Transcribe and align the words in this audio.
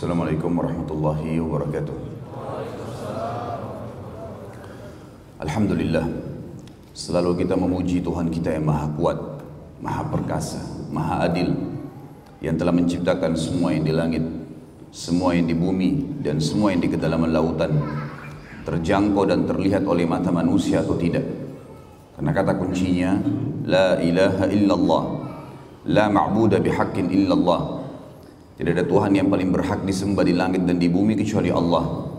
Assalamualaikum 0.00 0.56
warahmatullahi 0.56 1.36
wabarakatuh. 1.44 1.96
Alhamdulillah 5.44 6.08
Selalu 6.96 7.44
kita 7.44 7.52
memuji 7.52 8.00
Tuhan 8.00 8.32
kita 8.32 8.56
yang 8.56 8.64
maha 8.64 8.88
kuat 8.96 9.20
Maha 9.84 10.08
perkasa, 10.08 10.56
maha 10.88 11.28
adil 11.28 11.52
Yang 12.40 12.64
telah 12.64 12.72
menciptakan 12.80 13.36
semua 13.36 13.76
yang 13.76 13.84
di 13.84 13.92
langit 13.92 14.24
Semua 14.88 15.36
yang 15.36 15.44
di 15.44 15.52
bumi 15.52 16.24
Dan 16.24 16.40
semua 16.40 16.72
yang 16.72 16.80
di 16.80 16.88
kedalaman 16.88 17.36
lautan 17.36 17.68
Terjangkau 18.64 19.28
dan 19.28 19.44
terlihat 19.44 19.84
oleh 19.84 20.08
mata 20.08 20.32
manusia 20.32 20.80
atau 20.80 20.96
tidak 20.96 21.28
Karena 22.16 22.32
kata 22.32 22.56
kuncinya 22.56 23.20
La 23.68 24.00
ilaha 24.00 24.48
illallah 24.48 25.04
La 25.92 26.08
ma'buda 26.08 26.56
bihaqqin 26.56 27.12
illallah 27.12 27.79
Tidak 28.60 28.76
ada 28.76 28.84
Tuhan 28.84 29.16
yang 29.16 29.32
paling 29.32 29.48
berhak 29.48 29.88
disembah 29.88 30.20
di 30.20 30.36
langit 30.36 30.68
dan 30.68 30.76
di 30.76 30.92
bumi 30.92 31.16
kecuali 31.16 31.48
Allah 31.48 32.12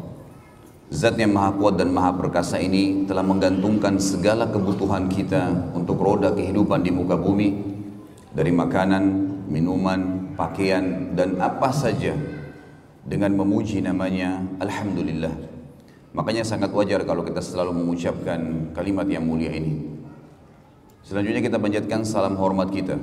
Zat 0.92 1.16
yang 1.16 1.38
maha 1.38 1.56
kuat 1.56 1.78
dan 1.80 1.94
maha 1.94 2.18
perkasa 2.18 2.60
ini 2.60 3.08
telah 3.08 3.24
menggantungkan 3.24 3.96
segala 4.02 4.50
kebutuhan 4.50 5.08
kita 5.08 5.72
untuk 5.72 6.02
roda 6.02 6.36
kehidupan 6.36 6.84
di 6.84 6.92
muka 6.92 7.16
bumi 7.16 7.62
dari 8.34 8.52
makanan, 8.52 9.04
minuman, 9.48 10.34
pakaian 10.36 11.16
dan 11.16 11.40
apa 11.40 11.72
saja 11.72 12.12
dengan 13.08 13.38
memuji 13.38 13.80
namanya 13.80 14.44
Alhamdulillah. 14.60 15.32
Makanya 16.12 16.44
sangat 16.44 16.76
wajar 16.76 17.08
kalau 17.08 17.24
kita 17.24 17.40
selalu 17.40 17.72
mengucapkan 17.86 18.74
kalimat 18.76 19.08
yang 19.08 19.24
mulia 19.24 19.54
ini. 19.54 19.96
Selanjutnya 21.08 21.40
kita 21.40 21.56
panjatkan 21.56 22.04
salam 22.04 22.36
hormat 22.36 22.68
kita 22.68 23.00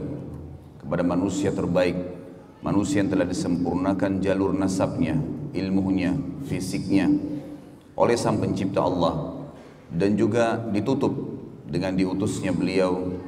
kepada 0.84 1.00
manusia 1.00 1.56
terbaik, 1.56 2.17
manusia 2.62 3.04
yang 3.04 3.10
telah 3.10 3.26
disempurnakan 3.28 4.18
jalur 4.18 4.50
nasabnya, 4.54 5.14
ilmunya, 5.54 6.14
fisiknya, 6.46 7.06
oleh 7.98 8.14
Sang 8.14 8.38
Pencipta 8.38 8.82
Allah 8.82 9.34
dan 9.90 10.14
juga 10.14 10.60
ditutup 10.70 11.12
dengan 11.68 11.96
diutusnya 11.98 12.54
beliau 12.54 13.18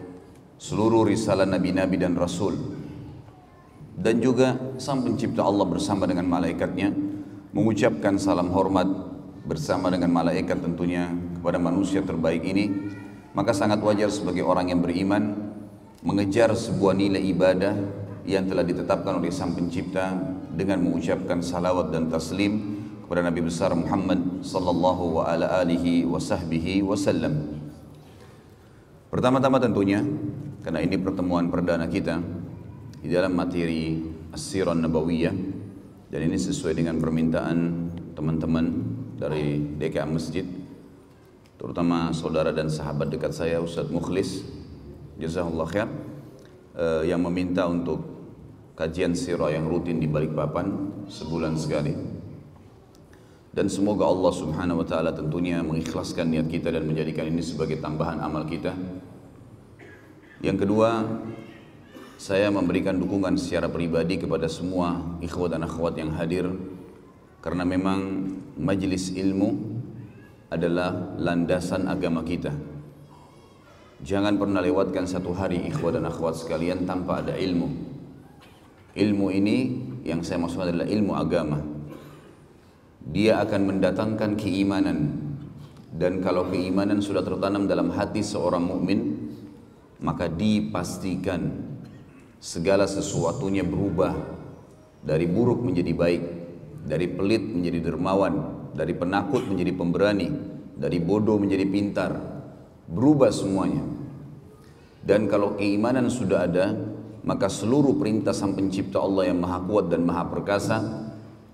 seluruh 0.60 1.08
risalah 1.08 1.48
nabi-nabi 1.48 1.96
dan 1.98 2.14
rasul. 2.14 2.56
Dan 4.00 4.22
juga 4.24 4.56
Sang 4.80 5.04
Pencipta 5.04 5.44
Allah 5.44 5.66
bersama 5.68 6.08
dengan 6.08 6.24
malaikatnya 6.24 6.88
mengucapkan 7.52 8.16
salam 8.16 8.48
hormat 8.48 8.88
bersama 9.44 9.90
dengan 9.92 10.08
malaikat 10.14 10.62
tentunya 10.62 11.10
kepada 11.36 11.60
manusia 11.60 12.00
terbaik 12.00 12.40
ini. 12.44 12.96
Maka 13.30 13.54
sangat 13.54 13.78
wajar 13.84 14.10
sebagai 14.10 14.42
orang 14.42 14.74
yang 14.74 14.80
beriman 14.82 15.52
mengejar 16.02 16.50
sebuah 16.56 16.96
nilai 16.96 17.22
ibadah 17.30 17.74
yang 18.30 18.46
telah 18.46 18.62
ditetapkan 18.62 19.18
oleh 19.18 19.34
Sang 19.34 19.50
Pencipta 19.58 20.14
dengan 20.54 20.78
mengucapkan 20.86 21.42
salawat 21.42 21.90
dan 21.90 22.06
taslim 22.06 22.78
kepada 23.02 23.26
Nabi 23.26 23.42
besar 23.42 23.74
Muhammad 23.74 24.46
sallallahu 24.46 25.18
wa 25.18 25.22
ala 25.26 25.66
wasallam. 25.66 27.58
Pertama-tama 29.10 29.58
tentunya 29.58 29.98
karena 30.62 30.78
ini 30.78 30.94
pertemuan 30.94 31.50
perdana 31.50 31.90
kita 31.90 32.22
di 33.02 33.10
dalam 33.10 33.34
materi 33.34 33.98
As-Sirah 34.30 34.78
Nabawiyah 34.78 35.34
dan 36.10 36.20
ini 36.22 36.38
sesuai 36.38 36.78
dengan 36.78 37.02
permintaan 37.02 37.58
teman-teman 38.14 38.66
dari 39.18 39.58
DKA 39.78 40.06
Masjid 40.06 40.46
terutama 41.58 42.14
saudara 42.14 42.54
dan 42.54 42.70
sahabat 42.70 43.10
dekat 43.10 43.34
saya 43.34 43.58
Ustaz 43.58 43.90
Mukhlis 43.90 44.46
jazakallah 45.18 45.68
khair 45.68 45.88
eh, 46.78 47.02
yang 47.10 47.20
meminta 47.26 47.66
untuk 47.66 48.09
kajian 48.80 49.12
sirah 49.12 49.52
yang 49.52 49.68
rutin 49.68 50.00
di 50.00 50.08
Balikpapan 50.08 50.72
sebulan 51.04 51.52
sekali 51.60 51.92
dan 53.50 53.66
semoga 53.66 54.06
Allah 54.06 54.32
Subhanahu 54.32 54.80
wa 54.80 54.86
taala 54.86 55.10
tentunya 55.10 55.58
mengikhlaskan 55.60 56.30
niat 56.30 56.46
kita 56.46 56.70
dan 56.70 56.86
menjadikan 56.86 57.26
ini 57.26 57.42
sebagai 57.42 57.82
tambahan 57.82 58.22
amal 58.22 58.46
kita. 58.46 58.72
Yang 60.40 60.64
kedua, 60.64 61.02
saya 62.14 62.48
memberikan 62.48 62.96
dukungan 62.96 63.34
secara 63.36 63.66
pribadi 63.66 64.22
kepada 64.22 64.46
semua 64.46 65.18
ikhwat 65.18 65.58
dan 65.58 65.66
akhwat 65.66 65.98
yang 65.98 66.14
hadir 66.14 66.46
karena 67.42 67.66
memang 67.66 68.32
majelis 68.54 69.10
ilmu 69.12 69.82
adalah 70.48 71.18
landasan 71.18 71.90
agama 71.90 72.22
kita. 72.22 72.54
Jangan 74.00 74.40
pernah 74.40 74.64
lewatkan 74.64 75.04
satu 75.10 75.34
hari 75.36 75.68
ikhwat 75.68 75.98
dan 75.98 76.06
akhwat 76.08 76.38
sekalian 76.38 76.86
tanpa 76.86 77.20
ada 77.20 77.36
ilmu. 77.36 77.99
Ilmu 78.96 79.26
ini 79.30 79.56
yang 80.02 80.26
saya 80.26 80.42
maksud 80.42 80.66
adalah 80.66 80.88
ilmu 80.88 81.12
agama. 81.14 81.58
Dia 83.00 83.42
akan 83.42 83.60
mendatangkan 83.74 84.34
keimanan. 84.34 85.28
Dan 85.90 86.22
kalau 86.22 86.48
keimanan 86.48 87.02
sudah 87.02 87.20
tertanam 87.20 87.66
dalam 87.66 87.90
hati 87.90 88.22
seorang 88.22 88.62
mukmin 88.62 89.30
maka 90.00 90.30
dipastikan 90.30 91.50
segala 92.40 92.88
sesuatunya 92.88 93.62
berubah. 93.66 94.38
Dari 95.00 95.24
buruk 95.24 95.64
menjadi 95.64 95.92
baik 95.96 96.22
dari 96.84 97.08
pelit 97.08 97.40
menjadi 97.40 97.88
dermawan 97.88 98.68
dari 98.76 98.92
penakut 98.92 99.48
menjadi 99.48 99.72
pemberani 99.72 100.28
dari 100.80 100.96
bodoh 100.96 101.36
menjadi 101.36 101.64
pintar. 101.68 102.12
Berubah 102.90 103.30
semuanya. 103.30 103.84
Dan 105.00 105.28
kalau 105.28 105.56
keimanan 105.56 106.08
sudah 106.08 106.48
ada 106.48 106.74
maka 107.30 107.46
seluruh 107.46 107.94
perintah 107.94 108.34
sang 108.34 108.58
pencipta 108.58 108.98
Allah 108.98 109.30
yang 109.30 109.38
maha 109.38 109.62
kuat 109.62 109.86
dan 109.86 110.02
maha 110.02 110.26
perkasa 110.26 110.82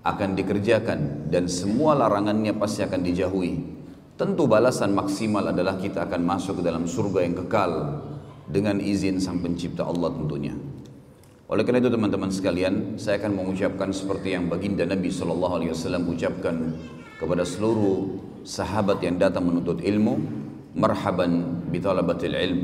akan 0.01 0.33
dikerjakan 0.33 1.29
dan 1.29 1.45
semua 1.45 1.93
larangannya 1.93 2.57
pasti 2.57 2.81
akan 2.81 3.05
dijauhi. 3.05 3.77
Tentu 4.17 4.49
balasan 4.49 4.97
maksimal 4.97 5.53
adalah 5.53 5.77
kita 5.77 6.09
akan 6.09 6.25
masuk 6.25 6.57
ke 6.57 6.63
dalam 6.65 6.89
surga 6.89 7.21
yang 7.21 7.37
kekal 7.45 8.01
dengan 8.49 8.81
izin 8.81 9.21
Sang 9.21 9.37
Pencipta 9.37 9.85
Allah 9.85 10.09
tentunya. 10.17 10.57
Oleh 11.45 11.61
karena 11.61 11.85
itu 11.85 11.93
teman-teman 11.93 12.33
sekalian, 12.33 12.97
saya 12.97 13.21
akan 13.21 13.37
mengucapkan 13.37 13.93
seperti 13.93 14.33
yang 14.33 14.49
baginda 14.49 14.89
Nabi 14.89 15.13
Shallallahu 15.13 15.53
Alaihi 15.61 15.71
Wasallam 15.77 16.09
ucapkan 16.09 16.73
kepada 17.21 17.45
seluruh 17.45 18.17
sahabat 18.41 18.97
yang 19.05 19.21
datang 19.21 19.45
menuntut 19.45 19.85
ilmu, 19.85 20.17
marhaban 20.73 21.61
bitalabatil 21.69 22.33
ilm. 22.33 22.59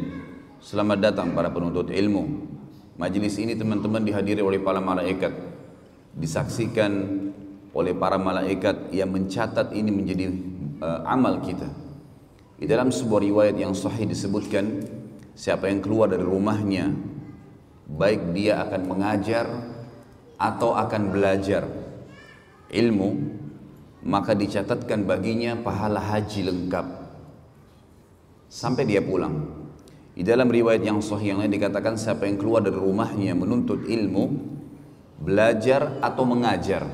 Selamat 0.57 1.13
datang 1.13 1.38
para 1.38 1.53
penuntut 1.53 1.94
ilmu. 1.94 2.53
Majelis 2.94 3.42
ini 3.42 3.58
teman-teman 3.58 4.06
dihadiri 4.06 4.46
oleh 4.46 4.62
para 4.62 4.78
malaikat, 4.78 5.34
disaksikan 6.14 6.92
oleh 7.74 7.94
para 7.98 8.22
malaikat 8.22 8.94
yang 8.94 9.09
mencatat 9.09 9.74
ini 9.74 9.90
menjadi 9.90 10.30
uh, 10.78 11.02
amal 11.09 11.42
kita. 11.42 11.66
Di 12.62 12.70
dalam 12.70 12.94
sebuah 12.94 13.22
riwayat 13.26 13.56
yang 13.58 13.74
sahih 13.74 14.06
disebutkan 14.06 14.86
siapa 15.34 15.66
yang 15.68 15.82
keluar 15.82 16.14
dari 16.14 16.22
rumahnya 16.22 16.94
baik 17.90 18.32
dia 18.38 18.62
akan 18.62 18.82
mengajar 18.86 19.46
atau 20.38 20.78
akan 20.78 21.02
belajar 21.09 21.66
ilmu 22.70 23.09
maka 24.06 24.38
dicatatkan 24.38 25.08
baginya 25.08 25.58
pahala 25.58 25.98
haji 25.98 26.46
lengkap 26.46 26.86
sampai 28.52 28.84
dia 28.86 29.02
pulang. 29.02 29.62
Di 30.13 30.22
dalam 30.22 30.46
riwayat 30.46 30.85
yang 30.85 31.01
sahih 31.01 31.34
yang 31.34 31.40
lain 31.41 31.50
dikatakan 31.50 31.97
siapa 31.97 32.29
yang 32.29 32.38
keluar 32.38 32.62
dari 32.62 32.78
rumahnya 32.78 33.34
menuntut 33.34 33.90
ilmu, 33.90 34.29
belajar 35.18 35.97
atau 36.06 36.22
mengajar, 36.22 36.85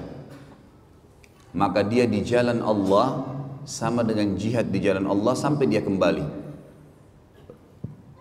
maka 1.51 1.83
dia 1.83 2.07
di 2.07 2.23
jalan 2.23 2.63
Allah 2.63 3.27
sama 3.67 4.07
dengan 4.07 4.39
jihad 4.39 4.71
di 4.71 4.79
jalan 4.79 5.03
Allah 5.03 5.35
sampai 5.35 5.67
dia 5.67 5.83
kembali. 5.83 6.25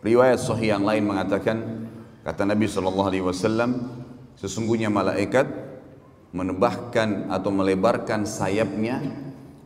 Riwayat 0.02 0.42
sahih 0.42 0.74
yang 0.74 0.82
lain 0.82 1.06
mengatakan 1.06 1.86
kata 2.26 2.42
Nabi 2.42 2.66
sallallahu 2.66 3.08
alaihi 3.08 3.24
wasallam 3.26 4.02
sesungguhnya 4.34 4.90
malaikat 4.90 5.46
menebahkan 6.34 7.30
atau 7.30 7.50
melebarkan 7.54 8.26
sayapnya 8.26 8.98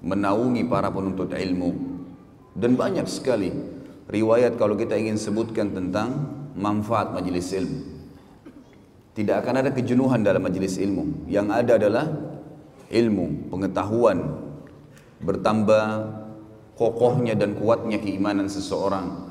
menaungi 0.05 0.63
para 0.69 0.93
penuntut 0.93 1.33
ilmu 1.33 1.73
dan 2.53 2.77
banyak 2.77 3.07
sekali 3.09 3.51
riwayat 4.11 4.59
kalau 4.59 4.75
kita 4.75 4.99
ingin 4.99 5.21
sebutkan 5.21 5.71
tentang 5.71 6.41
manfaat 6.57 7.13
majelis 7.15 7.53
ilmu. 7.53 7.81
Tidak 9.13 9.37
akan 9.45 9.55
ada 9.61 9.71
kejenuhan 9.77 10.25
dalam 10.25 10.41
majelis 10.41 10.81
ilmu. 10.81 11.29
Yang 11.29 11.47
ada 11.53 11.73
adalah 11.77 12.07
ilmu, 12.89 13.53
pengetahuan, 13.53 14.19
bertambah 15.21 15.85
kokohnya 16.77 17.37
dan 17.37 17.55
kuatnya 17.57 18.01
keimanan 18.01 18.49
seseorang, 18.49 19.29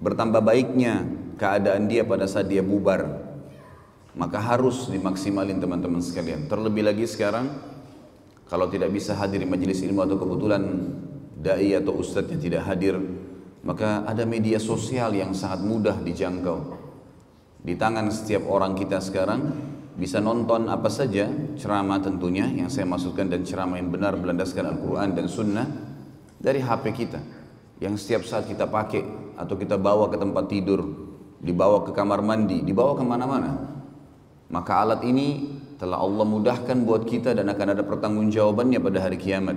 bertambah 0.00 0.40
baiknya 0.40 1.04
keadaan 1.36 1.86
dia 1.86 2.02
pada 2.08 2.24
saat 2.24 2.48
dia 2.48 2.64
bubar, 2.64 3.04
maka 4.16 4.38
harus 4.40 4.88
dimaksimalin 4.88 5.60
teman-teman 5.60 6.00
sekalian. 6.00 6.48
Terlebih 6.48 6.88
lagi 6.88 7.04
sekarang, 7.04 7.50
kalau 8.48 8.68
tidak 8.72 8.92
bisa 8.92 9.12
hadir 9.16 9.42
di 9.42 9.48
majelis 9.48 9.84
ilmu 9.84 10.00
atau 10.04 10.16
kebetulan 10.16 10.62
dai 11.40 11.76
atau 11.76 11.92
ustadz 11.98 12.32
yang 12.32 12.40
tidak 12.40 12.62
hadir, 12.64 12.96
maka 13.64 14.04
ada 14.04 14.28
media 14.28 14.60
sosial 14.60 15.16
yang 15.16 15.32
sangat 15.32 15.64
mudah 15.64 15.96
dijangkau. 16.04 16.84
Di 17.64 17.74
tangan 17.80 18.12
setiap 18.12 18.44
orang 18.52 18.76
kita 18.76 19.00
sekarang 19.00 19.40
bisa 19.96 20.20
nonton 20.20 20.68
apa 20.68 20.92
saja 20.92 21.32
ceramah 21.56 21.96
tentunya 22.04 22.44
yang 22.44 22.68
saya 22.68 22.84
maksudkan 22.84 23.32
dan 23.32 23.40
ceramah 23.40 23.80
yang 23.80 23.88
benar 23.88 24.20
berlandaskan 24.20 24.76
Al-Quran 24.76 25.16
dan 25.16 25.26
Sunnah 25.32 25.66
dari 26.36 26.60
HP 26.60 26.84
kita. 26.92 27.20
Yang 27.80 28.04
setiap 28.04 28.22
saat 28.28 28.44
kita 28.44 28.68
pakai 28.68 29.00
atau 29.40 29.56
kita 29.56 29.80
bawa 29.80 30.12
ke 30.12 30.20
tempat 30.20 30.44
tidur 30.46 30.84
dibawa 31.40 31.88
ke 31.88 31.96
kamar 31.96 32.20
mandi 32.20 32.60
dibawa 32.60 32.92
ke 32.92 33.02
mana-mana. 33.02 33.52
Maka 34.52 34.84
alat 34.84 35.00
ini 35.08 35.56
telah 35.80 36.04
Allah 36.04 36.22
mudahkan 36.28 36.84
buat 36.84 37.08
kita 37.08 37.32
dan 37.32 37.48
akan 37.48 37.74
ada 37.74 37.82
pertanggungjawabannya 37.82 38.78
pada 38.78 38.98
hari 39.00 39.16
kiamat. 39.16 39.56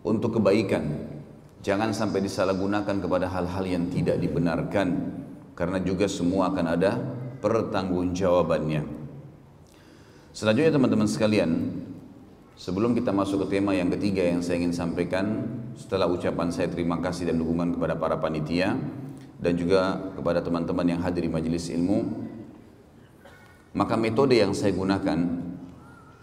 Untuk 0.00 0.40
kebaikan 0.40 1.18
jangan 1.60 1.92
sampai 1.92 2.24
disalahgunakan 2.24 2.96
kepada 3.04 3.28
hal-hal 3.28 3.64
yang 3.68 3.84
tidak 3.92 4.16
dibenarkan 4.16 4.88
karena 5.52 5.78
juga 5.84 6.08
semua 6.08 6.48
akan 6.52 6.66
ada 6.72 6.96
pertanggungjawabannya. 7.44 8.82
Selanjutnya 10.32 10.72
teman-teman 10.72 11.08
sekalian, 11.10 11.50
sebelum 12.56 12.96
kita 12.96 13.12
masuk 13.12 13.44
ke 13.44 13.60
tema 13.60 13.76
yang 13.76 13.92
ketiga 13.92 14.24
yang 14.24 14.40
saya 14.40 14.62
ingin 14.62 14.72
sampaikan, 14.72 15.44
setelah 15.76 16.08
ucapan 16.08 16.48
saya 16.48 16.72
terima 16.72 16.96
kasih 17.02 17.28
dan 17.28 17.36
dukungan 17.36 17.76
kepada 17.76 17.98
para 17.98 18.16
panitia 18.16 18.78
dan 19.40 19.52
juga 19.56 20.00
kepada 20.16 20.40
teman-teman 20.40 20.96
yang 20.96 21.00
hadir 21.04 21.28
di 21.28 21.32
majelis 21.32 21.68
ilmu, 21.68 22.28
maka 23.76 24.00
metode 24.00 24.38
yang 24.38 24.56
saya 24.56 24.72
gunakan, 24.72 25.18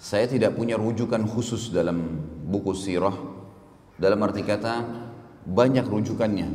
saya 0.02 0.26
tidak 0.26 0.58
punya 0.58 0.82
rujukan 0.82 1.26
khusus 1.30 1.70
dalam 1.70 2.22
buku 2.48 2.74
sirah, 2.74 3.14
dalam 3.98 4.18
arti 4.24 4.42
kata 4.46 5.07
banyak 5.48 5.88
rujukannya, 5.88 6.50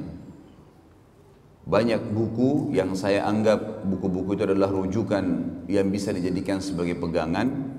banyak 1.63 2.03
buku 2.13 2.77
yang 2.77 2.93
saya 2.93 3.25
anggap 3.25 3.87
buku-buku 3.89 4.37
itu 4.37 4.43
adalah 4.45 4.69
rujukan 4.69 5.25
yang 5.71 5.89
bisa 5.89 6.13
dijadikan 6.13 6.61
sebagai 6.61 7.01
pegangan. 7.01 7.73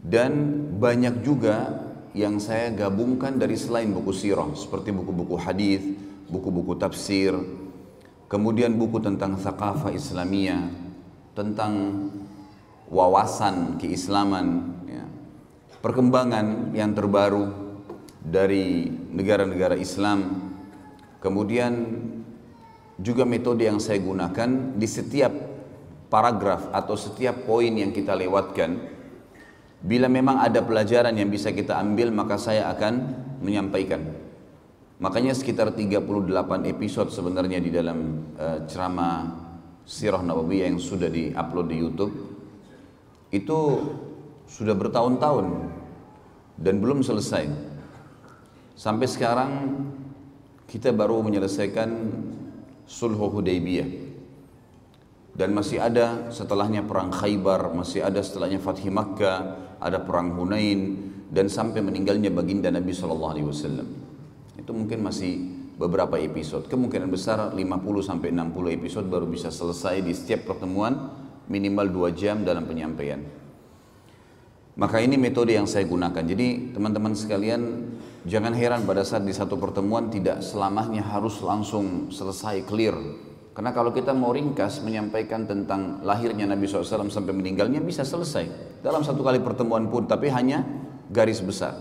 Dan 0.00 0.32
banyak 0.80 1.20
juga 1.20 1.76
yang 2.16 2.40
saya 2.40 2.72
gabungkan 2.72 3.36
dari 3.36 3.58
selain 3.58 3.92
buku 3.92 4.16
sirah 4.16 4.48
seperti 4.56 4.96
buku-buku 4.96 5.36
hadis, 5.36 5.84
buku-buku 6.30 6.78
tafsir, 6.80 7.36
kemudian 8.30 8.78
buku 8.80 9.02
tentang 9.02 9.36
thaqafah 9.36 9.92
Islamiyah, 9.92 10.72
tentang 11.36 12.06
wawasan 12.88 13.76
keislaman, 13.76 14.72
ya. 14.88 15.04
perkembangan 15.84 16.72
yang 16.72 16.96
terbaru 16.96 17.69
dari 18.20 18.88
negara-negara 18.88 19.74
Islam, 19.80 20.52
kemudian 21.24 21.72
juga 23.00 23.24
metode 23.24 23.64
yang 23.64 23.80
saya 23.80 23.96
gunakan 23.96 24.76
di 24.76 24.84
setiap 24.84 25.32
paragraf 26.12 26.68
atau 26.70 26.94
setiap 27.00 27.48
poin 27.48 27.72
yang 27.72 27.96
kita 27.96 28.12
lewatkan. 28.12 29.00
Bila 29.80 30.12
memang 30.12 30.44
ada 30.44 30.60
pelajaran 30.60 31.16
yang 31.16 31.32
bisa 31.32 31.56
kita 31.56 31.80
ambil 31.80 32.12
maka 32.12 32.36
saya 32.36 32.68
akan 32.68 32.94
menyampaikan. 33.40 34.04
Makanya 35.00 35.32
sekitar 35.32 35.72
38 35.72 36.04
episode 36.68 37.08
sebenarnya 37.08 37.56
di 37.56 37.72
dalam 37.72 38.28
uh, 38.36 38.68
ceramah 38.68 39.32
sirah 39.88 40.20
nabawiyah 40.20 40.68
yang 40.68 40.76
sudah 40.76 41.08
diupload 41.08 41.66
di 41.72 41.76
YouTube. 41.80 42.12
Itu 43.32 43.58
sudah 44.44 44.76
bertahun-tahun 44.76 45.46
dan 46.60 46.84
belum 46.84 47.00
selesai 47.00 47.69
sampai 48.80 49.04
sekarang 49.04 49.52
kita 50.64 50.88
baru 50.96 51.20
menyelesaikan 51.20 51.90
sulhu 52.88 53.28
Hudaybiyah 53.28 54.08
dan 55.36 55.52
masih 55.52 55.84
ada 55.84 56.32
setelahnya 56.32 56.88
perang 56.88 57.12
Khaybar, 57.12 57.76
masih 57.76 58.00
ada 58.00 58.24
setelahnya 58.24 58.56
Fathi 58.56 58.88
Makkah, 58.88 59.60
ada 59.76 60.00
perang 60.00 60.32
Hunain 60.32 60.96
dan 61.28 61.52
sampai 61.52 61.84
meninggalnya 61.84 62.32
baginda 62.32 62.72
Nabi 62.72 62.96
Shallallahu 62.96 63.32
Alaihi 63.36 63.48
Wasallam. 63.52 63.88
Itu 64.56 64.72
mungkin 64.72 65.04
masih 65.04 65.32
beberapa 65.76 66.16
episode. 66.16 66.64
Kemungkinan 66.66 67.08
besar 67.12 67.52
50 67.52 67.60
sampai 68.00 68.32
60 68.32 68.76
episode 68.80 69.06
baru 69.12 69.28
bisa 69.28 69.52
selesai 69.52 70.00
di 70.00 70.12
setiap 70.16 70.56
pertemuan 70.56 71.12
minimal 71.52 71.86
dua 71.88 72.08
jam 72.16 72.42
dalam 72.42 72.64
penyampaian. 72.64 73.20
Maka 74.80 75.04
ini 75.04 75.20
metode 75.20 75.52
yang 75.52 75.68
saya 75.68 75.84
gunakan. 75.84 76.24
Jadi 76.24 76.72
teman-teman 76.72 77.12
sekalian 77.12 77.60
Jangan 78.28 78.52
heran 78.52 78.84
pada 78.84 79.00
saat 79.00 79.24
di 79.24 79.32
satu 79.32 79.56
pertemuan 79.56 80.12
tidak 80.12 80.44
selamanya 80.44 81.00
harus 81.00 81.40
langsung 81.40 82.12
selesai 82.12 82.68
clear. 82.68 82.92
Karena 83.56 83.72
kalau 83.72 83.96
kita 83.96 84.12
mau 84.12 84.28
ringkas 84.28 84.84
menyampaikan 84.84 85.48
tentang 85.48 86.04
lahirnya 86.04 86.44
Nabi 86.44 86.68
SAW 86.68 87.08
sampai 87.08 87.32
meninggalnya 87.32 87.80
bisa 87.80 88.04
selesai 88.04 88.76
dalam 88.84 89.00
satu 89.00 89.24
kali 89.24 89.40
pertemuan 89.40 89.88
pun, 89.88 90.04
tapi 90.04 90.28
hanya 90.28 90.60
garis 91.08 91.40
besar. 91.40 91.76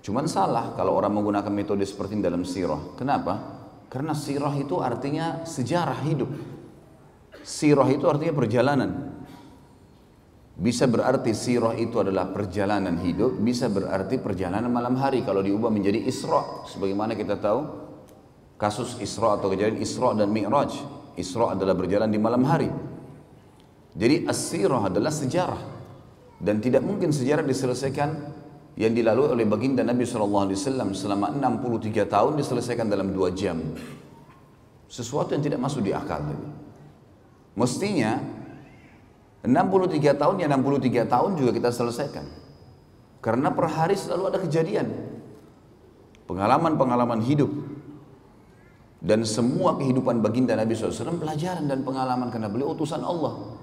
Cuman 0.00 0.30
salah 0.30 0.78
kalau 0.78 0.94
orang 0.94 1.12
menggunakan 1.12 1.52
metode 1.52 1.82
seperti 1.84 2.16
ini 2.16 2.22
dalam 2.24 2.46
sirah. 2.46 2.94
Kenapa? 2.94 3.34
Karena 3.90 4.14
sirah 4.14 4.54
itu 4.54 4.78
artinya 4.78 5.42
sejarah 5.42 6.06
hidup. 6.06 6.30
Sirah 7.42 7.88
itu 7.90 8.06
artinya 8.06 8.32
perjalanan. 8.32 8.90
Bisa 10.60 10.84
berarti 10.84 11.32
sirah 11.32 11.72
itu 11.72 12.04
adalah 12.04 12.28
perjalanan 12.28 13.00
hidup, 13.00 13.40
bisa 13.40 13.72
berarti 13.72 14.20
perjalanan 14.20 14.68
malam 14.68 14.92
hari 15.00 15.24
kalau 15.24 15.40
diubah 15.40 15.72
menjadi 15.72 16.04
Isra. 16.04 16.68
Sebagaimana 16.68 17.16
kita 17.16 17.40
tahu 17.40 17.64
kasus 18.60 19.00
Isra 19.00 19.40
atau 19.40 19.48
kejadian 19.48 19.80
Isra 19.80 20.12
dan 20.12 20.28
Mi'raj. 20.28 20.76
Isra 21.16 21.56
adalah 21.56 21.72
berjalan 21.72 22.12
di 22.12 22.20
malam 22.20 22.44
hari. 22.44 22.68
Jadi 23.96 24.28
as-sirah 24.28 24.86
adalah 24.92 25.08
sejarah 25.08 25.62
dan 26.38 26.60
tidak 26.60 26.84
mungkin 26.84 27.08
sejarah 27.10 27.42
diselesaikan 27.42 28.10
yang 28.78 28.92
dilalui 28.94 29.32
oleh 29.32 29.48
baginda 29.48 29.82
Nabi 29.82 30.06
SAW 30.06 30.46
selama 30.94 31.32
63 31.34 32.04
tahun 32.06 32.32
diselesaikan 32.38 32.86
dalam 32.86 33.10
dua 33.10 33.32
jam. 33.34 33.58
Sesuatu 34.86 35.34
yang 35.34 35.42
tidak 35.42 35.60
masuk 35.60 35.82
di 35.82 35.92
akal. 35.96 36.22
Mestinya 37.58 38.29
63 39.40 40.20
tahun 40.20 40.36
ya 40.36 40.48
63 40.52 41.08
tahun 41.08 41.30
juga 41.40 41.50
kita 41.56 41.70
selesaikan. 41.72 42.26
Karena 43.24 43.52
per 43.52 43.68
hari 43.72 43.96
selalu 43.96 44.24
ada 44.28 44.38
kejadian. 44.40 44.88
Pengalaman-pengalaman 46.28 47.24
hidup. 47.24 47.48
Dan 49.00 49.24
semua 49.24 49.80
kehidupan 49.80 50.20
baginda 50.20 50.52
Nabi 50.52 50.76
SAW 50.76 51.16
pelajaran 51.16 51.64
dan 51.64 51.80
pengalaman 51.80 52.28
karena 52.28 52.52
beliau 52.52 52.76
utusan 52.76 53.00
Allah. 53.00 53.56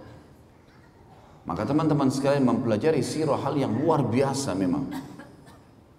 Maka 1.46 1.64
teman-teman 1.64 2.10
sekalian 2.10 2.44
mempelajari 2.44 3.06
sirah 3.06 3.38
hal 3.38 3.54
yang 3.54 3.72
luar 3.78 4.02
biasa 4.02 4.58
memang. 4.58 4.90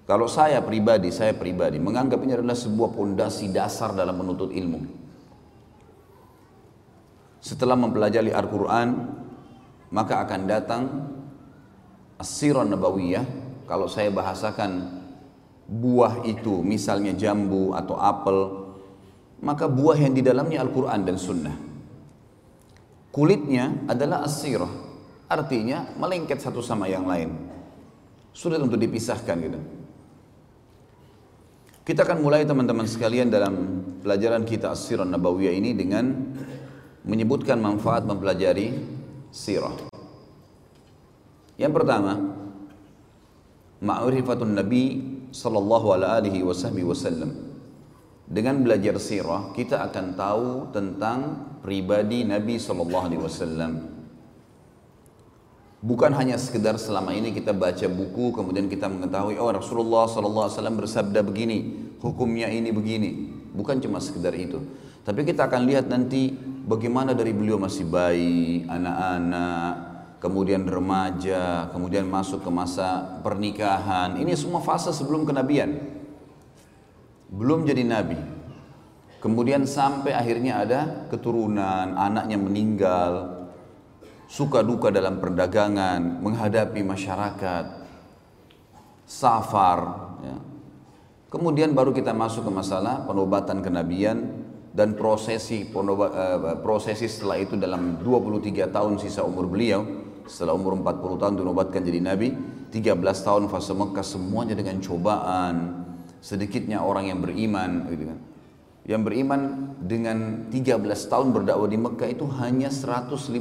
Kalau 0.05 0.27
saya 0.27 0.59
pribadi, 0.65 1.15
saya 1.15 1.37
pribadi 1.39 1.79
menganggap 1.79 2.19
ini 2.25 2.35
adalah 2.35 2.59
sebuah 2.59 2.97
pondasi 2.97 3.53
dasar 3.55 3.95
dalam 3.95 4.19
menuntut 4.19 4.51
ilmu. 4.51 4.81
Setelah 7.39 7.79
mempelajari 7.79 8.35
Al-Quran, 8.35 8.89
maka 9.89 10.25
akan 10.25 10.41
datang 10.45 10.83
asirah 12.21 12.67
nabawiyah. 12.67 13.25
Kalau 13.69 13.85
saya 13.85 14.09
bahasakan 14.09 15.01
buah 15.69 16.25
itu 16.25 16.65
misalnya 16.65 17.13
jambu 17.13 17.77
atau 17.77 18.01
apel 18.01 18.69
maka 19.45 19.69
buah 19.69 20.01
yang 20.01 20.17
di 20.17 20.25
dalamnya 20.25 20.65
Al-Quran 20.65 21.01
dan 21.05 21.17
Sunnah. 21.21 21.57
Kulitnya 23.13 23.87
adalah 23.87 24.25
asirah 24.27 24.71
artinya 25.29 25.93
melengket 25.95 26.41
satu 26.41 26.65
sama 26.65 26.89
yang 26.89 27.05
lain. 27.05 27.31
Sulit 28.33 28.59
untuk 28.63 28.81
dipisahkan 28.81 29.37
gitu. 29.39 29.61
Kita 31.85 32.05
akan 32.05 32.21
mulai 32.21 32.45
teman-teman 32.45 32.85
sekalian 32.85 33.33
dalam 33.33 33.55
pelajaran 34.05 34.45
kita 34.45 34.77
asirah 34.77 35.09
nabawiyah 35.09 35.55
ini 35.57 35.73
dengan 35.73 36.13
menyebutkan 37.09 37.57
manfaat 37.57 38.05
mempelajari 38.05 38.98
sirah. 39.31 39.75
Yang 41.59 41.73
pertama, 41.75 42.13
ma'rifatun 43.83 44.55
Nabi 44.55 44.85
sallallahu 45.35 45.87
alaihi 45.95 46.43
wasallam. 46.47 47.49
Dengan 48.29 48.61
belajar 48.61 49.01
sirah, 49.01 49.57
kita 49.57 49.81
akan 49.89 50.13
tahu 50.13 50.49
tentang 50.71 51.49
pribadi 51.65 52.29
Nabi 52.29 52.61
sallallahu 52.61 53.05
alaihi 53.09 53.23
wasallam. 53.25 53.73
Bukan 55.79 56.11
hanya 56.13 56.35
sekedar 56.37 56.75
selama 56.75 57.15
ini 57.15 57.31
kita 57.31 57.55
baca 57.55 57.87
buku 57.87 58.35
kemudian 58.35 58.67
kita 58.67 58.91
mengetahui 58.91 59.39
oh 59.39 59.47
Rasulullah 59.55 60.11
sallallahu 60.11 60.51
alaihi 60.51 60.57
wasallam 60.59 60.77
bersabda 60.77 61.21
begini, 61.23 61.59
hukumnya 62.03 62.51
ini 62.51 62.75
begini. 62.75 63.11
Bukan 63.55 63.81
cuma 63.81 64.03
sekedar 64.03 64.35
itu. 64.35 64.61
Tapi 65.07 65.25
kita 65.25 65.49
akan 65.49 65.65
lihat 65.65 65.89
nanti 65.89 66.37
bagaimana 66.69 67.17
dari 67.17 67.33
beliau 67.33 67.57
masih 67.57 67.89
bayi, 67.89 68.69
anak-anak, 68.69 69.73
kemudian 70.21 70.69
remaja, 70.69 71.73
kemudian 71.73 72.05
masuk 72.05 72.45
ke 72.45 72.51
masa 72.53 73.19
pernikahan. 73.25 74.21
Ini 74.21 74.37
semua 74.37 74.61
fase 74.61 74.93
sebelum 74.93 75.25
kenabian. 75.25 75.81
Belum 77.33 77.65
jadi 77.65 77.81
nabi. 77.89 78.21
Kemudian 79.19 79.67
sampai 79.67 80.15
akhirnya 80.15 80.63
ada 80.63 80.81
keturunan, 81.11 81.97
anaknya 81.97 82.39
meninggal. 82.39 83.13
suka 84.29 84.61
duka 84.61 84.93
dalam 84.93 85.25
perdagangan, 85.25 86.21
menghadapi 86.21 86.85
masyarakat, 86.85 87.65
safar. 89.09 89.81
Ya. 90.21 90.37
Kemudian 91.33 91.73
baru 91.73 91.97
kita 91.97 92.13
masuk 92.13 92.45
ke 92.45 92.53
masalah 92.53 93.09
penobatan 93.09 93.65
kenabian 93.65 94.38
dan 94.79 94.95
prosesi 94.95 95.67
uh, 95.75 96.55
prosesi 96.63 97.11
setelah 97.11 97.43
itu 97.43 97.59
dalam 97.59 97.99
23 97.99 98.71
tahun 98.71 99.03
sisa 99.03 99.27
umur 99.27 99.51
beliau 99.51 99.83
setelah 100.31 100.55
umur 100.55 100.79
40 100.79 101.19
tahun 101.19 101.35
dinobatkan 101.35 101.83
jadi 101.83 101.99
nabi 101.99 102.31
13 102.71 103.01
tahun 103.01 103.49
fase 103.49 103.73
Mekah 103.73 104.05
semuanya 104.05 104.53
dengan 104.53 104.77
cobaan. 104.85 105.89
Sedikitnya 106.21 106.85
orang 106.85 107.09
yang 107.09 107.25
beriman 107.25 107.89
gitu 107.89 108.05
kan. 108.13 108.19
Yang 108.89 109.03
beriman 109.05 109.41
dengan 109.81 110.49
13 110.53 110.85
tahun 110.85 111.33
berdakwah 111.33 111.69
di 111.69 111.79
Mekah 111.81 112.09
itu 112.13 112.29
hanya 112.45 112.69
153 112.69 113.33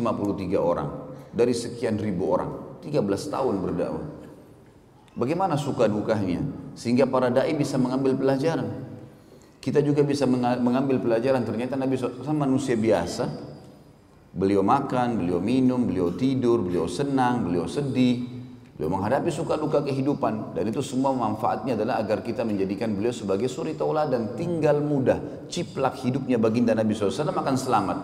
orang. 0.56 0.90
Dari 1.36 1.52
sekian 1.52 2.00
ribu 2.00 2.32
orang 2.32 2.80
13 2.80 3.04
tahun 3.04 3.56
berdakwah. 3.60 4.06
Bagaimana 5.18 5.60
suka 5.60 5.92
dukanya? 5.92 6.40
Sehingga 6.78 7.04
para 7.10 7.28
dai 7.28 7.52
bisa 7.58 7.76
mengambil 7.76 8.16
pelajaran 8.16 8.87
kita 9.68 9.84
juga 9.84 10.00
bisa 10.00 10.24
mengambil 10.64 10.96
pelajaran. 11.04 11.44
Ternyata 11.44 11.76
Nabi 11.76 12.00
SAW 12.00 12.24
manusia 12.32 12.80
biasa. 12.80 13.28
Beliau 14.32 14.64
makan, 14.64 15.20
beliau 15.20 15.44
minum, 15.44 15.84
beliau 15.84 16.16
tidur, 16.16 16.64
beliau 16.64 16.88
senang, 16.88 17.44
beliau 17.44 17.68
sedih. 17.68 18.32
Beliau 18.80 18.96
menghadapi 18.96 19.28
suka 19.28 19.60
duka 19.60 19.84
kehidupan. 19.84 20.56
Dan 20.56 20.72
itu 20.72 20.80
semua 20.80 21.12
manfaatnya 21.12 21.76
adalah 21.76 22.00
agar 22.00 22.24
kita 22.24 22.48
menjadikan 22.48 22.96
beliau 22.96 23.12
sebagai 23.12 23.52
suri 23.52 23.76
tauladan 23.76 24.40
tinggal 24.40 24.80
mudah 24.80 25.52
ciplak 25.52 26.00
hidupnya 26.00 26.40
baginda 26.40 26.72
Nabi 26.72 26.96
SAW 26.96 27.28
akan 27.28 27.56
selamat. 27.60 27.98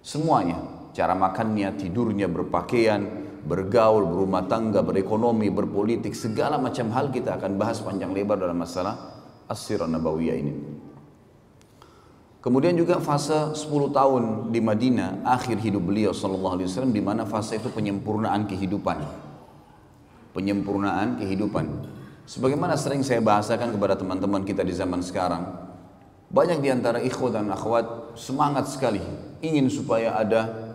Semuanya. 0.00 0.56
Cara 0.96 1.12
makannya 1.12 1.76
tidurnya 1.76 2.32
berpakaian 2.32 3.28
bergaul 3.44 4.08
berumah 4.08 4.48
tangga 4.48 4.80
berekonomi 4.80 5.52
berpolitik 5.52 6.16
segala 6.16 6.56
macam 6.56 6.88
hal 6.96 7.12
kita 7.12 7.36
akan 7.36 7.60
bahas 7.60 7.78
panjang 7.84 8.10
lebar 8.10 8.40
dalam 8.40 8.58
masalah 8.58 9.19
as-sirah 9.50 9.90
nabawiyah 9.90 10.38
ini 10.38 10.54
Kemudian 12.40 12.72
juga 12.72 12.96
fase 13.04 13.52
10 13.52 13.68
tahun 13.92 14.48
di 14.48 14.64
Madinah, 14.64 15.28
akhir 15.28 15.60
hidup 15.60 15.92
beliau 15.92 16.16
sallallahu 16.16 16.56
alaihi 16.56 16.72
wasallam 16.72 16.96
di 16.96 17.04
mana 17.04 17.28
fase 17.28 17.60
itu 17.60 17.68
penyempurnaan 17.68 18.48
kehidupan 18.48 19.28
penyempurnaan 20.32 21.18
kehidupan. 21.18 21.66
Sebagaimana 22.26 22.78
sering 22.78 23.02
saya 23.02 23.18
bahasakan 23.18 23.74
kepada 23.74 23.98
teman-teman 23.98 24.46
kita 24.46 24.62
di 24.62 24.70
zaman 24.70 25.02
sekarang, 25.02 25.42
banyak 26.30 26.62
di 26.62 26.68
antara 26.70 27.02
ikhwat 27.02 27.34
dan 27.34 27.50
akhwat 27.50 28.14
semangat 28.14 28.70
sekali 28.70 29.02
ingin 29.42 29.66
supaya 29.66 30.14
ada 30.14 30.74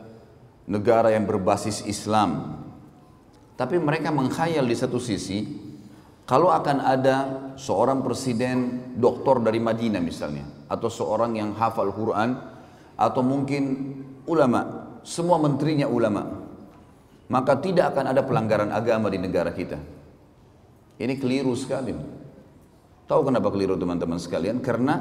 negara 0.67 1.15
yang 1.15 1.23
berbasis 1.23 1.87
Islam. 1.87 2.59
Tapi 3.55 3.79
mereka 3.79 4.11
mengkhayal 4.11 4.67
di 4.67 4.75
satu 4.75 4.99
sisi, 4.99 5.64
kalau 6.25 6.49
akan 6.49 6.81
ada 6.81 7.17
seorang 7.53 8.01
presiden 8.01 8.89
doktor 8.97 9.37
dari 9.45 9.61
Madinah 9.61 10.01
misalnya, 10.01 10.45
atau 10.65 10.89
seorang 10.89 11.37
yang 11.37 11.53
hafal 11.53 11.93
Quran, 11.93 12.33
atau 12.97 13.21
mungkin 13.21 13.63
ulama, 14.25 14.89
semua 15.05 15.37
menterinya 15.37 15.85
ulama, 15.85 16.25
maka 17.29 17.61
tidak 17.61 17.93
akan 17.93 18.09
ada 18.09 18.25
pelanggaran 18.25 18.73
agama 18.73 19.13
di 19.13 19.21
negara 19.21 19.53
kita. 19.53 19.77
Ini 20.97 21.13
keliru 21.21 21.53
sekali. 21.53 21.93
Tahu 23.05 23.21
kenapa 23.21 23.53
keliru 23.53 23.77
teman-teman 23.77 24.17
sekalian? 24.17 24.65
Karena 24.65 24.97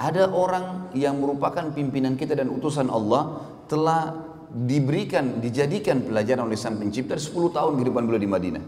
ada 0.00 0.32
orang 0.32 0.88
yang 0.96 1.20
merupakan 1.20 1.68
pimpinan 1.68 2.16
kita 2.16 2.32
dan 2.32 2.48
utusan 2.48 2.88
Allah 2.88 3.44
telah 3.68 4.32
diberikan, 4.48 5.36
dijadikan 5.36 6.00
pelajaran 6.00 6.48
oleh 6.48 6.56
Sang 6.56 6.80
Pencipta 6.80 7.20
10 7.20 7.52
tahun 7.52 7.72
kehidupan 7.76 8.08
beliau 8.08 8.22
di 8.24 8.30
Madinah. 8.30 8.64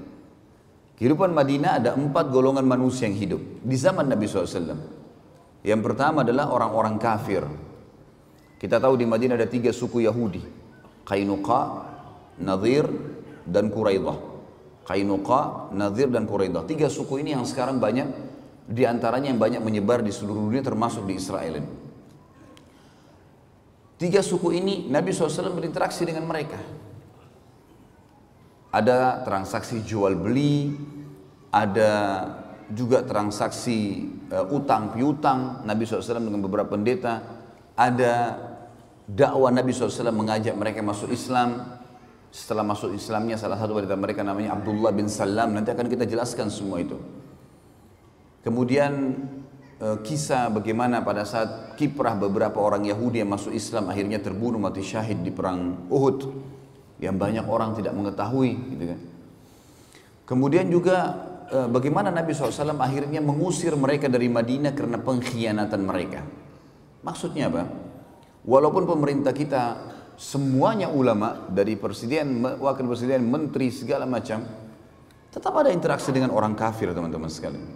Kehidupan 0.95 1.35
Madinah 1.35 1.83
ada 1.83 1.91
empat 1.99 2.31
golongan 2.31 2.63
manusia 2.63 3.11
yang 3.11 3.19
hidup 3.19 3.43
di 3.67 3.75
zaman 3.75 4.07
Nabi 4.07 4.31
SAW. 4.31 4.79
Yang 5.67 5.81
pertama 5.83 6.23
adalah 6.23 6.55
orang-orang 6.55 7.01
kafir. 7.03 7.43
Kita 8.61 8.79
tahu 8.79 8.95
di 8.95 9.05
Madinah 9.09 9.35
ada 9.35 9.49
tiga 9.51 9.75
suku 9.75 10.07
Yahudi. 10.07 10.41
Qainuqa, 11.03 11.63
Nadir 12.41 12.87
dan 13.43 13.75
Quraidah. 13.75 14.19
Kainuqa, 14.85 15.73
Nadir 15.75 16.13
dan 16.13 16.31
Quraidah. 16.31 16.63
Tiga 16.69 16.87
suku 16.87 17.25
ini 17.25 17.35
yang 17.35 17.43
sekarang 17.43 17.83
banyak 17.83 18.09
di 18.65 18.87
antaranya 18.89 19.33
yang 19.35 19.41
banyak 19.41 19.61
menyebar 19.61 20.01
di 20.01 20.15
seluruh 20.15 20.49
dunia 20.49 20.65
termasuk 20.65 21.05
di 21.05 21.19
Israel. 21.19 21.61
Tiga 23.95 24.21
suku 24.21 24.53
ini 24.57 24.89
Nabi 24.91 25.15
SAW 25.15 25.55
berinteraksi 25.55 26.05
dengan 26.05 26.29
mereka. 26.29 26.61
Ada 28.75 29.23
transaksi 29.23 29.87
jual 29.87 30.19
beli, 30.19 30.75
ada 31.55 31.93
juga 32.75 33.07
transaksi 33.07 34.11
uh, 34.35 34.51
utang 34.51 34.91
piutang 34.91 35.63
Nabi 35.63 35.87
SAW 35.87 36.19
dengan 36.19 36.43
beberapa 36.43 36.75
pendeta, 36.75 37.23
ada 37.79 38.35
dakwah 39.07 39.55
Nabi 39.55 39.71
SAW 39.71 40.11
mengajak 40.11 40.59
mereka 40.59 40.83
masuk 40.83 41.15
Islam, 41.15 41.79
setelah 42.35 42.67
masuk 42.67 42.91
Islamnya 42.99 43.39
salah 43.39 43.55
satu 43.55 43.79
dari 43.79 43.95
mereka 43.95 44.27
namanya 44.27 44.59
Abdullah 44.59 44.91
bin 44.91 45.07
Salam. 45.07 45.55
Nanti 45.55 45.71
akan 45.71 45.87
kita 45.87 46.03
jelaskan 46.03 46.51
semua 46.51 46.83
itu. 46.83 46.99
Kemudian 48.43 49.23
e, 49.79 49.87
kisah 50.03 50.51
bagaimana 50.51 51.07
pada 51.07 51.23
saat 51.23 51.79
kiprah 51.79 52.19
beberapa 52.19 52.59
orang 52.59 52.91
Yahudi 52.91 53.23
yang 53.23 53.31
masuk 53.31 53.55
Islam 53.55 53.87
akhirnya 53.87 54.19
terbunuh 54.19 54.59
mati 54.59 54.83
syahid 54.83 55.23
di 55.23 55.31
perang 55.31 55.87
Uhud 55.87 56.19
yang 57.05 57.21
banyak 57.21 57.45
orang 57.45 57.77
tidak 57.77 57.93
mengetahui 57.93 58.57
gitu 58.73 58.85
kan 58.97 59.01
kemudian 60.25 60.67
juga 60.73 60.97
e, 61.53 61.69
bagaimana 61.69 62.09
Nabi 62.09 62.33
SAW 62.33 62.81
akhirnya 62.81 63.21
mengusir 63.21 63.77
mereka 63.77 64.09
dari 64.09 64.33
Madinah 64.33 64.73
karena 64.73 64.97
pengkhianatan 64.97 65.81
mereka 65.85 66.25
maksudnya 67.05 67.53
apa 67.53 67.69
walaupun 68.49 68.89
pemerintah 68.89 69.37
kita 69.37 69.93
semuanya 70.15 70.91
ulama 70.91 71.51
dari 71.51 71.75
presiden, 71.75 72.43
wakil 72.43 72.87
presiden, 72.87 73.27
menteri 73.27 73.71
segala 73.75 74.07
macam 74.07 74.47
tetap 75.35 75.51
ada 75.59 75.75
interaksi 75.75 76.15
dengan 76.15 76.31
orang 76.31 76.55
kafir 76.55 76.95
teman-teman 76.95 77.27
sekalian. 77.27 77.67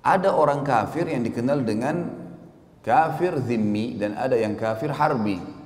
Ada 0.00 0.32
orang 0.32 0.64
kafir 0.64 1.04
yang 1.12 1.20
dikenal 1.20 1.60
dengan 1.60 2.08
kafir 2.80 3.36
zimmi 3.44 4.00
dan 4.00 4.16
ada 4.16 4.32
yang 4.32 4.56
kafir 4.56 4.88
harbi. 4.96 5.59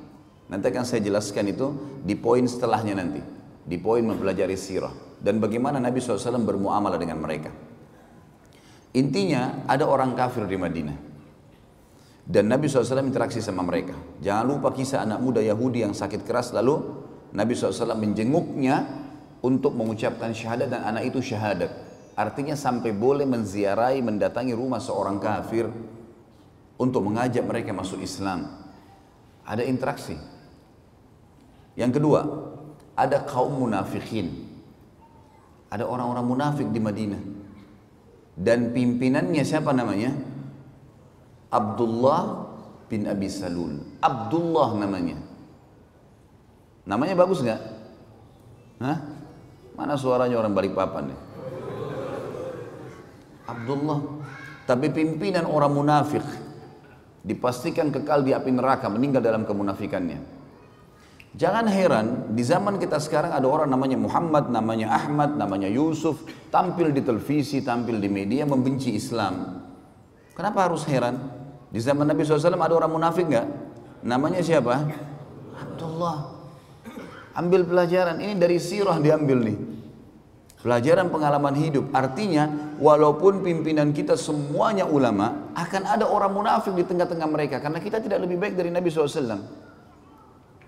Nanti 0.45 0.65
akan 0.69 0.85
saya 0.85 1.01
jelaskan 1.01 1.49
itu 1.49 1.67
di 2.05 2.15
poin 2.19 2.45
setelahnya 2.45 2.95
nanti. 3.01 3.21
Di 3.65 3.77
poin 3.81 4.05
mempelajari 4.05 4.57
sirah. 4.59 4.93
Dan 5.17 5.41
bagaimana 5.41 5.81
Nabi 5.81 6.05
SAW 6.05 6.45
bermuamalah 6.45 7.01
dengan 7.01 7.17
mereka. 7.17 7.49
Intinya 8.95 9.65
ada 9.65 9.89
orang 9.89 10.13
kafir 10.13 10.45
di 10.45 10.55
Madinah. 10.61 10.99
Dan 12.25 12.49
Nabi 12.49 12.69
SAW 12.69 13.05
interaksi 13.05 13.41
sama 13.41 13.65
mereka. 13.65 13.97
Jangan 14.21 14.45
lupa 14.45 14.73
kisah 14.73 15.05
anak 15.05 15.21
muda 15.21 15.41
Yahudi 15.41 15.85
yang 15.85 15.93
sakit 15.97 16.25
keras 16.25 16.53
lalu 16.57 16.81
Nabi 17.35 17.53
SAW 17.53 17.97
menjenguknya 17.99 19.05
untuk 19.45 19.77
mengucapkan 19.77 20.33
syahadat 20.33 20.73
dan 20.73 20.89
anak 20.89 21.13
itu 21.13 21.21
syahadat. 21.21 21.69
Artinya 22.15 22.55
sampai 22.55 22.95
boleh 22.95 23.27
menziarahi, 23.27 24.01
mendatangi 24.01 24.55
rumah 24.55 24.81
seorang 24.81 25.19
kafir 25.19 25.67
untuk 26.79 27.03
mengajak 27.05 27.45
mereka 27.45 27.75
masuk 27.75 28.01
Islam. 28.01 28.47
Ada 29.45 29.67
interaksi. 29.67 30.17
Yang 31.75 32.01
kedua, 32.01 32.21
ada 32.95 33.23
kaum 33.27 33.67
munafikin. 33.67 34.47
Ada 35.71 35.87
orang-orang 35.87 36.27
munafik 36.27 36.69
di 36.71 36.79
Madinah. 36.79 37.23
Dan 38.35 38.71
pimpinannya 38.71 39.43
siapa 39.43 39.75
namanya? 39.75 40.15
Abdullah 41.51 42.51
bin 42.87 43.07
Abi 43.11 43.27
Salul. 43.31 43.99
Abdullah 43.99 44.75
namanya. 44.79 45.19
Namanya 46.87 47.15
bagus 47.19 47.43
nggak? 47.43 47.61
Hah? 48.83 48.99
Mana 49.75 49.99
suaranya 49.99 50.39
orang 50.39 50.55
Balikpapan 50.55 51.11
nih? 51.11 51.21
Abdullah. 53.51 54.01
Tapi 54.65 54.89
pimpinan 54.95 55.45
orang 55.45 55.73
munafik 55.75 56.25
dipastikan 57.25 57.93
kekal 57.93 58.25
di 58.25 58.33
api 58.33 58.51
neraka, 58.53 58.89
meninggal 58.89 59.21
dalam 59.21 59.43
kemunafikannya. 59.45 60.34
Jangan 61.35 61.67
heran, 61.67 62.31
di 62.31 62.47
zaman 62.47 62.79
kita 62.79 63.03
sekarang 63.03 63.35
ada 63.35 63.43
orang 63.51 63.67
namanya 63.67 63.99
Muhammad, 63.99 64.55
namanya 64.55 64.95
Ahmad, 64.95 65.35
namanya 65.35 65.67
Yusuf, 65.67 66.23
tampil 66.47 66.95
di 66.95 67.03
televisi, 67.03 67.59
tampil 67.59 67.99
di 67.99 68.07
media, 68.07 68.47
membenci 68.47 68.95
Islam. 68.95 69.67
Kenapa 70.31 70.71
harus 70.71 70.87
heran? 70.87 71.19
Di 71.75 71.83
zaman 71.83 72.07
Nabi 72.07 72.23
SAW 72.23 72.55
ada 72.55 72.75
orang 72.79 72.87
munafik 72.87 73.27
nggak? 73.27 73.47
Namanya 74.07 74.47
siapa? 74.47 74.87
Abdullah. 75.59 76.39
Ambil 77.35 77.67
pelajaran. 77.67 78.23
Ini 78.23 78.39
dari 78.39 78.63
sirah 78.63 79.03
diambil 79.03 79.43
nih. 79.43 79.59
Pelajaran 80.63 81.11
pengalaman 81.11 81.59
hidup. 81.59 81.91
Artinya, 81.91 82.79
walaupun 82.79 83.43
pimpinan 83.43 83.91
kita 83.91 84.15
semuanya 84.15 84.87
ulama, 84.87 85.51
akan 85.59 85.83
ada 85.83 86.07
orang 86.07 86.31
munafik 86.31 86.79
di 86.79 86.87
tengah-tengah 86.87 87.27
mereka. 87.27 87.59
Karena 87.59 87.83
kita 87.83 87.99
tidak 87.99 88.23
lebih 88.23 88.39
baik 88.39 88.55
dari 88.55 88.71
Nabi 88.71 88.87
SAW. 88.87 89.74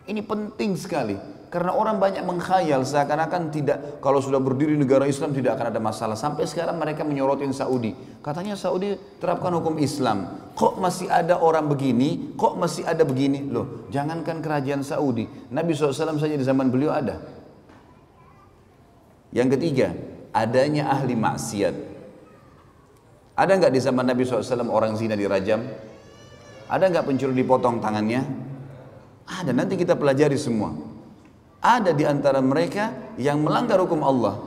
Ini 0.06 0.22
penting 0.22 0.78
sekali. 0.78 1.18
Karena 1.46 1.72
orang 1.78 2.02
banyak 2.02 2.26
mengkhayal 2.26 2.82
seakan-akan 2.82 3.54
tidak 3.54 3.78
kalau 4.02 4.18
sudah 4.18 4.42
berdiri 4.42 4.74
negara 4.74 5.06
Islam 5.06 5.30
tidak 5.30 5.56
akan 5.56 5.70
ada 5.70 5.80
masalah. 5.80 6.18
Sampai 6.18 6.42
sekarang 6.44 6.74
mereka 6.74 7.06
menyorotin 7.06 7.54
Saudi. 7.54 7.94
Katanya 8.18 8.58
Saudi 8.58 8.98
terapkan 9.22 9.54
hukum 9.54 9.78
Islam. 9.78 10.50
Kok 10.58 10.82
masih 10.82 11.06
ada 11.06 11.38
orang 11.38 11.70
begini? 11.70 12.34
Kok 12.34 12.58
masih 12.58 12.82
ada 12.82 13.06
begini? 13.06 13.46
Loh, 13.46 13.86
jangankan 13.94 14.42
kerajaan 14.42 14.82
Saudi. 14.82 15.30
Nabi 15.48 15.70
SAW 15.72 16.18
saja 16.18 16.34
di 16.34 16.42
zaman 16.42 16.66
beliau 16.66 16.90
ada. 16.90 17.22
Yang 19.30 19.56
ketiga, 19.58 19.94
adanya 20.34 20.90
ahli 20.90 21.14
maksiat. 21.14 21.74
Ada 23.38 23.52
nggak 23.54 23.72
di 23.72 23.80
zaman 23.80 24.04
Nabi 24.04 24.26
SAW 24.26 24.66
orang 24.66 24.98
zina 24.98 25.14
dirajam? 25.14 25.62
Ada 26.66 26.90
nggak 26.90 27.04
pencuri 27.06 27.38
dipotong 27.38 27.78
tangannya? 27.78 28.46
Ada, 29.26 29.50
nanti 29.50 29.74
kita 29.74 29.98
pelajari 29.98 30.38
semua. 30.38 30.72
Ada 31.58 31.90
di 31.90 32.06
antara 32.06 32.38
mereka 32.38 33.14
yang 33.18 33.42
melanggar 33.42 33.82
hukum 33.82 34.06
Allah. 34.06 34.38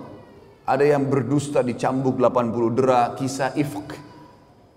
Ada 0.64 0.96
yang 0.96 1.12
berdusta 1.12 1.60
dicambuk 1.60 2.16
80 2.16 2.78
dera, 2.78 3.12
kisah 3.20 3.52
ifk. 3.60 4.00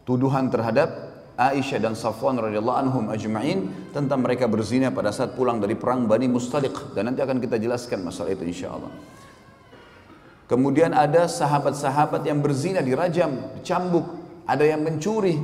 Tuduhan 0.02 0.50
terhadap 0.50 1.12
Aisyah 1.38 1.80
dan 1.80 1.94
Safwan 1.94 2.36
radhiyallahu 2.36 2.78
anhum 2.78 3.04
ajma'in 3.08 3.90
tentang 3.94 4.20
mereka 4.20 4.50
berzina 4.50 4.90
pada 4.90 5.14
saat 5.14 5.32
pulang 5.38 5.62
dari 5.62 5.78
perang 5.78 6.04
Bani 6.04 6.28
Mustaliq 6.28 6.92
dan 6.92 7.08
nanti 7.08 7.22
akan 7.24 7.38
kita 7.38 7.56
jelaskan 7.56 8.04
masalah 8.04 8.34
itu 8.34 8.44
insyaallah. 8.44 8.92
Kemudian 10.50 10.92
ada 10.92 11.24
sahabat-sahabat 11.30 12.28
yang 12.28 12.44
berzina 12.44 12.84
dirajam, 12.84 13.56
dicambuk, 13.56 14.04
ada 14.44 14.66
yang 14.66 14.84
mencuri. 14.84 15.40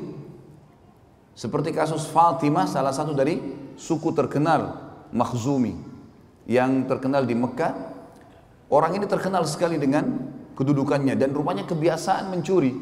Seperti 1.33 1.73
kasus 1.73 2.05
Fatimah 2.11 2.69
salah 2.69 2.93
satu 2.93 3.17
dari 3.17 3.41
suku 3.78 4.11
terkenal 4.11 4.90
Makhzumi 5.14 5.78
yang 6.50 6.85
terkenal 6.90 7.25
di 7.25 7.32
Mekah. 7.32 7.97
Orang 8.68 8.92
ini 8.92 9.08
terkenal 9.08 9.49
sekali 9.49 9.80
dengan 9.80 10.04
kedudukannya 10.52 11.16
dan 11.16 11.32
rupanya 11.32 11.64
kebiasaan 11.64 12.28
mencuri. 12.28 12.75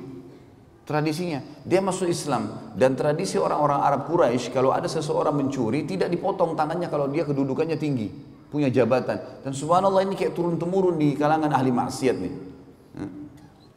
Tradisinya, 0.86 1.42
dia 1.66 1.82
masuk 1.82 2.10
Islam 2.10 2.74
dan 2.74 2.94
tradisi 2.94 3.38
orang-orang 3.38 3.78
Arab 3.82 4.00
Quraisy 4.06 4.54
kalau 4.54 4.70
ada 4.70 4.86
seseorang 4.86 5.34
mencuri 5.34 5.82
tidak 5.82 6.10
dipotong 6.10 6.54
tangannya 6.54 6.86
kalau 6.86 7.10
dia 7.10 7.26
kedudukannya 7.26 7.74
tinggi, 7.74 8.10
punya 8.50 8.70
jabatan. 8.70 9.42
Dan 9.42 9.50
subhanallah 9.50 10.06
ini 10.06 10.14
kayak 10.14 10.34
turun 10.34 10.58
temurun 10.58 10.94
di 10.94 11.18
kalangan 11.18 11.50
ahli 11.50 11.74
maksiat 11.74 12.16
nih. 12.18 12.34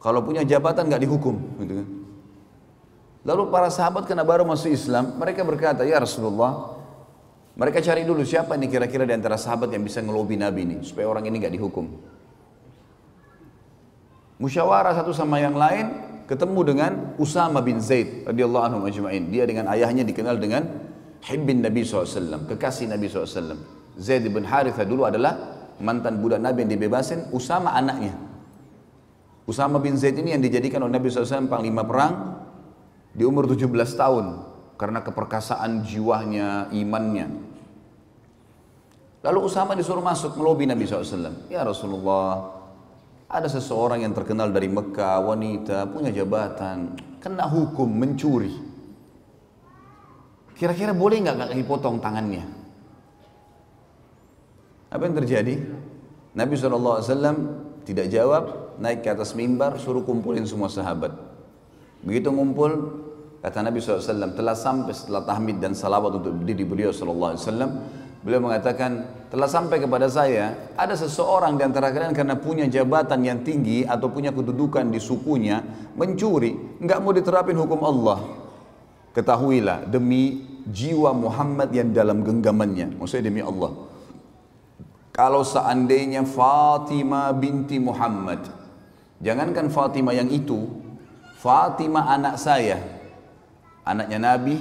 Kalau 0.00 0.24
punya 0.24 0.40
jabatan 0.46 0.88
nggak 0.88 1.02
dihukum, 1.02 1.34
gitu 1.60 1.72
kan. 1.82 1.88
Lalu 3.20 3.42
para 3.52 3.68
sahabat 3.68 4.08
karena 4.08 4.24
baru 4.24 4.48
masuk 4.48 4.72
Islam, 4.72 5.20
mereka 5.20 5.44
berkata, 5.44 5.84
ya 5.84 6.00
Rasulullah, 6.00 6.79
mereka 7.58 7.82
cari 7.82 8.06
dulu 8.06 8.22
siapa 8.22 8.54
ini 8.54 8.70
kira-kira 8.70 9.02
di 9.02 9.14
antara 9.14 9.34
sahabat 9.34 9.74
yang 9.74 9.82
bisa 9.82 9.98
ngelobi 9.98 10.38
Nabi 10.38 10.60
ini 10.66 10.76
supaya 10.86 11.10
orang 11.10 11.26
ini 11.26 11.36
nggak 11.42 11.54
dihukum. 11.54 11.86
Musyawarah 14.40 14.96
satu 14.96 15.12
sama 15.12 15.36
yang 15.42 15.58
lain 15.58 15.90
ketemu 16.24 16.60
dengan 16.64 16.92
Usama 17.20 17.60
bin 17.60 17.82
Zaid 17.82 18.24
radhiyallahu 18.24 18.64
anhu 18.64 18.78
ajma'in. 18.86 19.28
Dia 19.28 19.44
dengan 19.44 19.68
ayahnya 19.68 20.06
dikenal 20.06 20.40
dengan 20.40 20.62
Hibbin 21.20 21.60
Nabi 21.60 21.84
SAW, 21.84 22.48
kekasih 22.48 22.88
Nabi 22.88 23.10
SAW. 23.10 23.60
Zaid 24.00 24.24
bin 24.32 24.48
Harithah 24.48 24.88
dulu 24.88 25.04
adalah 25.04 25.36
mantan 25.82 26.22
budak 26.24 26.40
Nabi 26.40 26.64
yang 26.64 26.72
dibebasin, 26.72 27.28
Usama 27.36 27.76
anaknya. 27.76 28.16
Usama 29.44 29.76
bin 29.82 30.00
Zaid 30.00 30.16
ini 30.16 30.32
yang 30.32 30.40
dijadikan 30.40 30.80
oleh 30.80 30.96
Nabi 30.96 31.12
SAW 31.12 31.50
panglima 31.50 31.84
perang 31.84 32.40
di 33.12 33.26
umur 33.26 33.50
17 33.50 33.68
tahun 33.98 34.49
karena 34.80 35.04
keperkasaan 35.04 35.84
jiwanya, 35.84 36.72
imannya. 36.72 37.28
Lalu 39.20 39.38
Usama 39.44 39.76
disuruh 39.76 40.00
masuk 40.00 40.40
melobi 40.40 40.64
Nabi 40.64 40.88
SAW. 40.88 41.52
Ya 41.52 41.60
Rasulullah, 41.60 42.56
ada 43.28 43.44
seseorang 43.44 44.00
yang 44.00 44.16
terkenal 44.16 44.48
dari 44.48 44.72
Mekah, 44.72 45.20
wanita, 45.20 45.84
punya 45.92 46.08
jabatan, 46.08 46.96
kena 47.20 47.44
hukum 47.44 47.92
mencuri. 47.92 48.56
Kira-kira 50.56 50.96
boleh 50.96 51.28
nggak 51.28 51.52
kaki 51.52 51.64
potong 51.68 52.00
tangannya? 52.00 52.48
Apa 54.88 55.04
yang 55.04 55.16
terjadi? 55.20 55.60
Nabi 56.32 56.56
SAW 56.56 57.04
tidak 57.84 58.08
jawab, 58.08 58.44
naik 58.80 59.04
ke 59.04 59.12
atas 59.12 59.36
mimbar, 59.36 59.76
suruh 59.76 60.08
kumpulin 60.08 60.48
semua 60.48 60.72
sahabat. 60.72 61.12
Begitu 62.00 62.32
ngumpul, 62.32 62.72
kata 63.40 63.64
Nabi 63.64 63.80
SAW, 63.80 64.36
telah 64.36 64.56
sampai 64.56 64.92
setelah 64.92 65.24
tahmid 65.24 65.58
dan 65.58 65.72
salawat 65.72 66.20
untuk 66.20 66.44
diri 66.44 66.64
beliau 66.64 66.92
SAW, 66.92 67.36
Beliau 68.20 68.44
mengatakan, 68.44 69.08
telah 69.32 69.48
sampai 69.48 69.80
kepada 69.80 70.04
saya, 70.04 70.52
ada 70.76 70.92
seseorang 70.92 71.56
di 71.56 71.64
antara 71.64 71.88
kalian 71.88 72.12
karena 72.12 72.36
punya 72.36 72.68
jabatan 72.68 73.24
yang 73.24 73.40
tinggi 73.40 73.88
atau 73.88 74.12
punya 74.12 74.28
kedudukan 74.28 74.92
di 74.92 75.00
sukunya, 75.00 75.64
mencuri, 75.96 76.52
nggak 76.84 77.00
mau 77.00 77.16
diterapin 77.16 77.56
hukum 77.56 77.80
Allah. 77.80 78.20
Ketahuilah 79.16 79.88
demi 79.88 80.44
jiwa 80.68 81.16
Muhammad 81.16 81.72
yang 81.72 81.96
dalam 81.96 82.20
genggamannya, 82.20 83.00
maksudnya 83.00 83.32
demi 83.32 83.40
Allah. 83.40 83.72
Kalau 85.16 85.40
seandainya 85.40 86.20
Fatimah 86.28 87.32
binti 87.32 87.80
Muhammad, 87.80 88.44
jangankan 89.24 89.72
Fatimah 89.72 90.12
yang 90.12 90.28
itu, 90.28 90.68
Fatimah 91.40 92.12
anak 92.20 92.36
saya, 92.36 92.99
anaknya 93.84 94.18
Nabi, 94.20 94.56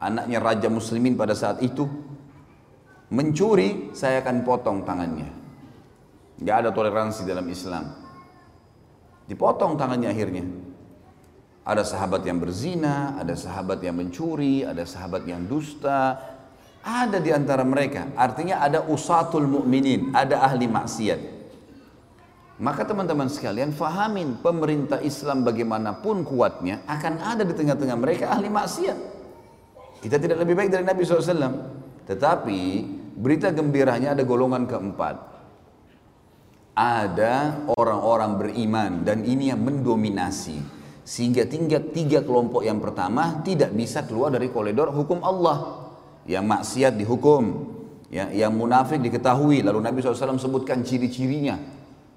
anaknya 0.00 0.38
Raja 0.40 0.68
Muslimin 0.68 1.16
pada 1.16 1.32
saat 1.32 1.64
itu, 1.64 1.88
mencuri 3.10 3.92
saya 3.96 4.20
akan 4.22 4.44
potong 4.44 4.84
tangannya. 4.84 5.28
Gak 6.40 6.56
ada 6.66 6.70
toleransi 6.72 7.28
dalam 7.28 7.44
Islam. 7.48 7.84
Dipotong 9.28 9.76
tangannya 9.76 10.10
akhirnya. 10.10 10.44
Ada 11.60 11.84
sahabat 11.84 12.24
yang 12.24 12.40
berzina 12.40 13.20
ada 13.20 13.36
sahabat 13.36 13.84
yang 13.84 13.94
mencuri 13.94 14.64
ada 14.64 14.82
sahabat 14.82 15.28
yang 15.28 15.44
dusta. 15.44 16.16
Ada 16.80 17.20
di 17.20 17.28
antara 17.28 17.60
mereka. 17.60 18.08
Artinya 18.16 18.64
ada 18.64 18.80
usatul 18.88 19.44
mukminin 19.44 20.16
ada 20.16 20.40
ahli 20.40 20.64
maksiat 20.64 21.39
maka 22.60 22.84
teman-teman 22.84 23.26
sekalian 23.32 23.72
fahamin 23.72 24.38
pemerintah 24.44 25.00
Islam 25.00 25.42
bagaimanapun 25.42 26.28
kuatnya 26.28 26.84
akan 26.84 27.18
ada 27.24 27.42
di 27.42 27.56
tengah-tengah 27.56 27.96
mereka 27.96 28.28
ahli 28.30 28.52
maksiat 28.52 28.98
kita 30.04 30.16
tidak 30.20 30.44
lebih 30.44 30.54
baik 30.54 30.70
dari 30.70 30.84
Nabi 30.84 31.02
SAW 31.02 31.80
tetapi 32.04 32.60
Berita 33.20 33.52
gembiranya 33.52 34.16
ada 34.16 34.24
golongan 34.24 34.64
keempat. 34.64 35.28
Ada 36.72 37.68
orang-orang 37.76 38.40
beriman 38.40 39.04
dan 39.04 39.28
ini 39.28 39.52
yang 39.52 39.60
mendominasi. 39.60 40.80
Sehingga 41.04 41.44
tinggal 41.44 41.92
tiga 41.92 42.24
kelompok 42.24 42.64
yang 42.64 42.80
pertama 42.80 43.44
tidak 43.44 43.76
bisa 43.76 44.08
keluar 44.08 44.32
dari 44.32 44.48
koridor 44.48 44.88
hukum 44.88 45.20
Allah. 45.20 45.84
Yang 46.24 46.44
maksiat 46.48 46.92
dihukum, 46.96 47.42
ya, 48.08 48.32
yang 48.32 48.56
munafik 48.56 49.04
diketahui. 49.04 49.60
Lalu 49.60 49.84
Nabi 49.84 50.00
SAW 50.00 50.40
sebutkan 50.40 50.80
ciri-cirinya. 50.80 51.60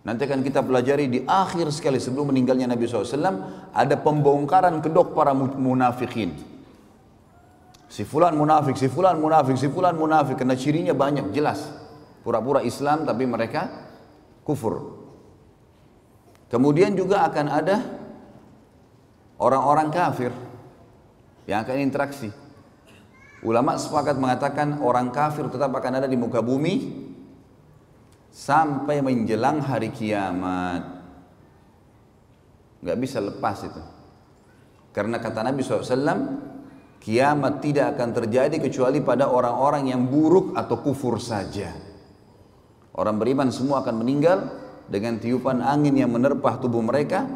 Nanti 0.04 0.28
akan 0.28 0.44
kita 0.44 0.60
pelajari 0.60 1.08
di 1.08 1.20
akhir 1.24 1.72
sekali 1.72 1.96
sebelum 1.96 2.36
meninggalnya 2.36 2.68
Nabi 2.68 2.84
SAW 2.84 3.72
ada 3.72 3.96
pembongkaran 3.96 4.84
kedok 4.84 5.16
para 5.16 5.32
munafikin. 5.32 6.36
Si 7.88 8.04
fulan 8.04 8.36
munafik, 8.36 8.76
si 8.76 8.92
fulan 8.92 9.16
munafik, 9.16 9.56
si 9.56 9.72
fulan 9.72 9.96
munafik 9.96 10.36
karena 10.36 10.60
cirinya 10.60 10.92
banyak 10.92 11.32
jelas. 11.32 11.72
Pura-pura 12.20 12.60
Islam 12.66 13.08
tapi 13.08 13.24
mereka 13.24 13.70
kufur. 14.44 15.04
Kemudian 16.52 17.00
juga 17.00 17.24
akan 17.24 17.48
ada 17.48 17.78
orang-orang 19.40 19.88
kafir 19.88 20.36
yang 21.48 21.64
akan 21.64 21.80
interaksi. 21.80 22.28
Ulama 23.40 23.80
sepakat 23.80 24.20
mengatakan 24.20 24.84
orang 24.84 25.12
kafir 25.16 25.48
tetap 25.48 25.72
akan 25.72 26.04
ada 26.04 26.08
di 26.08 26.16
muka 26.20 26.44
bumi 26.44 27.04
sampai 28.34 29.06
menjelang 29.06 29.62
hari 29.62 29.94
kiamat. 29.94 30.82
Gak 32.82 32.98
bisa 33.00 33.22
lepas 33.22 33.62
itu. 33.64 33.82
Karena 34.92 35.22
kata 35.22 35.46
Nabi 35.46 35.62
SAW, 35.64 36.52
Kiamat 37.04 37.60
tidak 37.60 38.00
akan 38.00 38.16
terjadi 38.16 38.64
kecuali 38.64 39.04
pada 39.04 39.28
orang-orang 39.28 39.92
yang 39.92 40.08
buruk 40.08 40.56
atau 40.56 40.80
kufur 40.80 41.20
saja. 41.20 41.76
Orang 42.96 43.20
beriman 43.20 43.52
semua 43.52 43.84
akan 43.84 44.00
meninggal 44.00 44.48
dengan 44.88 45.20
tiupan 45.20 45.60
angin 45.60 46.00
yang 46.00 46.16
menerpah 46.16 46.64
tubuh 46.64 46.80
mereka. 46.80 47.28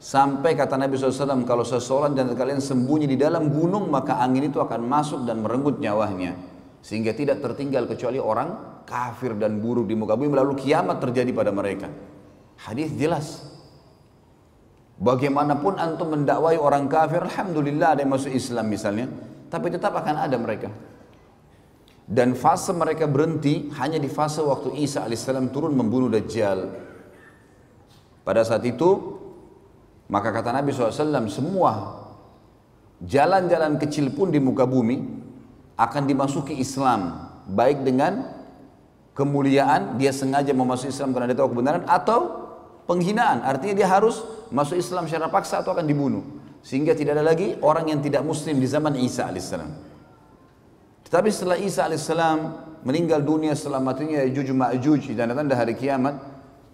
Sampai 0.00 0.56
kata 0.56 0.80
Nabi 0.80 0.96
SAW, 0.96 1.44
kalau 1.44 1.68
seseorang 1.68 2.16
dan 2.16 2.32
kalian 2.32 2.64
sembunyi 2.64 3.04
di 3.04 3.20
dalam 3.20 3.52
gunung, 3.52 3.92
maka 3.92 4.24
angin 4.24 4.48
itu 4.48 4.56
akan 4.56 4.80
masuk 4.88 5.28
dan 5.28 5.44
merenggut 5.44 5.76
nyawanya. 5.84 6.40
Sehingga 6.80 7.12
tidak 7.12 7.44
tertinggal 7.44 7.84
kecuali 7.84 8.16
orang 8.16 8.56
kafir 8.84 9.36
dan 9.36 9.58
buruk 9.58 9.88
di 9.88 9.96
muka 9.96 10.14
bumi, 10.14 10.32
lalu 10.32 10.56
kiamat 10.56 11.00
terjadi 11.00 11.32
pada 11.32 11.50
mereka. 11.50 11.88
Hadis 12.60 12.92
jelas. 12.94 13.42
Bagaimanapun 14.94 15.74
antum 15.74 16.14
mendakwai 16.14 16.54
orang 16.54 16.86
kafir, 16.86 17.24
alhamdulillah 17.26 17.98
ada 17.98 18.00
yang 18.06 18.14
masuk 18.14 18.30
Islam 18.30 18.70
misalnya, 18.70 19.10
tapi 19.50 19.74
tetap 19.74 19.90
akan 19.90 20.22
ada 20.22 20.36
mereka. 20.38 20.70
Dan 22.04 22.36
fase 22.36 22.70
mereka 22.70 23.08
berhenti 23.08 23.72
hanya 23.80 23.96
di 23.96 24.12
fase 24.12 24.44
waktu 24.44 24.76
Isa 24.76 25.02
alaihissalam 25.08 25.50
turun 25.50 25.72
membunuh 25.72 26.12
Dajjal. 26.12 26.68
Pada 28.22 28.44
saat 28.44 28.62
itu, 28.68 29.20
maka 30.08 30.30
kata 30.30 30.52
Nabi 30.52 30.70
SAW, 30.70 31.26
semua 31.32 32.04
jalan-jalan 33.00 33.80
kecil 33.80 34.12
pun 34.12 34.28
di 34.28 34.38
muka 34.38 34.68
bumi 34.68 35.00
akan 35.74 36.02
dimasuki 36.04 36.54
Islam. 36.60 37.32
Baik 37.50 37.82
dengan 37.84 38.43
kemuliaan, 39.14 39.96
dia 39.96 40.10
sengaja 40.10 40.50
memasuki 40.50 40.90
Islam 40.90 41.14
karena 41.14 41.30
dia 41.32 41.38
tahu 41.38 41.54
kebenaran, 41.54 41.86
atau 41.86 42.44
penghinaan. 42.90 43.46
Artinya 43.46 43.74
dia 43.78 43.88
harus 43.88 44.20
masuk 44.50 44.76
Islam 44.76 45.08
secara 45.08 45.30
paksa 45.30 45.62
atau 45.62 45.72
akan 45.72 45.86
dibunuh. 45.86 46.22
Sehingga 46.64 46.96
tidak 46.96 47.20
ada 47.20 47.24
lagi 47.24 47.56
orang 47.60 47.92
yang 47.92 48.00
tidak 48.00 48.24
muslim 48.24 48.56
di 48.56 48.66
zaman 48.68 48.96
Isa 48.96 49.28
alaihissalam. 49.28 49.70
Tetapi 51.04 51.28
setelah 51.28 51.60
Isa 51.60 51.84
alaihissalam 51.84 52.38
meninggal 52.84 53.20
dunia 53.20 53.52
setelah 53.52 53.80
matinya 53.80 54.20
Ya'juj 54.24 54.48
Ma'juj 54.52 55.02
dan 55.12 55.32
tanda 55.32 55.54
hari 55.56 55.76
kiamat, 55.76 56.16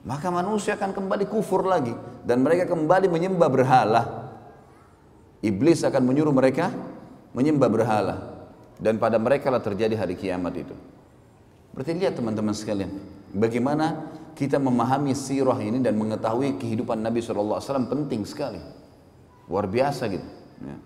maka 0.06 0.30
manusia 0.30 0.78
akan 0.78 0.94
kembali 0.94 1.26
kufur 1.26 1.66
lagi 1.66 1.92
dan 2.22 2.40
mereka 2.40 2.70
kembali 2.70 3.10
menyembah 3.10 3.50
berhala. 3.50 4.02
Iblis 5.40 5.82
akan 5.82 6.02
menyuruh 6.04 6.32
mereka 6.36 6.70
menyembah 7.32 7.68
berhala 7.72 8.16
dan 8.76 9.00
pada 9.00 9.16
mereka 9.16 9.48
lah 9.48 9.62
terjadi 9.62 9.96
hari 9.96 10.14
kiamat 10.14 10.54
itu. 10.54 10.76
Berarti 11.70 11.94
lihat 11.94 12.18
teman-teman 12.18 12.54
sekalian, 12.54 12.90
bagaimana 13.30 14.10
kita 14.34 14.56
memahami 14.56 15.12
sirah 15.12 15.58
ini 15.60 15.78
dan 15.84 15.94
mengetahui 16.00 16.56
kehidupan 16.56 16.98
Nabi 17.04 17.20
SAW 17.20 17.60
penting 17.86 18.24
sekali. 18.24 18.58
Luar 19.50 19.66
biasa 19.68 20.08
gitu. 20.08 20.26
Ya. 20.64 20.76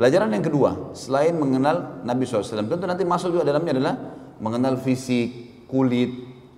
Pelajaran 0.00 0.32
yang 0.32 0.44
kedua, 0.44 0.96
selain 0.96 1.36
mengenal 1.36 2.00
Nabi 2.08 2.24
SAW, 2.24 2.64
tentu 2.64 2.88
nanti 2.88 3.04
masuk 3.04 3.36
juga 3.36 3.44
dalamnya 3.44 3.76
adalah 3.76 3.94
mengenal 4.40 4.80
fisik, 4.80 5.68
kulit, 5.68 6.08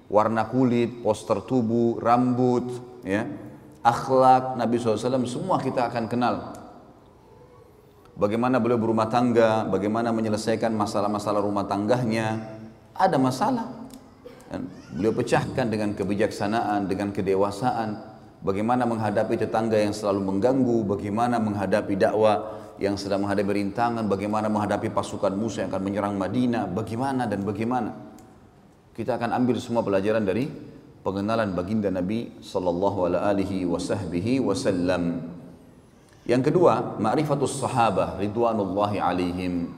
warna 0.06 0.46
kulit, 0.46 1.02
poster 1.02 1.42
tubuh, 1.42 1.98
rambut, 1.98 2.70
ya, 3.02 3.26
akhlak 3.82 4.54
Nabi 4.54 4.78
SAW, 4.78 5.26
semua 5.26 5.58
kita 5.58 5.90
akan 5.90 6.06
kenal. 6.06 6.61
Bagaimana 8.12 8.60
beliau 8.60 8.76
berumah 8.76 9.08
tangga, 9.08 9.64
bagaimana 9.64 10.12
menyelesaikan 10.12 10.68
masalah-masalah 10.76 11.40
rumah 11.40 11.64
tangganya, 11.64 12.44
ada 12.92 13.16
masalah. 13.16 13.88
Dan 14.52 14.68
beliau 14.92 15.16
pecahkan 15.16 15.72
dengan 15.72 15.96
kebijaksanaan, 15.96 16.92
dengan 16.92 17.08
kedewasaan, 17.08 17.96
bagaimana 18.44 18.84
menghadapi 18.84 19.40
tetangga 19.40 19.80
yang 19.80 19.96
selalu 19.96 20.28
mengganggu, 20.28 20.84
bagaimana 20.84 21.40
menghadapi 21.40 21.96
dakwah 21.96 22.60
yang 22.76 23.00
sedang 23.00 23.24
menghadapi 23.24 23.48
rintangan, 23.48 24.04
bagaimana 24.04 24.52
menghadapi 24.52 24.92
pasukan 24.92 25.32
musuh 25.32 25.64
yang 25.64 25.72
akan 25.72 25.80
menyerang 25.80 26.14
Madinah, 26.20 26.68
bagaimana 26.68 27.24
dan 27.24 27.48
bagaimana. 27.48 27.96
Kita 28.92 29.16
akan 29.16 29.32
ambil 29.40 29.56
semua 29.56 29.80
pelajaran 29.80 30.20
dari 30.20 30.52
pengenalan 31.00 31.56
baginda 31.56 31.88
Nabi 31.88 32.44
sallallahu 32.44 33.08
alaihi 33.08 33.64
wasallam. 33.64 35.31
Yang 36.22 36.52
kedua, 36.54 37.02
ma'rifatus 37.02 37.58
sahabah 37.58 38.14
ridwanullahi 38.22 39.02
alaihim. 39.02 39.74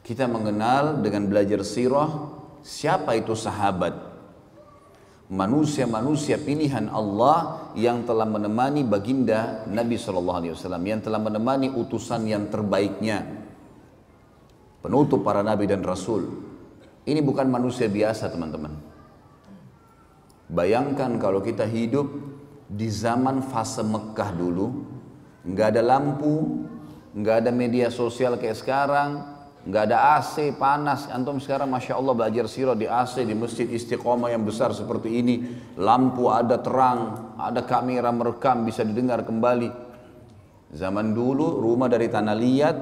Kita 0.00 0.24
mengenal 0.24 1.04
dengan 1.04 1.28
belajar 1.28 1.60
sirah 1.60 2.32
siapa 2.64 3.12
itu 3.12 3.36
sahabat? 3.36 4.08
Manusia-manusia 5.28 6.40
pilihan 6.40 6.88
Allah 6.88 7.68
yang 7.76 8.08
telah 8.08 8.24
menemani 8.24 8.80
baginda 8.80 9.68
Nabi 9.68 10.00
Shallallahu 10.00 10.38
Alaihi 10.40 10.52
Wasallam 10.56 10.84
yang 10.88 11.04
telah 11.04 11.20
menemani 11.20 11.68
utusan 11.76 12.24
yang 12.24 12.48
terbaiknya. 12.48 13.28
Penutup 14.80 15.20
para 15.20 15.44
nabi 15.44 15.68
dan 15.68 15.84
rasul. 15.84 16.24
Ini 17.04 17.20
bukan 17.20 17.44
manusia 17.52 17.92
biasa 17.92 18.32
teman-teman. 18.32 18.72
Bayangkan 20.48 21.20
kalau 21.20 21.44
kita 21.44 21.68
hidup 21.68 22.08
di 22.64 22.88
zaman 22.88 23.44
fase 23.44 23.84
Mekah 23.84 24.32
dulu 24.32 24.96
nggak 25.46 25.66
ada 25.76 25.82
lampu 25.84 26.66
nggak 27.18 27.36
ada 27.46 27.50
media 27.50 27.90
sosial 27.90 28.38
kayak 28.38 28.58
sekarang 28.58 29.38
nggak 29.68 29.82
ada 29.90 30.16
AC 30.16 30.54
panas. 30.56 31.10
Antum 31.10 31.42
sekarang 31.42 31.68
masya 31.68 31.98
Allah 31.98 32.14
belajar 32.14 32.46
sirah 32.46 32.78
di 32.78 32.86
AC 32.86 33.20
di 33.26 33.34
masjid 33.34 33.68
istiqomah 33.68 34.32
yang 34.32 34.46
besar 34.46 34.72
seperti 34.72 35.18
ini. 35.20 35.36
Lampu 35.76 36.30
ada 36.30 36.56
terang 36.62 37.32
ada 37.36 37.60
kamera 37.66 38.08
merekam 38.14 38.64
bisa 38.64 38.86
didengar 38.86 39.26
kembali. 39.26 39.90
Zaman 40.72 41.16
dulu 41.16 41.60
rumah 41.64 41.88
dari 41.88 42.08
tanah 42.12 42.36
liat 42.36 42.76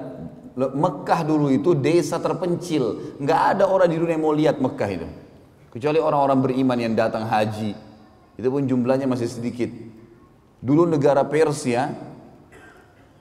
Mekah 0.57 1.21
dulu 1.21 1.53
itu 1.53 1.77
desa 1.77 2.17
terpencil. 2.17 3.17
Nggak 3.21 3.41
ada 3.57 3.65
orang 3.69 3.93
di 3.93 4.01
dunia 4.01 4.17
yang 4.17 4.25
mau 4.25 4.33
lihat 4.33 4.57
Mekah 4.57 4.89
itu. 4.89 5.09
Kecuali 5.69 6.01
orang-orang 6.01 6.41
beriman 6.41 6.79
yang 6.81 6.97
datang 6.97 7.29
haji. 7.29 7.77
Itu 8.41 8.49
pun 8.49 8.65
jumlahnya 8.65 9.05
masih 9.05 9.29
sedikit. 9.29 9.69
Dulu 10.65 10.89
negara 10.89 11.29
Persia 11.29 11.93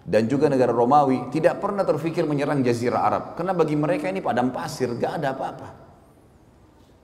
dan 0.05 0.29
juga 0.29 0.45
negara 0.45 0.69
Romawi 0.69 1.33
tidak 1.33 1.57
pernah 1.57 1.81
terfikir 1.81 2.29
menyerang 2.29 2.61
Jazirah 2.61 3.01
Arab. 3.01 3.23
Karena 3.33 3.57
bagi 3.57 3.73
mereka 3.73 4.05
ini 4.05 4.21
padang 4.21 4.53
pasir 4.53 4.93
gak 4.93 5.17
ada 5.17 5.33
apa-apa. 5.33 5.67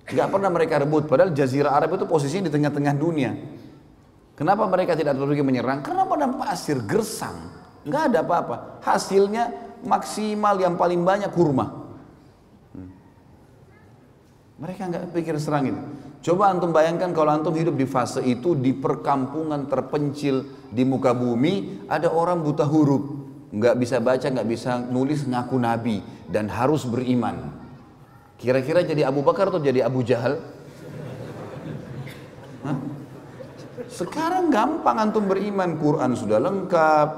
Gak 0.05 0.27
pernah 0.29 0.53
mereka 0.53 0.77
rebut. 0.77 1.09
Padahal 1.09 1.33
Jazirah 1.33 1.73
Arab 1.73 1.97
itu 1.97 2.05
posisinya 2.05 2.45
di 2.45 2.53
tengah-tengah 2.53 2.93
dunia. 2.93 3.33
Kenapa 4.37 4.69
mereka 4.69 4.93
tidak 4.93 5.17
terfikir 5.17 5.41
menyerang? 5.41 5.81
Karena 5.81 6.05
padang 6.05 6.37
pasir 6.37 6.77
gersang. 6.85 7.49
Gak 7.89 8.13
ada 8.13 8.21
apa-apa. 8.21 8.85
Hasilnya 8.85 9.49
maksimal 9.81 10.61
yang 10.61 10.77
paling 10.77 11.01
banyak 11.01 11.33
kurma. 11.33 11.81
Hmm. 12.71 12.89
mereka 14.61 14.87
nggak 14.87 15.03
pikir 15.11 15.35
serang 15.41 15.73
itu 15.73 15.81
Coba 16.21 16.53
antum 16.53 16.69
bayangkan 16.69 17.09
kalau 17.17 17.33
antum 17.33 17.57
hidup 17.57 17.73
di 17.73 17.89
fase 17.89 18.21
itu 18.21 18.53
di 18.53 18.77
perkampungan 18.77 19.65
terpencil 19.65 20.45
di 20.69 20.85
muka 20.85 21.17
bumi 21.17 21.85
ada 21.89 22.13
orang 22.13 22.45
buta 22.45 22.61
huruf, 22.61 23.01
nggak 23.49 23.75
bisa 23.81 23.97
baca, 23.97 24.29
nggak 24.29 24.45
bisa 24.45 24.77
nulis 24.85 25.25
ngaku 25.25 25.57
nabi 25.57 26.05
dan 26.29 26.45
harus 26.45 26.85
beriman. 26.85 27.49
Kira-kira 28.37 28.85
jadi 28.85 29.09
Abu 29.09 29.25
Bakar 29.25 29.49
atau 29.49 29.61
jadi 29.61 29.81
Abu 29.81 30.05
Jahal? 30.05 30.37
Hah? 32.69 32.77
Sekarang 33.89 34.53
gampang 34.53 35.01
antum 35.01 35.25
beriman, 35.25 35.77
Quran 35.81 36.13
sudah 36.13 36.37
lengkap, 36.37 37.09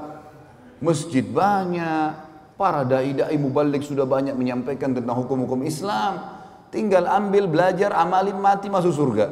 masjid 0.80 1.24
banyak, 1.24 2.08
para 2.56 2.88
dai-dai 2.88 3.36
mubalik 3.36 3.84
sudah 3.84 4.08
banyak 4.08 4.32
menyampaikan 4.32 4.96
tentang 4.96 5.16
hukum-hukum 5.22 5.60
Islam. 5.62 6.33
Tinggal 6.74 7.06
ambil, 7.06 7.46
belajar, 7.46 7.94
amalin, 7.94 8.34
mati, 8.34 8.66
masuk 8.66 8.90
surga. 8.90 9.30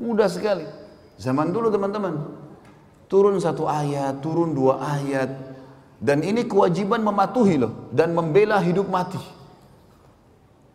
Mudah 0.00 0.24
sekali. 0.32 0.64
Zaman 1.20 1.52
dulu 1.52 1.68
teman-teman. 1.68 2.32
Turun 3.12 3.36
satu 3.36 3.68
ayat, 3.68 4.16
turun 4.24 4.56
dua 4.56 4.80
ayat. 4.80 5.28
Dan 6.00 6.24
ini 6.24 6.48
kewajiban 6.48 7.04
mematuhi 7.04 7.60
loh. 7.60 7.92
Dan 7.92 8.16
membela 8.16 8.56
hidup 8.64 8.88
mati. 8.88 9.20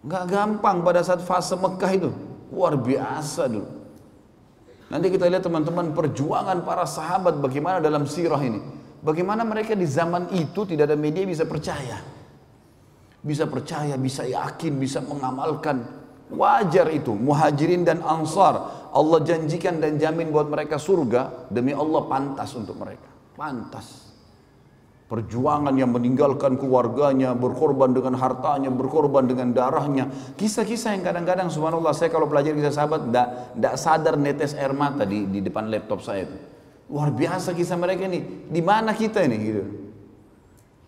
Gak 0.06 0.30
gampang 0.30 0.86
pada 0.86 1.02
saat 1.02 1.26
fase 1.26 1.58
Mekah 1.58 1.92
itu. 1.98 2.14
Luar 2.54 2.78
biasa 2.78 3.50
dulu. 3.50 3.66
Nanti 4.94 5.10
kita 5.10 5.26
lihat 5.26 5.42
teman-teman 5.42 5.98
perjuangan 5.98 6.62
para 6.62 6.86
sahabat 6.86 7.42
bagaimana 7.42 7.82
dalam 7.82 8.06
sirah 8.06 8.38
ini. 8.38 8.62
Bagaimana 9.02 9.42
mereka 9.42 9.74
di 9.74 9.90
zaman 9.90 10.30
itu 10.30 10.62
tidak 10.70 10.94
ada 10.94 10.98
media 11.00 11.26
bisa 11.26 11.50
percaya 11.50 12.22
bisa 13.24 13.48
percaya, 13.48 13.96
bisa 13.96 14.28
yakin, 14.28 14.78
bisa 14.78 15.00
mengamalkan. 15.00 16.04
Wajar 16.34 16.92
itu, 16.92 17.16
muhajirin 17.16 17.88
dan 17.88 18.04
ansar. 18.04 18.90
Allah 18.92 19.20
janjikan 19.24 19.80
dan 19.80 19.96
jamin 19.96 20.30
buat 20.30 20.52
mereka 20.52 20.76
surga, 20.76 21.48
demi 21.48 21.72
Allah 21.72 22.04
pantas 22.06 22.52
untuk 22.54 22.76
mereka. 22.76 23.08
Pantas. 23.34 24.12
Perjuangan 25.08 25.78
yang 25.78 25.94
meninggalkan 25.94 26.58
keluarganya, 26.58 27.38
berkorban 27.38 27.94
dengan 27.94 28.18
hartanya, 28.18 28.74
berkorban 28.74 29.30
dengan 29.30 29.54
darahnya. 29.54 30.10
Kisah-kisah 30.34 30.98
yang 30.98 31.06
kadang-kadang 31.06 31.54
subhanallah 31.54 31.94
saya 31.94 32.10
kalau 32.10 32.26
belajar 32.26 32.50
kisah 32.58 32.74
sahabat 32.74 33.14
tidak 33.14 33.76
sadar 33.78 34.18
netes 34.18 34.58
air 34.58 34.74
mata 34.74 35.06
di, 35.06 35.30
di 35.30 35.38
depan 35.38 35.70
laptop 35.70 36.02
saya 36.02 36.26
itu. 36.26 36.38
Luar 36.90 37.14
biasa 37.14 37.54
kisah 37.54 37.78
mereka 37.78 38.10
ini. 38.10 38.50
Di 38.50 38.62
mana 38.66 38.98
kita 38.98 39.22
ini 39.22 39.38
gitu. 39.38 39.83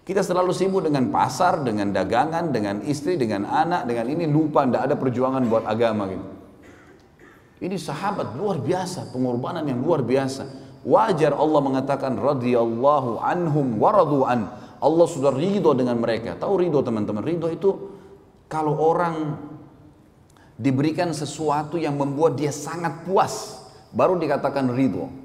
Kita 0.06 0.22
selalu 0.22 0.54
sibuk 0.54 0.86
dengan 0.86 1.10
pasar, 1.10 1.66
dengan 1.66 1.90
dagangan, 1.90 2.54
dengan 2.54 2.86
istri, 2.86 3.18
dengan 3.18 3.50
anak, 3.50 3.90
dengan 3.90 4.06
ini 4.06 4.30
lupa 4.30 4.62
tidak 4.62 4.86
ada 4.86 4.96
perjuangan 5.02 5.42
buat 5.50 5.66
agama 5.66 6.06
gitu. 6.14 6.26
Ini 7.66 7.74
sahabat 7.74 8.38
luar 8.38 8.62
biasa, 8.62 9.10
pengorbanan 9.10 9.66
yang 9.66 9.82
luar 9.82 10.06
biasa. 10.06 10.46
Wajar 10.86 11.34
Allah 11.34 11.62
mengatakan 11.66 12.22
radhiyallahu 12.22 13.18
anhum 13.18 13.82
waradu'an. 13.82 14.46
Allah 14.78 15.08
sudah 15.10 15.34
ridho 15.34 15.74
dengan 15.74 15.98
mereka. 15.98 16.38
Tahu 16.38 16.54
ridho 16.62 16.86
teman-teman? 16.86 17.26
Ridho 17.26 17.50
itu 17.50 17.70
kalau 18.46 18.78
orang 18.78 19.42
diberikan 20.54 21.10
sesuatu 21.18 21.82
yang 21.82 21.98
membuat 21.98 22.38
dia 22.38 22.54
sangat 22.54 23.10
puas, 23.10 23.58
baru 23.90 24.22
dikatakan 24.22 24.70
ridho. 24.70 25.25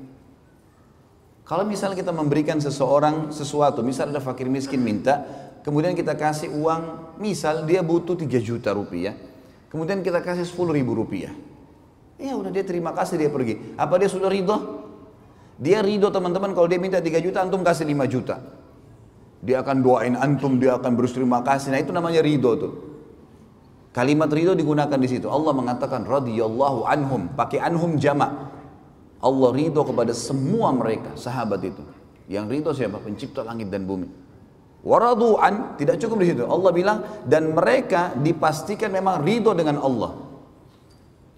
Kalau 1.51 1.67
misalnya 1.67 1.99
kita 1.99 2.15
memberikan 2.15 2.63
seseorang 2.63 3.35
sesuatu, 3.35 3.83
misalnya 3.83 4.17
ada 4.19 4.23
fakir 4.23 4.47
miskin 4.47 4.79
minta 4.87 5.27
kemudian 5.67 5.99
kita 5.99 6.15
kasih 6.15 6.55
uang, 6.55 7.17
misal 7.19 7.67
dia 7.67 7.83
butuh 7.83 8.15
3 8.15 8.39
juta 8.39 8.71
rupiah, 8.71 9.19
kemudian 9.67 9.99
kita 9.99 10.23
kasih 10.23 10.47
10 10.47 10.79
ribu 10.79 10.95
rupiah. 10.95 11.35
Ya 12.21 12.37
udah 12.37 12.55
dia 12.55 12.63
terima 12.63 12.95
kasih 12.95 13.19
dia 13.19 13.31
pergi. 13.33 13.75
Apa 13.75 13.99
dia 13.99 14.07
sudah 14.07 14.29
ridho? 14.29 14.57
Dia 15.59 15.83
ridho 15.83 16.13
teman-teman 16.13 16.55
kalau 16.55 16.69
dia 16.69 16.79
minta 16.79 17.03
3 17.03 17.19
juta, 17.19 17.43
antum 17.43 17.67
kasih 17.67 17.83
5 17.83 18.07
juta. 18.07 18.37
Dia 19.43 19.65
akan 19.65 19.77
doain 19.81 20.15
antum, 20.21 20.61
dia 20.61 20.77
akan 20.77 20.93
berterima 20.95 21.41
kasih. 21.41 21.73
Nah 21.73 21.81
itu 21.81 21.91
namanya 21.91 22.21
ridho 22.21 22.53
tuh. 22.61 22.73
Kalimat 23.91 24.31
ridho 24.31 24.55
digunakan 24.55 24.95
di 24.95 25.09
situ. 25.11 25.27
Allah 25.27 25.51
mengatakan 25.51 26.07
radhiyallahu 26.07 26.87
anhum, 26.87 27.33
pakai 27.35 27.59
anhum 27.59 27.99
jamak. 27.99 28.31
Allah 29.21 29.51
ridho 29.53 29.85
kepada 29.85 30.17
semua 30.17 30.73
mereka, 30.73 31.13
sahabat 31.17 31.61
itu. 31.61 31.85
Yang 32.27 32.45
ridho 32.49 32.71
siapa? 32.73 32.97
Pencipta 33.05 33.45
langit 33.45 33.69
dan 33.69 33.85
bumi. 33.85 34.09
Waradu'an, 34.81 35.77
tidak 35.77 36.01
cukup 36.01 36.25
di 36.25 36.33
situ. 36.33 36.49
Allah 36.49 36.73
bilang, 36.73 36.99
dan 37.29 37.53
mereka 37.53 38.17
dipastikan 38.17 38.89
memang 38.89 39.21
ridho 39.21 39.53
dengan 39.53 39.77
Allah. 39.77 40.17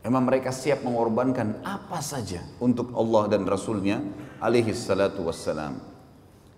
Memang 0.02 0.26
mereka 0.26 0.50
siap 0.54 0.82
mengorbankan 0.82 1.62
apa 1.62 2.02
saja 2.02 2.42
untuk 2.58 2.90
Allah 2.94 3.30
dan 3.30 3.46
Rasulnya 3.46 4.02
alaihi 4.42 4.74
salatu 4.74 5.26
wassalam. 5.26 5.78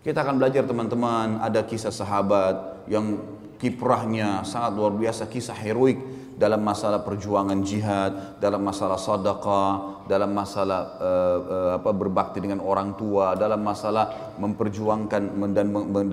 Kita 0.05 0.21
akan 0.21 0.37
belajar 0.37 0.69
teman-teman, 0.69 1.41
ada 1.41 1.65
kisah 1.65 1.93
sahabat 1.93 2.85
yang 2.89 3.21
kiprahnya 3.57 4.45
sangat 4.45 4.77
luar 4.77 4.93
biasa, 4.93 5.25
kisah 5.29 5.57
heroik 5.57 5.97
dalam 6.35 6.67
masalah 6.67 7.07
perjuangan 7.07 7.63
jihad, 7.63 8.43
dalam 8.43 8.67
masalah 8.67 8.99
sadaqah, 8.99 10.05
dalam 10.11 10.35
masalah 10.35 10.81
uh, 10.99 11.39
uh, 11.39 11.71
apa 11.79 11.91
berbakti 11.95 12.43
dengan 12.43 12.59
orang 12.59 12.99
tua, 12.99 13.39
dalam 13.39 13.63
masalah 13.63 14.35
memperjuangkan 14.43 15.31
dan, 15.55 15.67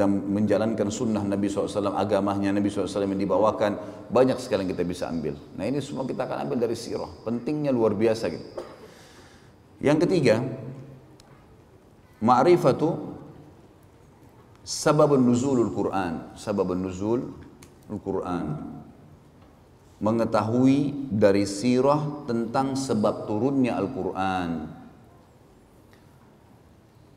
menjalankan 0.09 0.87
sunnah 0.93 1.25
Nabi 1.25 1.49
SAW, 1.49 1.97
agamanya 1.97 2.53
Nabi 2.53 2.69
SAW 2.69 3.09
yang 3.09 3.17
dibawakan, 3.17 3.71
banyak 4.13 4.37
sekali 4.37 4.65
yang 4.65 4.71
kita 4.77 4.85
bisa 4.85 5.09
ambil. 5.09 5.33
Nah 5.57 5.65
ini 5.65 5.81
semua 5.81 6.05
kita 6.05 6.29
akan 6.29 6.45
ambil 6.45 6.57
dari 6.69 6.77
sirah, 6.77 7.09
pentingnya 7.25 7.73
luar 7.73 7.97
biasa 7.97 8.29
gitu. 8.29 8.47
Yang 9.81 10.05
ketiga, 10.05 10.45
ma'rifatu 12.21 13.17
sababun 14.61 15.25
nuzulul 15.25 15.73
Quran, 15.73 16.37
sababun 16.37 16.85
nuzul 16.85 17.21
Al-Quran 17.91 18.80
mengetahui 20.01 21.07
dari 21.13 21.45
sirah 21.45 22.25
tentang 22.25 22.73
sebab 22.73 23.29
turunnya 23.29 23.77
Al-Quran. 23.77 24.49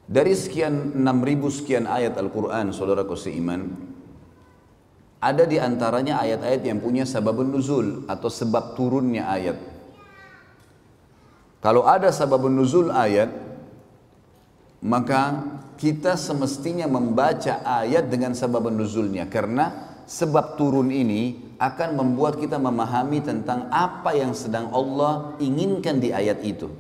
Dari 0.05 0.37
sekian 0.37 1.01
6000 1.01 1.49
sekian 1.49 1.88
ayat 1.88 2.20
Al-Quran, 2.20 2.77
saudaraku 2.77 3.16
seiman, 3.16 3.73
ada 5.16 5.49
di 5.49 5.57
antaranya 5.57 6.20
ayat-ayat 6.20 6.61
yang 6.61 6.85
punya 6.85 7.09
sababun 7.09 7.57
nuzul 7.57 8.05
atau 8.05 8.29
sebab 8.29 8.77
turunnya 8.77 9.33
ayat. 9.33 9.57
Kalau 11.64 11.88
ada 11.88 12.12
sababun 12.12 12.53
nuzul 12.53 12.92
ayat, 12.92 13.33
maka 14.85 15.40
kita 15.81 16.20
semestinya 16.20 16.85
membaca 16.85 17.64
ayat 17.64 18.12
dengan 18.12 18.37
sababun 18.37 18.77
nuzulnya 18.77 19.25
karena 19.33 19.97
sebab 20.05 20.61
turun 20.61 20.92
ini 20.92 21.54
akan 21.59 21.99
membuat 21.99 22.38
kita 22.38 22.59
memahami 22.59 23.23
tentang 23.23 23.71
apa 23.71 24.14
yang 24.14 24.35
sedang 24.35 24.71
Allah 24.75 25.38
inginkan 25.38 26.03
di 26.03 26.11
ayat 26.11 26.43
itu. 26.43 26.71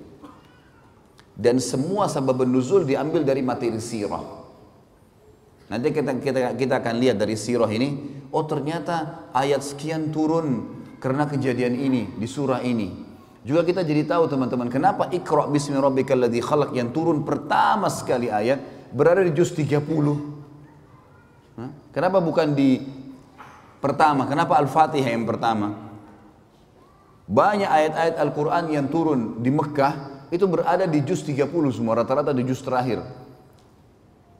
Dan 1.34 1.58
semua 1.58 2.06
sebab 2.06 2.46
nuzul 2.46 2.86
diambil 2.86 3.26
dari 3.26 3.42
materi 3.42 3.78
sirah. 3.82 4.22
Nanti 5.66 5.90
kita, 5.90 6.14
kita, 6.20 6.40
kita 6.54 6.74
akan 6.78 6.94
lihat 7.02 7.18
dari 7.18 7.34
sirah 7.34 7.66
ini, 7.66 8.22
oh 8.30 8.44
ternyata 8.46 9.26
ayat 9.34 9.64
sekian 9.64 10.14
turun 10.14 10.78
karena 11.02 11.26
kejadian 11.26 11.74
ini 11.74 12.14
di 12.14 12.26
surah 12.30 12.62
ini. 12.62 13.02
Juga 13.44 13.60
kita 13.66 13.84
jadi 13.84 14.08
tahu 14.08 14.30
teman-teman, 14.30 14.72
kenapa 14.72 15.10
Iqra 15.12 15.50
bismi 15.50 15.76
rabbikal 15.76 16.16
ladzi 16.16 16.40
khalaq 16.40 16.72
yang 16.72 16.94
turun 16.96 17.28
pertama 17.28 17.92
sekali 17.92 18.32
ayat 18.32 18.88
berada 18.94 19.20
di 19.20 19.34
juz 19.34 19.52
30. 19.52 20.32
Kenapa 21.94 22.18
bukan 22.18 22.54
di 22.54 22.82
pertama. 23.84 24.24
Kenapa 24.24 24.56
Al-Fatihah 24.56 25.12
yang 25.12 25.28
pertama? 25.28 25.76
Banyak 27.28 27.68
ayat-ayat 27.68 28.16
Al-Quran 28.16 28.64
yang 28.72 28.86
turun 28.88 29.44
di 29.44 29.52
Mekah 29.52 30.28
itu 30.32 30.48
berada 30.48 30.88
di 30.88 31.04
juz 31.04 31.20
30 31.20 31.52
semua, 31.68 32.00
rata-rata 32.00 32.32
di 32.32 32.40
juz 32.48 32.64
terakhir. 32.64 33.04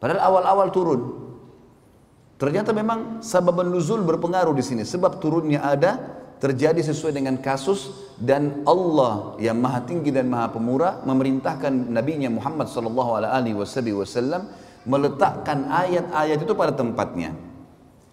Padahal 0.00 0.20
awal-awal 0.20 0.68
turun. 0.72 1.00
Ternyata 2.40 2.74
memang 2.76 3.20
sabab 3.24 3.62
nuzul 3.64 4.04
berpengaruh 4.04 4.52
di 4.56 4.64
sini. 4.64 4.82
Sebab 4.82 5.22
turunnya 5.22 5.64
ada 5.64 5.96
terjadi 6.42 6.82
sesuai 6.82 7.14
dengan 7.14 7.40
kasus 7.40 8.12
dan 8.20 8.66
Allah 8.68 9.38
yang 9.40 9.56
maha 9.56 9.80
tinggi 9.86 10.12
dan 10.12 10.28
maha 10.28 10.52
pemurah 10.52 11.00
memerintahkan 11.08 11.72
nabinya 11.88 12.28
Muhammad 12.28 12.68
sallallahu 12.68 13.22
alaihi 13.22 13.56
wasallam 13.96 14.50
meletakkan 14.84 15.72
ayat-ayat 15.72 16.36
itu 16.42 16.52
pada 16.52 16.74
tempatnya. 16.76 17.32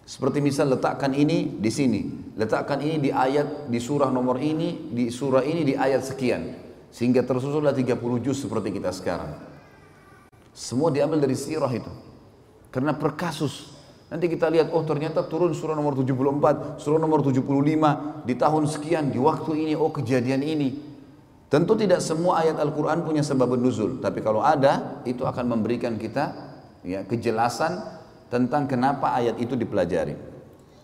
Seperti 0.02 0.42
misal 0.42 0.74
letakkan 0.74 1.14
ini 1.14 1.62
di 1.62 1.70
sini, 1.70 2.34
letakkan 2.34 2.82
ini 2.82 2.98
di 2.98 3.10
ayat 3.14 3.70
di 3.70 3.78
surah 3.78 4.10
nomor 4.10 4.42
ini, 4.42 4.90
di 4.90 5.14
surah 5.14 5.46
ini 5.46 5.62
di 5.62 5.74
ayat 5.78 6.02
sekian. 6.02 6.58
Sehingga 6.92 7.24
tersusunlah 7.24 7.72
30 7.72 7.96
juz 8.20 8.42
seperti 8.42 8.74
kita 8.74 8.90
sekarang. 8.92 9.32
Semua 10.52 10.92
diambil 10.92 11.22
dari 11.22 11.38
sirah 11.38 11.70
itu. 11.72 11.88
Karena 12.68 12.92
per 12.92 13.16
kasus. 13.16 13.72
Nanti 14.12 14.28
kita 14.28 14.52
lihat, 14.52 14.68
oh 14.76 14.84
ternyata 14.84 15.24
turun 15.24 15.56
surah 15.56 15.72
nomor 15.72 15.96
74, 15.96 16.76
surah 16.76 17.00
nomor 17.00 17.24
75, 17.24 18.28
di 18.28 18.34
tahun 18.36 18.68
sekian, 18.68 19.08
di 19.08 19.16
waktu 19.16 19.56
ini, 19.56 19.72
oh 19.72 19.88
kejadian 19.88 20.44
ini. 20.44 20.76
Tentu 21.48 21.72
tidak 21.80 22.04
semua 22.04 22.44
ayat 22.44 22.60
Al-Quran 22.60 23.08
punya 23.08 23.24
sebab 23.24 23.56
nuzul. 23.56 24.04
Tapi 24.04 24.20
kalau 24.20 24.44
ada, 24.44 25.00
itu 25.08 25.24
akan 25.24 25.56
memberikan 25.56 25.96
kita 25.96 26.32
ya, 26.84 27.08
kejelasan 27.08 28.01
tentang 28.32 28.64
kenapa 28.64 29.12
ayat 29.12 29.36
itu 29.36 29.52
dipelajari 29.52 30.16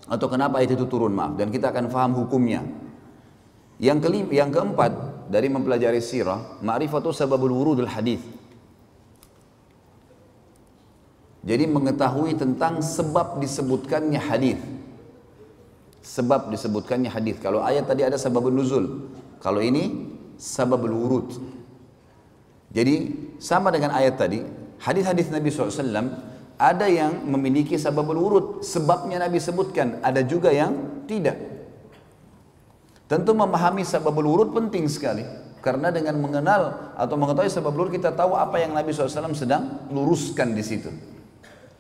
atau 0.05 0.27
kenapa 0.29 0.61
ayat 0.61 0.77
itu 0.77 0.85
turun 0.85 1.17
maaf 1.17 1.41
dan 1.41 1.49
kita 1.49 1.73
akan 1.73 1.89
faham 1.89 2.13
hukumnya. 2.13 2.61
Yang 3.81 4.05
kelima, 4.05 4.31
yang 4.35 4.51
keempat 4.53 4.93
dari 5.33 5.49
mempelajari 5.49 6.03
sirah, 6.05 6.61
ma'rifatu 6.61 7.09
sababul 7.09 7.57
wurudul 7.57 7.89
hadis. 7.89 8.21
Jadi 11.47 11.65
mengetahui 11.65 12.37
tentang 12.37 12.85
sebab 12.85 13.41
disebutkannya 13.41 14.21
hadis. 14.21 14.59
Sebab 16.05 16.53
disebutkannya 16.53 17.09
hadis. 17.09 17.39
Kalau 17.41 17.63
ayat 17.65 17.87
tadi 17.87 18.03
ada 18.05 18.19
sababul 18.21 18.53
nuzul, 18.53 19.09
kalau 19.39 19.63
ini 19.63 20.11
sababul 20.37 20.93
wurud. 20.93 21.29
Jadi 22.75 23.15
sama 23.39 23.71
dengan 23.71 23.95
ayat 23.95 24.19
tadi, 24.19 24.43
hadis-hadis 24.83 25.31
Nabi 25.31 25.49
SAW 25.49 26.29
ada 26.59 26.91
yang 26.91 27.23
memiliki 27.23 27.79
sababul 27.79 28.19
urut, 28.19 28.47
sebabnya 28.67 29.23
Nabi 29.23 29.39
sebutkan, 29.39 30.03
ada 30.03 30.27
juga 30.27 30.51
yang 30.51 31.07
tidak. 31.07 31.39
Tentu 33.07 33.33
memahami 33.33 33.87
sababul 33.87 34.27
urut 34.27 34.51
penting 34.51 34.91
sekali. 34.91 35.23
Karena 35.59 35.91
dengan 35.91 36.19
mengenal 36.23 36.95
atau 36.95 37.15
mengetahui 37.19 37.51
sababul 37.51 37.87
urut 37.87 37.95
kita 37.95 38.11
tahu 38.15 38.35
apa 38.35 38.63
yang 38.63 38.75
Nabi 38.75 38.91
SAW 38.91 39.35
sedang 39.35 39.87
luruskan 39.91 40.55
di 40.55 40.63
situ. 40.63 40.91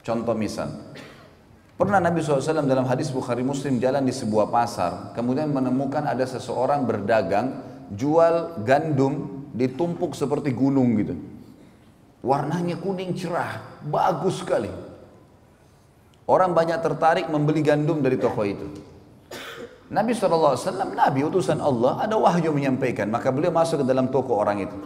Contoh 0.02 0.34
misal, 0.34 0.94
pernah 1.74 1.98
Nabi 1.98 2.22
SAW 2.22 2.64
dalam 2.66 2.86
hadis 2.86 3.10
Bukhari 3.10 3.42
Muslim 3.42 3.82
jalan 3.82 4.06
di 4.06 4.14
sebuah 4.14 4.50
pasar, 4.50 5.12
kemudian 5.14 5.50
menemukan 5.50 6.06
ada 6.06 6.22
seseorang 6.26 6.86
berdagang 6.86 7.66
jual 7.92 8.62
gandum 8.62 9.46
ditumpuk 9.54 10.14
seperti 10.14 10.54
gunung 10.54 10.96
gitu. 10.98 11.37
Warnanya 12.18 12.82
kuning 12.82 13.14
cerah, 13.14 13.62
bagus 13.86 14.42
sekali. 14.42 14.70
Orang 16.26 16.52
banyak 16.52 16.82
tertarik 16.82 17.30
membeli 17.30 17.62
gandum 17.62 18.02
dari 18.02 18.18
toko 18.18 18.42
itu. 18.42 18.66
Nabi 19.88 20.12
SAW, 20.12 20.58
Nabi 20.92 21.24
utusan 21.24 21.62
Allah, 21.62 22.04
ada 22.04 22.18
wahyu 22.20 22.52
menyampaikan. 22.52 23.08
Maka 23.08 23.32
beliau 23.32 23.54
masuk 23.54 23.80
ke 23.80 23.86
dalam 23.88 24.12
toko 24.12 24.36
orang 24.36 24.60
itu. 24.60 24.76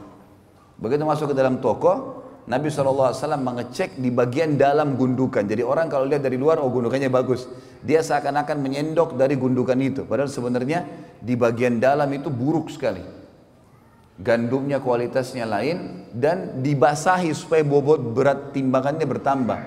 Begitu 0.79 1.03
masuk 1.03 1.33
ke 1.33 1.35
dalam 1.35 1.59
toko, 1.59 2.23
Nabi 2.47 2.71
SAW 2.71 3.17
mengecek 3.43 3.99
di 3.99 4.15
bagian 4.15 4.55
dalam 4.55 4.95
gundukan. 4.95 5.43
Jadi 5.43 5.67
orang 5.67 5.91
kalau 5.91 6.07
lihat 6.07 6.23
dari 6.23 6.39
luar, 6.39 6.63
oh 6.63 6.71
gundukannya 6.71 7.11
bagus. 7.11 7.49
Dia 7.83 8.05
seakan-akan 8.07 8.63
menyendok 8.63 9.19
dari 9.19 9.35
gundukan 9.35 9.79
itu. 9.83 10.07
Padahal 10.07 10.31
sebenarnya 10.31 10.87
di 11.19 11.35
bagian 11.35 11.83
dalam 11.83 12.07
itu 12.15 12.31
buruk 12.31 12.71
sekali 12.71 13.22
gandumnya 14.23 14.79
kualitasnya 14.79 15.45
lain 15.45 16.09
dan 16.15 16.63
dibasahi 16.63 17.35
supaya 17.35 17.67
bobot 17.67 18.01
berat 18.15 18.55
timbangannya 18.55 19.05
bertambah. 19.05 19.61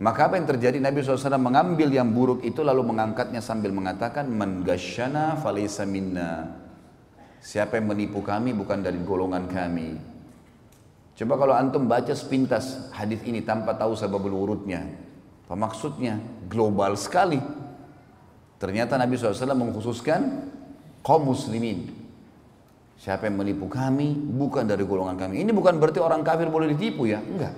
Maka 0.00 0.32
apa 0.32 0.40
yang 0.40 0.48
terjadi 0.48 0.80
Nabi 0.80 1.04
SAW 1.04 1.36
mengambil 1.36 1.92
yang 1.92 2.08
buruk 2.08 2.40
itu 2.40 2.64
lalu 2.64 2.88
mengangkatnya 2.88 3.44
sambil 3.44 3.68
mengatakan 3.68 4.32
man 4.32 4.64
gasyana 4.64 5.36
falaysa 5.36 5.84
minna. 5.84 6.56
Siapa 7.44 7.76
yang 7.76 7.92
menipu 7.92 8.24
kami 8.24 8.56
bukan 8.56 8.80
dari 8.80 8.96
golongan 9.04 9.44
kami. 9.44 10.00
Coba 11.20 11.36
kalau 11.36 11.52
antum 11.52 11.84
baca 11.84 12.16
sepintas 12.16 12.88
hadis 12.96 13.20
ini 13.28 13.44
tanpa 13.44 13.76
tahu 13.76 13.92
sebab 13.92 14.24
urutnya. 14.24 14.88
Apa 15.44 15.52
maksudnya? 15.52 16.16
Global 16.48 16.96
sekali. 16.96 17.36
Ternyata 18.56 18.96
Nabi 18.96 19.20
SAW 19.20 19.52
mengkhususkan 19.52 20.48
kaum 21.04 21.28
muslimin. 21.28 21.99
Siapa 23.00 23.32
yang 23.32 23.40
menipu 23.40 23.64
kami 23.64 24.12
bukan 24.12 24.68
dari 24.68 24.84
golongan 24.84 25.16
kami. 25.16 25.40
Ini 25.40 25.56
bukan 25.56 25.80
berarti 25.80 26.04
orang 26.04 26.20
kafir 26.20 26.52
boleh 26.52 26.76
ditipu 26.76 27.08
ya, 27.08 27.24
enggak. 27.24 27.56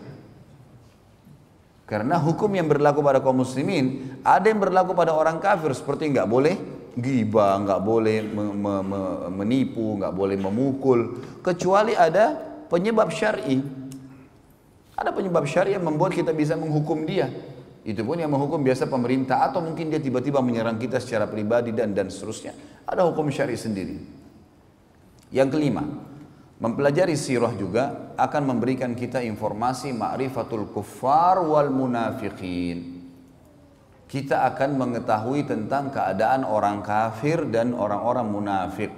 Karena 1.83 2.15
hukum 2.23 2.47
yang 2.55 2.71
berlaku 2.71 3.03
pada 3.03 3.19
kaum 3.19 3.43
muslimin 3.43 4.17
ada 4.23 4.47
yang 4.47 4.63
berlaku 4.63 4.95
pada 4.95 5.11
orang 5.11 5.43
kafir 5.43 5.75
seperti 5.75 6.15
enggak 6.15 6.31
boleh 6.31 6.55
gibah, 6.95 7.59
enggak 7.59 7.83
boleh 7.83 8.23
me, 8.23 8.45
me, 8.55 8.75
me, 8.87 9.01
menipu, 9.43 9.99
enggak 9.99 10.15
boleh 10.15 10.39
memukul 10.39 11.19
kecuali 11.43 11.99
ada 11.99 12.39
penyebab 12.71 13.11
syar'i. 13.11 13.59
Ada 14.95 15.11
penyebab 15.11 15.43
syar'i 15.43 15.75
yang 15.75 15.83
membuat 15.83 16.15
kita 16.15 16.31
bisa 16.31 16.55
menghukum 16.55 17.03
dia. 17.03 17.27
Itu 17.83 18.07
pun 18.07 18.15
yang 18.15 18.31
menghukum 18.31 18.63
biasa 18.63 18.87
pemerintah 18.87 19.43
atau 19.43 19.59
mungkin 19.59 19.91
dia 19.91 19.99
tiba-tiba 19.99 20.39
menyerang 20.39 20.79
kita 20.79 21.03
secara 21.03 21.27
pribadi 21.27 21.75
dan 21.75 21.91
dan 21.91 22.07
seterusnya. 22.15 22.55
Ada 22.87 23.03
hukum 23.11 23.27
syari 23.27 23.59
sendiri. 23.59 24.22
Yang 25.33 25.49
kelima, 25.57 25.83
mempelajari 26.61 27.17
sirah 27.17 27.57
juga 27.57 28.15
akan 28.21 28.53
memberikan 28.53 28.93
kita 28.93 29.25
informasi 29.25 29.97
ma'rifatul 29.97 30.69
kuffar 30.71 31.41
wal 31.41 31.73
munafiqin. 31.73 33.01
Kita 34.05 34.45
akan 34.45 34.77
mengetahui 34.77 35.49
tentang 35.49 35.89
keadaan 35.89 36.45
orang 36.45 36.85
kafir 36.85 37.49
dan 37.49 37.73
orang-orang 37.73 38.29
munafik. 38.29 38.93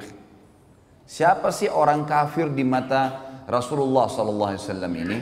Siapa 1.06 1.54
sih 1.54 1.70
orang 1.70 2.02
kafir 2.02 2.50
di 2.50 2.66
mata 2.66 3.22
Rasulullah 3.46 4.10
sallallahu 4.10 4.50
alaihi 4.50 4.64
wasallam 4.66 4.92
ini? 4.98 5.18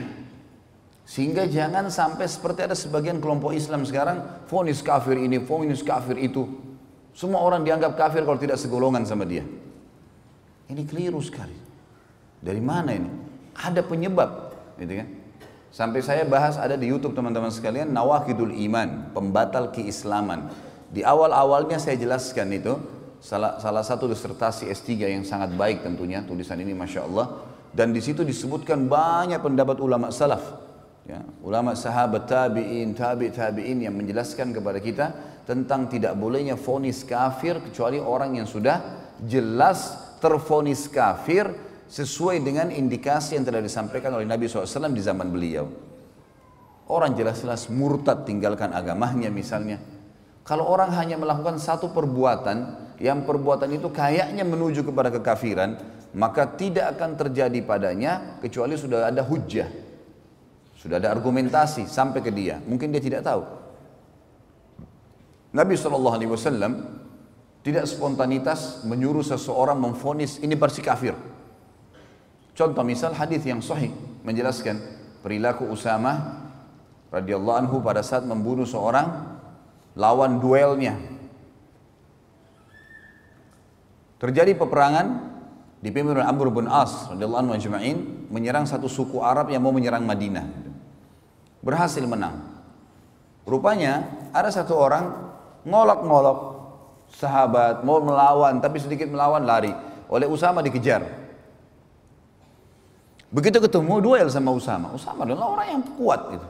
Sehingga 1.05 1.45
jangan 1.45 1.93
sampai 1.93 2.25
seperti 2.25 2.65
ada 2.65 2.73
sebagian 2.73 3.21
kelompok 3.21 3.53
Islam 3.53 3.85
sekarang, 3.85 4.47
fonis 4.49 4.81
kafir 4.81 5.19
ini, 5.19 5.37
fonis 5.43 5.85
kafir 5.85 6.17
itu. 6.17 6.47
Semua 7.13 7.45
orang 7.45 7.61
dianggap 7.61 7.93
kafir 7.93 8.25
kalau 8.25 8.41
tidak 8.41 8.57
segolongan 8.57 9.05
sama 9.05 9.29
dia. 9.29 9.45
Ini 10.73 10.89
keliru 10.89 11.21
sekali. 11.21 11.53
Dari 12.41 12.57
mana 12.57 12.97
ini? 12.97 13.09
Ada 13.53 13.85
penyebab, 13.85 14.49
gitu 14.81 14.93
kan? 14.97 15.07
Sampai 15.69 16.01
saya 16.01 16.25
bahas 16.25 16.57
ada 16.57 16.73
di 16.73 16.89
YouTube 16.89 17.13
teman-teman 17.13 17.53
sekalian, 17.53 17.93
Nawakidul 17.93 18.57
Iman, 18.57 19.13
pembatal 19.13 19.69
keislaman. 19.69 20.49
Di 20.89 21.05
awal-awalnya 21.05 21.77
saya 21.77 21.93
jelaskan 21.93 22.49
itu, 22.57 22.73
salah, 23.21 23.61
salah 23.61 23.85
satu 23.85 24.09
disertasi 24.09 24.65
S3 24.73 25.13
yang 25.13 25.21
sangat 25.21 25.53
baik 25.53 25.85
tentunya, 25.85 26.25
tulisan 26.25 26.57
ini 26.57 26.73
Masya 26.73 27.05
Allah. 27.05 27.45
Dan 27.69 27.93
di 27.93 28.01
situ 28.01 28.25
disebutkan 28.25 28.89
banyak 28.89 29.41
pendapat 29.41 29.77
ulama 29.77 30.09
salaf 30.09 30.73
Ya, 31.03 31.19
ulama 31.43 31.75
sahabat 31.75 32.31
tabi'in, 32.31 32.95
tabi' 32.95 33.27
tabi'in 33.27 33.83
yang 33.83 33.91
menjelaskan 33.91 34.55
kepada 34.55 34.79
kita 34.79 35.11
tentang 35.43 35.91
tidak 35.91 36.15
bolehnya 36.15 36.55
fonis 36.55 37.03
kafir 37.03 37.59
kecuali 37.59 37.99
orang 37.99 38.39
yang 38.39 38.47
sudah 38.47 38.79
jelas 39.27 39.99
terfonis 40.23 40.87
kafir 40.87 41.51
sesuai 41.91 42.39
dengan 42.39 42.71
indikasi 42.71 43.35
yang 43.35 43.43
telah 43.43 43.59
disampaikan 43.59 44.15
oleh 44.15 44.23
Nabi 44.23 44.47
SAW 44.47 44.95
di 44.95 45.03
zaman 45.03 45.27
beliau. 45.27 45.67
Orang 46.87 47.19
jelas-jelas 47.19 47.67
murtad 47.67 48.23
tinggalkan 48.23 48.71
agamanya 48.71 49.27
misalnya. 49.27 49.83
Kalau 50.47 50.67
orang 50.71 50.95
hanya 50.95 51.19
melakukan 51.19 51.59
satu 51.59 51.91
perbuatan, 51.91 52.79
yang 53.03 53.27
perbuatan 53.27 53.67
itu 53.75 53.91
kayaknya 53.91 54.47
menuju 54.47 54.87
kepada 54.87 55.11
kekafiran, 55.11 55.75
maka 56.15 56.47
tidak 56.55 56.95
akan 56.95 57.19
terjadi 57.19 57.59
padanya 57.63 58.39
kecuali 58.39 58.79
sudah 58.79 59.11
ada 59.11 59.23
hujah 59.23 59.83
sudah 60.83 60.99
ada 60.99 61.15
argumentasi 61.15 61.87
sampai 61.87 62.19
ke 62.19 62.27
dia. 62.27 62.59
Mungkin 62.59 62.91
dia 62.91 62.99
tidak 62.99 63.23
tahu. 63.23 63.39
Nabi 65.55 65.79
SAW 65.79 66.19
tidak 67.63 67.87
spontanitas 67.87 68.83
menyuruh 68.83 69.23
seseorang 69.23 69.79
memfonis 69.79 70.37
ini 70.43 70.53
bersih 70.53 70.83
kafir. 70.83 71.15
Contoh 72.53 72.83
misal 72.83 73.15
hadis 73.15 73.41
yang 73.47 73.63
sahih 73.63 73.89
menjelaskan 74.21 74.77
perilaku 75.23 75.65
Usama 75.71 76.43
radhiyallahu 77.09 77.57
anhu 77.65 77.75
pada 77.79 78.03
saat 78.03 78.27
membunuh 78.27 78.67
seorang 78.67 79.39
lawan 79.95 80.43
duelnya. 80.43 80.99
Terjadi 84.19 84.53
peperangan 84.59 85.33
dipimpin 85.79 86.19
oleh 86.19 86.27
Amr 86.27 86.51
bin 86.51 86.67
As 86.67 87.09
radhiyallahu 87.15 87.57
anhu 87.57 87.73
menyerang 88.27 88.67
satu 88.67 88.91
suku 88.91 89.23
Arab 89.23 89.49
yang 89.49 89.63
mau 89.63 89.71
menyerang 89.71 90.03
Madinah 90.03 90.45
berhasil 91.63 92.03
menang. 92.03 92.43
Rupanya 93.47 94.03
ada 94.35 94.51
satu 94.51 94.75
orang 94.75 95.31
ngolok-ngolok 95.63 96.52
sahabat 97.13 97.85
mau 97.85 98.01
melawan 98.01 98.57
tapi 98.59 98.81
sedikit 98.81 99.07
melawan 99.07 99.45
lari 99.45 99.71
oleh 100.09 100.27
Usama 100.27 100.59
dikejar. 100.65 101.05
Begitu 103.33 103.57
ketemu 103.57 103.97
duel 103.97 104.27
sama 104.29 104.53
Usama, 104.53 104.93
Usama 104.93 105.25
adalah 105.25 105.57
orang 105.57 105.67
yang 105.73 105.83
kuat 105.97 106.21
itu. 106.37 106.47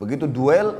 Begitu 0.00 0.24
duel 0.24 0.72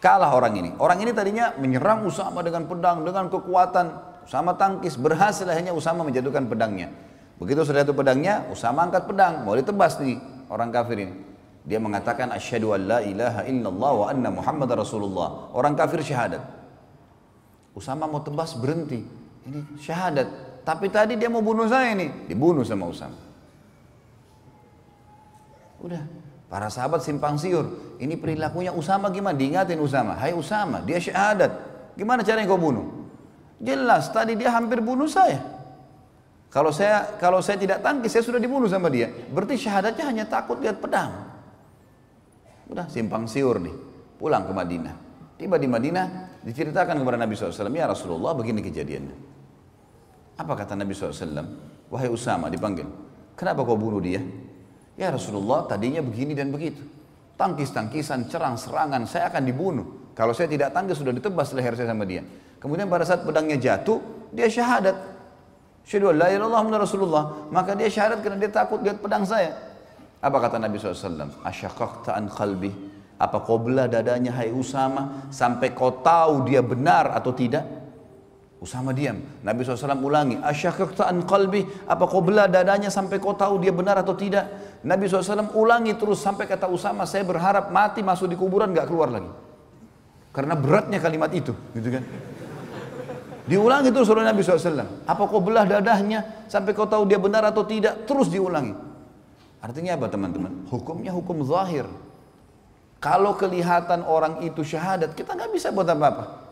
kalah 0.00 0.32
orang 0.32 0.56
ini. 0.56 0.70
Orang 0.80 1.04
ini 1.04 1.12
tadinya 1.12 1.52
menyerang 1.60 2.08
Usama 2.08 2.40
dengan 2.40 2.64
pedang 2.64 3.04
dengan 3.04 3.28
kekuatan. 3.28 3.86
Usama 4.24 4.56
tangkis 4.56 4.96
berhasil 4.96 5.44
akhirnya 5.44 5.76
Usama 5.76 6.08
menjatuhkan 6.08 6.48
pedangnya. 6.48 6.88
Begitu 7.36 7.68
sudah 7.68 7.84
itu 7.84 7.92
pedangnya, 7.92 8.48
Usama 8.48 8.88
angkat 8.88 9.04
pedang 9.04 9.44
mau 9.44 9.52
ditebas 9.52 10.00
nih 10.00 10.16
orang 10.48 10.72
kafir 10.72 10.96
ini. 11.04 11.14
Dia 11.68 11.76
mengatakan 11.76 12.32
asyhadu 12.32 12.72
an 12.72 12.80
la 12.88 12.98
ilaha 13.04 13.44
illallah 13.44 13.92
wa 13.92 14.06
anna 14.08 14.32
Muhammad 14.32 14.72
Rasulullah. 14.72 15.52
Orang 15.52 15.76
kafir 15.76 16.00
syahadat. 16.00 16.57
Usama 17.78 18.10
mau 18.10 18.18
tebas 18.18 18.58
berhenti. 18.58 19.06
Ini 19.46 19.78
syahadat. 19.78 20.26
Tapi 20.66 20.90
tadi 20.90 21.14
dia 21.14 21.30
mau 21.30 21.38
bunuh 21.38 21.70
saya 21.70 21.94
ini. 21.94 22.26
Dibunuh 22.26 22.66
sama 22.66 22.90
Usama. 22.90 23.14
Udah. 25.78 26.02
Para 26.50 26.66
sahabat 26.72 27.06
simpang 27.06 27.38
siur. 27.38 27.94
Ini 28.02 28.18
perilakunya 28.18 28.74
Usama 28.74 29.14
gimana? 29.14 29.38
Diingatin 29.38 29.78
Usama. 29.78 30.18
Hai 30.18 30.34
Usama, 30.34 30.82
dia 30.82 30.98
syahadat. 30.98 31.54
Gimana 31.94 32.26
caranya 32.26 32.50
kau 32.50 32.58
bunuh? 32.58 33.06
Jelas 33.62 34.10
tadi 34.10 34.34
dia 34.34 34.50
hampir 34.50 34.82
bunuh 34.82 35.06
saya. 35.06 35.38
Kalau 36.48 36.72
saya 36.72 37.20
kalau 37.20 37.44
saya 37.44 37.60
tidak 37.60 37.84
tangkis, 37.84 38.10
saya 38.16 38.24
sudah 38.24 38.40
dibunuh 38.40 38.66
sama 38.66 38.88
dia. 38.88 39.12
Berarti 39.28 39.60
syahadatnya 39.60 40.04
hanya 40.08 40.24
takut 40.24 40.56
lihat 40.58 40.80
pedang. 40.80 41.12
Udah 42.72 42.88
simpang 42.88 43.28
siur 43.28 43.60
nih, 43.60 43.72
pulang 44.16 44.48
ke 44.48 44.52
Madinah. 44.56 44.94
Tiba 45.36 45.60
di 45.60 45.68
Madinah, 45.68 46.06
diceritakan 46.44 47.00
kepada 47.02 47.18
Nabi 47.18 47.34
SAW, 47.34 47.70
ya 47.72 47.86
Rasulullah 47.88 48.32
begini 48.34 48.62
kejadiannya. 48.62 49.16
Apa 50.38 50.52
kata 50.54 50.78
Nabi 50.78 50.94
SAW? 50.94 51.14
Wahai 51.88 52.12
Usama 52.12 52.52
dipanggil, 52.52 52.86
kenapa 53.34 53.64
kau 53.64 53.78
bunuh 53.78 53.98
dia? 53.98 54.20
Ya 54.98 55.14
Rasulullah 55.14 55.64
tadinya 55.64 56.02
begini 56.02 56.34
dan 56.34 56.50
begitu. 56.50 56.82
Tangkis-tangkisan, 57.38 58.26
cerang, 58.26 58.58
serangan, 58.58 59.06
saya 59.06 59.30
akan 59.30 59.42
dibunuh. 59.46 59.86
Kalau 60.18 60.34
saya 60.34 60.50
tidak 60.50 60.74
tangkis 60.74 60.98
sudah 60.98 61.14
ditebas 61.14 61.54
leher 61.54 61.78
saya 61.78 61.94
sama 61.94 62.02
dia. 62.02 62.26
Kemudian 62.58 62.90
pada 62.90 63.06
saat 63.06 63.22
pedangnya 63.22 63.54
jatuh, 63.54 64.02
dia 64.34 64.50
syahadat. 64.50 64.98
Syahadu 65.86 66.10
la 66.12 66.28
Rasulullah. 66.76 67.46
Maka 67.54 67.78
dia 67.78 67.86
syahadat 67.86 68.20
karena 68.26 68.42
dia 68.42 68.50
takut 68.50 68.82
lihat 68.82 68.98
pedang 68.98 69.22
saya. 69.22 69.54
Apa 70.18 70.42
kata 70.42 70.58
Nabi 70.58 70.76
SAW? 70.82 71.30
Asyakakta 71.46 72.18
an 72.18 72.26
qalbi. 72.26 72.74
Apa 73.18 73.42
kau 73.42 73.58
belah 73.58 73.90
dadanya 73.90 74.30
hai 74.38 74.54
Usama 74.54 75.26
sampai 75.34 75.74
kau 75.74 75.90
tahu 75.90 76.46
dia 76.46 76.62
benar 76.62 77.10
atau 77.10 77.34
tidak? 77.34 77.66
Usama 78.58 78.90
diam. 78.90 79.22
Nabi 79.42 79.62
SAW 79.62 79.98
ulangi. 80.02 80.38
Asyakakta 80.38 81.06
an 81.06 81.26
qalbi. 81.26 81.66
Apa 81.86 82.06
kau 82.10 82.22
belah 82.22 82.50
dadanya 82.50 82.90
sampai 82.90 83.22
kau 83.22 83.34
tahu 83.34 83.58
dia 83.62 83.70
benar 83.70 84.02
atau 84.02 84.14
tidak? 84.14 84.46
Nabi 84.82 85.10
SAW 85.10 85.54
ulangi 85.54 85.94
terus 85.98 86.22
sampai 86.22 86.46
kata 86.46 86.70
Usama, 86.70 87.06
saya 87.06 87.26
berharap 87.26 87.70
mati 87.74 88.02
masuk 88.02 88.30
di 88.30 88.38
kuburan 88.38 88.70
gak 88.70 88.90
keluar 88.90 89.10
lagi. 89.10 89.30
Karena 90.30 90.54
beratnya 90.54 91.02
kalimat 91.02 91.34
itu, 91.34 91.50
gitu 91.74 91.98
kan? 91.98 92.04
Diulangi 93.48 93.90
terus 93.90 94.06
oleh 94.12 94.22
Nabi 94.22 94.44
SAW. 94.44 95.08
Apa 95.08 95.22
kau 95.26 95.42
belah 95.42 95.66
dadahnya 95.66 96.46
sampai 96.46 96.76
kau 96.76 96.86
tahu 96.86 97.08
dia 97.10 97.18
benar 97.18 97.42
atau 97.50 97.66
tidak? 97.66 98.06
Terus 98.06 98.30
diulangi. 98.30 98.76
Artinya 99.58 99.98
apa 99.98 100.06
teman-teman? 100.06 100.70
Hukumnya 100.70 101.10
hukum 101.10 101.42
zahir. 101.42 101.88
Kalau 102.98 103.38
kelihatan 103.38 104.02
orang 104.02 104.42
itu 104.42 104.66
syahadat, 104.66 105.14
kita 105.14 105.38
nggak 105.38 105.54
bisa 105.54 105.70
buat 105.70 105.86
apa-apa. 105.86 106.50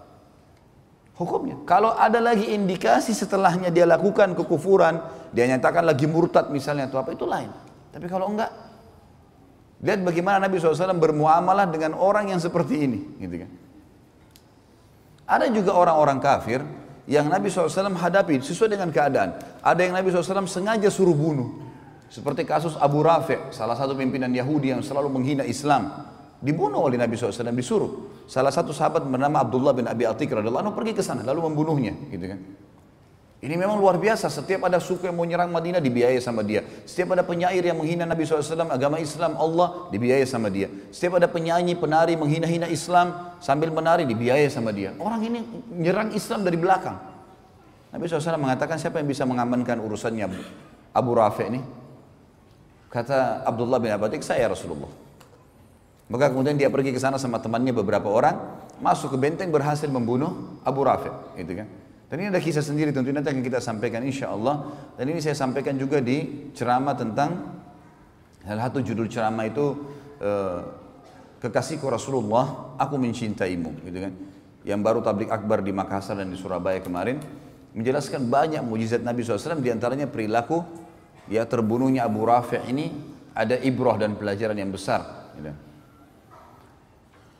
Hukumnya. 1.16 1.58
Kalau 1.66 1.96
ada 1.96 2.20
lagi 2.20 2.52
indikasi 2.54 3.16
setelahnya 3.16 3.72
dia 3.72 3.88
lakukan 3.88 4.36
kekufuran, 4.36 5.00
dia 5.34 5.48
nyatakan 5.48 5.82
lagi 5.82 6.06
murtad 6.06 6.52
misalnya 6.52 6.86
atau 6.86 7.02
apa, 7.02 7.16
itu 7.16 7.26
lain. 7.26 7.50
Tapi 7.90 8.06
kalau 8.06 8.30
enggak, 8.30 8.52
lihat 9.80 10.04
bagaimana 10.04 10.44
Nabi 10.44 10.60
SAW 10.60 10.94
bermuamalah 11.00 11.66
dengan 11.72 11.96
orang 11.98 12.30
yang 12.30 12.38
seperti 12.38 12.84
ini. 12.84 13.00
Gitu 13.16 13.42
kan. 13.42 13.50
Ada 15.26 15.50
juga 15.50 15.74
orang-orang 15.74 16.22
kafir 16.22 16.62
yang 17.10 17.26
Nabi 17.26 17.50
SAW 17.50 17.96
hadapi 17.96 18.38
sesuai 18.38 18.76
dengan 18.76 18.94
keadaan. 18.94 19.34
Ada 19.64 19.80
yang 19.82 19.98
Nabi 19.98 20.14
SAW 20.14 20.46
sengaja 20.46 20.86
suruh 20.92 21.16
bunuh. 21.16 21.64
Seperti 22.06 22.46
kasus 22.46 22.78
Abu 22.78 23.02
Rafi', 23.02 23.50
salah 23.50 23.74
satu 23.74 23.98
pimpinan 23.98 24.30
Yahudi 24.30 24.70
yang 24.70 24.84
selalu 24.84 25.10
menghina 25.10 25.42
Islam. 25.42 26.06
Dibunuh 26.36 26.84
oleh 26.84 27.00
Nabi 27.00 27.16
SAW, 27.16 27.52
disuruh. 27.56 28.24
Salah 28.28 28.52
satu 28.52 28.74
sahabat 28.74 29.08
bernama 29.08 29.40
Abdullah 29.40 29.72
bin 29.72 29.88
Abi 29.88 30.04
Atik 30.04 30.28
radhiyallahu 30.32 30.68
anhu 30.68 30.74
pergi 30.76 30.92
ke 30.92 31.02
sana 31.02 31.24
lalu 31.24 31.48
membunuhnya, 31.48 31.96
gitu 32.12 32.26
kan. 32.28 32.40
Ini 33.36 33.52
memang 33.52 33.76
luar 33.76 34.00
biasa. 34.00 34.32
Setiap 34.32 34.64
ada 34.64 34.80
suku 34.80 35.06
yang 35.06 35.14
mau 35.14 35.28
nyerang 35.28 35.52
Madinah 35.52 35.78
dibiayai 35.78 36.18
sama 36.24 36.40
dia. 36.40 36.64
Setiap 36.88 37.14
ada 37.14 37.22
penyair 37.22 37.60
yang 37.60 37.76
menghina 37.76 38.08
Nabi 38.08 38.24
SAW, 38.24 38.64
agama 38.72 38.96
Islam, 38.96 39.36
Allah 39.36 39.92
dibiayai 39.92 40.24
sama 40.24 40.48
dia. 40.48 40.72
Setiap 40.88 41.20
ada 41.20 41.28
penyanyi, 41.28 41.76
penari 41.76 42.16
menghina-hina 42.16 42.64
Islam 42.66 43.36
sambil 43.38 43.68
menari 43.68 44.08
dibiayai 44.08 44.48
sama 44.48 44.72
dia. 44.72 44.96
Orang 44.96 45.20
ini 45.20 45.44
nyerang 45.68 46.16
Islam 46.16 46.48
dari 46.48 46.56
belakang. 46.56 46.96
Nabi 47.92 48.02
SAW 48.08 48.40
mengatakan 48.40 48.80
siapa 48.80 48.98
yang 48.98 49.08
bisa 49.08 49.28
mengamankan 49.28 49.84
urusannya 49.84 50.26
Abu 50.96 51.12
Rafi 51.12 51.44
ini? 51.46 51.60
Kata 52.88 53.44
Abdullah 53.44 53.78
bin 53.78 53.92
Abatik, 53.92 54.24
saya 54.24 54.48
Rasulullah. 54.48 55.05
Maka 56.06 56.30
kemudian 56.30 56.54
dia 56.54 56.70
pergi 56.70 56.94
ke 56.94 57.00
sana 57.02 57.18
sama 57.18 57.42
temannya 57.42 57.74
beberapa 57.74 58.06
orang, 58.06 58.62
masuk 58.78 59.14
ke 59.14 59.18
benteng 59.18 59.50
berhasil 59.50 59.90
membunuh 59.90 60.62
Abu 60.62 60.86
Rafi, 60.86 61.10
gitu 61.34 61.52
kan? 61.58 61.66
Dan 62.06 62.22
ini 62.22 62.26
ada 62.30 62.38
kisah 62.38 62.62
sendiri 62.62 62.94
tentu 62.94 63.10
nanti 63.10 63.34
akan 63.34 63.42
kita 63.42 63.58
sampaikan 63.58 64.06
insya 64.06 64.30
Allah. 64.30 64.70
Dan 64.94 65.10
ini 65.10 65.18
saya 65.18 65.34
sampaikan 65.34 65.74
juga 65.74 65.98
di 65.98 66.50
ceramah 66.54 66.94
tentang 66.94 67.58
salah 68.46 68.70
satu 68.70 68.78
judul 68.78 69.10
ceramah 69.10 69.50
itu 69.50 69.74
uh, 70.22 70.62
kekasihku 71.42 71.90
Rasulullah, 71.90 72.78
aku 72.78 72.94
mencintaimu, 72.94 73.82
gitu 73.90 73.98
kan? 74.06 74.12
Yang 74.62 74.80
baru 74.86 74.98
tablik 75.02 75.30
akbar 75.34 75.66
di 75.66 75.74
Makassar 75.74 76.22
dan 76.22 76.30
di 76.30 76.38
Surabaya 76.38 76.78
kemarin 76.78 77.18
menjelaskan 77.74 78.30
banyak 78.30 78.62
mujizat 78.62 79.02
Nabi 79.02 79.26
SAW 79.26 79.58
di 79.58 79.68
antaranya 79.74 80.06
perilaku 80.06 80.62
ya 81.26 81.44
terbunuhnya 81.44 82.06
Abu 82.06 82.24
Rafi' 82.24 82.70
ini 82.70 82.88
ada 83.36 83.58
ibrah 83.60 83.98
dan 83.98 84.14
pelajaran 84.14 84.56
yang 84.56 84.70
besar. 84.70 85.34
Gitu. 85.36 85.65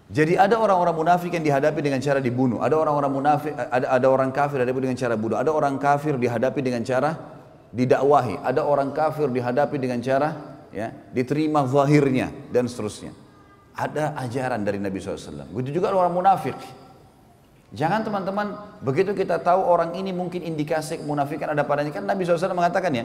Jadi 0.07 0.39
ada 0.39 0.55
orang-orang 0.55 0.95
munafik 0.95 1.35
yang 1.35 1.43
dihadapi 1.43 1.83
dengan 1.83 1.99
cara 1.99 2.23
dibunuh, 2.23 2.63
ada 2.63 2.79
orang-orang 2.79 3.11
munafik, 3.11 3.51
ada 3.59 3.91
ada 3.91 4.07
orang 4.07 4.31
kafir 4.31 4.63
dihadapi 4.63 4.81
dengan 4.87 4.99
cara 4.99 5.15
bunuh, 5.19 5.35
ada 5.35 5.51
orang 5.51 5.75
kafir 5.83 6.15
dihadapi 6.15 6.61
dengan 6.63 6.83
cara 6.87 7.11
didakwahi, 7.75 8.39
ada 8.39 8.63
orang 8.63 8.95
kafir 8.95 9.27
dihadapi 9.27 9.77
dengan 9.83 9.99
cara 9.99 10.63
ya 10.71 10.95
diterima 11.11 11.67
zahirnya 11.67 12.31
dan 12.55 12.71
seterusnya. 12.71 13.11
Ada 13.77 14.15
ajaran 14.25 14.63
dari 14.63 14.81
Nabi 14.81 15.03
SAW. 15.03 15.53
Begitu 15.53 15.83
juga 15.83 15.93
orang 15.93 16.15
munafik. 16.15 16.57
Jangan 17.75 18.07
teman-teman 18.07 18.79
begitu 18.81 19.11
kita 19.11 19.43
tahu 19.43 19.59
orang 19.59 19.99
ini 19.99 20.15
mungkin 20.15 20.41
indikasi 20.47 21.03
kemunafikan 21.03 21.51
ada 21.51 21.67
padanya 21.67 21.91
kan 21.91 22.07
Nabi 22.07 22.23
SAW 22.23 22.55
mengatakan 22.55 22.95
ya 22.95 23.05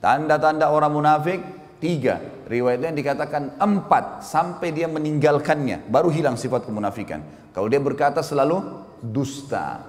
tanda-tanda 0.00 0.72
orang 0.72 0.90
munafik 0.96 1.44
Tiga, 1.76 2.24
riwayatnya 2.48 2.96
dikatakan 2.96 3.60
empat 3.60 4.24
sampai 4.24 4.72
dia 4.72 4.88
meninggalkannya, 4.88 5.84
baru 5.92 6.08
hilang 6.08 6.40
sifat 6.40 6.64
kemunafikan. 6.64 7.20
Kalau 7.52 7.68
dia 7.68 7.80
berkata 7.80 8.24
selalu 8.24 8.64
dusta. 9.04 9.84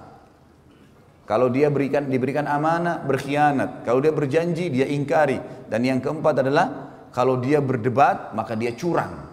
Kalau 1.24 1.52
dia 1.52 1.68
berikan 1.68 2.08
diberikan 2.08 2.48
amanah, 2.48 3.04
berkhianat. 3.04 3.84
Kalau 3.84 4.00
dia 4.00 4.12
berjanji, 4.12 4.72
dia 4.72 4.88
ingkari. 4.88 5.36
Dan 5.68 5.84
yang 5.84 6.00
keempat 6.00 6.40
adalah 6.40 6.66
kalau 7.12 7.36
dia 7.36 7.60
berdebat, 7.60 8.32
maka 8.32 8.56
dia 8.56 8.72
curang. 8.72 9.28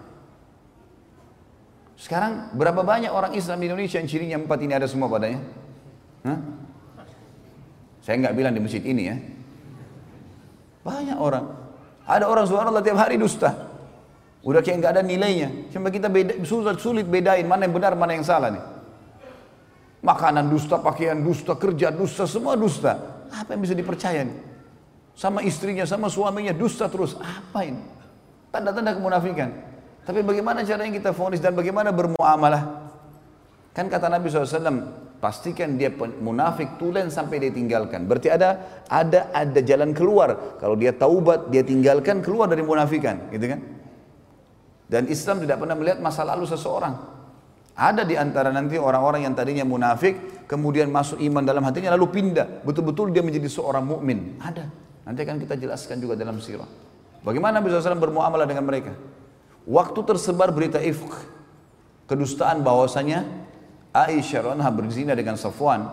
Sekarang 1.96 2.52
berapa 2.52 2.84
banyak 2.84 3.08
orang 3.08 3.32
Islam 3.32 3.64
di 3.64 3.72
Indonesia 3.72 3.96
yang 3.96 4.08
cirinya 4.08 4.36
empat 4.44 4.58
ini 4.60 4.72
ada 4.76 4.84
semua 4.84 5.08
padanya? 5.08 5.40
Hah? 6.28 6.38
Saya 8.04 8.16
nggak 8.20 8.36
bilang 8.36 8.52
di 8.52 8.60
masjid 8.60 8.84
ini 8.84 9.02
ya. 9.08 9.16
Banyak 10.84 11.16
orang. 11.16 11.65
Ada 12.06 12.30
orang 12.30 12.46
subhanallah 12.46 12.82
tiap 12.86 13.02
hari 13.02 13.18
dusta. 13.18 13.50
Udah 14.46 14.62
kayak 14.62 14.78
nggak 14.78 14.92
ada 14.94 15.02
nilainya. 15.02 15.74
Sampai 15.74 15.90
kita 15.90 16.06
beda, 16.06 16.38
sulit, 16.46 16.78
sulit 16.78 17.06
bedain 17.06 17.42
mana 17.42 17.66
yang 17.66 17.74
benar, 17.74 17.98
mana 17.98 18.14
yang 18.14 18.22
salah 18.22 18.54
nih. 18.54 18.62
Makanan 20.06 20.46
dusta, 20.46 20.78
pakaian 20.78 21.18
dusta, 21.18 21.58
kerja 21.58 21.90
dusta, 21.90 22.30
semua 22.30 22.54
dusta. 22.54 22.94
Apa 23.26 23.58
yang 23.58 23.66
bisa 23.66 23.74
dipercaya 23.74 24.22
nih? 24.22 24.38
Sama 25.18 25.42
istrinya, 25.42 25.82
sama 25.82 26.06
suaminya 26.06 26.54
dusta 26.54 26.86
terus. 26.86 27.18
Apa 27.18 27.66
ini? 27.66 27.82
Tanda-tanda 28.54 28.94
kemunafikan. 28.94 29.50
Tapi 30.06 30.22
bagaimana 30.22 30.62
caranya 30.62 30.94
kita 30.94 31.10
fonis 31.10 31.42
dan 31.42 31.58
bagaimana 31.58 31.90
bermuamalah? 31.90 32.86
Kan 33.74 33.90
kata 33.90 34.06
Nabi 34.06 34.30
SAW, 34.30 35.05
pastikan 35.18 35.80
dia 35.80 35.92
munafik 36.20 36.76
tulen 36.76 37.08
sampai 37.08 37.40
dia 37.40 37.52
tinggalkan. 37.52 38.04
Berarti 38.04 38.28
ada 38.28 38.82
ada 38.86 39.32
ada 39.32 39.60
jalan 39.64 39.96
keluar. 39.96 40.58
Kalau 40.60 40.76
dia 40.76 40.92
taubat, 40.92 41.48
dia 41.48 41.64
tinggalkan 41.64 42.20
keluar 42.20 42.46
dari 42.46 42.62
munafikan, 42.62 43.32
gitu 43.32 43.46
kan? 43.56 43.60
Dan 44.86 45.10
Islam 45.10 45.42
tidak 45.42 45.58
pernah 45.58 45.74
melihat 45.74 45.98
masa 45.98 46.22
lalu 46.22 46.46
seseorang. 46.46 46.94
Ada 47.76 48.08
di 48.08 48.16
antara 48.16 48.48
nanti 48.48 48.80
orang-orang 48.80 49.28
yang 49.28 49.34
tadinya 49.36 49.66
munafik, 49.66 50.46
kemudian 50.48 50.88
masuk 50.88 51.20
iman 51.20 51.44
dalam 51.44 51.60
hatinya 51.66 51.92
lalu 51.92 52.08
pindah. 52.08 52.64
Betul-betul 52.64 53.12
dia 53.12 53.20
menjadi 53.20 53.52
seorang 53.52 53.84
mukmin. 53.84 54.40
Ada. 54.40 54.64
Nanti 55.04 55.20
akan 55.22 55.36
kita 55.36 55.54
jelaskan 55.60 56.00
juga 56.00 56.16
dalam 56.16 56.40
sirah. 56.40 56.66
Bagaimana 57.20 57.60
Nabi 57.60 57.68
SAW 57.68 58.00
bermuamalah 58.00 58.48
dengan 58.48 58.64
mereka? 58.64 58.96
Waktu 59.66 60.00
tersebar 60.06 60.54
berita 60.54 60.80
ifk, 60.80 61.10
kedustaan 62.06 62.62
bahwasanya 62.62 63.45
Aisyah 63.96 64.52
anha 64.52 64.68
berzina 64.68 65.16
dengan 65.16 65.40
Safwan, 65.40 65.88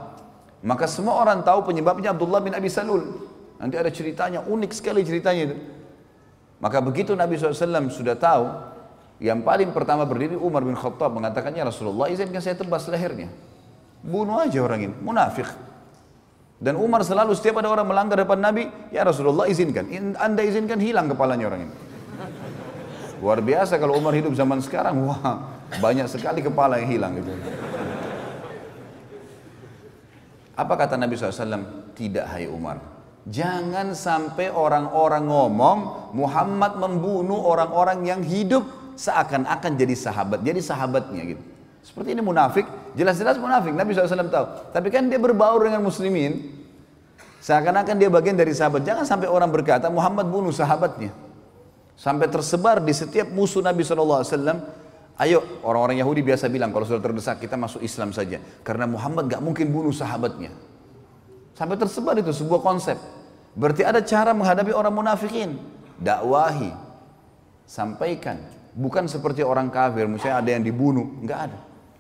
maka 0.60 0.92
semua 0.92 1.24
orang 1.24 1.40
tahu 1.40 1.72
penyebabnya 1.72 2.12
Abdullah 2.12 2.44
bin 2.44 2.52
Abi 2.52 2.68
Salul. 2.68 3.32
Nanti 3.64 3.80
ada 3.80 3.88
ceritanya, 3.88 4.44
unik 4.44 4.72
sekali 4.76 5.08
ceritanya 5.08 5.56
itu. 5.56 5.56
Maka 6.60 6.84
begitu 6.84 7.16
Nabi 7.16 7.40
SAW 7.40 7.88
sudah 7.88 8.20
tahu, 8.20 8.44
yang 9.24 9.40
paling 9.40 9.72
pertama 9.72 10.04
berdiri 10.04 10.36
Umar 10.36 10.68
bin 10.68 10.76
Khattab 10.76 11.16
mengatakannya 11.16 11.64
Rasulullah 11.64 12.12
izinkan 12.12 12.44
saya 12.44 12.60
tebas 12.60 12.92
lehernya. 12.92 13.32
Bunuh 14.04 14.36
aja 14.44 14.60
orang 14.60 14.92
ini, 14.92 14.96
munafik. 15.00 15.48
Dan 16.60 16.76
Umar 16.76 17.08
selalu 17.08 17.36
setiap 17.36 17.64
ada 17.64 17.72
orang 17.72 17.88
melanggar 17.88 18.20
depan 18.20 18.40
Nabi, 18.40 18.68
ya 18.92 19.08
Rasulullah 19.08 19.48
izinkan. 19.48 19.88
Anda 20.20 20.44
izinkan 20.44 20.80
hilang 20.80 21.08
kepalanya 21.08 21.48
orang 21.48 21.72
ini. 21.72 21.76
Luar 23.24 23.40
biasa 23.40 23.80
kalau 23.80 23.96
Umar 23.96 24.12
hidup 24.12 24.36
zaman 24.36 24.60
sekarang, 24.60 25.08
wah 25.08 25.56
banyak 25.80 26.08
sekali 26.12 26.44
kepala 26.44 26.84
yang 26.84 26.92
hilang 26.92 27.12
gitu. 27.16 27.32
Apa 30.54 30.74
kata 30.78 30.96
Nabi 30.98 31.18
SAW? 31.18 31.94
Tidak 31.98 32.26
hai 32.30 32.46
Umar. 32.46 32.78
Jangan 33.24 33.96
sampai 33.96 34.52
orang-orang 34.52 35.24
ngomong 35.26 35.78
Muhammad 36.12 36.76
membunuh 36.76 37.40
orang-orang 37.40 38.04
yang 38.04 38.20
hidup 38.20 38.68
seakan-akan 39.00 39.80
jadi 39.80 39.96
sahabat. 39.96 40.40
Jadi 40.44 40.60
sahabatnya 40.60 41.22
gitu. 41.36 41.44
Seperti 41.84 42.16
ini 42.16 42.24
munafik, 42.24 42.64
jelas-jelas 42.96 43.36
munafik. 43.40 43.76
Nabi 43.76 43.92
SAW 43.92 44.32
tahu. 44.32 44.46
Tapi 44.72 44.88
kan 44.88 45.08
dia 45.08 45.20
berbaur 45.20 45.64
dengan 45.68 45.84
muslimin. 45.84 46.64
Seakan-akan 47.44 48.00
dia 48.00 48.08
bagian 48.08 48.40
dari 48.40 48.56
sahabat. 48.56 48.88
Jangan 48.88 49.04
sampai 49.04 49.28
orang 49.28 49.52
berkata 49.52 49.92
Muhammad 49.92 50.32
bunuh 50.32 50.56
sahabatnya. 50.56 51.12
Sampai 52.00 52.32
tersebar 52.32 52.80
di 52.80 52.96
setiap 52.96 53.28
musuh 53.32 53.60
Nabi 53.60 53.84
SAW 53.84 54.24
Ayo 55.14 55.62
orang-orang 55.62 56.02
Yahudi 56.02 56.26
biasa 56.26 56.50
bilang 56.50 56.74
kalau 56.74 56.90
sudah 56.90 56.98
terdesak 56.98 57.38
kita 57.38 57.54
masuk 57.54 57.86
Islam 57.86 58.10
saja. 58.10 58.42
Karena 58.66 58.90
Muhammad 58.90 59.30
gak 59.30 59.46
mungkin 59.46 59.70
bunuh 59.70 59.94
sahabatnya. 59.94 60.50
Sampai 61.54 61.78
tersebar 61.78 62.18
itu 62.18 62.34
sebuah 62.34 62.66
konsep. 62.66 62.98
Berarti 63.54 63.86
ada 63.86 64.02
cara 64.02 64.34
menghadapi 64.34 64.74
orang 64.74 64.90
munafikin. 64.90 65.62
Dakwahi. 66.02 66.74
Sampaikan. 67.70 68.42
Bukan 68.74 69.06
seperti 69.06 69.46
orang 69.46 69.70
kafir, 69.70 70.10
misalnya 70.10 70.42
ada 70.42 70.50
yang 70.50 70.66
dibunuh. 70.66 71.06
Enggak 71.22 71.40
ada. 71.54 71.60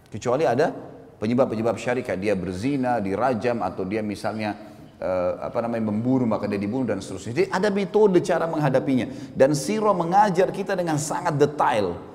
Kecuali 0.09 0.49
ada 0.49 0.73
penyebab-penyebab 1.21 1.77
syarikat. 1.77 2.17
Dia 2.17 2.33
berzina, 2.33 2.97
dirajam, 2.97 3.61
atau 3.61 3.85
dia 3.85 4.01
misalnya 4.01 4.57
uh, 4.97 5.37
apa 5.37 5.61
namanya 5.61 5.93
membunuh 5.93 6.25
maka 6.25 6.49
dia 6.49 6.57
dibunuh 6.57 6.89
dan 6.89 6.97
seterusnya. 6.97 7.31
Jadi 7.37 7.47
ada 7.53 7.69
metode 7.69 8.25
cara 8.25 8.49
menghadapinya. 8.49 9.05
Dan 9.37 9.53
Siro 9.53 9.93
mengajar 9.93 10.49
kita 10.49 10.73
dengan 10.73 10.97
sangat 10.97 11.37
detail 11.37 12.12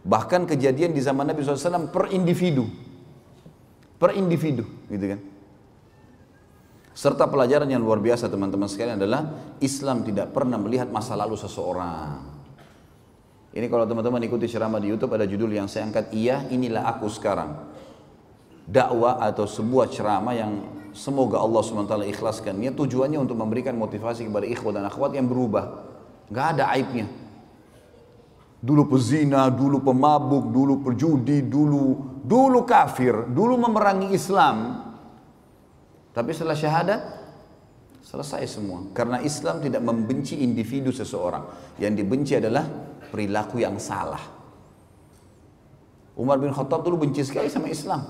Bahkan 0.00 0.48
kejadian 0.48 0.96
di 0.96 1.00
zaman 1.04 1.28
Nabi 1.28 1.44
SAW 1.44 1.92
per 1.92 2.08
individu. 2.12 2.64
Per 4.00 4.16
individu, 4.16 4.64
gitu 4.88 5.06
kan. 5.12 5.20
Serta 6.96 7.28
pelajaran 7.28 7.68
yang 7.68 7.84
luar 7.84 8.00
biasa 8.00 8.28
teman-teman 8.28 8.68
sekalian 8.68 9.00
adalah 9.00 9.54
Islam 9.60 10.04
tidak 10.04 10.32
pernah 10.32 10.56
melihat 10.56 10.88
masa 10.88 11.16
lalu 11.16 11.36
seseorang. 11.36 12.28
Ini 13.50 13.66
kalau 13.66 13.84
teman-teman 13.84 14.22
ikuti 14.24 14.46
ceramah 14.46 14.78
di 14.78 14.92
YouTube 14.94 15.16
ada 15.16 15.26
judul 15.26 15.50
yang 15.50 15.66
saya 15.66 15.88
angkat, 15.90 16.12
iya 16.14 16.46
inilah 16.48 16.86
aku 16.86 17.10
sekarang. 17.10 17.56
Dakwah 18.68 19.18
atau 19.20 19.48
sebuah 19.48 19.90
ceramah 19.90 20.34
yang 20.36 20.52
semoga 20.94 21.42
Allah 21.42 21.58
SWT 21.62 21.94
ikhlaskan. 22.14 22.54
Ini 22.58 22.70
tujuannya 22.74 23.18
untuk 23.18 23.34
memberikan 23.34 23.74
motivasi 23.74 24.30
kepada 24.30 24.46
ikhwat 24.46 24.78
dan 24.78 24.86
akhwat 24.86 25.10
yang 25.18 25.26
berubah. 25.26 25.82
Gak 26.30 26.46
ada 26.58 26.70
aibnya. 26.70 27.10
Dulu 28.60 28.92
pezina, 28.92 29.48
dulu 29.48 29.80
pemabuk, 29.80 30.52
dulu 30.52 30.84
perjudi, 30.84 31.48
dulu 31.48 32.10
dulu 32.20 32.68
kafir, 32.68 33.26
dulu 33.32 33.56
memerangi 33.56 34.12
Islam. 34.12 34.86
Tapi 36.12 36.30
setelah 36.36 36.58
syahadat 36.58 37.00
selesai 38.04 38.44
semua. 38.50 38.90
Karena 38.92 39.22
Islam 39.24 39.62
tidak 39.64 39.80
membenci 39.80 40.44
individu 40.44 40.92
seseorang. 40.92 41.74
Yang 41.80 41.92
dibenci 42.04 42.32
adalah 42.36 42.66
perilaku 43.08 43.62
yang 43.62 43.80
salah. 43.80 44.20
Umar 46.18 46.36
bin 46.36 46.52
Khattab 46.52 46.84
dulu 46.84 47.08
benci 47.08 47.24
sekali 47.24 47.48
sama 47.48 47.72
Islam. 47.72 48.02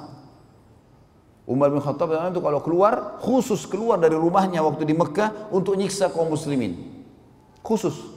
Umar 1.46 1.70
bin 1.70 1.78
Khattab 1.78 2.11
itu 2.11 2.42
kalau 2.42 2.59
keluar, 2.64 3.22
khusus 3.22 3.68
keluar 3.70 4.03
dari 4.03 4.18
rumahnya 4.18 4.64
waktu 4.66 4.82
di 4.82 4.94
Mekah 4.96 5.53
untuk 5.55 5.78
nyiksa 5.78 6.11
kaum 6.11 6.32
muslimin. 6.32 6.74
Khusus. 7.62 8.10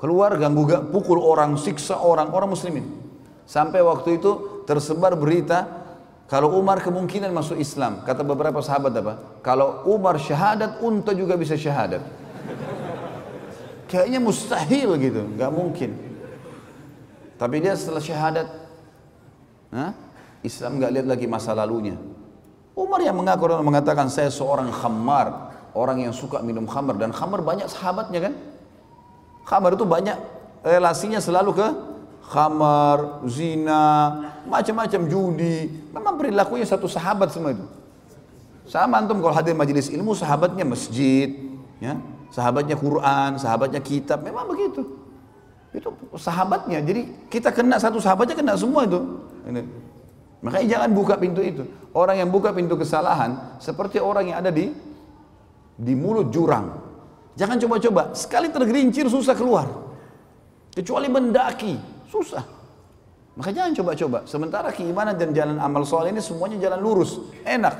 Keluar 0.00 0.32
ganggu 0.40 0.64
pukul 0.88 1.20
orang, 1.20 1.60
siksa 1.60 2.00
orang, 2.00 2.32
orang 2.32 2.48
muslimin. 2.48 2.88
Sampai 3.44 3.84
waktu 3.84 4.16
itu 4.16 4.64
tersebar 4.64 5.12
berita 5.12 5.68
kalau 6.24 6.56
Umar 6.56 6.80
kemungkinan 6.80 7.28
masuk 7.34 7.60
Islam. 7.60 8.00
Kata 8.06 8.24
beberapa 8.24 8.64
sahabat 8.64 8.96
apa? 8.96 9.14
Kalau 9.44 9.84
Umar 9.84 10.16
syahadat, 10.16 10.80
unta 10.80 11.12
juga 11.12 11.36
bisa 11.36 11.58
syahadat. 11.58 12.00
Kayaknya 13.90 14.22
mustahil 14.22 14.94
gitu, 15.02 15.26
nggak 15.36 15.50
mungkin. 15.50 15.90
Tapi 17.36 17.56
dia 17.58 17.74
setelah 17.74 18.00
syahadat, 18.00 18.48
Hah? 19.70 19.92
Islam 20.40 20.80
nggak 20.80 20.92
lihat 20.96 21.06
lagi 21.06 21.26
masa 21.26 21.52
lalunya. 21.52 21.98
Umar 22.74 23.02
yang 23.02 23.18
mengaku 23.18 23.50
mengatakan 23.60 24.08
saya 24.08 24.30
seorang 24.32 24.70
khamar, 24.72 25.52
orang 25.76 26.08
yang 26.08 26.14
suka 26.14 26.40
minum 26.40 26.64
khamar 26.64 26.96
dan 26.96 27.12
khamar 27.12 27.44
banyak 27.44 27.68
sahabatnya 27.68 28.30
kan? 28.30 28.34
Khamar 29.50 29.74
itu 29.74 29.82
banyak 29.82 30.14
relasinya 30.62 31.18
selalu 31.18 31.58
ke 31.58 31.66
khamar, 32.30 33.26
zina, 33.26 34.14
macam-macam 34.46 35.10
judi. 35.10 35.90
Memang 35.90 36.14
perilakunya 36.14 36.62
satu 36.62 36.86
sahabat 36.86 37.34
semua 37.34 37.58
itu. 37.58 37.66
Sama 38.70 39.02
antum 39.02 39.18
kalau 39.18 39.34
hadir 39.34 39.58
majelis 39.58 39.90
ilmu 39.90 40.14
sahabatnya 40.14 40.62
masjid, 40.62 41.34
ya, 41.82 41.98
sahabatnya 42.30 42.78
Quran, 42.78 43.42
sahabatnya 43.42 43.82
kitab, 43.82 44.22
memang 44.22 44.46
begitu. 44.46 44.86
Itu 45.74 45.98
sahabatnya. 46.14 46.78
Jadi 46.86 47.26
kita 47.26 47.50
kena 47.50 47.82
satu 47.82 47.98
sahabatnya 47.98 48.38
kena 48.38 48.54
semua 48.54 48.86
itu. 48.86 49.02
Ini. 49.50 49.66
Makanya 50.46 50.66
jangan 50.78 50.90
buka 50.94 51.18
pintu 51.18 51.42
itu. 51.42 51.66
Orang 51.90 52.22
yang 52.22 52.30
buka 52.30 52.54
pintu 52.54 52.78
kesalahan 52.78 53.58
seperti 53.58 53.98
orang 53.98 54.30
yang 54.30 54.38
ada 54.38 54.54
di 54.54 54.70
di 55.74 55.92
mulut 55.98 56.30
jurang. 56.30 56.89
Jangan 57.38 57.56
coba-coba. 57.62 58.02
Sekali 58.14 58.50
tergerincir 58.50 59.06
susah 59.06 59.34
keluar. 59.38 59.66
Kecuali 60.74 61.10
mendaki, 61.10 61.74
susah. 62.10 62.42
Maka 63.38 63.50
jangan 63.54 63.72
coba-coba. 63.72 64.18
Sementara 64.26 64.68
keimanan 64.74 65.14
dan 65.14 65.30
jalan 65.30 65.56
amal 65.58 65.86
soleh 65.86 66.10
ini 66.10 66.22
semuanya 66.22 66.58
jalan 66.58 66.80
lurus, 66.82 67.24
enak. 67.46 67.74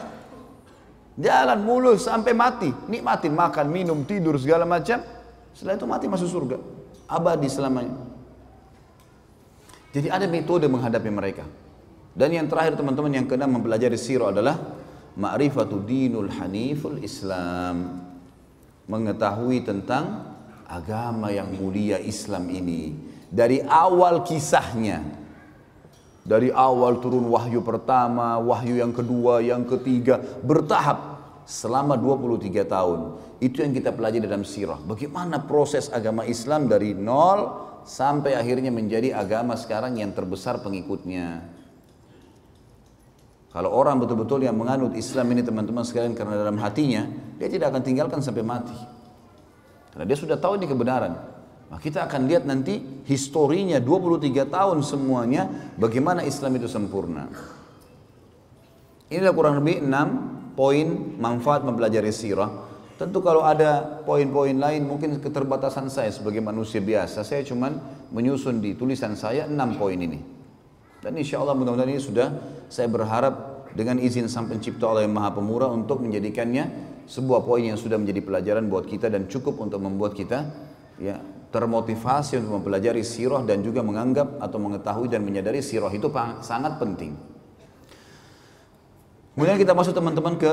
Jalan 1.20 1.60
mulus 1.60 2.08
sampai 2.08 2.32
mati, 2.32 2.72
nikmatin 2.88 3.34
makan, 3.36 3.68
minum, 3.68 4.06
tidur 4.08 4.40
segala 4.40 4.64
macam. 4.64 5.04
Setelah 5.52 5.76
itu 5.76 5.86
mati 5.86 6.06
masuk 6.08 6.28
surga, 6.30 6.56
abadi 7.10 7.50
selamanya. 7.50 7.92
Jadi 9.90 10.06
ada 10.06 10.24
metode 10.30 10.70
menghadapi 10.70 11.10
mereka. 11.10 11.44
Dan 12.14 12.30
yang 12.34 12.46
terakhir 12.46 12.78
teman-teman 12.78 13.10
yang 13.10 13.26
kena 13.26 13.44
mempelajari 13.50 13.98
sirah 13.98 14.30
adalah 14.30 14.56
ma'rifatu 15.18 15.82
dinul 15.82 16.30
haniful 16.30 16.96
Islam. 17.02 18.09
Mengetahui 18.90 19.62
tentang 19.62 20.34
agama 20.66 21.30
yang 21.30 21.54
mulia 21.54 22.02
Islam 22.02 22.50
ini. 22.50 22.94
Dari 23.30 23.62
awal 23.62 24.26
kisahnya. 24.26 25.22
Dari 26.20 26.50
awal 26.50 26.98
turun 27.00 27.30
wahyu 27.30 27.64
pertama, 27.64 28.36
wahyu 28.42 28.82
yang 28.82 28.92
kedua, 28.92 29.40
yang 29.40 29.64
ketiga, 29.64 30.20
bertahap 30.44 31.18
selama 31.48 31.96
23 31.96 32.66
tahun. 32.66 33.00
Itu 33.40 33.64
yang 33.64 33.72
kita 33.72 33.90
pelajari 33.96 34.28
dalam 34.28 34.44
sirah. 34.44 34.78
Bagaimana 34.78 35.42
proses 35.42 35.88
agama 35.88 36.28
Islam 36.28 36.68
dari 36.68 36.92
nol 36.92 37.70
sampai 37.88 38.36
akhirnya 38.36 38.68
menjadi 38.68 39.16
agama 39.16 39.56
sekarang 39.56 39.96
yang 39.96 40.12
terbesar 40.12 40.60
pengikutnya. 40.60 41.40
Kalau 43.50 43.70
orang 43.74 43.98
betul-betul 43.98 44.46
yang 44.46 44.54
menganut 44.54 44.94
Islam 44.94 45.26
ini 45.34 45.42
teman-teman 45.42 45.82
sekalian 45.82 46.14
karena 46.14 46.38
dalam 46.38 46.54
hatinya, 46.62 47.02
dia 47.40 47.48
tidak 47.48 47.72
akan 47.72 47.80
tinggalkan 47.80 48.20
sampai 48.20 48.44
mati. 48.44 48.76
Karena 49.96 50.04
dia 50.04 50.18
sudah 50.20 50.36
tahu 50.36 50.60
ini 50.60 50.68
kebenaran. 50.68 51.16
Nah, 51.72 51.78
kita 51.80 52.04
akan 52.04 52.28
lihat 52.28 52.44
nanti 52.44 52.82
historinya 53.08 53.80
23 53.80 54.44
tahun 54.44 54.84
semuanya 54.84 55.72
bagaimana 55.80 56.20
Islam 56.20 56.60
itu 56.60 56.68
sempurna. 56.68 57.32
Inilah 59.08 59.32
kurang 59.32 59.64
lebih 59.64 59.80
6 59.80 60.52
poin 60.52 61.16
manfaat 61.16 61.64
mempelajari 61.64 62.12
sirah. 62.12 62.68
Tentu 63.00 63.24
kalau 63.24 63.40
ada 63.40 64.04
poin-poin 64.04 64.52
lain 64.52 64.84
mungkin 64.84 65.16
keterbatasan 65.24 65.88
saya 65.88 66.12
sebagai 66.12 66.44
manusia 66.44 66.84
biasa. 66.84 67.24
Saya 67.24 67.40
cuma 67.48 67.72
menyusun 68.12 68.60
di 68.60 68.76
tulisan 68.76 69.16
saya 69.16 69.48
enam 69.48 69.80
poin 69.80 69.96
ini. 69.96 70.20
Dan 71.00 71.16
insya 71.16 71.40
Allah 71.40 71.56
mudah-mudahan 71.56 71.96
ini 71.96 72.02
sudah 72.02 72.28
saya 72.68 72.92
berharap 72.92 73.64
dengan 73.72 73.96
izin 73.96 74.28
Sang 74.28 74.52
Pencipta 74.52 74.92
yang 75.00 75.16
Maha 75.16 75.32
Pemurah 75.32 75.72
untuk 75.72 76.04
menjadikannya 76.04 76.68
sebuah 77.10 77.42
poin 77.42 77.66
yang 77.66 77.74
sudah 77.74 77.98
menjadi 77.98 78.22
pelajaran 78.22 78.70
buat 78.70 78.86
kita 78.86 79.10
dan 79.10 79.26
cukup 79.26 79.58
untuk 79.58 79.82
membuat 79.82 80.14
kita 80.14 80.46
ya 81.02 81.18
termotivasi 81.50 82.38
untuk 82.38 82.62
mempelajari 82.62 83.02
sirah 83.02 83.42
dan 83.42 83.66
juga 83.66 83.82
menganggap 83.82 84.38
atau 84.38 84.62
mengetahui 84.62 85.10
dan 85.10 85.26
menyadari 85.26 85.58
sirah 85.58 85.90
itu 85.90 86.06
sangat 86.46 86.78
penting. 86.78 87.18
Kemudian 89.34 89.58
kita 89.58 89.74
masuk 89.74 89.90
teman-teman 89.90 90.38
ke 90.38 90.52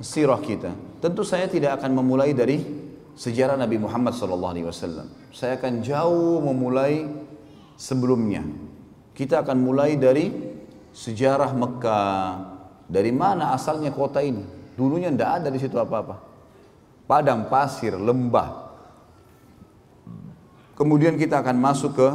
sirah 0.00 0.40
kita. 0.40 0.72
Tentu 1.04 1.20
saya 1.20 1.44
tidak 1.44 1.76
akan 1.76 1.92
memulai 2.00 2.32
dari 2.32 2.64
sejarah 3.12 3.60
Nabi 3.60 3.76
Muhammad 3.76 4.16
SAW. 4.16 5.04
Saya 5.28 5.60
akan 5.60 5.84
jauh 5.84 6.40
memulai 6.40 7.04
sebelumnya. 7.76 8.40
Kita 9.12 9.44
akan 9.44 9.60
mulai 9.60 10.00
dari 10.00 10.32
sejarah 10.96 11.52
Mekah. 11.52 12.24
Dari 12.88 13.12
mana 13.12 13.52
asalnya 13.52 13.92
kota 13.92 14.24
ini? 14.24 14.59
Dulunya 14.80 15.12
tidak 15.12 15.44
ada 15.44 15.48
di 15.52 15.60
situ 15.60 15.76
apa-apa. 15.76 16.16
Padang 17.04 17.52
pasir, 17.52 17.92
lembah. 18.00 18.72
Kemudian 20.72 21.20
kita 21.20 21.44
akan 21.44 21.60
masuk 21.60 22.00
ke 22.00 22.08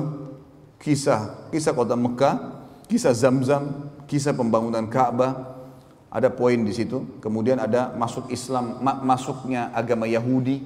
kisah 0.81 1.45
kisah 1.53 1.77
kota 1.77 1.93
Mekah, 1.93 2.65
kisah 2.89 3.13
Zamzam, 3.13 3.93
kisah 4.09 4.33
pembangunan 4.33 4.89
Ka'bah, 4.89 5.61
ada 6.09 6.33
poin 6.33 6.57
di 6.57 6.73
situ. 6.73 7.21
Kemudian 7.21 7.61
ada 7.61 7.93
masuk 7.93 8.33
Islam, 8.33 8.81
masuknya 8.81 9.69
agama 9.69 10.09
Yahudi 10.09 10.65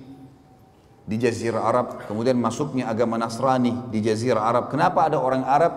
di 1.04 1.16
Jazirah 1.20 1.68
Arab, 1.68 2.08
kemudian 2.08 2.40
masuknya 2.40 2.88
agama 2.88 3.20
Nasrani 3.20 3.92
di 3.92 4.00
Jazirah 4.00 4.48
Arab. 4.48 4.72
Kenapa 4.72 5.12
ada 5.12 5.20
orang 5.20 5.44
Arab 5.44 5.74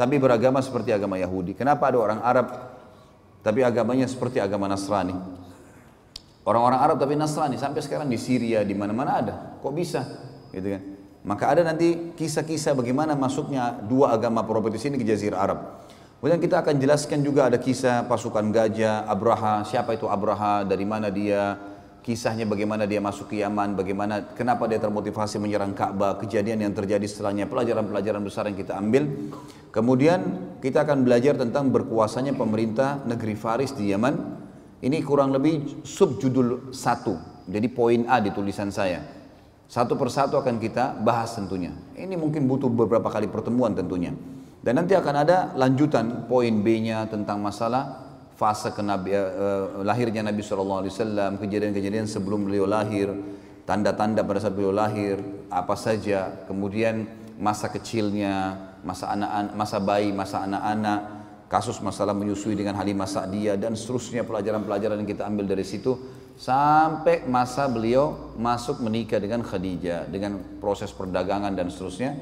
tapi 0.00 0.16
beragama 0.16 0.64
seperti 0.64 0.96
agama 0.96 1.20
Yahudi? 1.20 1.52
Kenapa 1.52 1.92
ada 1.92 1.98
orang 2.00 2.20
Arab 2.24 2.46
tapi 3.44 3.60
agamanya 3.60 4.08
seperti 4.08 4.40
agama 4.40 4.70
Nasrani? 4.70 5.12
Orang-orang 6.48 6.80
Arab 6.80 6.96
tapi 6.96 7.12
Nasrani 7.12 7.60
sampai 7.60 7.84
sekarang 7.84 8.08
di 8.08 8.16
Syria 8.16 8.64
di 8.64 8.72
mana-mana 8.72 9.20
ada. 9.20 9.34
Kok 9.60 9.72
bisa? 9.76 10.00
Gitu 10.48 10.64
kan? 10.64 10.82
Maka 11.28 11.44
ada 11.52 11.60
nanti 11.60 12.16
kisah-kisah 12.16 12.72
bagaimana 12.72 13.12
masuknya 13.12 13.76
dua 13.84 14.16
agama 14.16 14.40
properti 14.48 14.80
ini 14.88 14.96
ke 14.96 15.04
Jazirah 15.04 15.44
Arab. 15.44 15.84
Kemudian 16.18 16.40
kita 16.40 16.64
akan 16.64 16.80
jelaskan 16.80 17.20
juga 17.20 17.52
ada 17.52 17.60
kisah 17.60 18.08
pasukan 18.08 18.48
gajah, 18.48 19.04
Abraha, 19.04 19.60
siapa 19.68 19.92
itu 19.92 20.08
Abraha, 20.08 20.64
dari 20.64 20.88
mana 20.88 21.12
dia, 21.12 21.60
kisahnya 22.00 22.48
bagaimana 22.48 22.88
dia 22.88 22.98
masuk 22.98 23.28
ke 23.28 23.44
Yaman, 23.44 23.76
bagaimana 23.76 24.32
kenapa 24.32 24.64
dia 24.64 24.80
termotivasi 24.80 25.36
menyerang 25.36 25.76
Ka'bah, 25.76 26.16
kejadian 26.16 26.64
yang 26.64 26.72
terjadi 26.72 27.04
setelahnya, 27.04 27.44
pelajaran-pelajaran 27.44 28.24
besar 28.24 28.48
yang 28.48 28.56
kita 28.56 28.74
ambil. 28.80 29.04
Kemudian 29.68 30.20
kita 30.64 30.88
akan 30.88 31.04
belajar 31.04 31.36
tentang 31.36 31.68
berkuasanya 31.68 32.32
pemerintah 32.32 33.04
negeri 33.04 33.36
Faris 33.36 33.76
di 33.76 33.92
Yaman. 33.92 34.47
Ini 34.78 35.02
kurang 35.02 35.34
lebih 35.34 35.82
subjudul 35.82 36.70
satu, 36.70 37.18
jadi 37.50 37.66
poin 37.66 38.06
A 38.06 38.22
di 38.22 38.30
tulisan 38.30 38.70
saya. 38.70 39.02
Satu 39.66 39.98
persatu 39.98 40.38
akan 40.38 40.56
kita 40.62 40.96
bahas 41.02 41.34
tentunya. 41.34 41.74
Ini 41.98 42.14
mungkin 42.14 42.46
butuh 42.46 42.70
beberapa 42.70 43.10
kali 43.10 43.26
pertemuan 43.26 43.74
tentunya. 43.74 44.14
Dan 44.62 44.78
nanti 44.78 44.94
akan 44.94 45.14
ada 45.26 45.52
lanjutan 45.58 46.30
poin 46.30 46.62
B-nya 46.62 47.10
tentang 47.10 47.42
masalah 47.42 48.06
fase 48.38 48.70
kenabi, 48.70 49.12
uh, 49.18 49.82
lahirnya 49.82 50.22
Nabi 50.22 50.46
SAW, 50.46 50.86
kejadian-kejadian 51.42 52.06
sebelum 52.06 52.46
beliau 52.46 52.70
lahir, 52.70 53.10
tanda-tanda 53.66 54.22
pada 54.22 54.38
saat 54.38 54.54
beliau 54.54 54.70
lahir, 54.70 55.18
apa 55.50 55.74
saja, 55.74 56.46
kemudian 56.46 57.04
masa 57.34 57.66
kecilnya, 57.66 58.54
masa 58.86 59.10
anak, 59.10 59.58
masa 59.58 59.82
bayi, 59.82 60.14
masa 60.14 60.46
anak-anak, 60.46 61.17
kasus 61.48 61.80
masalah 61.80 62.12
menyusui 62.12 62.54
dengan 62.54 62.76
Halimah 62.76 63.08
Sa'diyah 63.08 63.56
dan 63.56 63.72
seterusnya 63.72 64.22
pelajaran-pelajaran 64.22 65.00
yang 65.00 65.08
kita 65.08 65.24
ambil 65.24 65.48
dari 65.48 65.64
situ 65.64 65.96
sampai 66.36 67.24
masa 67.26 67.66
beliau 67.66 68.36
masuk 68.38 68.84
menikah 68.84 69.18
dengan 69.18 69.42
Khadijah 69.42 70.06
dengan 70.12 70.60
proses 70.60 70.92
perdagangan 70.92 71.56
dan 71.56 71.72
seterusnya 71.72 72.14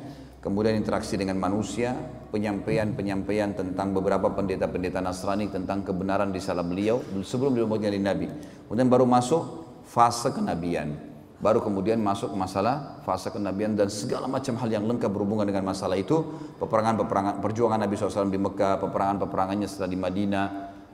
kemudian 0.47 0.79
interaksi 0.79 1.19
dengan 1.19 1.43
manusia, 1.43 1.91
penyampaian-penyampaian 2.31 3.59
tentang 3.59 3.91
beberapa 3.91 4.31
pendeta-pendeta 4.31 5.03
Nasrani 5.03 5.51
tentang 5.51 5.83
kebenaran 5.83 6.31
di 6.31 6.39
salah 6.39 6.63
beliau 6.63 7.03
sebelum 7.27 7.59
beliau 7.59 7.67
menjadi 7.67 7.99
nabi. 7.99 8.31
Kemudian 8.71 8.87
baru 8.87 9.11
masuk 9.11 9.67
fase 9.83 10.31
kenabian. 10.31 10.95
Baru 11.37 11.61
kemudian 11.61 12.01
masuk 12.01 12.33
masalah 12.33 13.05
fase 13.05 13.29
kenabian 13.29 13.77
dan 13.77 13.93
segala 13.93 14.25
macam 14.25 14.57
hal 14.57 14.69
yang 14.73 14.89
lengkap 14.89 15.13
berhubungan 15.13 15.45
dengan 15.45 15.69
masalah 15.69 16.01
itu 16.01 16.25
peperangan-peperangan 16.57 17.45
perjuangan 17.45 17.85
Nabi 17.85 17.93
SAW 17.97 18.33
di 18.33 18.41
Mekah 18.41 18.81
peperangan-peperangannya 18.81 19.69
setelah 19.69 19.91
di 19.93 19.99
Madinah 20.01 20.47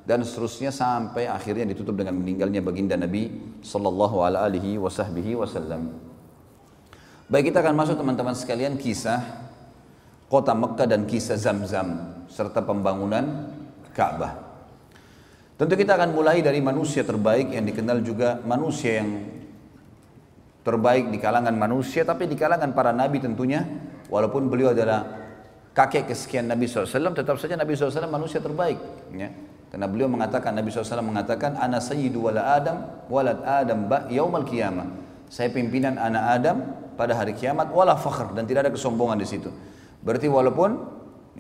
dan 0.03 0.27
seterusnya 0.27 0.75
sampai 0.75 1.31
akhirnya 1.31 1.63
ditutup 1.71 1.95
dengan 1.95 2.19
meninggalnya 2.19 2.59
baginda 2.59 2.99
Nabi 2.99 3.31
Sallallahu 3.63 4.27
Alaihi 4.27 4.75
Wasallam. 4.83 5.95
Baik 7.31 7.55
kita 7.55 7.63
akan 7.63 7.75
masuk 7.79 7.97
teman-teman 8.03 8.35
sekalian 8.35 8.75
kisah 8.75 9.23
kota 10.27 10.59
Mekah 10.59 10.91
dan 10.91 11.07
kisah 11.07 11.39
Zam-Zam 11.39 12.19
serta 12.27 12.67
pembangunan 12.67 13.55
Ka'bah. 13.95 14.43
Tentu 15.55 15.79
kita 15.79 15.95
akan 15.95 16.11
mulai 16.11 16.43
dari 16.43 16.59
manusia 16.59 17.07
terbaik 17.07 17.55
yang 17.55 17.63
dikenal 17.63 18.03
juga 18.03 18.43
manusia 18.43 18.99
yang 18.99 19.11
terbaik 20.63 21.11
di 21.11 21.19
kalangan 21.19 21.55
manusia 21.55 22.07
tapi 22.07 22.31
di 22.31 22.39
kalangan 22.39 22.71
para 22.71 22.95
nabi 22.95 23.19
tentunya 23.19 23.67
walaupun 24.07 24.47
beliau 24.47 24.71
adalah 24.71 25.23
kakek 25.73 26.13
kesekian 26.13 26.47
Nabi 26.47 26.69
SAW 26.69 27.17
tetap 27.17 27.41
saja 27.41 27.57
Nabi 27.57 27.73
SAW 27.73 28.07
manusia 28.07 28.39
terbaik 28.45 28.77
ya. 29.17 29.33
karena 29.73 29.87
beliau 29.89 30.07
mengatakan 30.07 30.53
Nabi 30.53 30.69
SAW 30.69 31.01
mengatakan 31.01 31.57
ana 31.57 31.81
sayyidu 31.81 32.29
wala 32.29 32.53
adam 32.55 33.09
walad 33.09 33.41
adam 33.43 33.89
ba 33.89 34.05
yaumal 34.13 34.45
qiyamah 34.45 35.03
saya 35.33 35.49
pimpinan 35.49 35.97
anak 35.97 36.25
Adam 36.29 36.57
pada 36.93 37.17
hari 37.17 37.33
kiamat 37.33 37.73
wala 37.73 37.97
fakhr 37.97 38.37
dan 38.37 38.45
tidak 38.45 38.69
ada 38.69 38.73
kesombongan 38.77 39.17
di 39.17 39.25
situ 39.25 39.49
berarti 40.05 40.29
walaupun 40.29 40.77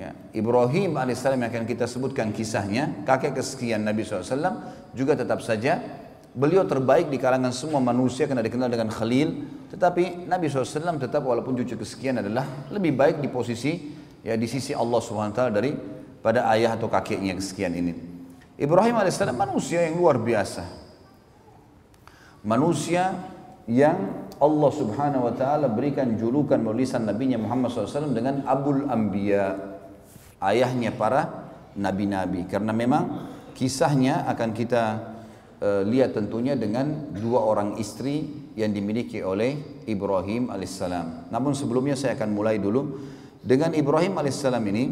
ya, 0.01 0.16
Ibrahim 0.33 0.97
alaihissalam 0.97 1.37
yang 1.45 1.53
akan 1.53 1.68
kita 1.68 1.85
sebutkan 1.85 2.33
kisahnya 2.33 3.05
kakek 3.05 3.37
kesekian 3.37 3.85
Nabi 3.85 4.01
SAW 4.09 4.97
juga 4.97 5.12
tetap 5.12 5.45
saja 5.45 6.01
Beliau 6.33 6.64
terbaik 6.64 7.12
di 7.12 7.20
kalangan 7.20 7.53
semua 7.53 7.76
manusia 7.85 8.24
karena 8.24 8.41
dikenal 8.41 8.72
dengan 8.72 8.89
Khalil. 8.89 9.45
Tetapi 9.68 10.24
Nabi 10.24 10.49
SAW 10.49 10.97
tetap 10.97 11.20
walaupun 11.20 11.53
cucu 11.61 11.76
kesekian 11.76 12.24
adalah 12.24 12.49
lebih 12.72 12.97
baik 12.97 13.20
di 13.20 13.28
posisi 13.28 13.93
ya 14.24 14.33
di 14.33 14.49
sisi 14.49 14.72
Allah 14.72 14.97
SWT 14.97 15.41
dari 15.53 15.76
pada 16.24 16.49
ayah 16.57 16.80
atau 16.80 16.89
kakeknya 16.89 17.37
kesekian 17.37 17.76
ini. 17.76 17.93
Ibrahim 18.57 18.97
AS 18.97 19.20
manusia 19.37 19.85
yang 19.85 20.01
luar 20.01 20.16
biasa. 20.16 20.64
Manusia 22.49 23.12
yang 23.68 24.28
Allah 24.41 24.70
Subhanahu 24.72 25.28
wa 25.28 25.35
taala 25.37 25.68
berikan 25.68 26.16
julukan 26.16 26.59
menulisan 26.59 27.07
nabinya 27.07 27.39
Muhammad 27.39 27.70
SAW 27.70 28.11
dengan 28.11 28.43
Abul 28.49 28.91
Anbiya, 28.91 29.55
ayahnya 30.43 30.91
para 30.97 31.53
nabi-nabi. 31.78 32.51
Karena 32.51 32.74
memang 32.74 33.30
kisahnya 33.55 34.26
akan 34.26 34.51
kita 34.51 35.11
Eh, 35.62 35.86
lihat 35.86 36.18
tentunya 36.18 36.58
dengan 36.58 37.14
dua 37.14 37.38
orang 37.38 37.78
istri 37.78 38.26
yang 38.58 38.74
dimiliki 38.74 39.22
oleh 39.22 39.54
Ibrahim 39.86 40.50
alaihissalam. 40.50 41.30
Namun 41.30 41.54
sebelumnya 41.54 41.94
saya 41.94 42.18
akan 42.18 42.34
mulai 42.34 42.58
dulu. 42.58 42.98
Dengan 43.38 43.70
Ibrahim 43.70 44.18
alaihissalam 44.18 44.58
ini 44.74 44.90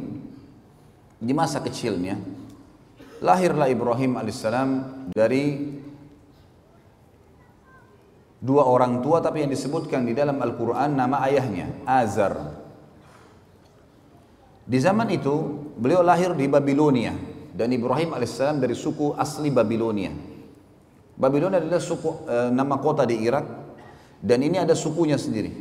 di 1.19 1.35
masa 1.35 1.59
kecilnya 1.59 2.23
lahirlah 3.19 3.67
Ibrahim 3.67 4.15
alaihissalam 4.15 4.71
dari 5.11 5.75
dua 8.39 8.63
orang 8.63 9.03
tua 9.03 9.19
tapi 9.19 9.43
yang 9.43 9.51
disebutkan 9.51 10.07
di 10.07 10.15
dalam 10.15 10.39
Al-Quran 10.39 10.95
nama 10.95 11.19
ayahnya 11.27 11.83
Azar. 11.83 12.63
Di 14.71 14.79
zaman 14.79 15.11
itu 15.11 15.35
beliau 15.75 16.07
lahir 16.07 16.31
di 16.39 16.47
Babilonia. 16.47 17.11
Dan 17.51 17.75
Ibrahim 17.75 18.15
alaihissalam 18.15 18.63
dari 18.63 18.79
suku 18.79 19.19
asli 19.19 19.51
Babilonia 19.51 20.30
Babilonia 21.21 21.61
adalah 21.61 21.85
suku 21.85 22.25
e, 22.25 22.49
nama 22.49 22.81
kota 22.81 23.05
di 23.05 23.21
Irak 23.21 23.45
dan 24.25 24.41
ini 24.41 24.57
ada 24.57 24.73
sukunya 24.73 25.21
sendiri. 25.21 25.53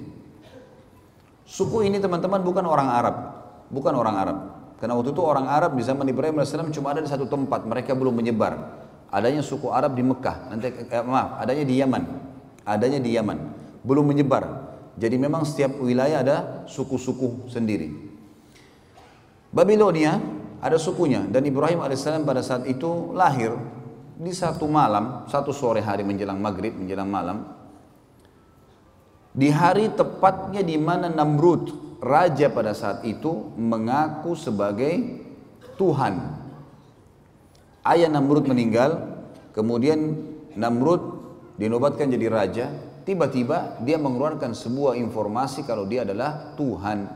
Suku 1.44 1.84
ini 1.84 2.00
teman-teman 2.00 2.40
bukan 2.40 2.64
orang 2.64 2.88
Arab, 2.88 3.16
bukan 3.68 3.92
orang 3.92 4.16
Arab. 4.16 4.38
Karena 4.80 4.96
waktu 4.96 5.12
itu 5.12 5.20
orang 5.20 5.52
Arab 5.52 5.76
di 5.76 5.84
zaman 5.84 6.08
Ibrahim 6.08 6.40
cuma 6.72 6.96
ada 6.96 7.04
di 7.04 7.12
satu 7.12 7.28
tempat, 7.28 7.68
mereka 7.68 7.92
belum 7.92 8.16
menyebar. 8.16 8.56
Adanya 9.12 9.44
suku 9.44 9.68
Arab 9.68 10.00
di 10.00 10.06
Mekah, 10.06 10.54
nanti 10.54 10.72
eh, 10.72 11.04
maaf, 11.04 11.44
adanya 11.44 11.66
di 11.68 11.76
Yaman, 11.76 12.04
adanya 12.64 13.00
di 13.04 13.12
Yaman, 13.12 13.38
belum 13.84 14.08
menyebar. 14.08 14.72
Jadi 14.96 15.16
memang 15.20 15.44
setiap 15.44 15.76
wilayah 15.84 16.24
ada 16.24 16.38
suku-suku 16.72 17.52
sendiri. 17.52 17.92
Babilonia 19.52 20.22
ada 20.62 20.78
sukunya 20.78 21.26
dan 21.28 21.44
Ibrahim 21.44 21.82
alaihissalam 21.84 22.24
pada 22.24 22.46
saat 22.46 22.70
itu 22.70 23.12
lahir 23.18 23.58
di 24.20 24.36
satu 24.36 24.68
malam, 24.68 25.24
satu 25.32 25.56
sore 25.56 25.80
hari 25.80 26.04
menjelang 26.04 26.44
maghrib, 26.44 26.76
menjelang 26.76 27.08
malam, 27.08 27.48
di 29.32 29.48
hari 29.48 29.88
tepatnya 29.96 30.60
di 30.60 30.76
mana 30.76 31.08
Namrud, 31.08 31.96
raja 32.04 32.52
pada 32.52 32.76
saat 32.76 33.08
itu 33.08 33.56
mengaku 33.56 34.36
sebagai 34.36 35.24
Tuhan. 35.80 36.36
Ayah 37.88 38.12
Namrud 38.12 38.44
meninggal, 38.44 39.24
kemudian 39.56 40.20
Namrud 40.60 41.00
dinobatkan 41.56 42.12
jadi 42.12 42.28
raja, 42.28 42.66
tiba-tiba 43.08 43.80
dia 43.88 43.96
mengeluarkan 43.96 44.52
sebuah 44.52 45.00
informasi 45.00 45.64
kalau 45.64 45.88
dia 45.88 46.04
adalah 46.04 46.60
Tuhan. 46.60 47.08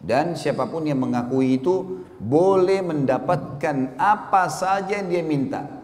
Dan 0.00 0.32
siapa 0.32 0.64
pun 0.64 0.88
yang 0.88 0.98
mengakui 0.98 1.60
itu 1.60 2.08
boleh 2.16 2.80
mendapatkan 2.80 4.00
apa 4.00 4.48
saja 4.48 4.96
yang 4.98 5.12
dia 5.12 5.22
minta 5.22 5.81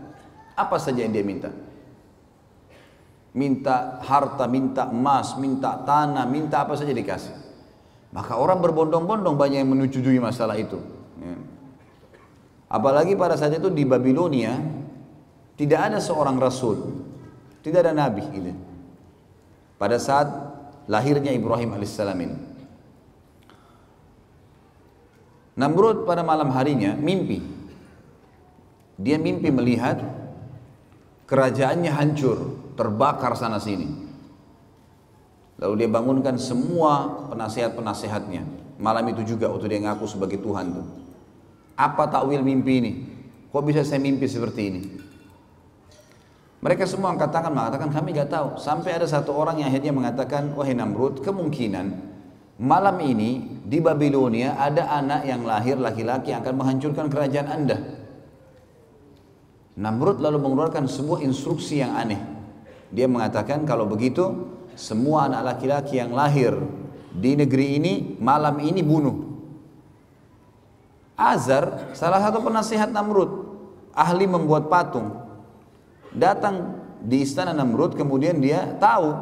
apa 0.58 0.76
saja 0.82 1.06
yang 1.06 1.14
dia 1.14 1.22
minta? 1.22 1.54
Minta 3.30 4.02
harta, 4.02 4.50
minta 4.50 4.90
emas, 4.90 5.38
minta 5.38 5.78
tanah, 5.86 6.26
minta 6.26 6.66
apa 6.66 6.74
saja 6.74 6.90
dikasih. 6.90 7.34
Maka 8.10 8.34
orang 8.34 8.58
berbondong-bondong 8.58 9.38
banyak 9.38 9.62
yang 9.62 9.70
menyetujui 9.70 10.18
masalah 10.18 10.58
itu. 10.58 10.80
Ya. 11.22 11.36
Apalagi 12.66 13.14
pada 13.14 13.36
saat 13.38 13.54
itu 13.54 13.70
di 13.70 13.84
Babilonia 13.86 14.58
tidak 15.54 15.92
ada 15.92 15.98
seorang 16.02 16.40
rasul, 16.40 17.04
tidak 17.62 17.86
ada 17.86 17.92
nabi 17.94 18.24
gitu. 18.32 18.52
Pada 19.78 19.96
saat 20.02 20.26
lahirnya 20.90 21.30
Ibrahim 21.30 21.76
alaihissalam 21.76 22.18
ini. 22.18 22.38
Namrud 25.58 26.06
pada 26.06 26.22
malam 26.22 26.54
harinya 26.54 26.94
mimpi. 26.94 27.42
Dia 28.98 29.18
mimpi 29.18 29.50
melihat 29.50 29.98
Kerajaannya 31.28 31.92
hancur, 31.92 32.56
terbakar 32.72 33.36
sana 33.36 33.60
sini. 33.60 34.08
Lalu 35.60 35.84
dia 35.84 35.90
bangunkan 35.92 36.40
semua 36.40 37.28
penasehat-penasehatnya. 37.28 38.42
Malam 38.80 39.12
itu 39.12 39.36
juga 39.36 39.52
waktu 39.52 39.68
dia 39.68 39.84
ngaku 39.84 40.08
sebagai 40.08 40.40
Tuhan 40.40 40.72
tuh. 40.72 40.86
Apa 41.76 42.08
takwil 42.08 42.40
mimpi 42.40 42.80
ini? 42.80 42.92
Kok 43.52 43.60
bisa 43.60 43.84
saya 43.84 44.00
mimpi 44.00 44.24
seperti 44.24 44.62
ini? 44.72 44.82
Mereka 46.58 46.88
semua 46.88 47.14
angkat 47.14 47.30
tangan 47.30 47.52
mengatakan 47.54 47.90
kami 47.92 48.16
gak 48.16 48.32
tahu. 48.32 48.48
Sampai 48.58 48.96
ada 48.96 49.04
satu 49.04 49.34
orang 49.34 49.60
yang 49.60 49.68
akhirnya 49.70 49.92
mengatakan, 49.94 50.54
wahai 50.56 50.74
Namrud, 50.74 51.22
kemungkinan 51.22 51.86
malam 52.58 52.96
ini 53.04 53.62
di 53.62 53.78
Babilonia 53.78 54.58
ada 54.58 54.90
anak 54.90 55.22
yang 55.28 55.46
lahir 55.46 55.78
laki-laki 55.78 56.34
yang 56.34 56.42
akan 56.42 56.54
menghancurkan 56.58 57.06
kerajaan 57.06 57.46
anda. 57.50 57.97
Namrud 59.78 60.18
lalu 60.18 60.42
mengeluarkan 60.42 60.90
sebuah 60.90 61.22
instruksi 61.22 61.78
yang 61.78 61.94
aneh. 61.94 62.18
Dia 62.90 63.06
mengatakan 63.06 63.62
kalau 63.62 63.86
begitu 63.86 64.50
semua 64.74 65.30
anak 65.30 65.54
laki-laki 65.54 66.02
yang 66.02 66.10
lahir 66.10 66.58
di 67.14 67.38
negeri 67.38 67.78
ini 67.78 67.92
malam 68.18 68.58
ini 68.58 68.82
bunuh. 68.82 69.38
Azar 71.14 71.94
salah 71.94 72.18
satu 72.18 72.42
penasihat 72.42 72.90
Namrud, 72.90 73.30
ahli 73.94 74.26
membuat 74.26 74.66
patung. 74.66 75.14
Datang 76.10 76.82
di 76.98 77.22
istana 77.22 77.54
Namrud 77.54 77.94
kemudian 77.94 78.42
dia 78.42 78.74
tahu 78.82 79.14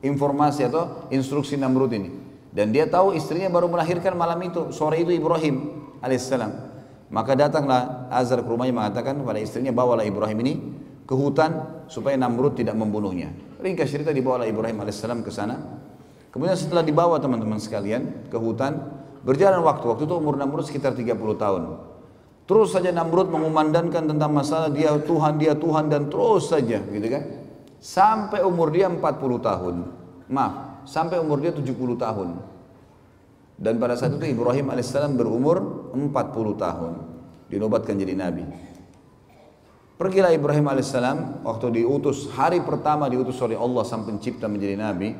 informasi 0.00 0.72
atau 0.72 1.04
instruksi 1.12 1.60
Namrud 1.60 1.92
ini. 1.92 2.10
Dan 2.52 2.72
dia 2.72 2.88
tahu 2.88 3.12
istrinya 3.12 3.48
baru 3.48 3.68
melahirkan 3.68 4.12
malam 4.12 4.40
itu, 4.44 4.72
sore 4.72 5.04
itu 5.04 5.12
Ibrahim 5.12 5.84
alaihissalam. 6.04 6.71
Maka 7.12 7.36
datanglah 7.36 8.08
Azar 8.08 8.40
ke 8.40 8.48
rumahnya 8.48 8.72
mengatakan 8.72 9.20
kepada 9.20 9.36
istrinya, 9.36 9.68
bawalah 9.68 10.00
Ibrahim 10.00 10.38
ini 10.48 10.54
ke 11.04 11.12
hutan 11.12 11.84
supaya 11.84 12.16
Namrud 12.16 12.56
tidak 12.56 12.72
membunuhnya. 12.72 13.28
Ringkas 13.60 13.92
cerita 13.92 14.16
dibawalah 14.16 14.48
Ibrahim 14.48 14.80
alaihissalam 14.80 15.20
ke 15.20 15.28
sana. 15.28 15.60
Kemudian 16.32 16.56
setelah 16.56 16.80
dibawa 16.80 17.20
teman-teman 17.20 17.60
sekalian 17.60 18.32
ke 18.32 18.38
hutan, 18.40 18.80
berjalan 19.28 19.60
waktu. 19.60 19.84
Waktu 19.92 20.08
itu 20.08 20.14
umur 20.16 20.40
Namrud 20.40 20.64
sekitar 20.64 20.96
30 20.96 21.12
tahun. 21.36 21.62
Terus 22.48 22.72
saja 22.72 22.88
Namrud 22.90 23.28
mengumandangkan 23.28 24.08
tentang 24.08 24.32
masalah 24.32 24.72
dia 24.72 24.96
Tuhan, 24.96 25.36
dia 25.36 25.52
Tuhan 25.52 25.92
dan 25.92 26.08
terus 26.08 26.48
saja 26.48 26.80
gitu 26.80 27.06
kan. 27.12 27.22
Sampai 27.76 28.40
umur 28.40 28.72
dia 28.72 28.88
40 28.88 28.98
tahun. 29.38 29.74
Maaf, 30.32 30.88
sampai 30.88 31.20
umur 31.20 31.44
dia 31.44 31.52
70 31.52 31.76
tahun. 32.00 32.51
Dan 33.62 33.78
pada 33.78 33.94
saat 33.94 34.18
itu 34.18 34.26
Ibrahim 34.26 34.74
alaihissalam 34.74 35.14
berumur 35.14 35.88
40 35.94 36.10
tahun. 36.58 36.92
Dinobatkan 37.46 37.94
jadi 37.94 38.18
nabi. 38.18 38.42
Pergilah 39.94 40.34
Ibrahim 40.34 40.66
alaihissalam 40.66 41.46
waktu 41.46 41.78
diutus 41.78 42.26
hari 42.34 42.58
pertama 42.58 43.06
diutus 43.06 43.38
oleh 43.38 43.54
Allah 43.54 43.86
sang 43.86 44.02
pencipta 44.02 44.50
menjadi 44.50 44.74
nabi 44.74 45.14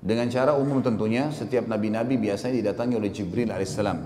dengan 0.00 0.24
cara 0.32 0.56
umum 0.56 0.80
tentunya 0.80 1.28
setiap 1.28 1.68
nabi-nabi 1.68 2.16
biasanya 2.16 2.64
didatangi 2.64 2.96
oleh 2.96 3.12
Jibril 3.12 3.52
alaihissalam. 3.52 3.98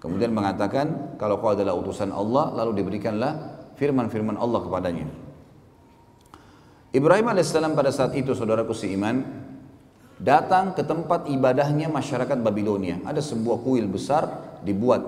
Kemudian 0.00 0.32
mengatakan 0.32 1.20
kalau 1.20 1.44
kau 1.44 1.52
adalah 1.52 1.76
utusan 1.76 2.08
Allah 2.08 2.56
lalu 2.56 2.80
diberikanlah 2.80 3.68
firman-firman 3.76 4.40
Allah 4.40 4.64
kepadanya. 4.64 5.06
Ibrahim 6.96 7.26
alaihissalam 7.36 7.76
pada 7.76 7.92
saat 7.92 8.16
itu 8.16 8.32
saudaraku 8.32 8.72
seiman 8.72 9.41
datang 10.20 10.76
ke 10.76 10.82
tempat 10.84 11.30
ibadahnya 11.30 11.88
masyarakat 11.88 12.38
Babilonia. 12.40 13.00
Ada 13.06 13.22
sebuah 13.22 13.62
kuil 13.64 13.88
besar 13.88 14.58
dibuat. 14.66 15.00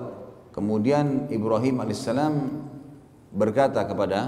Kemudian 0.55 1.27
Ibrahim 1.27 1.83
alaihissalam 1.83 2.33
berkata 3.35 3.83
kepada 3.83 4.19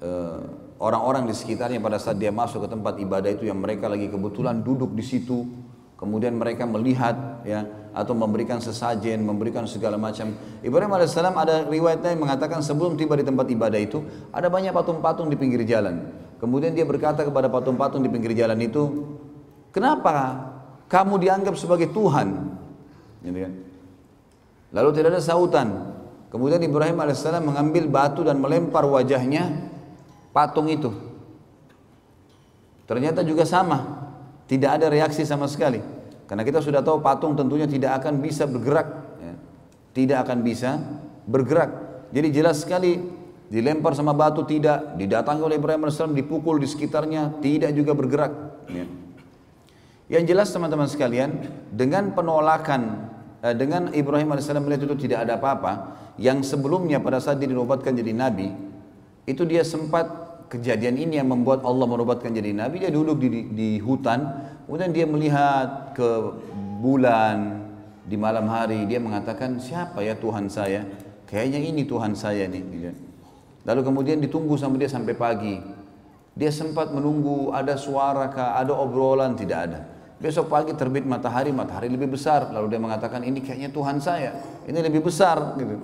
uh, 0.00 0.40
orang-orang 0.80 1.28
di 1.28 1.36
sekitarnya 1.36 1.78
pada 1.78 2.00
saat 2.00 2.16
dia 2.16 2.32
masuk 2.32 2.64
ke 2.64 2.68
tempat 2.72 2.96
ibadah 2.96 3.28
itu 3.28 3.44
yang 3.44 3.60
mereka 3.60 3.86
lagi 3.86 4.08
kebetulan 4.08 4.64
duduk 4.64 4.96
di 4.96 5.04
situ 5.04 5.44
kemudian 6.00 6.32
mereka 6.32 6.64
melihat 6.64 7.44
ya 7.44 7.68
atau 7.92 8.16
memberikan 8.16 8.56
sesajen 8.64 9.20
memberikan 9.20 9.68
segala 9.68 10.00
macam 10.00 10.32
Ibrahim 10.64 10.96
alaihissalam 10.96 11.36
ada 11.36 11.68
riwayatnya 11.68 12.16
yang 12.16 12.24
mengatakan 12.24 12.64
sebelum 12.64 12.96
tiba 12.96 13.20
di 13.20 13.28
tempat 13.28 13.44
ibadah 13.52 13.76
itu 13.76 14.00
ada 14.32 14.48
banyak 14.48 14.72
patung-patung 14.72 15.28
di 15.28 15.36
pinggir 15.36 15.60
jalan 15.68 16.08
kemudian 16.40 16.72
dia 16.72 16.88
berkata 16.88 17.20
kepada 17.28 17.52
patung-patung 17.52 18.00
di 18.00 18.08
pinggir 18.08 18.32
jalan 18.32 18.56
itu 18.64 18.82
kenapa 19.70 20.50
kamu 20.90 21.22
dianggap 21.22 21.54
sebagai 21.58 21.90
Tuhan 21.90 22.28
gitu 23.26 23.38
kan 23.38 23.52
lalu 24.70 24.88
tidak 24.94 25.18
ada 25.18 25.22
sautan 25.22 25.90
Kemudian 26.30 26.62
Ibrahim 26.62 26.94
alaihissalam 27.02 27.42
mengambil 27.42 27.90
batu 27.90 28.22
dan 28.22 28.38
melempar 28.38 28.86
wajahnya 28.86 29.66
patung 30.30 30.70
itu. 30.70 30.94
Ternyata 32.86 33.26
juga 33.26 33.42
sama, 33.42 34.06
tidak 34.46 34.78
ada 34.78 34.86
reaksi 34.86 35.26
sama 35.26 35.50
sekali. 35.50 35.82
Karena 36.30 36.46
kita 36.46 36.62
sudah 36.62 36.86
tahu 36.86 37.02
patung 37.02 37.34
tentunya 37.34 37.66
tidak 37.66 37.98
akan 37.98 38.22
bisa 38.22 38.46
bergerak, 38.46 38.86
ya. 39.18 39.34
tidak 39.90 40.18
akan 40.22 40.38
bisa 40.46 40.78
bergerak. 41.26 41.70
Jadi 42.14 42.28
jelas 42.30 42.62
sekali 42.62 43.02
dilempar 43.50 43.98
sama 43.98 44.14
batu 44.14 44.46
tidak, 44.46 44.94
didatangi 44.94 45.42
oleh 45.42 45.58
Ibrahim 45.58 45.90
alaihissalam, 45.90 46.14
dipukul 46.14 46.62
di 46.62 46.70
sekitarnya 46.70 47.42
tidak 47.42 47.74
juga 47.74 47.90
bergerak. 47.98 48.32
Ya. 48.70 48.86
Yang 50.10 50.34
jelas 50.34 50.48
teman-teman 50.50 50.90
sekalian, 50.90 51.30
dengan 51.70 52.10
penolakan 52.10 53.10
Eh, 53.40 53.56
dengan 53.56 53.88
Ibrahim 53.96 54.36
AS 54.36 54.52
melihat 54.52 54.84
itu 54.84 55.08
tidak 55.08 55.24
ada 55.24 55.40
apa-apa, 55.40 55.96
yang 56.20 56.44
sebelumnya 56.44 57.00
pada 57.00 57.24
saat 57.24 57.40
dia 57.40 57.48
dinobatkan 57.48 57.96
jadi 57.96 58.12
nabi, 58.12 58.52
itu 59.24 59.48
dia 59.48 59.64
sempat 59.64 60.04
kejadian 60.52 61.00
ini 61.00 61.16
yang 61.16 61.32
membuat 61.32 61.64
Allah 61.64 61.88
menobatkan 61.88 62.36
jadi 62.36 62.52
nabi, 62.52 62.84
dia 62.84 62.92
duduk 62.92 63.16
di, 63.16 63.48
di 63.56 63.68
hutan, 63.80 64.28
kemudian 64.68 64.92
dia 64.92 65.08
melihat 65.08 65.96
ke 65.96 66.08
bulan 66.84 67.64
di 68.04 68.20
malam 68.20 68.44
hari, 68.44 68.84
dia 68.84 69.00
mengatakan 69.00 69.56
siapa 69.56 70.04
ya 70.04 70.20
Tuhan 70.20 70.52
saya? 70.52 70.84
Kayaknya 71.24 71.60
ini 71.64 71.88
Tuhan 71.88 72.12
saya 72.12 72.44
nih. 72.44 72.92
Lalu 73.64 73.80
kemudian 73.80 74.20
ditunggu 74.20 74.60
sampai 74.60 74.84
dia 74.84 74.90
sampai 74.90 75.16
pagi. 75.16 75.56
Dia 76.36 76.52
sempat 76.52 76.92
menunggu 76.92 77.56
ada 77.56 77.78
suara 77.80 78.28
kah, 78.28 78.58
ada 78.58 78.74
obrolan, 78.76 79.32
tidak 79.38 79.58
ada. 79.70 79.80
Besok 80.20 80.52
pagi 80.52 80.76
terbit 80.76 81.08
matahari, 81.08 81.48
matahari 81.48 81.88
lebih 81.88 82.12
besar. 82.12 82.52
Lalu 82.52 82.76
dia 82.76 82.80
mengatakan 82.80 83.24
ini 83.24 83.40
kayaknya 83.40 83.72
Tuhan 83.72 83.96
saya, 84.04 84.36
ini 84.68 84.78
lebih 84.84 85.00
besar. 85.08 85.56
Gitu. 85.56 85.80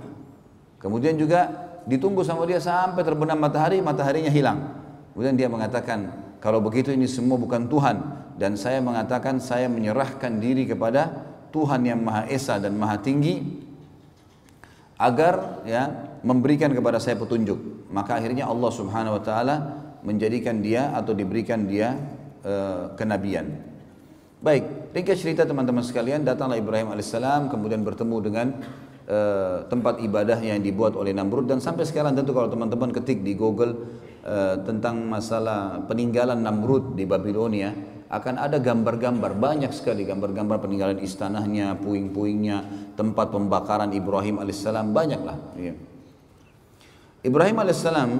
Kemudian 0.76 1.16
juga 1.16 1.48
ditunggu 1.88 2.20
sama 2.20 2.44
dia 2.44 2.60
sampai 2.60 3.00
terbenam 3.00 3.40
matahari, 3.40 3.80
mataharinya 3.80 4.28
hilang. 4.28 4.76
Kemudian 5.16 5.40
dia 5.40 5.48
mengatakan, 5.48 6.12
kalau 6.44 6.60
begitu 6.60 6.92
ini 6.92 7.08
semua 7.08 7.40
bukan 7.40 7.64
Tuhan. 7.64 7.96
Dan 8.36 8.60
saya 8.60 8.84
mengatakan 8.84 9.40
saya 9.40 9.64
menyerahkan 9.72 10.36
diri 10.36 10.68
kepada 10.68 11.08
Tuhan 11.56 11.88
yang 11.88 12.04
Maha 12.04 12.28
Esa 12.28 12.60
dan 12.60 12.76
Maha 12.76 13.00
Tinggi 13.00 13.64
agar 15.00 15.64
ya 15.64 15.88
memberikan 16.20 16.68
kepada 16.72 17.00
saya 17.00 17.16
petunjuk. 17.16 17.88
Maka 17.88 18.20
akhirnya 18.20 18.44
Allah 18.44 18.68
Subhanahu 18.68 19.16
wa 19.16 19.22
taala 19.24 19.56
menjadikan 20.04 20.60
dia 20.60 20.92
atau 20.92 21.16
diberikan 21.16 21.64
dia 21.64 21.96
e, 22.44 22.54
kenabian. 23.00 23.75
Baik, 24.36 24.92
ringkas 24.92 25.24
cerita 25.24 25.48
teman-teman 25.48 25.80
sekalian, 25.80 26.20
datanglah 26.20 26.60
Ibrahim 26.60 26.92
alaihissalam 26.92 27.48
kemudian 27.48 27.80
bertemu 27.80 28.16
dengan 28.20 28.46
uh, 29.08 29.64
tempat 29.64 29.96
ibadah 30.04 30.36
yang 30.44 30.60
dibuat 30.60 30.92
oleh 30.92 31.16
Namrud 31.16 31.48
dan 31.48 31.64
sampai 31.64 31.88
sekarang 31.88 32.12
tentu 32.12 32.36
kalau 32.36 32.52
teman-teman 32.52 32.92
ketik 32.92 33.24
di 33.24 33.32
Google 33.32 33.96
uh, 34.28 34.60
tentang 34.60 35.08
masalah 35.08 35.80
peninggalan 35.88 36.36
Namrud 36.36 36.92
di 36.92 37.08
Babilonia 37.08 37.72
akan 38.12 38.36
ada 38.36 38.60
gambar-gambar 38.60 39.34
banyak 39.40 39.72
sekali 39.72 40.04
gambar-gambar 40.04 40.60
peninggalan 40.60 41.00
istanahnya, 41.00 41.80
puing-puingnya, 41.80 42.92
tempat 42.92 43.32
pembakaran 43.32 43.88
Ibrahim 43.96 44.36
alaihissalam 44.36 44.92
banyaklah. 44.92 45.40
Ya. 45.56 45.72
Ibrahim 47.24 47.56
alaihissalam 47.56 48.10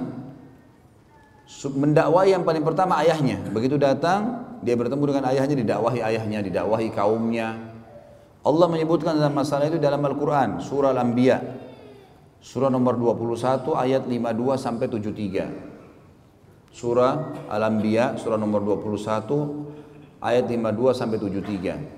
mendakwai 1.77 2.33
yang 2.33 2.41
paling 2.41 2.65
pertama 2.65 2.99
ayahnya. 3.05 3.39
Begitu 3.53 3.79
datang 3.79 4.46
dia 4.63 4.75
bertemu 4.77 5.03
dengan 5.05 5.25
ayahnya, 5.29 5.55
didakwahi 5.57 5.99
ayahnya, 6.01 6.39
didakwahi 6.45 6.89
kaumnya. 6.93 7.57
Allah 8.47 8.67
menyebutkan 8.71 9.17
dalam 9.19 9.35
masalah 9.35 9.67
itu 9.67 9.75
dalam 9.75 9.99
Al-Quran, 9.99 10.63
surah 10.63 10.95
Al-Anbiya, 10.95 11.41
surah 12.39 12.71
nomor 12.71 12.95
21 12.95 13.75
ayat 13.75 14.07
52 14.07 14.55
sampai 14.55 14.87
73. 14.87 16.71
Surah 16.71 17.35
Al-Anbiya, 17.51 18.15
surah 18.15 18.39
nomor 18.39 18.63
21 18.63 20.21
ayat 20.23 20.45
52 20.47 20.93
sampai 20.95 21.17
73. 21.19 21.97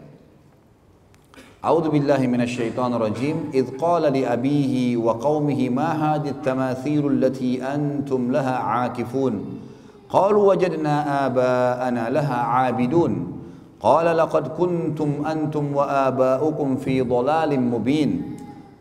A'udzu 1.59 1.91
billahi 1.91 2.23
minasyaitonir 2.31 3.03
rajim. 3.03 3.51
Id 3.51 3.75
qala 3.75 4.07
li 4.07 4.23
abihi 4.23 4.95
wa 4.95 5.19
qaumihi 5.19 5.67
ma 5.67 5.91
hadhihi 5.91 6.39
at-tamathil 6.39 7.11
allati 7.11 7.59
antum 7.59 8.31
laha 8.31 8.87
'akifun. 8.87 9.59
قالوا 10.09 10.43
وجدنا 10.49 11.25
آباءنا 11.29 12.03
لها 12.09 12.37
عابدون. 12.53 13.13
قال 13.79 14.07
لقد 14.17 14.59
كنتم 14.59 15.23
أنتم 15.23 15.65
وآباؤكم 15.71 16.69
في 16.83 17.01
ضلال 17.05 17.51
مبين. 17.55 18.09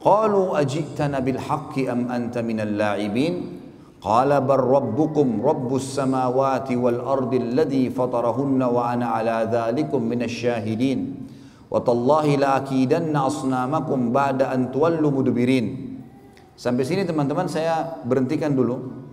قالوا 0.01 0.61
أجئتنا 0.61 1.19
بالحق 1.21 1.75
أم 1.79 2.01
أنت 2.11 2.39
من 2.43 2.59
اللاعبين؟ 2.61 3.35
قال 4.03 4.31
بل 4.41 4.61
ربكم 4.79 5.29
رب 5.43 5.71
السماوات 5.75 6.69
والأرض 6.73 7.33
الذي 7.35 7.91
فطرهن 7.91 8.61
وأنا 8.63 9.07
على 9.07 9.37
ذلكم 9.53 10.01
من 10.03 10.21
الشاهدين. 10.23 10.99
وتالله 11.71 12.27
لأكيدن 12.43 13.17
أصنامكم 13.17 13.99
بعد 14.11 14.43
أن 14.43 14.73
تولوا 14.73 15.13
مدبرين. 15.13 15.67
Sampai 16.59 16.83
sini 16.83 17.07
teman-teman 17.07 17.47
saya 17.47 18.03
berhentikan 18.03 18.51
dulu. 18.51 19.07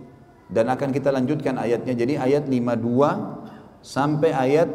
Dan 0.46 0.70
akan 0.70 0.94
kita 0.94 1.10
lanjutkan 1.10 1.58
ayatnya. 1.58 1.94
Jadi 1.94 2.14
ayat 2.18 2.46
52 2.46 3.82
sampai 3.82 4.30
ayat 4.30 4.68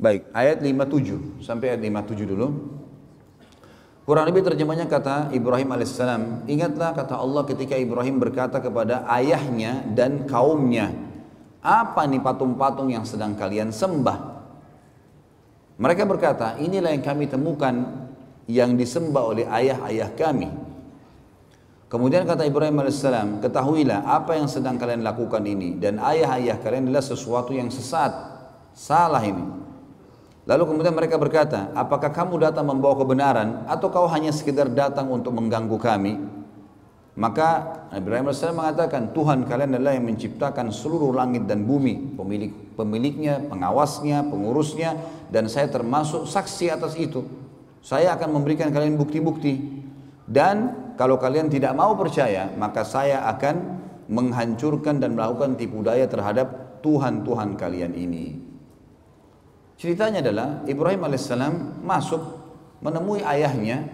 baik, 0.00 0.28
ayat 0.32 0.60
57 0.60 1.44
sampai 1.44 1.76
ayat 1.76 1.80
57 1.84 2.28
dulu. 2.28 2.48
Kurang 4.06 4.30
lebih 4.30 4.46
terjemahnya 4.46 4.86
kata 4.86 5.34
Ibrahim 5.34 5.74
alaihissalam, 5.74 6.46
ingatlah 6.46 6.94
kata 6.94 7.18
Allah 7.18 7.42
ketika 7.42 7.74
Ibrahim 7.74 8.22
berkata 8.22 8.62
kepada 8.62 9.02
ayahnya 9.10 9.82
dan 9.98 10.30
kaumnya, 10.30 10.94
apa 11.58 12.06
nih 12.06 12.22
patung-patung 12.22 12.94
yang 12.94 13.02
sedang 13.02 13.34
kalian 13.34 13.74
sembah? 13.74 14.38
Mereka 15.82 16.06
berkata, 16.06 16.54
inilah 16.62 16.94
yang 16.94 17.02
kami 17.02 17.26
temukan 17.26 18.06
yang 18.46 18.78
disembah 18.78 19.26
oleh 19.26 19.44
ayah-ayah 19.44 20.14
kami. 20.14 20.65
Kemudian 21.86 22.26
kata 22.26 22.42
Ibrahim 22.42 22.82
alaihissalam, 22.82 23.38
ketahuilah 23.38 24.02
apa 24.02 24.34
yang 24.34 24.50
sedang 24.50 24.74
kalian 24.74 25.06
lakukan 25.06 25.38
ini 25.46 25.78
dan 25.78 26.02
ayah-ayah 26.02 26.58
kalian 26.58 26.90
adalah 26.90 27.06
sesuatu 27.06 27.54
yang 27.54 27.70
sesat, 27.70 28.10
salah 28.74 29.22
ini. 29.22 29.46
Lalu 30.46 30.62
kemudian 30.66 30.94
mereka 30.94 31.14
berkata, 31.18 31.70
apakah 31.74 32.10
kamu 32.10 32.42
datang 32.42 32.66
membawa 32.66 32.98
kebenaran 32.98 33.66
atau 33.70 33.86
kau 33.90 34.06
hanya 34.10 34.34
sekedar 34.34 34.66
datang 34.70 35.10
untuk 35.10 35.34
mengganggu 35.34 35.78
kami? 35.78 36.18
Maka 37.16 37.80
Ibrahim 37.94 38.28
AS 38.30 38.44
mengatakan, 38.44 39.14
Tuhan 39.14 39.46
kalian 39.46 39.78
adalah 39.78 39.94
yang 39.94 40.06
menciptakan 40.06 40.68
seluruh 40.74 41.14
langit 41.14 41.48
dan 41.48 41.64
bumi, 41.64 42.14
pemilik 42.18 42.52
pemiliknya, 42.76 43.40
pengawasnya, 43.48 44.22
pengurusnya, 44.28 45.00
dan 45.32 45.48
saya 45.48 45.66
termasuk 45.72 46.28
saksi 46.28 46.70
atas 46.70 46.92
itu. 46.94 47.24
Saya 47.80 48.12
akan 48.14 48.36
memberikan 48.36 48.68
kalian 48.68 49.00
bukti-bukti. 49.00 49.75
Dan 50.26 50.74
kalau 50.98 51.16
kalian 51.22 51.46
tidak 51.46 51.72
mau 51.78 51.94
percaya, 51.94 52.50
maka 52.58 52.82
saya 52.82 53.22
akan 53.30 53.78
menghancurkan 54.10 54.98
dan 54.98 55.14
melakukan 55.14 55.54
tipu 55.54 55.82
daya 55.86 56.06
terhadap 56.10 56.78
Tuhan-Tuhan 56.82 57.54
kalian 57.58 57.94
ini. 57.94 58.38
Ceritanya 59.76 60.22
adalah 60.24 60.66
Ibrahim 60.66 61.04
alaihissalam 61.04 61.84
masuk 61.84 62.22
menemui 62.80 63.20
ayahnya 63.22 63.86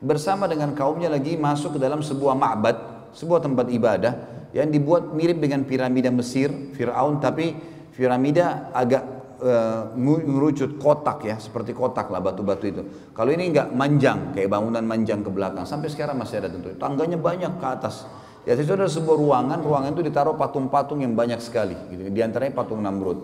bersama 0.00 0.48
dengan 0.48 0.72
kaumnya 0.76 1.08
lagi 1.12 1.36
masuk 1.36 1.76
ke 1.76 1.78
dalam 1.80 2.04
sebuah 2.04 2.34
ma'bad, 2.36 2.76
sebuah 3.16 3.40
tempat 3.44 3.66
ibadah 3.72 4.12
yang 4.50 4.68
dibuat 4.68 5.14
mirip 5.14 5.38
dengan 5.38 5.64
piramida 5.64 6.10
Mesir, 6.10 6.50
Fir'aun, 6.74 7.22
tapi 7.22 7.54
piramida 7.94 8.72
agak 8.74 9.19
uh, 9.40 9.90
ngerucut 9.98 10.78
kotak 10.78 11.24
ya, 11.26 11.36
seperti 11.40 11.72
kotak 11.72 12.12
lah 12.12 12.20
batu-batu 12.20 12.64
itu. 12.68 12.82
Kalau 13.16 13.32
ini 13.32 13.50
enggak 13.50 13.72
manjang, 13.72 14.36
kayak 14.36 14.48
bangunan 14.52 14.84
manjang 14.84 15.24
ke 15.24 15.30
belakang, 15.32 15.64
sampai 15.64 15.88
sekarang 15.88 16.20
masih 16.20 16.44
ada 16.44 16.48
tentu. 16.52 16.76
Tangganya 16.76 17.16
banyak 17.16 17.58
ke 17.58 17.66
atas. 17.66 18.04
Ya 18.48 18.56
itu 18.56 18.72
ada 18.72 18.88
sebuah 18.88 19.16
ruangan, 19.20 19.60
ruangan 19.60 19.90
itu 19.92 20.04
ditaruh 20.04 20.32
patung-patung 20.36 21.04
yang 21.04 21.12
banyak 21.12 21.40
sekali. 21.44 21.76
Gitu. 21.92 22.08
Di 22.08 22.20
antaranya 22.24 22.56
patung 22.56 22.80
Namrud. 22.80 23.18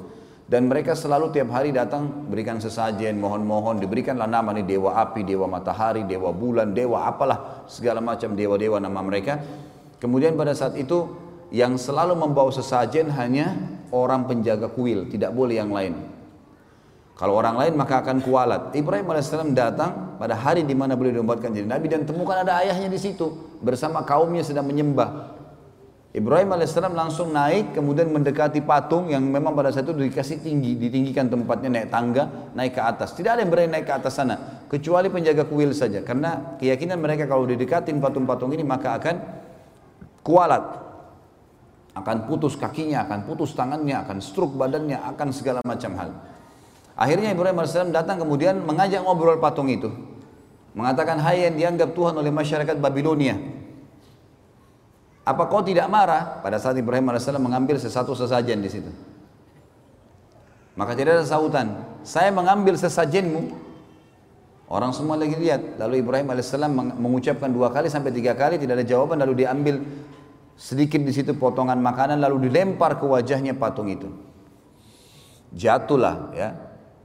Dan 0.47 0.71
mereka 0.71 0.95
selalu 0.95 1.35
tiap 1.35 1.51
hari 1.51 1.75
datang 1.75 2.31
berikan 2.31 2.63
sesajen, 2.63 3.19
mohon-mohon, 3.19 3.83
diberikanlah 3.83 4.31
nama 4.31 4.55
nih 4.55 4.63
dewa 4.63 4.95
api, 4.95 5.27
dewa 5.27 5.51
matahari, 5.51 6.07
dewa 6.07 6.31
bulan, 6.31 6.71
dewa 6.71 7.03
apalah 7.03 7.67
segala 7.67 7.99
macam 7.99 8.39
dewa-dewa 8.39 8.79
nama 8.79 9.01
mereka. 9.03 9.43
Kemudian 9.99 10.39
pada 10.39 10.55
saat 10.55 10.79
itu 10.79 11.11
yang 11.51 11.75
selalu 11.75 12.15
membawa 12.15 12.55
sesajen 12.55 13.11
hanya 13.19 13.76
orang 13.93 14.27
penjaga 14.27 14.71
kuil, 14.71 15.11
tidak 15.11 15.35
boleh 15.35 15.59
yang 15.59 15.71
lain. 15.71 16.17
Kalau 17.17 17.33
orang 17.33 17.57
lain 17.57 17.73
maka 17.81 18.05
akan 18.05 18.21
kualat. 18.21 18.77
Ibrahim 18.77 19.09
AS 19.17 19.33
datang 19.57 20.21
pada 20.21 20.37
hari 20.37 20.69
di 20.69 20.77
mana 20.77 20.93
beliau 20.93 21.25
diumatkan 21.25 21.49
jadi 21.49 21.65
nabi 21.65 21.89
dan 21.89 22.05
temukan 22.05 22.45
ada 22.45 22.61
ayahnya 22.61 22.93
di 22.93 23.01
situ 23.01 23.57
bersama 23.65 24.05
kaumnya 24.05 24.45
sedang 24.45 24.69
menyembah. 24.69 25.33
Ibrahim 26.13 26.53
AS 26.61 26.77
langsung 26.77 27.33
naik 27.33 27.73
kemudian 27.73 28.13
mendekati 28.13 28.61
patung 28.61 29.09
yang 29.09 29.25
memang 29.25 29.57
pada 29.57 29.73
saat 29.73 29.89
itu 29.89 29.97
dikasih 29.97 30.45
tinggi, 30.45 30.77
ditinggikan 30.77 31.33
tempatnya 31.33 31.73
naik 31.73 31.89
tangga, 31.89 32.53
naik 32.53 32.77
ke 32.77 32.83
atas. 32.85 33.17
Tidak 33.17 33.33
ada 33.33 33.41
yang 33.41 33.53
berani 33.53 33.81
naik 33.81 33.89
ke 33.89 33.93
atas 33.97 34.17
sana, 34.17 34.65
kecuali 34.69 35.09
penjaga 35.09 35.49
kuil 35.49 35.73
saja. 35.73 36.05
Karena 36.05 36.57
keyakinan 36.61 37.01
mereka 37.01 37.25
kalau 37.25 37.49
didekatin 37.49 37.97
patung-patung 38.01 38.53
ini 38.53 38.65
maka 38.65 38.97
akan 38.97 39.17
kualat. 40.21 40.86
Akan 41.97 42.29
putus 42.29 42.61
kakinya, 42.61 43.09
akan 43.09 43.25
putus 43.25 43.57
tangannya, 43.57 43.97
akan 44.05 44.21
stroke 44.21 44.53
badannya, 44.53 45.01
akan 45.01 45.33
segala 45.33 45.65
macam 45.65 45.97
hal. 45.97 46.13
Akhirnya 46.93 47.33
Ibrahim 47.33 47.57
AS 47.65 47.73
datang 47.73 48.21
kemudian 48.21 48.61
mengajak 48.61 49.01
ngobrol 49.01 49.41
patung 49.41 49.73
itu. 49.73 49.89
Mengatakan, 50.77 51.17
hai 51.25 51.49
yang 51.49 51.57
dianggap 51.57 51.97
Tuhan 51.97 52.13
oleh 52.21 52.29
masyarakat 52.29 52.77
Babilonia 52.77 53.57
apa 55.27 55.43
kau 55.51 55.59
tidak 55.59 55.91
marah 55.91 56.39
pada 56.39 56.55
saat 56.63 56.79
Ibrahim 56.79 57.11
AS 57.11 57.27
mengambil 57.35 57.83
sesuatu 57.83 58.15
sesajen 58.15 58.63
di 58.63 58.71
situ? 58.71 58.95
Maka 60.79 60.95
tidak 60.95 61.19
ada 61.19 61.27
sautan. 61.27 61.83
Saya 62.07 62.31
mengambil 62.31 62.79
sesajenmu. 62.79 63.67
Orang 64.71 64.95
semua 64.95 65.19
lagi 65.19 65.35
lihat. 65.35 65.83
Lalu 65.83 66.07
Ibrahim 66.07 66.31
AS 66.31 66.55
mengucapkan 66.95 67.51
dua 67.51 67.75
kali 67.75 67.91
sampai 67.91 68.15
tiga 68.15 68.39
kali 68.39 68.55
tidak 68.55 68.79
ada 68.79 68.87
jawaban. 68.87 69.19
Lalu 69.19 69.43
diambil 69.43 69.83
sedikit 70.57 71.05
di 71.05 71.13
situ 71.13 71.37
potongan 71.37 71.77
makanan 71.79 72.19
lalu 72.19 72.49
dilempar 72.49 72.97
ke 72.97 73.05
wajahnya 73.05 73.55
patung 73.55 73.93
itu. 73.93 74.09
Jatuhlah 75.53 76.33
ya 76.35 76.57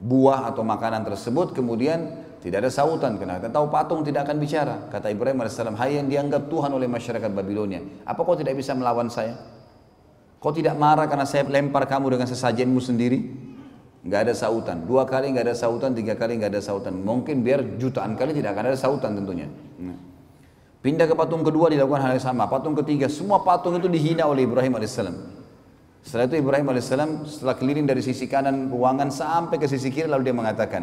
buah 0.01 0.49
atau 0.49 0.65
makanan 0.65 1.05
tersebut 1.05 1.53
kemudian 1.53 2.25
tidak 2.41 2.65
ada 2.65 2.71
sautan 2.73 3.21
karena 3.21 3.37
kita 3.37 3.53
tahu 3.53 3.69
patung 3.69 4.01
tidak 4.01 4.25
akan 4.25 4.41
bicara. 4.41 4.89
Kata 4.89 5.13
Ibrahim 5.13 5.45
AS, 5.45 5.61
hai 5.61 6.01
yang 6.01 6.09
dianggap 6.09 6.49
Tuhan 6.49 6.73
oleh 6.73 6.89
masyarakat 6.89 7.29
Babilonia. 7.29 7.85
Apa 8.01 8.25
kau 8.25 8.33
tidak 8.33 8.57
bisa 8.57 8.73
melawan 8.73 9.13
saya? 9.13 9.37
Kau 10.41 10.49
tidak 10.49 10.73
marah 10.73 11.05
karena 11.05 11.29
saya 11.29 11.45
lempar 11.45 11.85
kamu 11.85 12.17
dengan 12.17 12.25
sesajenmu 12.25 12.81
sendiri? 12.81 13.19
Enggak 14.01 14.25
ada 14.25 14.33
sautan. 14.33 14.89
Dua 14.89 15.05
kali 15.05 15.29
enggak 15.29 15.53
ada 15.53 15.55
sautan, 15.55 15.93
tiga 15.93 16.17
kali 16.17 16.41
enggak 16.41 16.57
ada 16.57 16.61
sautan. 16.65 16.97
Mungkin 16.97 17.45
biar 17.45 17.77
jutaan 17.77 18.17
kali 18.17 18.33
tidak 18.33 18.57
akan 18.57 18.73
ada 18.73 18.79
sautan 18.79 19.13
tentunya. 19.13 19.45
Pindah 20.81 21.05
ke 21.05 21.13
patung 21.13 21.45
kedua 21.45 21.69
dilakukan 21.69 22.01
hal 22.01 22.17
yang 22.17 22.25
sama. 22.25 22.49
Patung 22.49 22.73
ketiga, 22.73 23.05
semua 23.05 23.45
patung 23.45 23.77
itu 23.77 23.85
dihina 23.85 24.25
oleh 24.25 24.49
Ibrahim 24.49 24.81
AS. 24.81 24.97
Setelah 26.01 26.25
itu 26.25 26.41
Ibrahim 26.41 26.65
AS 26.73 26.89
setelah 26.89 27.53
keliling 27.53 27.85
dari 27.85 28.01
sisi 28.01 28.25
kanan 28.25 28.73
ruangan 28.73 29.13
sampai 29.13 29.61
ke 29.61 29.69
sisi 29.69 29.93
kiri 29.93 30.09
lalu 30.09 30.33
dia 30.33 30.35
mengatakan, 30.35 30.81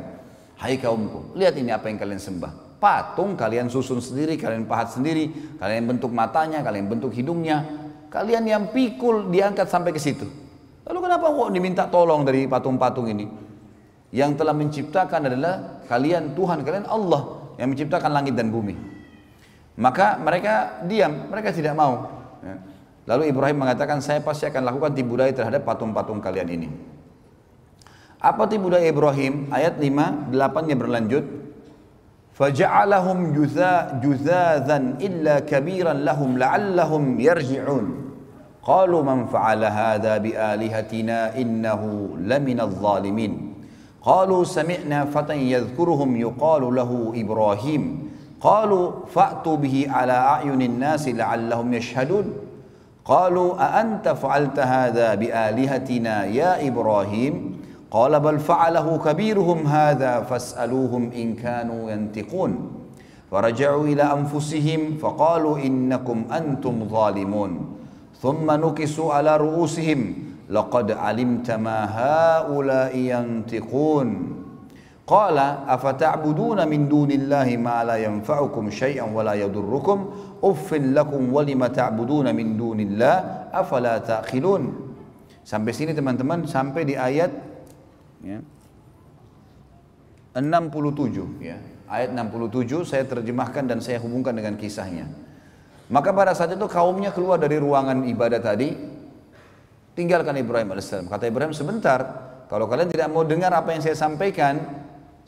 Hai 0.55 0.79
kaumku, 0.79 1.35
lihat 1.35 1.59
ini 1.59 1.75
apa 1.75 1.91
yang 1.91 1.99
kalian 1.99 2.23
sembah. 2.23 2.79
Patung 2.79 3.35
kalian 3.35 3.67
susun 3.67 3.99
sendiri, 3.99 4.39
kalian 4.39 4.71
pahat 4.71 4.95
sendiri, 4.95 5.59
kalian 5.59 5.91
bentuk 5.91 6.15
matanya, 6.15 6.63
kalian 6.63 6.87
bentuk 6.87 7.11
hidungnya. 7.11 7.67
Kalian 8.07 8.47
yang 8.47 8.63
pikul 8.71 9.35
diangkat 9.35 9.67
sampai 9.67 9.91
ke 9.91 9.99
situ. 9.99 10.25
Lalu 10.87 10.99
kenapa 11.11 11.27
kok 11.29 11.51
diminta 11.51 11.85
tolong 11.91 12.23
dari 12.23 12.47
patung-patung 12.47 13.11
ini? 13.11 13.27
Yang 14.15 14.41
telah 14.41 14.55
menciptakan 14.55 15.21
adalah 15.27 15.55
kalian 15.91 16.39
Tuhan, 16.39 16.63
kalian 16.63 16.87
Allah 16.87 17.53
yang 17.59 17.75
menciptakan 17.75 18.11
langit 18.15 18.39
dan 18.39 18.49
bumi. 18.49 18.98
Maka 19.78 20.22
mereka 20.22 20.86
diam, 20.86 21.34
mereka 21.34 21.50
tidak 21.50 21.74
mau. 21.74 22.06
Ya. 22.46 22.62
Lalu 23.10 23.34
Ibrahim 23.34 23.66
mengatakan, 23.66 24.00
saya 24.00 24.22
pasti 24.22 24.46
akan 24.46 24.64
lakukan 24.64 24.94
tipu 24.94 25.18
daya 25.18 25.34
terhadap 25.34 25.66
patung-patung 25.66 26.22
kalian 26.22 26.50
ini. 26.54 26.70
Apa 28.22 28.48
tipu 28.48 28.70
daya 28.70 28.88
Ibrahim? 28.88 29.52
Ayat 29.52 29.82
5, 29.82 30.32
8-nya 30.32 30.76
berlanjut. 30.78 31.26
Faja'alahum 32.34 33.34
juzazan 34.02 34.98
illa 35.04 35.44
kabiran 35.44 36.06
lahum 36.06 36.38
la'allahum 36.40 37.20
yarji'un. 37.20 37.86
Qalu 38.64 38.98
man 39.04 39.28
fa'ala 39.28 39.68
hadha 39.68 40.22
bi'alihatina 40.24 41.36
innahu 41.36 42.16
lamina 42.22 42.70
zalimin. 42.70 43.54
قالوا 44.04 44.44
سمعنا 44.44 45.16
فتى 45.16 45.32
يذكرهم 45.56 46.12
يقال 46.16 46.64
له 46.76 46.92
إبراهيم 47.16 47.84
قالوا 48.41 48.93
فأتوا 49.15 49.57
به 49.57 49.87
على 49.91 50.13
أعين 50.13 50.63
الناس 50.63 51.09
لعلهم 51.09 51.75
يشهدون. 51.75 52.33
قالوا 53.05 53.79
أأنت 53.79 54.09
فعلت 54.09 54.59
هذا 54.59 55.15
بآلهتنا 55.15 56.25
يا 56.25 56.69
إبراهيم؟ 56.69 57.61
قال 57.91 58.21
بل 58.21 58.39
فعله 58.39 58.99
كبيرهم 59.05 59.67
هذا 59.67 60.21
فاسألوهم 60.21 61.11
إن 61.17 61.35
كانوا 61.35 61.91
ينتقون 61.91 62.71
فرجعوا 63.31 63.85
إلى 63.85 64.03
أنفسهم 64.03 64.97
فقالوا 65.03 65.59
إنكم 65.59 66.25
أنتم 66.33 66.89
ظالمون. 66.89 67.67
ثم 68.23 68.51
نكسوا 68.51 69.15
على 69.15 69.37
رؤوسهم. 69.37 70.15
لقد 70.51 70.93
علمت 70.93 71.51
ما 71.51 71.85
هؤلاء 71.85 72.97
ينطقون. 72.97 74.38
Qala 75.09 75.65
afata'buduna 75.65 76.69
min 76.69 76.85
dunillahi 76.85 77.57
ma 77.57 77.81
la 77.81 77.97
yanfa'ukum 77.97 78.69
syai'an 78.69 79.09
wa 79.09 79.25
la 79.25 79.41
yadurrukum 79.41 80.13
uffin 80.45 80.93
lakum 80.93 81.33
wa 81.33 81.41
lima 81.41 81.73
ta'buduna 81.73 82.37
min 82.37 82.61
dunillah 82.61 83.49
afala 83.49 84.05
ta'khilun. 84.05 84.69
Sampai 85.49 85.73
sini 85.73 85.97
teman-teman 85.97 86.45
sampai 86.45 86.85
di 86.85 86.93
ayat 86.93 87.33
ya, 88.21 88.37
67 90.37 91.41
ya. 91.41 91.57
Ayat 91.89 92.13
67 92.13 92.85
saya 92.85 93.09
terjemahkan 93.09 93.65
dan 93.65 93.81
saya 93.81 93.97
hubungkan 94.05 94.37
dengan 94.37 94.61
kisahnya. 94.61 95.09
Maka 95.89 96.13
pada 96.13 96.37
saat 96.37 96.53
itu 96.53 96.69
kaumnya 96.69 97.17
keluar 97.17 97.41
dari 97.41 97.57
ruangan 97.57 98.05
ibadah 98.05 98.45
tadi 98.45 98.77
tinggalkan 99.97 100.37
Ibrahim 100.37 100.77
alaihissalam. 100.77 101.09
Kata 101.09 101.25
Ibrahim 101.25 101.57
sebentar, 101.57 102.01
kalau 102.53 102.69
kalian 102.69 102.93
tidak 102.93 103.09
mau 103.09 103.25
dengar 103.25 103.49
apa 103.57 103.73
yang 103.73 103.81
saya 103.81 103.97
sampaikan, 103.97 104.61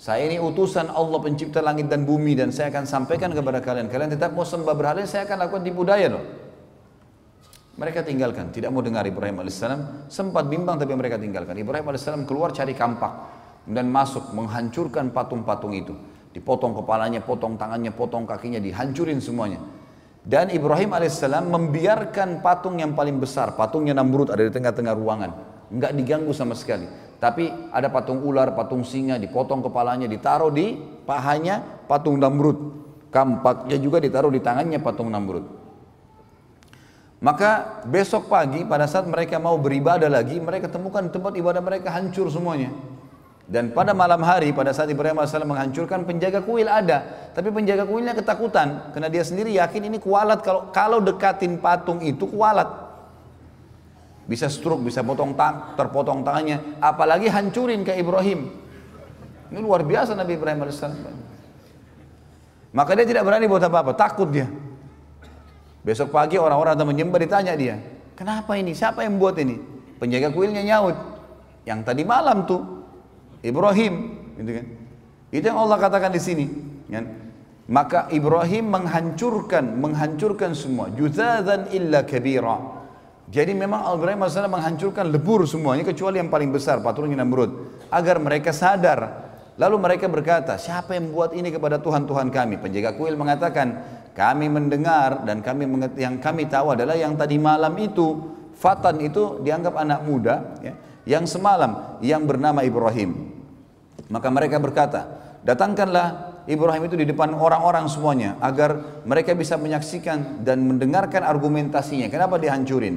saya 0.01 0.32
ini 0.32 0.40
utusan 0.40 0.88
Allah 0.88 1.20
pencipta 1.20 1.61
langit 1.61 1.84
dan 1.92 2.09
bumi 2.09 2.32
dan 2.32 2.48
saya 2.48 2.72
akan 2.72 2.88
sampaikan 2.88 3.36
kepada 3.36 3.61
kalian. 3.61 3.92
Kalian 3.92 4.16
tetap 4.16 4.32
mau 4.32 4.48
sembah 4.48 4.72
berhala, 4.72 5.05
saya 5.05 5.28
akan 5.28 5.44
lakukan 5.44 5.61
tipu 5.61 5.84
daya 5.84 6.09
loh. 6.16 6.24
Mereka 7.76 8.09
tinggalkan, 8.09 8.48
tidak 8.48 8.72
mau 8.72 8.80
dengar 8.80 9.05
Ibrahim 9.05 9.44
AS. 9.44 9.61
Sempat 10.09 10.48
bimbang 10.48 10.80
tapi 10.80 10.96
mereka 10.96 11.20
tinggalkan. 11.20 11.53
Ibrahim 11.53 11.84
AS 11.92 12.09
keluar 12.24 12.48
cari 12.57 12.72
kampak 12.72 13.12
dan 13.68 13.92
masuk 13.92 14.32
menghancurkan 14.32 15.12
patung-patung 15.12 15.76
itu. 15.76 15.92
Dipotong 16.32 16.80
kepalanya, 16.80 17.20
potong 17.20 17.61
tangannya, 17.61 17.92
potong 17.92 18.24
kakinya, 18.24 18.57
dihancurin 18.57 19.20
semuanya. 19.20 19.61
Dan 20.24 20.48
Ibrahim 20.48 20.96
AS 20.96 21.20
membiarkan 21.28 22.40
patung 22.40 22.80
yang 22.80 22.96
paling 22.96 23.20
besar, 23.20 23.53
patungnya 23.53 23.92
Namrud 23.92 24.32
ada 24.32 24.40
di 24.40 24.48
tengah-tengah 24.48 24.96
ruangan. 24.96 25.30
Enggak 25.68 25.92
diganggu 25.92 26.32
sama 26.32 26.57
sekali. 26.57 26.88
Tapi 27.21 27.53
ada 27.68 27.93
patung 27.93 28.25
ular, 28.25 28.57
patung 28.57 28.81
singa, 28.81 29.21
dipotong 29.21 29.61
kepalanya, 29.61 30.09
ditaruh 30.09 30.49
di 30.49 30.81
pahanya 31.05 31.85
patung 31.85 32.16
Namrud. 32.16 32.81
Kampaknya 33.12 33.77
juga 33.77 34.01
ditaruh 34.01 34.33
di 34.33 34.41
tangannya 34.41 34.81
patung 34.81 35.12
Namrud. 35.12 35.45
Maka 37.21 37.85
besok 37.85 38.33
pagi 38.33 38.64
pada 38.64 38.89
saat 38.89 39.05
mereka 39.05 39.37
mau 39.37 39.61
beribadah 39.61 40.09
lagi, 40.09 40.41
mereka 40.41 40.73
temukan 40.73 41.05
tempat 41.12 41.37
ibadah 41.37 41.61
mereka 41.61 41.93
hancur 41.93 42.33
semuanya. 42.33 42.73
Dan 43.51 43.75
pada 43.77 43.93
malam 43.93 44.23
hari 44.25 44.55
pada 44.57 44.73
saat 44.73 44.89
Ibrahim 44.89 45.21
AS 45.21 45.35
menghancurkan 45.35 46.07
penjaga 46.09 46.41
kuil 46.41 46.71
ada, 46.71 47.29
tapi 47.37 47.53
penjaga 47.53 47.85
kuilnya 47.85 48.14
ketakutan 48.16 48.95
karena 48.95 49.11
dia 49.11 49.27
sendiri 49.27 49.53
yakin 49.59 49.91
ini 49.91 49.99
kualat 49.99 50.41
kalau 50.41 50.71
kalau 50.73 51.03
dekatin 51.03 51.61
patung 51.61 52.01
itu 52.01 52.25
kualat. 52.31 52.89
Bisa 54.31 54.47
stroke, 54.47 54.87
bisa 54.87 55.03
potong 55.03 55.35
tang, 55.35 55.74
terpotong 55.74 56.22
tangannya, 56.22 56.78
apalagi 56.78 57.26
hancurin 57.26 57.83
ke 57.83 57.99
Ibrahim. 57.99 58.47
Ini 59.51 59.59
luar 59.59 59.83
biasa 59.83 60.14
Nabi 60.14 60.39
Ibrahim 60.39 60.62
AS. 60.70 60.87
Maka 62.70 62.95
dia 62.95 63.03
tidak 63.03 63.26
berani 63.26 63.51
buat 63.51 63.66
apa-apa, 63.66 63.99
takut 63.99 64.31
dia. 64.31 64.47
Besok 65.83 66.14
pagi 66.14 66.39
orang-orang 66.39 66.78
datang 66.78 66.95
menyembah 66.95 67.18
ditanya 67.18 67.59
dia, 67.59 67.83
Kenapa 68.20 68.53
ini? 68.53 68.76
Siapa 68.76 69.01
yang 69.01 69.16
buat 69.16 69.33
ini? 69.41 69.57
Penjaga 69.97 70.28
kuilnya 70.28 70.61
nyaut. 70.61 70.93
Yang 71.64 71.81
tadi 71.89 72.03
malam 72.05 72.45
tuh 72.45 72.85
Ibrahim, 73.41 73.95
gitu 74.37 74.61
kan? 74.61 74.66
Itu 75.33 75.45
yang 75.49 75.57
Allah 75.57 75.81
katakan 75.81 76.12
di 76.12 76.20
sini, 76.20 76.45
kan? 76.93 77.09
Maka 77.64 78.12
Ibrahim 78.12 78.76
menghancurkan, 78.76 79.64
menghancurkan 79.81 80.53
semua. 80.53 80.93
Juzadzan 80.93 81.72
illa 81.72 82.05
kabira. 82.05 82.80
Jadi 83.31 83.55
memang 83.55 83.87
Ibrahim 83.95 84.26
AS 84.26 84.35
menghancurkan 84.35 85.07
lebur 85.07 85.47
semuanya 85.47 85.87
kecuali 85.87 86.18
yang 86.18 86.26
paling 86.26 86.51
besar, 86.51 86.83
paturnya 86.83 87.14
Namrud. 87.22 87.78
Agar 87.87 88.18
mereka 88.18 88.51
sadar. 88.51 89.31
Lalu 89.55 89.76
mereka 89.78 90.11
berkata, 90.11 90.59
siapa 90.59 90.99
yang 90.99 91.14
buat 91.14 91.31
ini 91.31 91.55
kepada 91.55 91.78
Tuhan-Tuhan 91.78 92.33
kami? 92.35 92.59
Penjaga 92.59 92.99
kuil 92.99 93.14
mengatakan, 93.14 93.76
kami 94.18 94.51
mendengar 94.51 95.22
dan 95.22 95.47
kami 95.47 95.70
yang 95.95 96.18
kami 96.18 96.51
tahu 96.51 96.74
adalah 96.74 96.99
yang 96.99 97.14
tadi 97.14 97.39
malam 97.39 97.76
itu, 97.78 98.35
Fatan 98.61 99.01
itu 99.01 99.41
dianggap 99.41 99.72
anak 99.72 100.05
muda, 100.05 100.59
ya, 100.61 100.74
yang 101.09 101.24
semalam, 101.24 101.97
yang 102.05 102.28
bernama 102.28 102.61
Ibrahim. 102.61 103.33
Maka 104.12 104.28
mereka 104.28 104.61
berkata, 104.61 105.01
datangkanlah 105.47 106.30
Ibrahim 106.49 106.88
itu 106.88 106.97
di 106.97 107.07
depan 107.09 107.36
orang-orang 107.36 107.84
semuanya 107.91 108.41
agar 108.41 109.03
mereka 109.05 109.36
bisa 109.36 109.61
menyaksikan 109.61 110.41
dan 110.41 110.64
mendengarkan 110.64 111.20
argumentasinya. 111.20 112.09
Kenapa 112.09 112.41
dihancurin? 112.41 112.97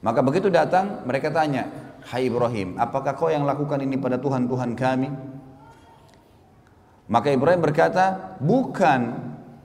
Maka 0.00 0.24
begitu 0.24 0.48
datang 0.48 1.04
mereka 1.04 1.30
tanya, 1.30 1.68
"Hai 2.08 2.26
Ibrahim, 2.26 2.80
apakah 2.80 3.12
kau 3.14 3.28
yang 3.28 3.44
lakukan 3.44 3.78
ini 3.84 4.00
pada 4.00 4.16
Tuhan-Tuhan 4.18 4.72
kami?" 4.74 5.08
Maka 7.12 7.28
Ibrahim 7.28 7.60
berkata, 7.60 8.36
"Bukan." 8.40 9.00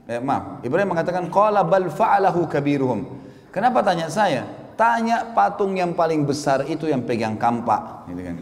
Eh, 0.08 0.24
maaf, 0.24 0.64
Ibrahim 0.64 0.95
mengatakan, 0.95 1.28
"Qala 1.28 1.64
bal 1.68 1.91
fa'alahu 1.91 2.47
kabiruhum." 2.47 3.03
Kenapa 3.51 3.82
tanya 3.84 4.08
saya? 4.12 4.45
Tanya 4.78 5.34
patung 5.34 5.74
yang 5.74 5.97
paling 5.97 6.22
besar 6.22 6.64
itu 6.70 6.86
yang 6.86 7.01
pegang 7.01 7.34
kampak, 7.34 8.05
gitu 8.14 8.22
kan. 8.22 8.36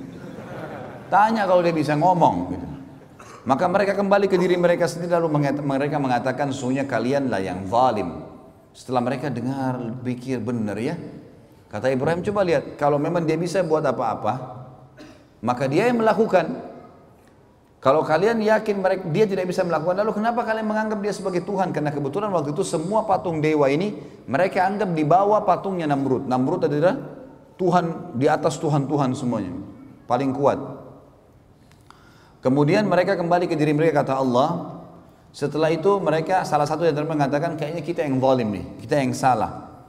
Tanya 1.07 1.47
kalau 1.47 1.63
dia 1.63 1.71
bisa 1.71 1.95
ngomong, 1.95 2.35
gitu. 2.51 2.74
Maka 3.45 3.69
mereka 3.69 3.93
kembali 3.93 4.25
ke 4.25 4.41
diri 4.41 4.57
mereka 4.57 4.89
sendiri 4.89 5.13
lalu 5.13 5.29
mereka 5.61 6.01
mengatakan 6.01 6.49
sesungguhnya 6.49 6.89
kalianlah 6.89 7.41
yang 7.45 7.69
zalim. 7.69 8.25
Setelah 8.73 9.05
mereka 9.05 9.29
dengar, 9.29 10.01
pikir 10.01 10.41
benar 10.41 10.75
ya. 10.81 10.97
Kata 11.69 11.93
Ibrahim 11.93 12.25
coba 12.25 12.41
lihat, 12.41 12.75
kalau 12.75 12.97
memang 12.97 13.23
dia 13.23 13.37
bisa 13.37 13.61
buat 13.61 13.85
apa-apa, 13.85 14.65
maka 15.45 15.69
dia 15.69 15.87
yang 15.87 16.01
melakukan. 16.01 16.73
Kalau 17.79 18.01
kalian 18.01 18.41
yakin 18.41 18.81
mereka, 18.81 19.05
dia 19.13 19.29
tidak 19.29 19.45
bisa 19.45 19.61
melakukan, 19.61 20.01
lalu 20.01 20.17
kenapa 20.17 20.41
kalian 20.41 20.65
menganggap 20.65 20.99
dia 21.05 21.13
sebagai 21.13 21.45
Tuhan? 21.45 21.69
Karena 21.69 21.93
kebetulan 21.93 22.33
waktu 22.33 22.49
itu 22.49 22.65
semua 22.65 23.05
patung 23.05 23.45
dewa 23.45 23.69
ini 23.69 23.93
mereka 24.25 24.65
anggap 24.65 24.89
di 24.89 25.05
bawah 25.05 25.45
patungnya 25.45 25.85
Namrud. 25.85 26.25
Namrud 26.25 26.65
adalah 26.65 26.97
Tuhan 27.61 28.17
di 28.17 28.25
atas 28.25 28.57
Tuhan-Tuhan 28.57 29.13
semuanya. 29.13 29.53
Paling 30.09 30.33
kuat. 30.33 30.57
Kemudian 32.45 32.85
mereka 32.85 33.17
kembali 33.17 33.49
ke 33.49 33.57
diri 33.57 33.73
mereka 33.73 34.05
kata 34.05 34.21
Allah. 34.21 34.77
Setelah 35.33 35.73
itu 35.73 35.97
mereka 35.97 36.45
salah 36.45 36.69
satu 36.69 36.85
yang 36.85 36.93
mengatakan 37.09 37.57
kayaknya 37.57 37.81
kita 37.81 38.05
yang 38.05 38.21
zalim 38.21 38.53
nih, 38.53 38.65
kita 38.85 39.01
yang 39.01 39.17
salah. 39.17 39.81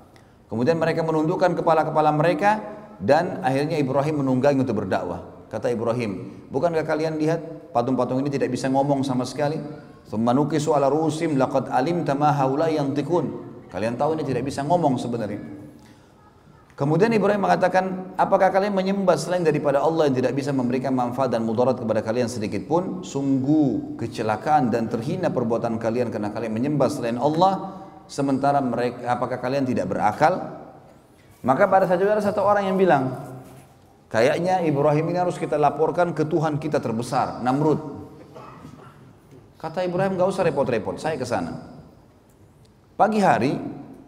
Kemudian 0.49 0.81
mereka 0.81 1.05
menundukkan 1.05 1.53
kepala-kepala 1.53 2.17
mereka 2.17 2.65
dan 2.97 3.45
akhirnya 3.45 3.77
Ibrahim 3.77 4.25
menunggangi 4.25 4.65
untuk 4.65 4.81
berdakwah. 4.81 5.37
Kata 5.53 5.69
Ibrahim, 5.69 6.33
bukankah 6.49 6.83
kalian 6.89 7.21
lihat 7.21 7.71
patung-patung 7.77 8.25
ini 8.25 8.33
tidak 8.33 8.49
bisa 8.49 8.73
ngomong 8.73 9.05
sama 9.05 9.29
sekali? 9.29 9.61
Thumma 10.09 10.33
su'ala 10.33 10.89
rusim 10.89 11.37
laqad 11.37 11.69
alim 11.69 12.09
ma 12.17 12.33
haula 12.33 12.73
yang 12.73 12.97
tikun. 12.97 13.47
Kalian 13.69 14.01
tahu 14.01 14.17
ini 14.17 14.25
tidak 14.25 14.49
bisa 14.49 14.65
ngomong 14.65 14.97
sebenarnya. 14.97 15.56
Kemudian 16.77 17.09
Ibrahim 17.09 17.49
mengatakan, 17.49 18.13
apakah 18.21 18.53
kalian 18.53 18.77
menyembah 18.77 19.17
selain 19.17 19.41
daripada 19.41 19.81
Allah 19.81 20.13
yang 20.13 20.21
tidak 20.21 20.37
bisa 20.37 20.53
memberikan 20.53 20.93
manfaat 20.93 21.33
dan 21.33 21.41
mudarat 21.41 21.81
kepada 21.81 22.05
kalian 22.05 22.29
sedikit 22.29 22.69
pun? 22.69 23.01
Sungguh 23.01 23.97
kecelakaan 23.97 24.69
dan 24.69 24.93
terhina 24.93 25.33
perbuatan 25.33 25.81
kalian 25.81 26.13
karena 26.13 26.29
kalian 26.37 26.53
menyembah 26.53 26.93
selain 26.93 27.17
Allah, 27.17 27.81
sementara 28.05 28.61
mereka 28.61 29.09
apakah 29.09 29.41
kalian 29.41 29.65
tidak 29.65 29.89
berakal? 29.89 30.53
Maka 31.41 31.65
pada 31.65 31.89
saat 31.89 31.97
itu 31.97 32.13
ada 32.13 32.21
satu 32.21 32.45
orang 32.45 32.69
yang 32.69 32.77
bilang, 32.77 33.25
kayaknya 34.13 34.61
Ibrahim 34.61 35.17
ini 35.17 35.17
harus 35.17 35.41
kita 35.41 35.57
laporkan 35.57 36.13
ke 36.13 36.29
Tuhan 36.29 36.61
kita 36.61 36.77
terbesar, 36.77 37.41
Namrud. 37.41 37.81
Kata 39.57 39.81
Ibrahim, 39.81 40.21
gak 40.21 40.29
usah 40.29 40.45
repot-repot, 40.45 41.01
saya 41.01 41.17
ke 41.17 41.25
sana. 41.25 41.57
Pagi 43.01 43.25
hari, 43.25 43.57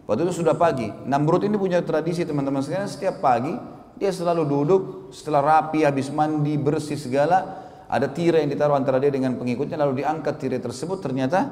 Waktu 0.08 0.24
itu 0.24 0.40
sudah 0.40 0.56
pagi. 0.56 0.88
Namrud 0.88 1.44
ini 1.44 1.60
punya 1.60 1.84
tradisi 1.84 2.24
teman-teman 2.24 2.64
sekalian 2.64 2.88
setiap 2.88 3.20
pagi 3.20 3.52
dia 4.00 4.08
selalu 4.08 4.42
duduk 4.48 4.82
setelah 5.12 5.44
rapi 5.44 5.84
habis 5.84 6.08
mandi 6.08 6.56
bersih 6.56 6.96
segala 6.96 7.66
ada 7.90 8.08
tirai 8.08 8.46
yang 8.46 8.50
ditaruh 8.54 8.78
antara 8.78 8.96
dia 9.02 9.12
dengan 9.12 9.36
pengikutnya 9.36 9.76
lalu 9.76 10.00
diangkat 10.00 10.34
tirai 10.40 10.62
tersebut 10.64 11.04
ternyata 11.04 11.50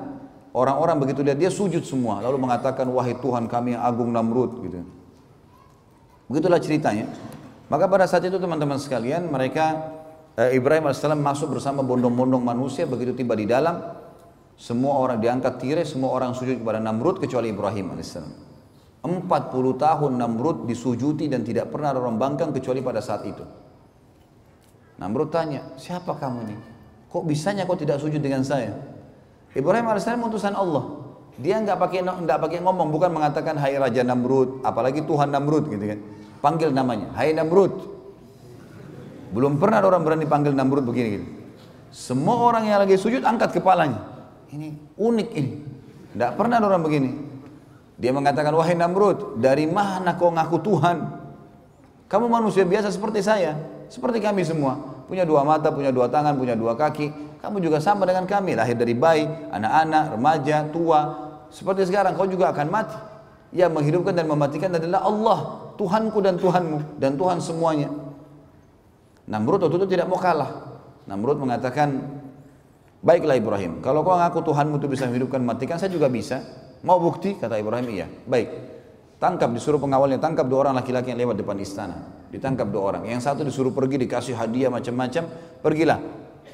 orang-orang 0.56 1.04
begitu 1.04 1.20
lihat 1.20 1.36
dia 1.36 1.52
sujud 1.52 1.84
semua 1.84 2.24
lalu 2.24 2.48
mengatakan 2.48 2.88
wahai 2.88 3.18
Tuhan 3.20 3.44
kami 3.50 3.76
yang 3.76 3.82
agung 3.84 4.08
Namrud 4.08 4.64
gitu. 4.64 4.80
Begitulah 6.32 6.56
ceritanya. 6.56 7.12
Maka 7.66 7.90
pada 7.90 8.08
saat 8.08 8.24
itu 8.24 8.40
teman-teman 8.40 8.80
sekalian 8.80 9.26
mereka 9.28 9.90
eh, 10.38 10.56
Ibrahim 10.56 10.88
AS 10.88 11.02
masuk 11.02 11.58
bersama 11.58 11.84
bondong-bondong 11.84 12.40
manusia 12.40 12.88
begitu 12.88 13.12
tiba 13.12 13.36
di 13.36 13.44
dalam 13.44 13.84
semua 14.56 14.96
orang 14.96 15.20
diangkat 15.20 15.60
tirai 15.60 15.84
semua 15.84 16.14
orang 16.14 16.32
sujud 16.32 16.56
kepada 16.56 16.80
Namrud 16.80 17.20
kecuali 17.20 17.52
Ibrahim 17.52 17.98
AS. 17.98 18.45
40 19.06 19.30
tahun 19.78 20.12
Namrud 20.18 20.66
disujuti 20.66 21.30
dan 21.30 21.46
tidak 21.46 21.70
pernah 21.70 21.94
bangkang 21.94 22.50
kecuali 22.50 22.82
pada 22.82 22.98
saat 22.98 23.22
itu. 23.24 23.44
Namrud 24.96 25.28
tanya, 25.28 25.76
siapa 25.78 26.16
kamu 26.16 26.38
ini? 26.48 26.56
Kok 27.12 27.24
bisanya 27.24 27.64
kau 27.64 27.78
tidak 27.78 28.02
sujud 28.02 28.18
dengan 28.18 28.42
saya? 28.42 28.74
Ibrahim 29.56 29.88
AS 29.88 30.04
utusan 30.04 30.52
Allah. 30.52 31.06
Dia 31.36 31.60
nggak 31.60 31.76
pakai 31.76 32.00
nggak 32.00 32.38
pakai 32.40 32.58
ngomong, 32.64 32.88
bukan 32.88 33.12
mengatakan 33.12 33.60
Hai 33.60 33.76
Raja 33.76 34.00
Namrud, 34.00 34.64
apalagi 34.64 35.04
Tuhan 35.04 35.28
Namrud 35.28 35.68
gitu 35.68 35.84
kan. 35.84 36.00
Panggil 36.40 36.72
namanya, 36.72 37.12
Hai 37.12 37.36
Namrud. 37.36 37.72
Belum 39.36 39.60
pernah 39.60 39.84
ada 39.84 39.92
orang 39.92 40.00
berani 40.00 40.24
panggil 40.24 40.56
Namrud 40.56 40.84
begini 40.88 41.08
gitu. 41.20 41.26
Semua 41.92 42.40
orang 42.40 42.64
yang 42.64 42.80
lagi 42.80 42.96
sujud 42.96 43.20
angkat 43.20 43.56
kepalanya. 43.56 44.00
Ini 44.48 44.96
unik 44.96 45.28
ini. 45.36 45.52
Tidak 46.16 46.30
pernah 46.40 46.56
ada 46.56 46.72
orang 46.72 46.80
begini. 46.80 47.10
Dia 47.96 48.12
mengatakan, 48.12 48.52
wahai 48.52 48.76
Namrud, 48.76 49.40
dari 49.40 49.64
mana 49.64 50.20
kau 50.20 50.28
ngaku 50.28 50.56
Tuhan? 50.60 50.96
Kamu 52.06 52.28
manusia 52.28 52.62
biasa 52.62 52.92
seperti 52.92 53.24
saya, 53.24 53.56
seperti 53.88 54.20
kami 54.20 54.44
semua. 54.44 54.76
Punya 55.08 55.24
dua 55.24 55.42
mata, 55.42 55.72
punya 55.72 55.88
dua 55.88 56.06
tangan, 56.12 56.36
punya 56.36 56.52
dua 56.52 56.76
kaki. 56.76 57.40
Kamu 57.40 57.56
juga 57.62 57.80
sama 57.80 58.04
dengan 58.04 58.28
kami, 58.28 58.52
lahir 58.52 58.76
dari 58.76 58.92
bayi, 58.92 59.24
anak-anak, 59.26 60.18
remaja, 60.18 60.56
tua. 60.68 61.00
Seperti 61.48 61.88
sekarang, 61.88 62.14
kau 62.18 62.28
juga 62.28 62.52
akan 62.52 62.66
mati. 62.68 62.98
Yang 63.56 63.70
menghidupkan 63.72 64.12
dan 64.12 64.26
mematikan 64.28 64.70
adalah 64.76 65.00
Allah, 65.06 65.38
Tuhanku 65.80 66.18
dan 66.20 66.36
Tuhanmu, 66.36 67.00
dan 67.00 67.16
Tuhan 67.16 67.40
semuanya. 67.40 67.88
Namrud 69.24 69.64
waktu 69.64 69.76
itu 69.80 69.88
tidak 69.96 70.06
mau 70.10 70.20
kalah. 70.20 70.78
Namrud 71.08 71.38
mengatakan, 71.40 71.96
Baiklah 73.00 73.38
Ibrahim, 73.38 73.78
kalau 73.80 74.02
kau 74.02 74.18
ngaku 74.18 74.42
Tuhanmu 74.42 74.82
itu 74.82 74.90
bisa 74.90 75.06
menghidupkan 75.06 75.38
matikan, 75.38 75.78
saya 75.78 75.94
juga 75.94 76.10
bisa. 76.10 76.42
Mau 76.84 76.98
bukti? 77.00 77.38
Kata 77.38 77.56
Ibrahim, 77.56 77.88
iya. 77.92 78.06
Baik. 78.26 78.48
Tangkap, 79.16 79.48
disuruh 79.56 79.80
pengawalnya, 79.80 80.20
tangkap 80.20 80.44
dua 80.44 80.68
orang 80.68 80.76
laki-laki 80.76 81.14
yang 81.14 81.20
lewat 81.24 81.40
depan 81.40 81.56
istana. 81.56 82.04
Ditangkap 82.28 82.68
dua 82.68 82.82
orang. 82.92 83.02
Yang 83.08 83.24
satu 83.24 83.40
disuruh 83.48 83.72
pergi, 83.72 83.96
dikasih 84.04 84.36
hadiah 84.36 84.68
macam-macam, 84.68 85.24
pergilah. 85.64 86.00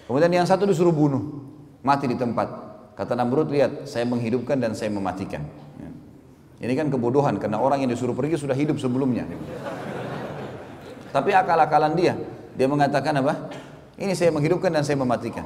Kemudian 0.07 0.31
yang 0.31 0.47
satu 0.47 0.63
disuruh 0.69 0.95
bunuh, 0.95 1.43
mati 1.83 2.07
di 2.07 2.15
tempat. 2.15 2.47
Kata 2.95 3.19
Namrud, 3.19 3.51
lihat, 3.51 3.89
saya 3.91 4.07
menghidupkan 4.07 4.61
dan 4.63 4.79
saya 4.79 4.93
mematikan. 4.95 5.43
Ya. 5.81 5.91
Ini 6.69 6.73
kan 6.79 6.87
kebodohan, 6.93 7.41
karena 7.43 7.59
orang 7.59 7.83
yang 7.83 7.91
disuruh 7.91 8.15
pergi 8.15 8.39
sudah 8.39 8.55
hidup 8.55 8.79
sebelumnya. 8.79 9.27
Tapi 11.11 11.31
akal-akalan 11.35 11.93
dia, 11.99 12.15
dia 12.55 12.69
mengatakan 12.71 13.19
apa? 13.19 13.51
Ini 13.99 14.17
saya 14.17 14.31
menghidupkan 14.33 14.73
dan 14.73 14.87
saya 14.87 14.97
mematikan. 14.97 15.45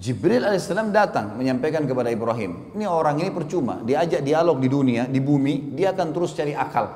Jibril 0.00 0.40
alaihissalam 0.40 0.96
datang 0.96 1.36
menyampaikan 1.36 1.84
kepada 1.84 2.08
Ibrahim, 2.08 2.72
ini 2.72 2.88
orang 2.88 3.20
ini 3.20 3.28
percuma, 3.28 3.84
diajak 3.84 4.24
dialog 4.24 4.56
di 4.56 4.72
dunia, 4.72 5.04
di 5.04 5.20
bumi, 5.20 5.76
dia 5.76 5.92
akan 5.92 6.08
terus 6.16 6.32
cari 6.32 6.56
akal. 6.56 6.88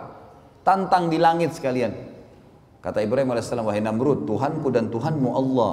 Tantang 0.65 1.13
di 1.13 1.21
langit 1.21 1.53
sekalian. 1.53 1.93
Kata 2.81 3.05
Ibrahim 3.05 3.37
alaihissalam, 3.37 3.69
wahai 3.69 3.85
Namrud, 3.85 4.25
Tuhanku 4.25 4.73
dan 4.73 4.89
Tuhanmu 4.89 5.29
Allah. 5.37 5.73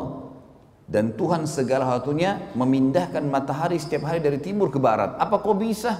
Dan 0.92 1.16
Tuhan 1.16 1.48
segala 1.48 1.88
satunya 1.88 2.52
memindahkan 2.52 3.24
matahari 3.24 3.80
setiap 3.80 4.12
hari 4.12 4.20
dari 4.20 4.44
timur 4.44 4.68
ke 4.68 4.76
barat. 4.76 5.16
Apa 5.16 5.40
kau 5.40 5.56
bisa? 5.56 5.96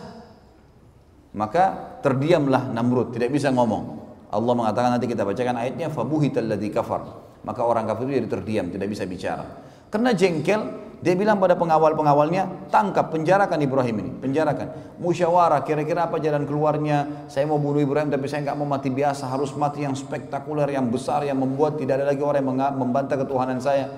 Maka 1.32 1.96
terdiamlah 2.04 2.76
Namrud, 2.76 3.16
tidak 3.16 3.32
bisa 3.32 3.56
ngomong. 3.56 4.04
Allah 4.36 4.52
mengatakan 4.52 5.00
nanti 5.00 5.08
kita 5.08 5.24
bacakan 5.24 5.64
ayatnya, 5.64 5.88
fabuhitalladzi 5.88 6.70
kafar. 6.76 7.08
Maka 7.48 7.64
orang 7.64 7.88
kafir 7.88 8.12
itu 8.12 8.14
jadi 8.20 8.28
terdiam, 8.28 8.66
tidak 8.68 8.92
bisa 8.92 9.08
bicara. 9.08 9.48
Karena 9.88 10.12
jengkel, 10.12 10.91
Dia 11.02 11.18
bilang 11.18 11.42
pada 11.42 11.58
pengawal-pengawalnya, 11.58 12.70
tangkap, 12.70 13.10
penjarakan 13.10 13.58
Ibrahim 13.58 13.96
ini, 14.06 14.12
penjarakan. 14.22 14.98
Musyawarah, 15.02 15.66
kira-kira 15.66 16.06
apa 16.06 16.22
jalan 16.22 16.46
keluarnya? 16.46 17.26
Saya 17.26 17.50
mau 17.50 17.58
bunuh 17.58 17.82
Ibrahim, 17.82 18.14
tapi 18.14 18.30
saya 18.30 18.46
nggak 18.46 18.58
mau 18.62 18.70
mati 18.70 18.94
biasa, 18.94 19.26
harus 19.26 19.50
mati 19.58 19.82
yang 19.82 19.98
spektakuler, 19.98 20.70
yang 20.70 20.94
besar, 20.94 21.26
yang 21.26 21.42
membuat 21.42 21.82
tidak 21.82 21.98
ada 21.98 22.14
lagi 22.14 22.22
orang 22.22 22.46
yang 22.46 22.78
membantah 22.78 23.18
ketuhanan 23.18 23.58
saya. 23.58 23.90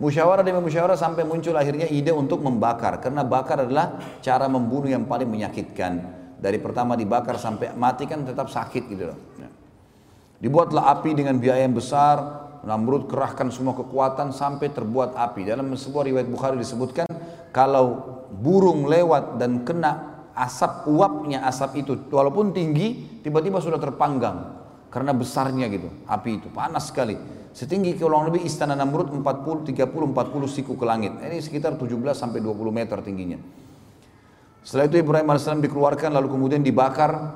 Musyawarah 0.00 0.40
demi 0.40 0.64
musyawarah 0.64 0.96
sampai 0.96 1.28
muncul 1.28 1.52
akhirnya 1.52 1.84
ide 1.84 2.16
untuk 2.16 2.40
membakar, 2.40 2.96
karena 2.96 3.28
bakar 3.28 3.68
adalah 3.68 4.00
cara 4.24 4.48
membunuh 4.48 4.88
yang 4.88 5.04
paling 5.04 5.28
menyakitkan. 5.28 6.00
Dari 6.40 6.56
pertama 6.56 6.96
dibakar 6.96 7.36
sampai 7.36 7.76
mati 7.76 8.08
kan 8.08 8.24
tetap 8.24 8.48
sakit 8.48 8.88
gitu 8.88 9.04
loh. 9.12 9.18
Ya. 9.36 9.52
Dibuatlah 10.40 10.96
api 10.96 11.12
dengan 11.12 11.36
biaya 11.36 11.66
yang 11.66 11.76
besar, 11.76 12.47
Namrud 12.66 13.06
kerahkan 13.06 13.50
semua 13.54 13.76
kekuatan 13.76 14.34
sampai 14.34 14.72
terbuat 14.74 15.14
api. 15.14 15.46
Dalam 15.46 15.70
sebuah 15.74 16.08
riwayat 16.10 16.28
Bukhari 16.28 16.56
disebutkan 16.58 17.06
kalau 17.54 18.18
burung 18.34 18.90
lewat 18.90 19.38
dan 19.38 19.62
kena 19.62 20.22
asap 20.38 20.86
uapnya 20.86 21.42
asap 21.46 21.82
itu 21.82 21.98
walaupun 22.14 22.54
tinggi 22.54 23.20
tiba-tiba 23.26 23.58
sudah 23.58 23.82
terpanggang 23.82 24.54
karena 24.88 25.12
besarnya 25.14 25.66
gitu 25.70 25.88
api 26.06 26.42
itu. 26.42 26.48
Panas 26.50 26.90
sekali. 26.90 27.18
Setinggi 27.52 27.98
kurang 27.98 28.30
lebih 28.30 28.46
istana 28.46 28.78
Namrud 28.78 29.10
40 29.10 29.66
30 29.66 29.74
40 29.74 30.14
siku 30.46 30.78
ke 30.78 30.84
langit. 30.86 31.18
Ini 31.18 31.42
sekitar 31.42 31.74
17 31.74 32.14
sampai 32.14 32.38
20 32.38 32.70
meter 32.70 32.98
tingginya. 33.02 33.40
Setelah 34.62 34.86
itu 34.86 34.96
Ibrahim 35.00 35.32
AS 35.32 35.48
dikeluarkan 35.48 36.12
lalu 36.12 36.28
kemudian 36.28 36.60
dibakar 36.60 37.34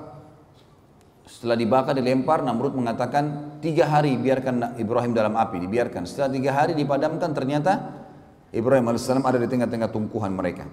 setelah 1.32 1.56
dibakar 1.56 1.96
dilempar, 1.96 2.44
Namrud 2.44 2.76
mengatakan 2.76 3.56
tiga 3.64 3.88
hari 3.88 4.20
biarkan 4.20 4.76
Ibrahim 4.76 5.16
dalam 5.16 5.32
api, 5.32 5.64
dibiarkan. 5.64 6.04
Setelah 6.04 6.28
tiga 6.28 6.52
hari 6.52 6.76
dipadamkan 6.76 7.32
ternyata 7.32 8.04
Ibrahim 8.52 8.92
alaihissalam 8.92 9.24
ada 9.24 9.40
di 9.40 9.48
tengah-tengah 9.48 9.88
tumpuhan 9.88 10.28
mereka. 10.36 10.68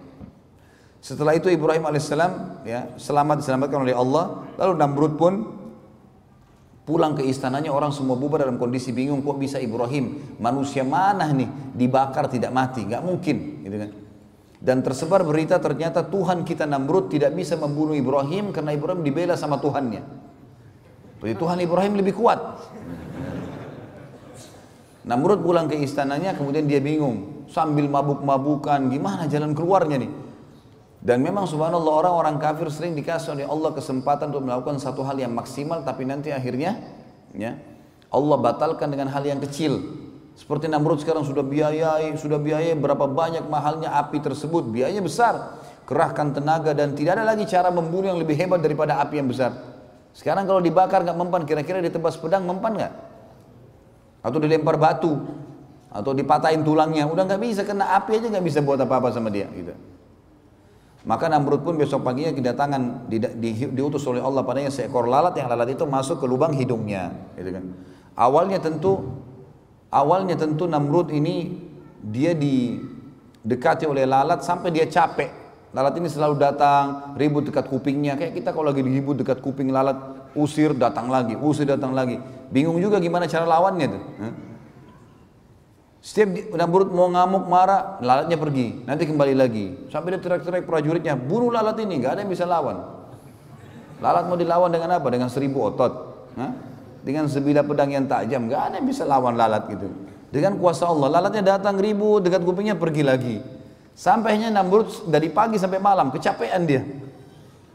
Setelah 0.99 1.31
itu 1.39 1.47
Ibrahim 1.47 1.87
alaihissalam 1.87 2.67
ya 2.67 2.91
selamat 2.99 3.39
diselamatkan 3.39 3.87
oleh 3.87 3.95
Allah. 3.95 4.51
Lalu 4.59 4.73
Namrud 4.75 5.13
pun 5.15 5.33
pulang 6.83 7.15
ke 7.15 7.23
istananya. 7.23 7.71
Orang 7.71 7.95
semua 7.95 8.19
bubar 8.19 8.43
dalam 8.43 8.59
kondisi 8.59 8.91
bingung 8.91 9.23
kok 9.23 9.39
bisa 9.39 9.63
Ibrahim? 9.63 10.35
Manusia 10.43 10.83
mana 10.83 11.31
nih? 11.31 11.47
Dibakar 11.71 12.27
tidak 12.27 12.51
mati. 12.51 12.83
Nggak 12.83 13.03
mungkin 13.07 13.63
gitu 13.63 13.77
kan. 13.79 13.91
Dan 14.59 14.83
tersebar 14.83 15.23
berita 15.23 15.55
ternyata 15.55 16.03
Tuhan 16.03 16.43
kita 16.43 16.67
Namrud 16.67 17.07
tidak 17.07 17.31
bisa 17.31 17.55
membunuh 17.55 17.95
Ibrahim 17.95 18.51
karena 18.51 18.75
Ibrahim 18.75 19.07
dibela 19.07 19.39
sama 19.39 19.55
Tuhannya 19.55 20.18
Tuhan 21.19 21.59
Ibrahim 21.59 21.99
lebih 21.99 22.15
kuat. 22.15 22.39
Namrud 25.03 25.41
pulang 25.43 25.67
ke 25.67 25.75
istananya 25.79 26.37
kemudian 26.37 26.69
dia 26.69 26.79
bingung 26.79 27.47
sambil 27.51 27.89
mabuk-mabukan 27.89 28.87
gimana 28.87 29.27
jalan 29.27 29.51
keluarnya 29.51 30.05
nih. 30.05 30.11
Dan 30.99 31.23
memang 31.23 31.47
subhanallah 31.47 32.07
orang-orang 32.07 32.35
kafir 32.39 32.67
sering 32.67 32.91
dikasih 32.95 33.35
oleh 33.35 33.47
Allah 33.47 33.71
kesempatan 33.71 34.35
untuk 34.35 34.43
melakukan 34.43 34.77
satu 34.83 34.99
hal 35.07 35.15
yang 35.15 35.31
maksimal 35.31 35.79
tapi 35.87 36.03
nanti 36.03 36.27
akhirnya 36.35 36.75
ya 37.31 37.55
Allah 38.11 38.37
batalkan 38.39 38.91
dengan 38.91 39.07
hal 39.11 39.23
yang 39.23 39.39
kecil. 39.39 39.79
Seperti 40.39 40.71
Namrud 40.71 41.03
sekarang 41.03 41.27
sudah 41.27 41.43
biayai, 41.43 42.15
sudah 42.15 42.39
biayai 42.39 42.71
berapa 42.79 43.11
banyak 43.11 43.51
mahalnya 43.51 43.91
api 43.91 44.23
tersebut, 44.23 44.71
biayanya 44.71 45.03
besar. 45.03 45.59
Kerahkan 45.83 46.31
tenaga 46.31 46.71
dan 46.71 46.95
tidak 46.95 47.19
ada 47.19 47.27
lagi 47.27 47.43
cara 47.43 47.67
membunuh 47.67 48.15
yang 48.15 48.19
lebih 48.23 48.39
hebat 48.39 48.63
daripada 48.63 49.03
api 49.03 49.19
yang 49.19 49.27
besar. 49.27 49.68
Sekarang 50.13 50.49
kalau 50.49 50.59
dibakar 50.59 51.05
nggak 51.05 51.17
mempan, 51.17 51.41
kira-kira 51.45 51.79
ditebas 51.79 52.17
pedang 52.17 52.43
mempan 52.43 52.75
nggak? 52.75 52.93
Atau 54.25 54.37
dilempar 54.41 54.75
batu, 54.75 55.15
atau 55.89 56.11
dipatahin 56.13 56.61
tulangnya, 56.61 57.07
udah 57.07 57.23
nggak 57.25 57.41
bisa 57.41 57.61
kena 57.63 57.97
api 57.97 58.19
aja 58.19 58.27
nggak 58.29 58.45
bisa 58.45 58.59
buat 58.61 58.77
apa-apa 58.81 59.09
sama 59.15 59.31
dia. 59.31 59.47
Gitu. 59.49 59.73
Maka 61.07 61.31
Namrud 61.31 61.63
pun 61.63 61.79
besok 61.79 62.03
paginya 62.03 62.35
kedatangan 62.35 63.07
di, 63.07 63.23
di, 63.23 63.49
diutus 63.71 64.03
oleh 64.03 64.19
Allah 64.19 64.43
padanya 64.43 64.67
seekor 64.67 65.07
lalat 65.07 65.31
yang 65.39 65.47
lalat 65.47 65.71
itu 65.71 65.87
masuk 65.87 66.19
ke 66.19 66.25
lubang 66.27 66.51
hidungnya. 66.51 67.15
Gitu 67.39 67.55
kan. 67.55 67.65
Awalnya 68.19 68.59
tentu 68.59 69.07
awalnya 69.87 70.35
tentu 70.35 70.67
Namrud 70.67 71.07
ini 71.15 71.55
dia 72.03 72.35
didekati 72.35 73.87
oleh 73.87 74.03
lalat 74.03 74.43
sampai 74.43 74.75
dia 74.75 74.91
capek 74.91 75.38
Lalat 75.69 75.93
ini 76.01 76.09
selalu 76.09 76.41
datang, 76.41 77.13
ribut 77.13 77.45
dekat 77.45 77.69
kupingnya. 77.69 78.17
Kayak 78.17 78.41
kita 78.41 78.49
kalau 78.49 78.73
lagi 78.73 78.81
ribut 78.81 79.21
dekat 79.21 79.37
kuping 79.37 79.69
lalat, 79.69 79.97
usir 80.33 80.73
datang 80.73 81.13
lagi, 81.13 81.37
usir 81.37 81.69
datang 81.69 81.93
lagi. 81.93 82.17
Bingung 82.49 82.81
juga 82.81 82.97
gimana 82.97 83.29
cara 83.29 83.45
lawannya 83.45 83.85
tuh. 83.85 84.03
Setiap 86.01 86.55
Namrud 86.57 86.89
mau 86.95 87.11
ngamuk 87.11 87.45
marah, 87.45 88.01
lalatnya 88.01 88.39
pergi, 88.39 88.87
nanti 88.87 89.05
kembali 89.05 89.35
lagi. 89.37 89.91
Sampai 89.93 90.15
dia 90.15 90.21
teriak-teriak 90.23 90.65
prajuritnya, 90.65 91.13
bunuh 91.13 91.53
lalat 91.53 91.77
ini, 91.83 92.01
nggak 92.01 92.11
ada 92.17 92.19
yang 92.25 92.31
bisa 92.31 92.47
lawan. 92.49 92.81
Lalat 93.99 94.25
mau 94.31 94.39
dilawan 94.39 94.71
dengan 94.71 94.95
apa? 94.95 95.05
Dengan 95.11 95.29
seribu 95.29 95.69
otot. 95.69 95.93
Dengan 97.03 97.27
sebilah 97.27 97.67
pedang 97.67 97.91
yang 97.93 98.07
tajam, 98.07 98.47
nggak 98.47 98.61
ada 98.71 98.73
yang 98.81 98.87
bisa 98.87 99.03
lawan 99.05 99.37
lalat 99.37 99.69
gitu. 99.69 99.91
Dengan 100.33 100.57
kuasa 100.57 100.87
Allah, 100.89 101.19
lalatnya 101.19 101.59
datang 101.59 101.77
ribut 101.77 102.25
dekat 102.25 102.41
kupingnya 102.47 102.73
pergi 102.79 103.03
lagi. 103.05 103.37
Sampainya 103.99 104.47
Namrud 104.47 105.11
dari 105.11 105.27
pagi 105.27 105.59
sampai 105.59 105.83
malam, 105.83 106.07
kecapean 106.07 106.63
dia. 106.63 106.79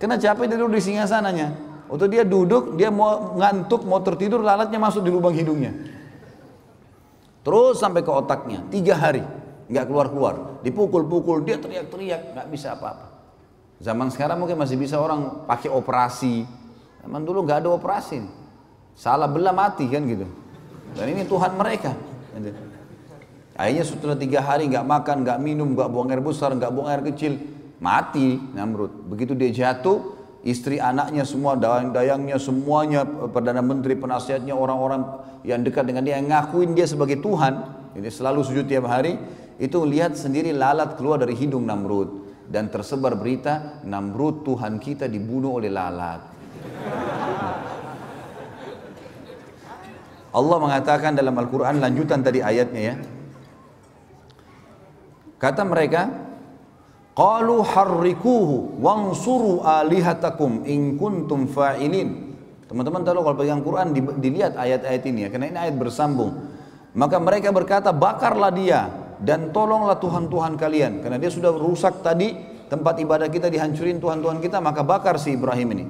Kena 0.00 0.16
capek 0.16 0.48
dia 0.48 0.56
duduk 0.56 0.80
di 0.80 0.80
singa 0.80 1.04
sananya. 1.04 1.52
Waktu 1.84 2.08
dia 2.08 2.24
duduk, 2.24 2.80
dia 2.80 2.88
mau 2.88 3.36
ngantuk, 3.36 3.84
mau 3.84 4.00
tertidur, 4.00 4.40
lalatnya 4.40 4.80
masuk 4.80 5.04
di 5.04 5.12
lubang 5.12 5.36
hidungnya. 5.36 5.76
Terus 7.44 7.76
sampai 7.76 8.00
ke 8.00 8.08
otaknya, 8.08 8.64
tiga 8.72 8.96
hari, 8.96 9.20
nggak 9.68 9.84
keluar-keluar. 9.84 10.64
Dipukul-pukul, 10.64 11.44
dia 11.44 11.60
teriak-teriak, 11.60 12.32
nggak 12.32 12.48
bisa 12.48 12.72
apa-apa. 12.72 13.12
Zaman 13.84 14.08
sekarang 14.08 14.40
mungkin 14.40 14.56
masih 14.56 14.80
bisa 14.80 14.96
orang 14.96 15.44
pakai 15.44 15.68
operasi. 15.68 16.48
Zaman 17.04 17.20
dulu 17.20 17.44
nggak 17.44 17.68
ada 17.68 17.70
operasi. 17.76 18.24
Salah 18.96 19.28
belah 19.28 19.52
mati 19.52 19.84
kan 19.92 20.00
gitu. 20.08 20.24
Dan 20.96 21.04
ini 21.04 21.28
Tuhan 21.28 21.52
mereka. 21.52 21.92
Akhirnya 23.54 23.86
setelah 23.86 24.18
tiga 24.18 24.42
hari 24.42 24.66
nggak 24.66 24.82
makan, 24.82 25.22
nggak 25.22 25.38
minum, 25.38 25.78
nggak 25.78 25.86
buang 25.86 26.10
air 26.10 26.18
besar, 26.18 26.50
nggak 26.58 26.74
buang 26.74 26.90
air 26.90 27.02
kecil, 27.06 27.38
mati 27.78 28.42
Namrud. 28.50 29.06
Begitu 29.06 29.38
dia 29.38 29.50
jatuh, 29.54 30.18
istri 30.42 30.82
anaknya 30.82 31.22
semua, 31.22 31.54
dayang-dayangnya 31.54 32.34
semuanya, 32.42 33.06
perdana 33.06 33.62
menteri, 33.62 33.94
penasihatnya, 33.94 34.58
orang-orang 34.58 35.06
yang 35.46 35.62
dekat 35.62 35.86
dengan 35.86 36.02
dia, 36.02 36.18
yang 36.18 36.34
ngakuin 36.34 36.74
dia 36.74 36.90
sebagai 36.90 37.22
Tuhan, 37.22 37.54
ini 37.94 38.10
selalu 38.10 38.42
sujud 38.42 38.66
tiap 38.66 38.90
hari, 38.90 39.14
itu 39.62 39.78
lihat 39.86 40.18
sendiri 40.18 40.50
lalat 40.50 40.98
keluar 40.98 41.22
dari 41.22 41.38
hidung 41.38 41.62
Namrud. 41.62 42.26
Dan 42.50 42.74
tersebar 42.74 43.14
berita, 43.14 43.78
Namrud 43.86 44.42
Tuhan 44.42 44.82
kita 44.82 45.06
dibunuh 45.06 45.62
oleh 45.62 45.70
lalat. 45.70 46.20
Allah 50.34 50.56
mengatakan 50.58 51.14
dalam 51.14 51.38
Al-Quran 51.38 51.78
lanjutan 51.78 52.18
tadi 52.26 52.42
ayatnya 52.42 52.82
ya 52.82 52.94
Kata 55.44 55.60
mereka, 55.68 56.08
Qalu 57.12 57.60
harrikuhu 57.62 58.80
wansuru 58.80 59.60
alihatakum 59.60 60.64
in 60.64 60.96
kuntum 60.96 61.46
fa'ilin. 61.46 62.32
Teman-teman 62.64 63.04
tahu 63.04 63.22
kalau 63.22 63.36
pegang 63.36 63.60
Quran 63.60 63.92
dilihat 64.18 64.56
ayat-ayat 64.56 65.02
ini 65.04 65.20
ya, 65.22 65.28
karena 65.28 65.46
ini 65.52 65.58
ayat 65.68 65.76
bersambung. 65.76 66.32
Maka 66.96 67.20
mereka 67.20 67.52
berkata, 67.52 67.92
bakarlah 67.92 68.50
dia 68.50 68.88
dan 69.20 69.52
tolonglah 69.52 70.00
Tuhan-Tuhan 70.00 70.56
kalian. 70.56 71.04
Karena 71.04 71.20
dia 71.20 71.30
sudah 71.30 71.52
rusak 71.54 72.00
tadi, 72.00 72.34
tempat 72.72 72.98
ibadah 73.04 73.28
kita 73.28 73.46
dihancurin 73.52 74.00
Tuhan-Tuhan 74.00 74.40
kita, 74.40 74.58
maka 74.64 74.80
bakar 74.80 75.20
si 75.20 75.36
Ibrahim 75.36 75.68
ini. 75.76 75.84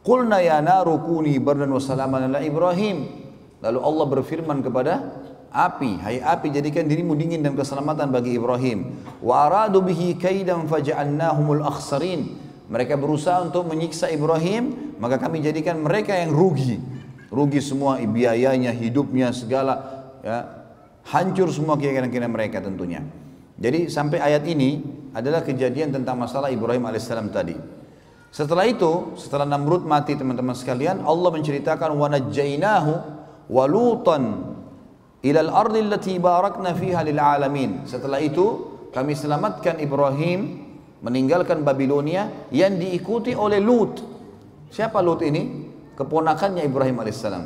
Qulna 0.00 0.38
ya 0.40 0.62
naru 0.64 1.02
kuni 1.02 1.36
bardan 1.42 1.68
wa 1.68 1.82
salaman 1.82 2.30
ala 2.30 2.40
Ibrahim. 2.40 3.26
Lalu 3.58 3.78
Allah 3.82 4.06
berfirman 4.06 4.62
kepada 4.62 5.17
api 5.48 6.00
hai 6.04 6.16
api 6.20 6.52
jadikan 6.52 6.84
dirimu 6.84 7.16
dingin 7.16 7.40
dan 7.40 7.56
keselamatan 7.56 8.12
bagi 8.12 8.36
Ibrahim. 8.36 8.96
Wa 9.24 9.48
aradu 9.48 9.80
bihi 9.84 10.16
kaidan 10.16 10.68
faj'alnahumul 10.68 11.64
akhsarin. 11.64 12.36
Mereka 12.68 13.00
berusaha 13.00 13.40
untuk 13.40 13.64
menyiksa 13.64 14.12
Ibrahim 14.12 14.96
maka 15.00 15.16
kami 15.16 15.40
jadikan 15.40 15.80
mereka 15.80 16.12
yang 16.12 16.30
rugi. 16.30 16.76
Rugi 17.28 17.60
semua 17.60 18.00
biayanya 18.00 18.72
hidupnya 18.72 19.32
segala 19.32 20.04
ya. 20.20 20.58
Hancur 21.08 21.48
semua 21.48 21.80
keyakinan 21.80 22.28
mereka 22.28 22.60
tentunya. 22.60 23.00
Jadi 23.56 23.88
sampai 23.88 24.20
ayat 24.20 24.44
ini 24.44 24.84
adalah 25.16 25.40
kejadian 25.40 25.90
tentang 25.90 26.20
masalah 26.20 26.52
Ibrahim 26.52 26.84
alaihissalam 26.84 27.32
tadi. 27.32 27.56
Setelah 28.28 28.68
itu 28.68 29.16
setelah 29.16 29.48
Namrud 29.48 29.88
mati 29.88 30.12
teman-teman 30.12 30.52
sekalian 30.52 31.00
Allah 31.00 31.32
menceritakan 31.32 31.96
wa 31.96 32.12
najjainahu 32.12 32.92
ilal 35.22 35.50
ardi 35.50 35.78
allati 35.82 36.14
barakna 36.18 36.74
fiha 36.74 37.00
lil 37.02 37.18
alamin. 37.18 37.84
Setelah 37.88 38.22
itu 38.22 38.46
kami 38.94 39.14
selamatkan 39.18 39.82
Ibrahim 39.82 40.68
meninggalkan 41.02 41.62
Babilonia 41.62 42.48
yang 42.50 42.78
diikuti 42.78 43.34
oleh 43.34 43.62
Lut. 43.62 44.02
Siapa 44.68 44.98
Lut 45.00 45.22
ini? 45.22 45.70
Keponakannya 45.94 46.62
Ibrahim 46.62 47.02
alaihissalam. 47.02 47.44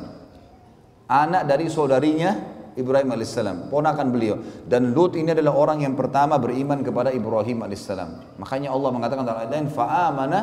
Anak 1.08 1.42
dari 1.48 1.68
saudarinya 1.68 2.30
Ibrahim 2.72 3.12
alaihissalam, 3.12 3.68
ponakan 3.68 4.08
beliau. 4.12 4.40
Dan 4.64 4.96
Lut 4.96 5.16
ini 5.16 5.32
adalah 5.32 5.52
orang 5.52 5.84
yang 5.84 5.92
pertama 5.92 6.40
beriman 6.40 6.80
kepada 6.80 7.12
Ibrahim 7.12 7.64
alaihissalam. 7.64 8.40
Makanya 8.40 8.72
Allah 8.72 8.90
mengatakan 8.92 9.24
dalam 9.24 9.40
ayat 9.44 9.52
lain, 9.52 9.68
fa'amana 9.68 10.40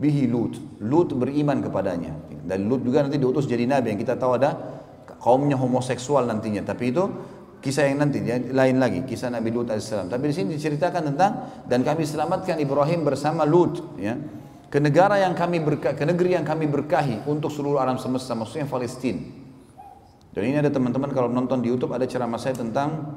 bihi 0.00 0.24
Lut. 0.28 0.56
Lut 0.80 1.12
beriman 1.12 1.60
kepadanya. 1.60 2.16
Dan 2.44 2.68
Lut 2.68 2.84
juga 2.84 3.04
nanti 3.04 3.20
diutus 3.20 3.44
jadi 3.44 3.68
nabi 3.68 3.92
yang 3.92 4.00
kita 4.00 4.16
tahu 4.16 4.40
ada 4.40 4.56
kaumnya 5.24 5.56
homoseksual 5.56 6.28
nantinya. 6.28 6.60
Tapi 6.60 6.92
itu 6.92 7.08
kisah 7.64 7.88
yang 7.88 8.04
nanti 8.04 8.20
ya, 8.20 8.36
lain 8.36 8.76
lagi 8.76 9.08
kisah 9.08 9.32
Nabi 9.32 9.48
Lut 9.48 9.72
alaihissalam. 9.72 10.12
Tapi 10.12 10.24
di 10.28 10.34
sini 10.36 10.48
diceritakan 10.52 11.16
tentang 11.16 11.32
dan 11.64 11.80
kami 11.80 12.04
selamatkan 12.04 12.60
Ibrahim 12.60 13.08
bersama 13.08 13.48
Lut 13.48 13.96
ya 13.96 14.20
ke 14.68 14.82
negara 14.82 15.16
yang 15.16 15.32
kami 15.32 15.64
berkah, 15.64 15.96
ke 15.96 16.04
negeri 16.04 16.36
yang 16.36 16.44
kami 16.44 16.68
berkahi 16.68 17.24
untuk 17.24 17.48
seluruh 17.48 17.80
alam 17.80 17.96
semesta 17.96 18.36
maksudnya 18.36 18.68
Palestina. 18.68 19.22
Dan 20.34 20.50
ini 20.50 20.58
ada 20.58 20.68
teman-teman 20.68 21.14
kalau 21.14 21.30
nonton 21.30 21.62
di 21.62 21.70
YouTube 21.70 21.94
ada 21.94 22.02
ceramah 22.10 22.42
saya 22.42 22.58
tentang 22.58 23.16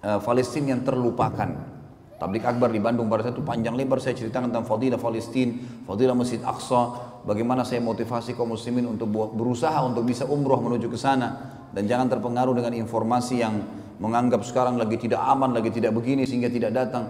uh, 0.00 0.18
Palestina 0.24 0.72
yang 0.72 0.80
terlupakan. 0.80 1.79
Tablik 2.20 2.44
Akbar 2.44 2.68
di 2.68 2.84
Bandung 2.84 3.08
pada 3.08 3.24
saat 3.24 3.32
itu 3.32 3.40
panjang 3.40 3.72
lebar 3.72 3.96
saya 3.96 4.12
ceritakan 4.12 4.52
tentang 4.52 4.68
fadilah 4.68 5.00
Palestina, 5.00 5.56
fadilah 5.88 6.12
Masjid 6.12 6.36
Aqsa, 6.44 7.16
bagaimana 7.24 7.64
saya 7.64 7.80
motivasi 7.80 8.36
kaum 8.36 8.52
muslimin 8.52 8.84
untuk 8.84 9.08
berusaha 9.08 9.80
untuk 9.80 10.04
bisa 10.04 10.28
umroh 10.28 10.60
menuju 10.60 10.92
ke 10.92 11.00
sana 11.00 11.56
dan 11.72 11.88
jangan 11.88 12.12
terpengaruh 12.12 12.52
dengan 12.52 12.76
informasi 12.76 13.40
yang 13.40 13.64
menganggap 13.96 14.44
sekarang 14.44 14.76
lagi 14.76 15.00
tidak 15.00 15.16
aman, 15.16 15.56
lagi 15.56 15.72
tidak 15.72 15.96
begini 15.96 16.28
sehingga 16.28 16.52
tidak 16.52 16.76
datang. 16.76 17.08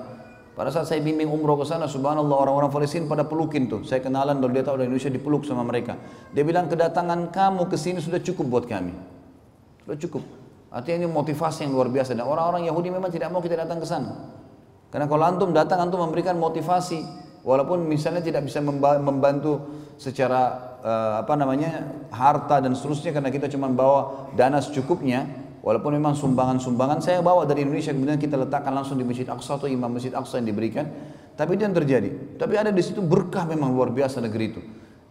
Pada 0.54 0.70
saat 0.70 0.86
saya 0.86 1.02
bimbing 1.02 1.26
umroh 1.26 1.58
ke 1.58 1.66
sana, 1.66 1.90
subhanallah 1.90 2.46
orang-orang 2.46 2.70
Palestina 2.70 3.10
pada 3.10 3.26
pelukin 3.26 3.66
tuh. 3.66 3.82
Saya 3.82 3.98
kenalan 4.06 4.38
kalau 4.38 4.52
dia 4.54 4.62
tahu 4.62 4.78
dari 4.78 4.94
Indonesia 4.94 5.10
dipeluk 5.10 5.42
sama 5.42 5.66
mereka. 5.66 5.98
Dia 6.30 6.46
bilang 6.46 6.70
kedatangan 6.70 7.34
kamu 7.34 7.66
ke 7.66 7.74
sini 7.74 7.98
sudah 7.98 8.22
cukup 8.22 8.46
buat 8.46 8.64
kami. 8.70 8.94
Sudah 9.86 9.98
cukup. 9.98 10.22
Artinya 10.70 11.02
ini 11.02 11.08
motivasi 11.10 11.66
yang 11.66 11.74
luar 11.74 11.90
biasa. 11.90 12.14
Dan 12.14 12.26
orang-orang 12.28 12.62
Yahudi 12.66 12.94
memang 12.94 13.10
tidak 13.10 13.34
mau 13.34 13.42
kita 13.42 13.58
datang 13.58 13.82
ke 13.82 13.86
sana. 13.88 14.39
Karena 14.90 15.06
kalau 15.06 15.24
antum 15.24 15.50
datang, 15.54 15.78
antum 15.86 16.02
memberikan 16.02 16.34
motivasi. 16.34 17.02
Walaupun 17.40 17.88
misalnya 17.88 18.20
tidak 18.20 18.44
bisa 18.44 18.60
membantu 19.00 19.80
secara 19.96 20.70
uh, 20.84 21.14
apa 21.24 21.36
namanya 21.40 21.88
harta 22.12 22.60
dan 22.60 22.76
seterusnya 22.76 23.16
karena 23.16 23.32
kita 23.32 23.48
cuma 23.48 23.72
bawa 23.72 24.32
dana 24.36 24.60
secukupnya 24.60 25.24
walaupun 25.60 25.96
memang 25.96 26.16
sumbangan-sumbangan 26.16 27.04
saya 27.04 27.20
bawa 27.20 27.44
dari 27.44 27.64
Indonesia 27.64 27.92
kemudian 27.92 28.20
kita 28.20 28.36
letakkan 28.36 28.72
langsung 28.72 28.96
di 28.96 29.04
Masjid 29.04 29.28
Aqsa 29.28 29.56
atau 29.60 29.68
imam 29.68 29.88
Masjid 29.88 30.12
Aqsa 30.12 30.40
yang 30.40 30.52
diberikan. 30.52 30.84
Tapi 31.32 31.56
itu 31.56 31.64
yang 31.64 31.72
terjadi. 31.72 32.36
Tapi 32.36 32.52
ada 32.60 32.68
di 32.68 32.82
situ 32.84 33.00
berkah 33.00 33.48
memang 33.48 33.72
luar 33.72 33.88
biasa 33.88 34.20
negeri 34.20 34.44
itu. 34.52 34.60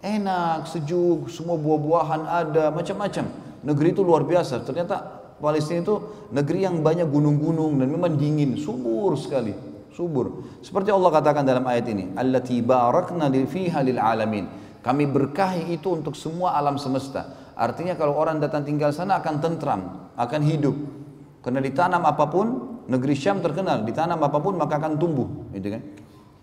Enak 0.05 0.69
sejuk 0.69 1.25
semua 1.33 1.57
buah-buahan 1.57 2.21
ada 2.29 2.69
macam-macam. 2.69 3.25
Negeri 3.65 3.87
itu 3.97 4.05
luar 4.05 4.21
biasa. 4.21 4.61
Ternyata 4.61 4.95
Palestina 5.41 5.81
itu 5.81 5.95
negeri 6.29 6.69
yang 6.69 6.85
banyak 6.85 7.09
gunung-gunung 7.09 7.81
dan 7.81 7.87
memang 7.89 8.13
dingin, 8.13 8.59
subur 8.61 9.17
sekali, 9.17 9.55
subur. 9.99 10.47
Seperti 10.63 10.95
Allah 10.95 11.11
katakan 11.11 11.43
dalam 11.43 11.67
ayat 11.67 11.91
ini, 11.91 12.15
allati 12.15 12.63
barakna 12.63 13.27
fiha 13.27 13.83
lil 13.83 13.99
alamin. 13.99 14.47
Kami 14.79 15.03
berkahi 15.11 15.75
itu 15.75 15.91
untuk 15.91 16.15
semua 16.15 16.55
alam 16.55 16.79
semesta. 16.79 17.51
Artinya 17.59 17.99
kalau 17.99 18.15
orang 18.15 18.39
datang 18.39 18.63
tinggal 18.63 18.95
sana 18.95 19.19
akan 19.19 19.43
tentram, 19.43 20.07
akan 20.15 20.41
hidup. 20.47 20.79
Karena 21.43 21.59
ditanam 21.59 22.07
apa 22.07 22.31
pun, 22.31 22.79
negeri 22.87 23.11
Syam 23.19 23.43
terkenal, 23.43 23.83
ditanam 23.83 24.23
apa 24.23 24.39
pun 24.39 24.55
maka 24.55 24.79
akan 24.79 24.95
tumbuh, 24.95 25.27
gitu 25.51 25.75
kan? 25.75 25.83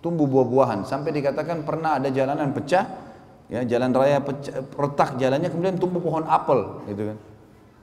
Tumbuh 0.05 0.29
buah-buahan 0.29 0.85
sampai 0.85 1.17
dikatakan 1.17 1.65
pernah 1.65 1.97
ada 1.97 2.13
jalanan 2.13 2.53
pecah 2.53 3.07
ya 3.47 3.63
jalan 3.63 3.95
raya 3.95 4.19
pecah, 4.23 4.63
retak 4.75 5.19
jalannya 5.23 5.49
kemudian 5.51 5.79
tumbuh 5.79 6.03
pohon 6.03 6.27
apel 6.27 6.83
gitu 6.91 7.15
kan 7.15 7.19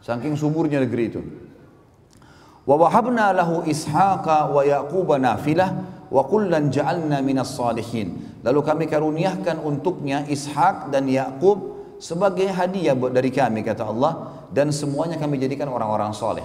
saking 0.03 0.35
suburnya 0.35 0.83
negeri 0.83 1.03
itu 1.07 1.21
wa 2.63 2.75
wahabna 2.79 3.35
lahu 3.35 3.63
ishaqa 3.67 4.51
wa 4.51 4.63
yaquba 4.63 5.19
ja'alna 6.71 7.19
minas 7.19 7.55
salihin 7.55 8.39
lalu 8.43 8.59
kami 8.63 8.85
karuniakan 8.87 9.59
untuknya 9.63 10.23
ishak 10.27 10.91
dan 10.91 11.07
yaqub 11.07 11.73
sebagai 12.03 12.51
hadiah 12.51 12.95
dari 12.95 13.31
kami 13.31 13.63
kata 13.63 13.87
Allah 13.87 14.43
dan 14.51 14.75
semuanya 14.75 15.15
kami 15.15 15.39
jadikan 15.39 15.71
orang-orang 15.71 16.11
soleh. 16.11 16.43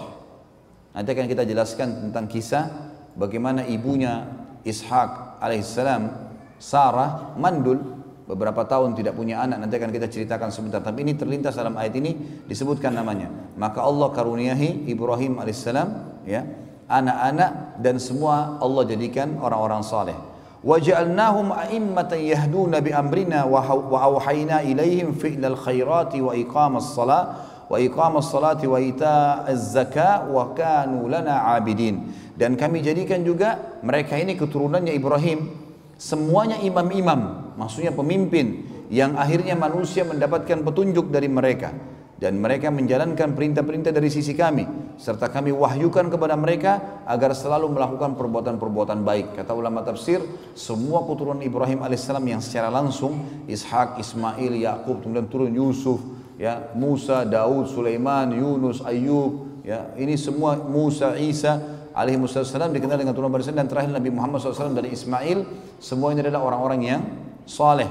Nanti 0.95 1.11
akan 1.11 1.27
kita 1.27 1.43
jelaskan 1.43 2.09
tentang 2.09 2.31
kisah 2.31 2.71
bagaimana 3.19 3.67
ibunya 3.67 4.31
ishak 4.63 5.39
alaihissalam 5.43 6.31
Sarah 6.59 7.35
mandul 7.39 7.98
beberapa 8.29 8.61
tahun 8.69 8.93
tidak 8.93 9.17
punya 9.17 9.41
anak 9.41 9.65
nanti 9.65 9.81
akan 9.81 9.89
kita 9.89 10.07
ceritakan 10.13 10.53
sebentar. 10.53 10.85
Tapi 10.85 11.01
ini 11.01 11.17
terlintas 11.17 11.57
dalam 11.57 11.81
ayat 11.81 11.97
ini 11.97 12.45
disebutkan 12.45 12.93
namanya. 12.93 13.33
Maka 13.57 13.81
Allah 13.81 14.13
karuniahi 14.13 14.85
Ibrahim 14.85 15.41
alaihissalam 15.41 15.89
ya 16.29 16.45
anak-anak 16.93 17.81
dan 17.81 17.97
semua 17.97 18.61
Allah 18.61 18.85
jadikan 18.85 19.41
orang-orang 19.41 19.81
saleh. 19.81 20.17
Waja'alnahum 20.61 21.55
a'immatan 21.55 22.21
yahduna 22.21 22.85
bi 22.85 22.91
amrina 22.93 23.49
wa 23.49 23.65
auhayna 23.65 24.61
ilaihim 24.61 25.15
fi'lal 25.17 25.55
khairati 25.55 26.19
wa 26.21 26.35
iqamas 26.35 26.93
salat 26.93 27.27
wa 27.69 27.77
iqamas 27.79 28.33
salati 28.33 28.67
wa 28.67 28.81
ita'az 28.81 29.77
zakah 29.77 30.27
wa 30.29 30.53
kanu 30.53 31.07
lana 31.07 31.55
abidin. 31.57 32.11
Dan 32.35 32.59
kami 32.59 32.83
jadikan 32.83 33.23
juga 33.23 33.81
mereka 33.87 34.19
ini 34.19 34.35
keturunannya 34.35 34.93
Ibrahim 34.97 35.68
semuanya 35.99 36.63
imam-imam, 36.63 37.53
maksudnya 37.59 37.91
pemimpin 37.91 38.65
yang 38.89 39.19
akhirnya 39.19 39.59
manusia 39.59 40.07
mendapatkan 40.07 40.65
petunjuk 40.65 41.13
dari 41.13 41.29
mereka. 41.29 41.75
Dan 42.19 42.43
mereka 42.43 42.67
menjalankan 42.75 43.39
perintah-perintah 43.39 43.95
dari 43.95 44.11
sisi 44.11 44.35
kami 44.35 44.67
serta 44.99 45.31
kami 45.31 45.55
wahyukan 45.55 46.11
kepada 46.11 46.35
mereka 46.35 47.03
agar 47.07 47.31
selalu 47.31 47.71
melakukan 47.71 48.19
perbuatan-perbuatan 48.19 49.07
baik. 49.07 49.39
Kata 49.39 49.55
ulama 49.55 49.87
tafsir 49.87 50.19
semua 50.59 51.07
keturunan 51.07 51.39
Ibrahim 51.39 51.79
alaihissalam 51.87 52.27
yang 52.27 52.43
secara 52.43 52.75
langsung 52.75 53.47
Ishak, 53.47 54.03
Ismail, 54.03 54.51
Yakub 54.59 54.99
kemudian 54.99 55.31
turun 55.31 55.55
Yusuf 55.55 56.03
ya 56.35 56.75
Musa, 56.75 57.23
Daud, 57.23 57.71
Sulaiman, 57.71 58.35
Yunus, 58.35 58.83
Ayub 58.83 59.63
ya 59.63 59.95
ini 59.95 60.19
semua 60.19 60.59
Musa, 60.59 61.15
Isa 61.15 61.78
alaihi 61.99 62.15
wasallam 62.23 62.71
dikenal 62.71 62.95
dengan 62.95 63.11
turunan 63.11 63.35
barisan 63.35 63.59
dan 63.59 63.67
terakhir 63.67 63.91
Nabi 63.91 64.15
Muhammad 64.15 64.39
SAW 64.39 64.71
dari 64.71 64.95
Ismail 64.95 65.43
semua 65.83 66.15
ini 66.15 66.23
adalah 66.23 66.47
orang-orang 66.47 66.81
yang 66.87 67.03
saleh 67.43 67.91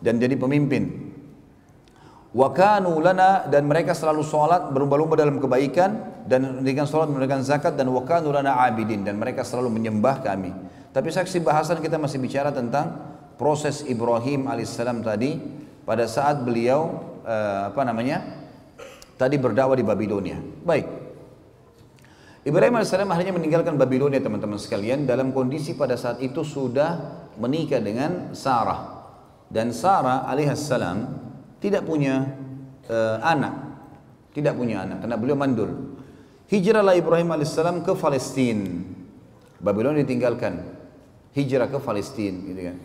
dan 0.00 0.16
jadi 0.16 0.32
pemimpin. 0.40 1.12
Wa 2.34 2.50
kanu 2.50 2.98
lana 2.98 3.46
dan 3.46 3.68
mereka 3.68 3.92
selalu 3.94 4.24
sholat 4.24 4.72
berlomba-lomba 4.72 5.14
dalam 5.14 5.38
kebaikan 5.38 6.24
dan 6.24 6.64
dengan 6.64 6.88
sholat 6.88 7.06
memberikan 7.12 7.44
zakat 7.44 7.76
dan 7.76 7.92
wa 7.92 8.02
kanu 8.02 8.32
lana 8.32 8.64
abidin 8.64 9.04
dan 9.04 9.20
mereka 9.20 9.44
selalu 9.44 9.70
menyembah 9.76 10.24
kami. 10.24 10.50
Tapi 10.90 11.08
saksi 11.12 11.44
bahasan 11.44 11.78
kita 11.84 12.00
masih 12.00 12.18
bicara 12.18 12.50
tentang 12.50 12.96
proses 13.36 13.84
Ibrahim 13.86 14.48
alaihissalam 14.48 15.04
tadi 15.04 15.36
pada 15.84 16.08
saat 16.08 16.42
beliau 16.42 16.96
uh, 17.22 17.70
apa 17.70 17.82
namanya 17.86 18.24
tadi 19.20 19.36
berdakwah 19.38 19.78
di 19.78 19.86
Babilonia. 19.86 20.40
Baik 20.64 21.03
Ibrahim 22.44 22.76
AS 22.76 22.92
akhirnya 22.92 23.32
meninggalkan 23.32 23.80
Babilonia 23.80 24.20
teman-teman 24.20 24.60
sekalian. 24.60 25.08
Dalam 25.08 25.32
kondisi 25.32 25.72
pada 25.72 25.96
saat 25.96 26.20
itu 26.20 26.44
sudah 26.44 27.24
menikah 27.40 27.80
dengan 27.80 28.36
Sarah. 28.36 29.00
Dan 29.48 29.72
Sarah 29.72 30.28
alaihissalam 30.28 31.08
tidak 31.56 31.88
punya 31.88 32.20
uh, 32.92 33.16
anak. 33.24 33.54
Tidak 34.36 34.52
punya 34.52 34.84
anak 34.84 35.08
karena 35.08 35.16
beliau 35.16 35.40
mandul. 35.40 35.96
Hijrahlah 36.52 36.92
Ibrahim 37.00 37.32
alaihissalam 37.32 37.80
ke 37.80 37.96
Palestina 37.96 38.92
Babilonia 39.64 40.04
ditinggalkan. 40.04 40.60
Hijrah 41.32 41.72
ke 41.72 41.80
Palestina 41.80 42.44
gitu 42.44 42.60
kan. 42.60 42.76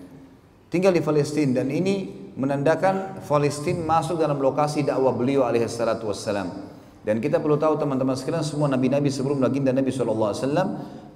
Tinggal 0.72 0.96
di 0.96 1.04
Palestina 1.04 1.60
dan 1.60 1.68
ini 1.68 2.08
menandakan 2.40 3.20
Palestina 3.28 3.84
masuk 3.84 4.16
dalam 4.24 4.40
lokasi 4.40 4.88
dakwah 4.88 5.12
beliau 5.12 5.44
alaihissalatu 5.44 6.08
wassalam 6.08 6.48
dan 7.08 7.24
kita 7.24 7.40
perlu 7.40 7.56
tahu 7.56 7.80
teman-teman 7.80 8.16
sekalian 8.20 8.44
semua 8.44 8.68
nabi-nabi 8.68 9.08
sebelum 9.08 9.40
baginda 9.40 9.72
Nabi 9.72 9.88
SAW 9.88 10.36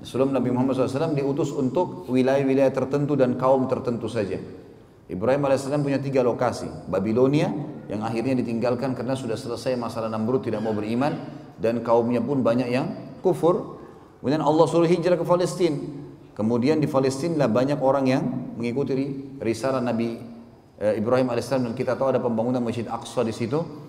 sebelum 0.03 0.31
Nabi 0.31 0.51
Muhammad 0.51 0.79
SAW 0.79 1.15
diutus 1.15 1.51
untuk 1.51 2.07
wilayah-wilayah 2.11 2.71
tertentu 2.71 3.15
dan 3.19 3.35
kaum 3.39 3.67
tertentu 3.67 4.07
saja. 4.07 4.39
Ibrahim 5.11 5.43
AS 5.51 5.67
punya 5.67 5.99
tiga 5.99 6.23
lokasi. 6.23 6.67
Babilonia 6.87 7.51
yang 7.91 8.07
akhirnya 8.07 8.39
ditinggalkan 8.39 8.95
karena 8.95 9.19
sudah 9.19 9.35
selesai 9.35 9.75
masalah 9.75 10.07
Namrud 10.07 10.47
tidak 10.47 10.63
mau 10.63 10.71
beriman 10.71 11.11
dan 11.59 11.83
kaumnya 11.83 12.23
pun 12.23 12.39
banyak 12.39 12.71
yang 12.71 13.19
kufur. 13.19 13.79
Kemudian 14.23 14.39
Allah 14.39 14.65
suruh 14.71 14.87
hijrah 14.87 15.19
ke 15.19 15.25
Palestina. 15.27 15.75
Kemudian 16.33 16.79
di 16.79 16.87
Palestina 16.87 17.45
lah 17.45 17.49
banyak 17.51 17.77
orang 17.83 18.05
yang 18.07 18.23
mengikuti 18.55 18.95
risalah 19.43 19.83
Nabi 19.83 20.17
eh, 20.79 20.97
Ibrahim 20.97 21.29
AS 21.29 21.51
dan 21.51 21.75
kita 21.75 21.99
tahu 21.99 22.15
ada 22.15 22.23
pembangunan 22.23 22.63
Masjid 22.63 22.87
Aqsa 22.87 23.21
di 23.21 23.35
situ 23.35 23.82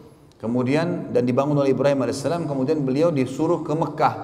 Kemudian 0.44 1.08
dan 1.08 1.24
dibangun 1.24 1.56
oleh 1.56 1.72
Ibrahim 1.72 2.04
alaihissalam, 2.04 2.44
kemudian 2.44 2.84
beliau 2.84 3.08
disuruh 3.08 3.64
ke 3.64 3.72
Mekah. 3.72 4.14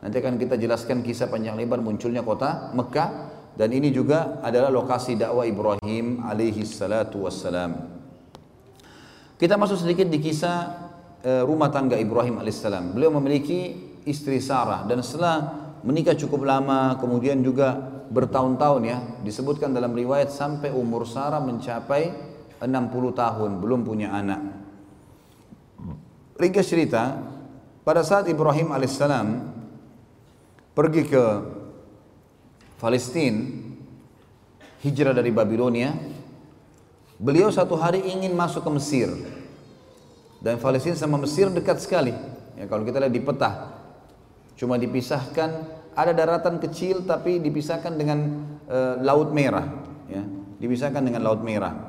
Nanti 0.00 0.16
akan 0.16 0.40
kita 0.40 0.56
jelaskan 0.56 1.04
kisah 1.04 1.28
panjang 1.28 1.60
lebar 1.60 1.84
munculnya 1.84 2.24
kota 2.24 2.72
Mekah 2.72 3.08
dan 3.52 3.68
ini 3.76 3.92
juga 3.92 4.40
adalah 4.40 4.72
lokasi 4.72 5.20
dakwah 5.20 5.44
Ibrahim 5.44 6.24
alaihi 6.24 6.64
wassalam. 7.20 8.00
Kita 9.36 9.60
masuk 9.60 9.84
sedikit 9.84 10.08
di 10.08 10.16
kisah 10.24 10.88
eh, 11.20 11.44
rumah 11.44 11.68
tangga 11.68 12.00
Ibrahim 12.00 12.40
alaihissalam. 12.40 12.96
Beliau 12.96 13.12
memiliki 13.20 13.76
istri 14.08 14.40
Sarah 14.40 14.88
dan 14.88 15.04
setelah 15.04 15.52
menikah 15.84 16.16
cukup 16.16 16.48
lama, 16.48 16.96
kemudian 16.96 17.44
juga 17.44 17.76
bertahun-tahun 18.08 18.82
ya, 18.88 18.98
disebutkan 19.20 19.76
dalam 19.76 19.92
riwayat 19.92 20.32
sampai 20.32 20.72
umur 20.72 21.04
Sarah 21.04 21.44
mencapai 21.44 22.08
60 22.56 22.72
tahun, 23.12 23.60
belum 23.60 23.84
punya 23.84 24.16
anak. 24.16 24.67
Ringkas 26.38 26.70
cerita, 26.70 27.18
pada 27.82 28.06
saat 28.06 28.30
Ibrahim 28.30 28.70
alaihissalam 28.70 29.26
pergi 30.72 31.02
ke 31.10 31.24
Palestina, 32.78 33.42
hijrah 34.86 35.10
dari 35.10 35.34
Babilonia, 35.34 35.90
beliau 37.18 37.50
satu 37.50 37.74
hari 37.74 38.06
ingin 38.06 38.38
masuk 38.38 38.62
ke 38.62 38.70
Mesir. 38.70 39.10
Dan 40.38 40.62
Palestina 40.62 40.94
sama 40.94 41.18
Mesir 41.18 41.50
dekat 41.50 41.82
sekali. 41.82 42.14
Ya, 42.54 42.70
kalau 42.70 42.86
kita 42.86 43.02
lihat 43.02 43.10
di 43.10 43.18
peta, 43.18 43.78
Cuma 44.58 44.74
dipisahkan 44.74 45.50
ada 45.94 46.12
daratan 46.12 46.58
kecil 46.58 47.06
tapi 47.06 47.38
dipisahkan 47.38 47.94
dengan 47.94 48.18
e, 48.66 48.78
laut 49.06 49.30
merah, 49.30 49.70
ya. 50.10 50.26
Dipisahkan 50.58 50.98
dengan 50.98 51.22
laut 51.22 51.46
merah. 51.46 51.87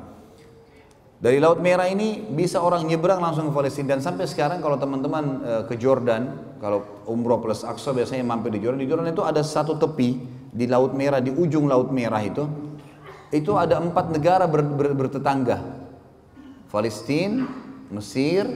Dari 1.20 1.36
laut 1.36 1.60
merah 1.60 1.84
ini 1.92 2.24
bisa 2.32 2.64
orang 2.64 2.88
nyebrang 2.88 3.20
langsung 3.20 3.52
ke 3.52 3.54
Palestina 3.54 3.92
dan 3.92 4.00
sampai 4.00 4.24
sekarang 4.24 4.64
kalau 4.64 4.80
teman-teman 4.80 5.24
e, 5.44 5.54
ke 5.68 5.76
Jordan, 5.76 6.56
kalau 6.64 7.04
umroh 7.12 7.44
plus 7.44 7.68
Aqsa 7.68 7.92
biasanya 7.92 8.24
mampir 8.24 8.56
di 8.56 8.64
Jordan. 8.64 8.80
Di 8.80 8.88
Jordan 8.88 9.12
itu 9.12 9.24
ada 9.28 9.44
satu 9.44 9.76
tepi 9.76 10.16
di 10.56 10.64
laut 10.64 10.96
merah 10.96 11.20
di 11.20 11.28
ujung 11.28 11.68
laut 11.68 11.92
merah 11.92 12.24
itu, 12.24 12.48
itu 13.36 13.52
ada 13.60 13.84
empat 13.84 14.16
negara 14.16 14.48
ber, 14.48 14.64
ber, 14.64 14.96
bertetangga. 14.96 15.60
Palestina, 16.72 17.52
Mesir, 17.92 18.48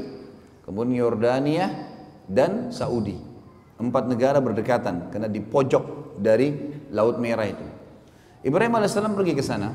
kemudian 0.64 1.03
Yordania 1.03 1.68
dan 2.31 2.72
Saudi. 2.72 3.19
Empat 3.76 4.07
negara 4.07 4.40
berdekatan 4.40 5.11
karena 5.11 5.27
di 5.27 5.44
pojok 5.44 6.15
dari 6.15 6.80
Laut 6.94 7.18
Merah 7.18 7.49
itu. 7.49 7.65
Ibrahim 8.45 8.77
alaihissalam 8.77 9.18
pergi 9.18 9.34
ke 9.34 9.44
sana 9.44 9.73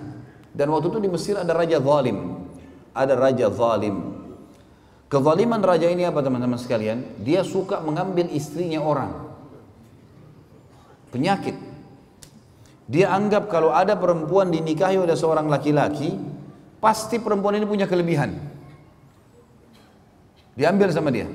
dan 0.54 0.70
waktu 0.70 0.88
itu 0.88 0.98
di 1.02 1.10
Mesir 1.10 1.34
ada 1.36 1.50
raja 1.52 1.82
zalim. 1.82 2.47
Ada 2.98 3.14
raja 3.14 3.46
zalim. 3.54 4.18
Kezaliman 5.06 5.62
raja 5.62 5.86
ini 5.86 6.02
apa 6.02 6.18
teman-teman 6.18 6.58
sekalian? 6.58 7.22
Dia 7.22 7.46
suka 7.46 7.78
mengambil 7.78 8.26
istrinya 8.34 8.82
orang. 8.82 9.14
Penyakit. 11.14 11.54
Dia 12.90 13.14
anggap 13.14 13.46
kalau 13.46 13.70
ada 13.70 13.94
perempuan 13.94 14.50
dinikahi 14.50 14.98
oleh 14.98 15.14
seorang 15.14 15.46
laki-laki, 15.46 16.18
pasti 16.82 17.22
perempuan 17.22 17.56
ini 17.56 17.64
punya 17.64 17.86
kelebihan. 17.86 18.34
Diambil 20.58 20.90
sama 20.90 21.14
dia. 21.14 21.30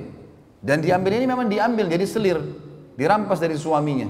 Dan 0.60 0.84
diambil 0.84 1.16
ini 1.16 1.24
memang 1.24 1.48
diambil 1.48 1.88
jadi 1.88 2.04
selir 2.04 2.38
dirampas 2.94 3.40
dari 3.40 3.56
suaminya. 3.58 4.06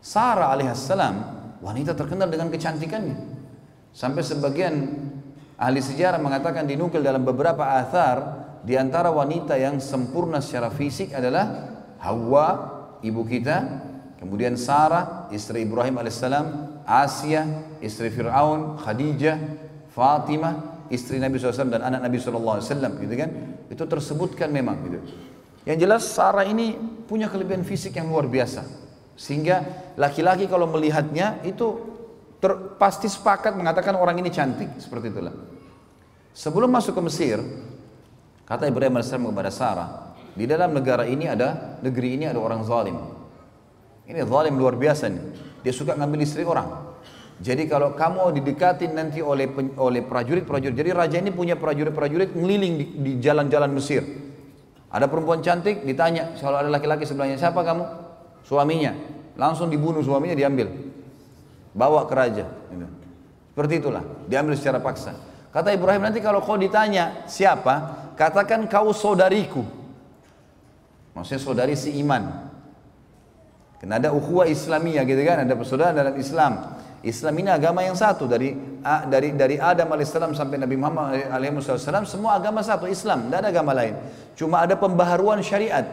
Sarah 0.00 0.54
alaihissalam 0.54 1.14
wanita 1.60 1.92
terkenal 1.92 2.30
dengan 2.32 2.48
kecantikannya. 2.48 3.16
Sampai 3.92 4.22
sebagian 4.24 4.74
ahli 5.60 5.84
sejarah 5.84 6.16
mengatakan 6.16 6.64
dinukil 6.64 7.04
dalam 7.04 7.20
beberapa 7.20 7.76
athar 7.76 8.48
di 8.64 8.80
antara 8.80 9.12
wanita 9.12 9.60
yang 9.60 9.76
sempurna 9.76 10.40
secara 10.40 10.72
fisik 10.72 11.12
adalah 11.12 11.68
Hawa 12.00 12.48
ibu 13.04 13.20
kita, 13.28 13.56
kemudian 14.16 14.56
Sarah 14.56 15.28
istri 15.28 15.68
Ibrahim 15.68 16.00
alaihissalam, 16.00 16.80
Asia 16.88 17.44
istri 17.84 18.08
Fir'aun, 18.08 18.80
Khadijah, 18.80 19.36
Fatimah 19.92 20.88
istri 20.88 21.20
Nabi 21.20 21.36
SAW 21.36 21.68
dan 21.68 21.84
anak 21.84 22.08
Nabi 22.08 22.16
SAW 22.16 22.64
gitu 22.98 23.14
kan 23.14 23.30
itu 23.68 23.84
tersebutkan 23.86 24.50
memang 24.50 24.80
gitu 24.88 24.98
yang 25.68 25.76
jelas 25.76 26.08
Sarah 26.08 26.48
ini 26.48 26.72
punya 27.04 27.28
kelebihan 27.28 27.66
fisik 27.66 28.00
yang 28.00 28.08
luar 28.08 28.24
biasa. 28.24 28.64
Sehingga 29.18 29.60
laki-laki 30.00 30.48
kalau 30.48 30.64
melihatnya 30.64 31.44
itu 31.44 31.99
ter, 32.40 32.52
pasti 32.80 33.06
sepakat 33.06 33.54
mengatakan 33.54 33.94
orang 33.94 34.18
ini 34.18 34.32
cantik. 34.32 34.80
Seperti 34.80 35.12
itulah. 35.12 35.34
Sebelum 36.34 36.72
masuk 36.72 36.96
ke 36.96 37.02
Mesir, 37.04 37.38
kata 38.48 38.66
Ibrahim 38.66 38.98
AS 38.98 39.12
kepada 39.12 39.52
Sarah, 39.52 40.16
di 40.34 40.48
dalam 40.48 40.72
negara 40.72 41.04
ini 41.04 41.28
ada, 41.28 41.78
negeri 41.84 42.16
ini 42.16 42.24
ada 42.26 42.40
orang 42.40 42.64
zalim. 42.64 42.96
Ini 44.08 44.26
zalim 44.26 44.54
luar 44.58 44.74
biasa 44.74 45.06
nih. 45.06 45.24
Dia 45.62 45.72
suka 45.76 45.94
ngambil 45.94 46.24
istri 46.24 46.42
orang. 46.42 46.90
Jadi 47.40 47.68
kalau 47.68 47.96
kamu 47.96 48.36
didekatin 48.36 48.92
nanti 48.92 49.24
oleh 49.24 49.48
oleh 49.80 50.04
prajurit-prajurit, 50.04 50.76
jadi 50.76 50.90
raja 50.92 51.16
ini 51.16 51.32
punya 51.32 51.56
prajurit-prajurit 51.56 52.36
ngeliling 52.36 53.00
di 53.00 53.12
jalan-jalan 53.16 53.72
Mesir 53.72 54.04
ada 54.90 55.06
perempuan 55.06 55.38
cantik 55.38 55.86
ditanya 55.86 56.34
kalau 56.42 56.58
ada 56.58 56.66
laki-laki 56.66 57.06
sebelahnya 57.06 57.38
siapa 57.38 57.62
kamu? 57.62 57.84
Suaminya. 58.42 58.90
Langsung 59.38 59.70
dibunuh 59.70 60.02
suaminya 60.02 60.34
diambil. 60.34 60.89
Bawa 61.70 62.06
ke 62.06 62.14
raja. 62.14 62.46
Gitu. 62.70 62.86
Seperti 63.54 63.74
itulah. 63.82 64.04
Diambil 64.26 64.54
secara 64.58 64.78
paksa. 64.82 65.14
Kata 65.50 65.74
Ibrahim 65.74 66.06
nanti 66.06 66.22
kalau 66.22 66.38
kau 66.38 66.54
ditanya 66.54 67.26
siapa, 67.26 68.06
katakan 68.14 68.70
kau 68.70 68.94
saudariku. 68.94 69.66
Maksudnya 71.14 71.42
saudari 71.42 71.74
si 71.74 71.90
iman. 71.98 72.50
Karena 73.82 73.98
ada 73.98 74.14
ukhuwah 74.14 74.46
Islamiyah 74.46 75.02
gitu 75.08 75.22
kan, 75.26 75.42
ada 75.42 75.54
persaudaraan 75.56 75.96
dalam 75.96 76.14
Islam. 76.20 76.52
Islam 77.00 77.32
ini 77.40 77.48
agama 77.48 77.80
yang 77.80 77.96
satu 77.96 78.28
dari 78.28 78.52
dari 79.08 79.32
dari 79.32 79.56
Adam 79.56 79.88
alaihissalam 79.88 80.36
sampai 80.36 80.60
Nabi 80.60 80.76
Muhammad 80.76 81.32
alaihissalam 81.32 82.04
semua 82.04 82.36
agama 82.36 82.60
satu 82.60 82.84
Islam, 82.84 83.32
tidak 83.32 83.40
ada 83.40 83.48
agama 83.48 83.72
lain. 83.72 83.96
Cuma 84.36 84.60
ada 84.60 84.76
pembaharuan 84.76 85.40
syariat. 85.40 85.84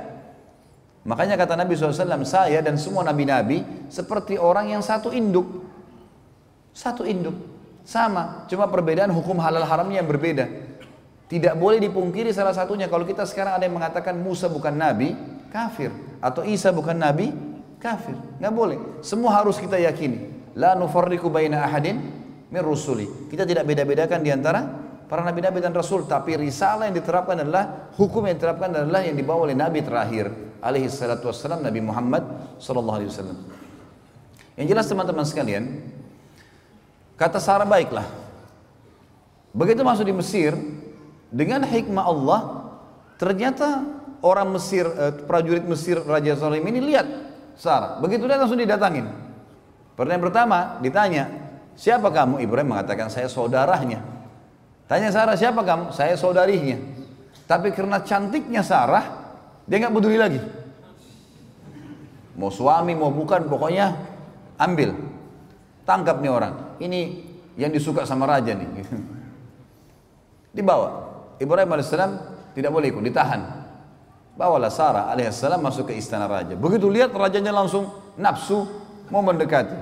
Makanya 1.07 1.39
kata 1.39 1.55
Nabi 1.55 1.71
SAW, 1.79 2.27
saya 2.27 2.59
dan 2.59 2.75
semua 2.75 2.99
nabi-nabi 3.07 3.63
seperti 3.87 4.35
orang 4.35 4.75
yang 4.75 4.83
satu 4.83 5.15
induk. 5.15 5.47
Satu 6.75 7.07
induk. 7.07 7.33
Sama, 7.87 8.43
cuma 8.51 8.67
perbedaan 8.67 9.07
hukum 9.15 9.39
halal 9.39 9.63
haramnya 9.63 10.03
yang 10.03 10.09
berbeda. 10.11 10.51
Tidak 11.31 11.55
boleh 11.55 11.79
dipungkiri 11.79 12.35
salah 12.35 12.51
satunya. 12.51 12.91
Kalau 12.91 13.07
kita 13.07 13.23
sekarang 13.23 13.55
ada 13.55 13.63
yang 13.63 13.79
mengatakan 13.79 14.19
Musa 14.19 14.51
bukan 14.51 14.75
nabi, 14.75 15.15
kafir. 15.47 15.95
Atau 16.19 16.43
Isa 16.43 16.75
bukan 16.75 16.99
nabi, 16.99 17.31
kafir. 17.79 18.19
Nggak 18.43 18.53
boleh. 18.53 18.79
Semua 18.99 19.39
harus 19.39 19.55
kita 19.55 19.79
yakini. 19.79 20.27
La 20.59 20.75
nufarriku 20.75 21.31
baina 21.31 21.63
ahadin 21.63 22.03
min 22.51 22.61
rusuli. 22.63 23.07
Kita 23.31 23.47
tidak 23.47 23.63
beda-bedakan 23.63 24.19
di 24.19 24.31
antara 24.35 24.86
para 25.07 25.23
nabi-nabi 25.23 25.63
dan 25.63 25.71
rasul, 25.71 26.03
tapi 26.03 26.35
risalah 26.35 26.91
yang 26.91 26.95
diterapkan 26.99 27.41
adalah 27.41 27.91
hukum 27.95 28.27
yang 28.27 28.35
diterapkan 28.35 28.69
adalah 28.75 29.01
yang 29.03 29.15
dibawa 29.15 29.47
oleh 29.47 29.55
nabi 29.55 29.79
terakhir 29.81 30.29
alaihi 30.61 30.91
salatu 30.91 31.31
wassalam 31.31 31.63
Nabi 31.63 31.79
Muhammad 31.81 32.23
sallallahu 32.59 32.97
alaihi 33.01 33.11
wasallam. 33.11 33.39
Yang 34.57 34.67
jelas 34.73 34.85
teman-teman 34.89 35.25
sekalian, 35.25 35.63
kata 37.15 37.37
Sarah 37.37 37.65
baiklah. 37.65 38.05
Begitu 39.53 39.81
masuk 39.85 40.05
di 40.05 40.13
Mesir, 40.13 40.53
dengan 41.29 41.61
hikmah 41.61 42.05
Allah, 42.05 42.39
ternyata 43.21 43.85
orang 44.21 44.49
Mesir, 44.53 44.85
eh, 44.85 45.13
prajurit 45.25 45.65
Mesir 45.65 46.01
Raja 46.01 46.33
Salim 46.37 46.65
ini 46.65 46.81
lihat 46.81 47.05
Sarah. 47.57 48.01
Begitu 48.01 48.25
dia 48.25 48.37
langsung 48.37 48.57
didatangin. 48.57 49.07
Pertanyaan 49.97 50.23
pertama 50.29 50.57
ditanya, 50.81 51.29
siapa 51.73 52.09
kamu? 52.13 52.41
Ibrahim 52.41 52.77
mengatakan 52.77 53.09
saya 53.09 53.29
saudaranya. 53.29 54.16
Tanya 54.87 55.11
Sarah, 55.11 55.35
siapa 55.35 55.61
kamu? 55.67 55.91
Saya 55.91 56.15
saudarinya. 56.15 56.79
Tapi 57.43 57.75
karena 57.75 57.99
cantiknya 57.99 58.63
Sarah, 58.63 59.03
dia 59.67 59.83
nggak 59.83 59.93
peduli 59.93 60.15
lagi. 60.15 60.39
Mau 62.39 62.47
suami, 62.47 62.95
mau 62.95 63.11
bukan, 63.11 63.51
pokoknya 63.51 63.91
ambil. 64.55 64.95
Tangkap 65.83 66.23
nih 66.23 66.31
orang. 66.31 66.53
Ini 66.79 66.99
yang 67.59 67.71
disuka 67.75 68.07
sama 68.07 68.27
raja 68.27 68.55
nih. 68.55 68.67
Dibawa. 70.55 71.03
Ibrahim 71.37 71.69
AS 71.75 71.91
tidak 72.55 72.71
boleh 72.71 72.87
ikut, 72.89 73.03
ditahan. 73.03 73.41
Bawalah 74.37 74.69
Sarah 74.69 75.09
alaihissalam 75.09 75.59
masuk 75.59 75.89
ke 75.89 75.93
istana 75.97 76.29
raja. 76.29 76.53
Begitu 76.53 76.87
lihat 76.87 77.09
rajanya 77.11 77.49
langsung 77.49 77.89
nafsu 78.15 78.69
mau 79.09 79.25
mendekati. 79.25 79.75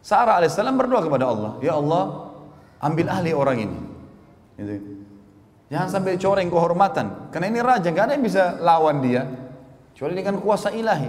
Sarah 0.00 0.38
alaihissalam 0.38 0.78
berdoa 0.78 1.02
kepada 1.02 1.28
Allah, 1.28 1.52
Ya 1.58 1.74
Allah, 1.74 2.29
ambil 2.80 3.06
ahli 3.12 3.30
orang 3.36 3.58
ini. 3.60 3.78
Gitu. 4.56 4.72
Jangan 5.70 5.88
sampai 5.88 6.18
coreng 6.18 6.50
kehormatan, 6.50 7.30
karena 7.30 7.46
ini 7.46 7.60
raja, 7.62 7.88
gak 7.94 8.10
ada 8.10 8.12
yang 8.18 8.26
bisa 8.26 8.58
lawan 8.58 8.98
dia. 9.06 9.22
Kecuali 9.94 10.18
dengan 10.18 10.42
kuasa 10.42 10.74
ilahi. 10.74 11.06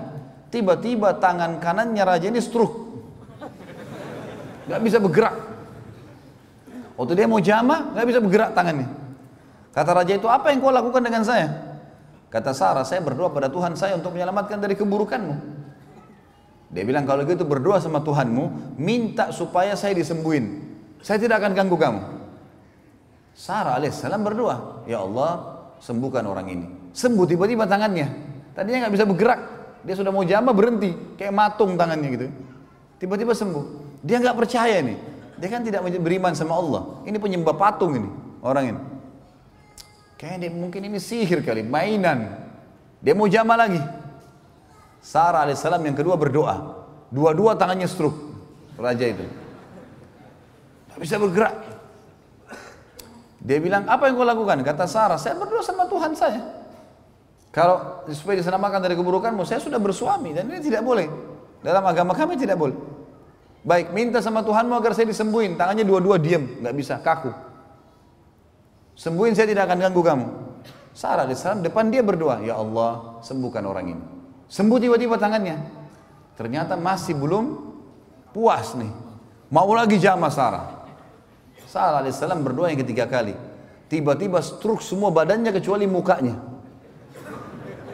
Tiba-tiba 0.53 1.17
tangan 1.17 1.57
kanannya 1.57 2.03
raja 2.05 2.29
ini 2.29 2.37
stroke. 2.37 2.77
Gak 4.69 4.81
bisa 4.85 5.01
bergerak. 5.01 5.33
Waktu 6.93 7.13
dia 7.17 7.25
mau 7.25 7.41
jama, 7.41 7.89
gak 7.97 8.05
bisa 8.05 8.19
bergerak 8.21 8.53
tangannya. 8.53 8.85
Kata 9.73 9.91
raja 9.97 10.13
itu, 10.13 10.29
apa 10.29 10.53
yang 10.53 10.61
kau 10.61 10.69
lakukan 10.69 11.01
dengan 11.01 11.25
saya? 11.25 11.49
Kata 12.31 12.55
Sarah, 12.55 12.87
saya 12.87 13.03
berdoa 13.03 13.27
pada 13.33 13.51
Tuhan 13.51 13.75
saya 13.75 13.97
untuk 13.97 14.15
menyelamatkan 14.15 14.61
dari 14.61 14.77
keburukanmu. 14.77 15.35
Dia 16.71 16.83
bilang 16.87 17.03
kalau 17.03 17.27
gitu 17.27 17.43
berdoa 17.43 17.81
sama 17.83 17.99
Tuhanmu, 17.99 18.77
minta 18.79 19.35
supaya 19.35 19.75
saya 19.75 19.91
disembuhin. 19.91 20.70
Saya 21.01 21.17
tidak 21.17 21.41
akan 21.41 21.51
ganggu 21.57 21.77
kamu. 21.77 22.01
Sarah 23.33 23.77
alaihissalam 23.81 24.21
berdoa, 24.21 24.85
Ya 24.85 25.01
Allah, 25.01 25.65
sembuhkan 25.81 26.23
orang 26.29 26.47
ini. 26.49 26.67
Sembuh 26.93 27.25
tiba-tiba 27.25 27.65
tangannya. 27.65 28.07
Tadinya 28.53 28.85
nggak 28.85 28.93
bisa 28.93 29.05
bergerak. 29.09 29.39
Dia 29.81 29.97
sudah 29.97 30.13
mau 30.13 30.21
jama 30.21 30.53
berhenti, 30.53 30.93
kayak 31.17 31.33
matung 31.33 31.73
tangannya 31.73 32.09
gitu. 32.13 32.27
Tiba-tiba 33.01 33.33
sembuh. 33.33 33.97
Dia 34.05 34.21
nggak 34.21 34.37
percaya 34.37 34.77
nih. 34.85 34.97
Dia 35.41 35.49
kan 35.49 35.65
tidak 35.65 35.81
beriman 35.89 36.37
sama 36.37 36.53
Allah. 36.53 37.01
Ini 37.01 37.17
penyembah 37.17 37.57
patung 37.57 37.97
ini 37.97 38.09
orang 38.45 38.65
ini. 38.77 38.81
Kayaknya 40.21 40.53
mungkin 40.53 40.85
ini 40.85 41.01
sihir 41.01 41.41
kali, 41.41 41.65
mainan. 41.65 42.29
Dia 43.01 43.17
mau 43.17 43.25
jama 43.25 43.57
lagi. 43.57 43.81
Sarah 45.01 45.49
alaihissalam 45.49 45.81
yang 45.81 45.97
kedua 45.97 46.13
berdoa. 46.13 46.85
Dua-dua 47.09 47.57
tangannya 47.57 47.89
stroke. 47.89 48.21
Raja 48.77 49.01
itu. 49.01 49.25
Bisa 51.01 51.17
bergerak. 51.17 51.81
Dia 53.41 53.57
bilang, 53.57 53.89
apa 53.89 54.05
yang 54.05 54.21
kau 54.21 54.27
lakukan? 54.27 54.61
Kata 54.61 54.85
Sarah, 54.85 55.17
saya 55.17 55.33
berdoa 55.33 55.65
sama 55.65 55.89
Tuhan 55.89 56.13
saya. 56.13 56.61
Kalau 57.49 58.05
supaya 58.13 58.37
diselamatkan 58.37 58.85
dari 58.85 58.93
keburukanmu, 58.93 59.41
saya 59.43 59.57
sudah 59.57 59.81
bersuami 59.81 60.31
dan 60.31 60.45
ini 60.45 60.61
tidak 60.61 60.85
boleh. 60.85 61.09
Dalam 61.65 61.81
agama 61.83 62.13
kami 62.13 62.37
tidak 62.37 62.55
boleh. 62.61 62.77
Baik, 63.65 63.89
minta 63.97 64.21
sama 64.21 64.45
Tuhanmu 64.45 64.77
agar 64.77 64.93
saya 64.93 65.09
disembuhin. 65.09 65.57
Tangannya 65.57 65.81
dua-dua 65.81 66.21
diam, 66.21 66.45
nggak 66.61 66.75
bisa, 66.77 67.01
kaku. 67.01 67.33
Sembuhin 68.93 69.33
saya 69.33 69.49
tidak 69.49 69.67
akan 69.69 69.77
ganggu 69.89 70.01
kamu. 70.05 70.27
Sarah 70.93 71.25
alaihissalam 71.25 71.65
depan 71.65 71.89
dia 71.89 72.05
berdoa, 72.05 72.45
ya 72.45 72.61
Allah 72.61 73.21
sembuhkan 73.25 73.63
orang 73.65 73.85
ini. 73.97 74.03
Sembuh 74.51 74.77
tiba-tiba 74.77 75.17
tangannya. 75.17 75.57
Ternyata 76.37 76.77
masih 76.77 77.17
belum 77.17 77.73
puas 78.33 78.77
nih. 78.77 78.91
Mau 79.51 79.69
lagi 79.75 79.97
jama 79.99 80.29
Sarah. 80.31 80.80
Sarah 81.71 82.03
alaihissalam 82.03 82.43
berdoa 82.43 82.67
yang 82.67 82.83
ketiga 82.83 83.07
kali. 83.07 83.31
Tiba-tiba 83.87 84.43
struk 84.43 84.83
semua 84.83 85.07
badannya 85.07 85.55
kecuali 85.55 85.87
mukanya. 85.87 86.35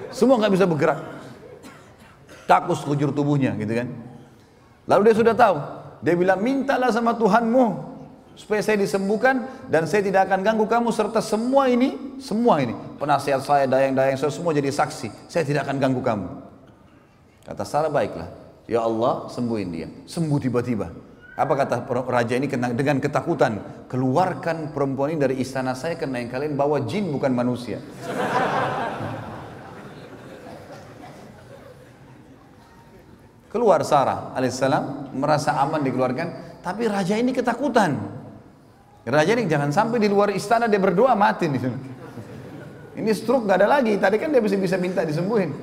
Semua 0.10 0.42
nggak 0.42 0.54
bisa 0.58 0.66
bergerak. 0.66 0.98
Takut 2.50 2.74
sekujur 2.74 3.14
tubuhnya 3.14 3.54
gitu 3.54 3.78
kan. 3.78 3.88
Lalu 4.90 5.02
dia 5.14 5.16
sudah 5.22 5.36
tahu. 5.38 5.58
Dia 6.02 6.18
bilang 6.18 6.42
mintalah 6.42 6.90
sama 6.90 7.14
Tuhanmu 7.14 7.66
supaya 8.34 8.62
saya 8.66 8.82
disembuhkan 8.82 9.46
dan 9.70 9.86
saya 9.86 10.02
tidak 10.02 10.26
akan 10.30 10.42
ganggu 10.42 10.66
kamu 10.66 10.90
serta 10.94 11.22
semua 11.22 11.70
ini, 11.70 12.18
semua 12.22 12.62
ini, 12.62 12.74
penasihat 12.98 13.42
saya, 13.42 13.66
dayang-dayang 13.66 14.18
saya 14.18 14.34
semua 14.34 14.58
jadi 14.58 14.74
saksi. 14.74 15.30
Saya 15.30 15.46
tidak 15.46 15.70
akan 15.70 15.78
ganggu 15.78 16.02
kamu. 16.02 16.28
Kata 17.46 17.62
Sarah 17.62 17.94
baiklah. 17.94 18.30
Ya 18.66 18.82
Allah 18.82 19.30
sembuhin 19.30 19.70
dia. 19.70 19.88
Sembuh 20.10 20.38
tiba-tiba. 20.42 20.90
Apa 21.38 21.54
kata 21.54 21.86
raja 22.10 22.34
ini 22.34 22.50
dengan 22.50 22.98
ketakutan? 22.98 23.86
Keluarkan 23.86 24.74
perempuan 24.74 25.14
ini 25.14 25.22
dari 25.22 25.36
istana 25.38 25.78
saya 25.78 25.94
karena 25.94 26.18
yang 26.18 26.34
kalian 26.34 26.58
bawa 26.58 26.82
jin 26.90 27.14
bukan 27.14 27.30
manusia. 27.30 27.78
Keluar 33.54 33.86
Sarah 33.86 34.34
alaihissalam 34.34 35.14
merasa 35.14 35.62
aman 35.62 35.86
dikeluarkan, 35.86 36.60
tapi 36.66 36.90
raja 36.90 37.14
ini 37.14 37.30
ketakutan. 37.30 38.02
Raja 39.06 39.38
ini 39.38 39.46
jangan 39.46 39.70
sampai 39.70 40.02
di 40.02 40.10
luar 40.10 40.34
istana 40.34 40.66
dia 40.66 40.82
berdoa 40.82 41.14
mati 41.14 41.54
nih. 41.54 41.62
Ini 42.98 43.14
stroke 43.14 43.46
gak 43.46 43.62
ada 43.62 43.78
lagi. 43.78 43.94
Tadi 43.94 44.18
kan 44.18 44.34
dia 44.34 44.42
bisa 44.42 44.58
bisa 44.58 44.74
minta 44.82 45.06
disembuhin. 45.06 45.54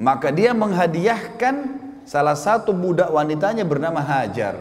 Maka 0.00 0.32
dia 0.32 0.56
menghadiahkan 0.56 1.83
salah 2.04 2.36
satu 2.36 2.70
budak 2.70 3.10
wanitanya 3.10 3.64
bernama 3.64 4.00
Hajar. 4.00 4.56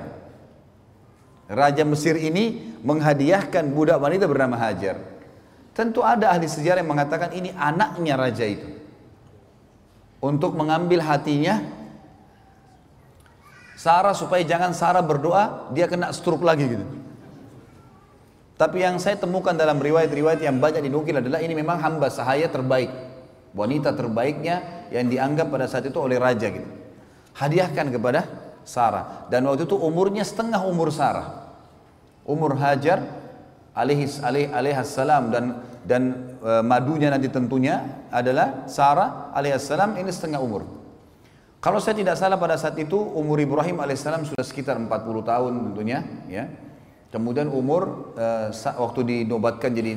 Raja 1.47 1.83
Mesir 1.83 2.15
ini 2.17 2.75
menghadiahkan 2.81 3.67
budak 3.71 3.99
wanita 3.99 4.25
bernama 4.25 4.55
Hajar. 4.57 4.99
Tentu 5.73 6.05
ada 6.05 6.29
ahli 6.29 6.45
sejarah 6.45 6.85
yang 6.85 6.91
mengatakan 6.93 7.33
ini 7.33 7.49
anaknya 7.57 8.13
raja 8.13 8.45
itu. 8.45 8.69
Untuk 10.21 10.55
mengambil 10.55 11.03
hatinya 11.03 11.59
Sarah 13.73 14.13
supaya 14.15 14.45
jangan 14.45 14.71
Sarah 14.71 15.03
berdoa 15.03 15.73
dia 15.73 15.89
kena 15.89 16.13
stroke 16.13 16.45
lagi 16.45 16.77
gitu. 16.77 16.85
Tapi 18.53 18.85
yang 18.85 19.01
saya 19.01 19.17
temukan 19.17 19.57
dalam 19.57 19.81
riwayat-riwayat 19.81 20.39
yang 20.39 20.61
banyak 20.61 20.85
dinukil 20.85 21.17
adalah 21.19 21.41
ini 21.41 21.57
memang 21.57 21.81
hamba 21.81 22.07
sahaya 22.13 22.47
terbaik. 22.47 22.93
Wanita 23.57 23.97
terbaiknya 23.97 24.87
yang 24.93 25.09
dianggap 25.09 25.49
pada 25.49 25.65
saat 25.65 25.89
itu 25.89 25.97
oleh 25.97 26.21
raja 26.21 26.53
gitu. 26.53 26.82
Hadiahkan 27.33 27.89
kepada 27.89 28.25
Sarah. 28.63 29.27
Dan 29.27 29.45
waktu 29.49 29.67
itu 29.67 29.75
umurnya 29.75 30.23
setengah 30.23 30.63
umur 30.63 30.89
Sarah. 30.93 31.53
Umur 32.23 32.55
Hajar 32.55 33.03
alaihis 33.75 34.21
alaih, 34.23 34.53
alaihassalam 34.53 35.33
dan 35.33 35.43
dan 35.83 36.01
e, 36.39 36.51
madunya 36.63 37.11
nanti 37.11 37.27
tentunya 37.27 38.07
adalah 38.07 38.69
Sarah 38.69 39.33
alaihassalam 39.35 39.99
ini 39.99 40.07
setengah 40.13 40.39
umur. 40.39 40.63
Kalau 41.59 41.79
saya 41.79 41.95
tidak 41.95 42.19
salah 42.19 42.35
pada 42.35 42.59
saat 42.59 42.75
itu 42.75 42.95
umur 42.95 43.39
Ibrahim 43.39 43.79
alaihissalam 43.79 44.27
sudah 44.27 44.43
sekitar 44.43 44.75
40 44.79 44.89
tahun 45.23 45.51
tentunya 45.71 45.99
ya. 46.27 46.47
Kemudian 47.13 47.45
umur 47.45 48.09
uh, 48.17 48.49
waktu 48.81 49.29
dinobatkan 49.29 49.69
jadi 49.69 49.93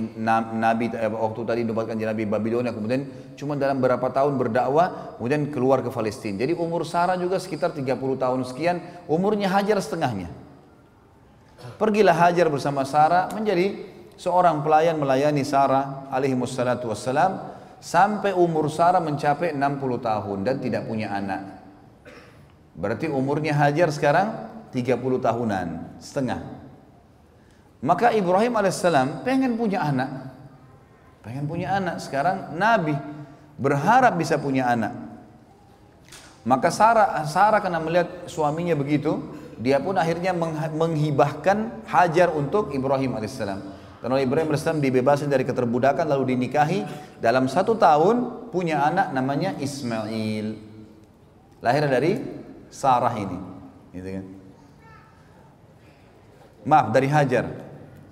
nabi 0.52 0.92
uh, 0.92 1.16
waktu 1.16 1.40
tadi 1.48 1.60
dinobatkan 1.64 1.96
jadi 1.96 2.12
nabi 2.12 2.28
Babilonia 2.28 2.76
kemudian 2.76 3.08
cuma 3.40 3.56
dalam 3.56 3.80
beberapa 3.80 4.12
tahun 4.12 4.36
berdakwah 4.36 5.16
kemudian 5.16 5.48
keluar 5.48 5.80
ke 5.80 5.88
Palestina. 5.88 6.44
Jadi 6.44 6.52
umur 6.52 6.84
Sarah 6.84 7.16
juga 7.16 7.40
sekitar 7.40 7.72
30 7.72 7.96
tahun 8.20 8.44
sekian, 8.44 8.84
umurnya 9.08 9.48
Hajar 9.48 9.80
setengahnya. 9.80 10.28
Pergilah 11.80 12.12
Hajar 12.12 12.52
bersama 12.52 12.84
Sarah 12.84 13.32
menjadi 13.32 13.80
seorang 14.20 14.60
pelayan 14.60 15.00
melayani 15.00 15.40
Sarah 15.40 16.12
alaihi 16.12 16.36
wassalatu 16.36 16.92
wassalam 16.92 17.48
sampai 17.80 18.36
umur 18.36 18.68
Sarah 18.68 19.00
mencapai 19.00 19.56
60 19.56 20.04
tahun 20.04 20.38
dan 20.44 20.60
tidak 20.60 20.84
punya 20.84 21.08
anak. 21.16 21.64
Berarti 22.76 23.08
umurnya 23.08 23.56
Hajar 23.56 23.88
sekarang 23.88 24.52
30 24.68 25.00
tahunan 25.00 25.96
setengah. 25.96 26.55
Maka 27.84 28.12
Ibrahim 28.16 28.56
alaihissalam 28.56 29.26
pengen 29.26 29.56
punya 29.60 29.84
anak. 29.84 30.32
Pengen 31.20 31.44
punya 31.44 31.76
anak. 31.76 32.00
Sekarang 32.00 32.56
Nabi 32.56 32.96
berharap 33.60 34.16
bisa 34.16 34.40
punya 34.40 34.68
anak. 34.68 34.94
Maka 36.46 36.70
Sarah, 36.70 37.26
Sarah 37.26 37.58
karena 37.58 37.82
melihat 37.82 38.30
suaminya 38.30 38.78
begitu, 38.78 39.18
dia 39.58 39.82
pun 39.82 39.98
akhirnya 39.98 40.30
menghibahkan 40.70 41.82
Hajar 41.90 42.30
untuk 42.30 42.70
Ibrahim 42.70 43.18
alaihissalam. 43.18 43.60
Karena 43.98 44.22
Ibrahim 44.22 44.54
alaihissalam 44.54 44.78
dibebaskan 44.78 45.26
dari 45.26 45.42
keterbudakan 45.42 46.06
lalu 46.06 46.38
dinikahi 46.38 46.86
dalam 47.18 47.50
satu 47.50 47.74
tahun 47.74 48.46
punya 48.54 48.86
anak 48.86 49.10
namanya 49.10 49.58
Ismail. 49.58 50.54
Lahir 51.58 51.84
dari 51.90 52.22
Sarah 52.70 53.14
ini. 53.18 53.38
Gitu 53.90 54.08
kan. 54.20 54.24
Maaf 56.62 56.86
dari 56.94 57.10
Hajar. 57.10 57.65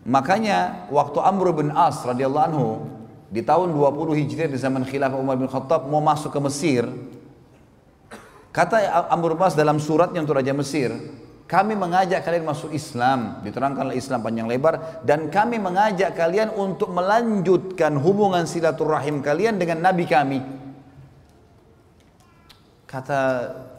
Makanya 0.05 0.89
waktu 0.93 1.17
Amr 1.17 1.57
bin 1.57 1.73
As 1.73 2.05
radhiyallahu 2.05 2.47
anhu 2.53 2.69
di 3.33 3.41
tahun 3.41 3.73
20 3.73 4.21
Hijriah 4.21 4.53
di 4.53 4.61
zaman 4.61 4.85
khilafah 4.85 5.17
Umar 5.17 5.41
bin 5.41 5.49
Khattab 5.49 5.89
mau 5.89 6.05
masuk 6.05 6.29
ke 6.29 6.41
Mesir, 6.45 6.85
kata 8.53 9.09
Amr 9.09 9.33
bin 9.33 9.45
As 9.49 9.57
dalam 9.57 9.81
suratnya 9.81 10.21
untuk 10.21 10.37
Raja 10.37 10.53
Mesir, 10.53 10.93
kami 11.49 11.73
mengajak 11.73 12.21
kalian 12.21 12.45
masuk 12.45 12.73
Islam, 12.77 13.41
diterangkanlah 13.41 13.97
Islam 13.97 14.21
panjang 14.21 14.45
lebar, 14.45 15.01
dan 15.09 15.33
kami 15.33 15.57
mengajak 15.57 16.13
kalian 16.13 16.53
untuk 16.53 16.93
melanjutkan 16.93 17.97
hubungan 17.97 18.45
silaturahim 18.45 19.25
kalian 19.25 19.57
dengan 19.57 19.81
Nabi 19.89 20.05
kami. 20.05 20.41
Kata 22.85 23.21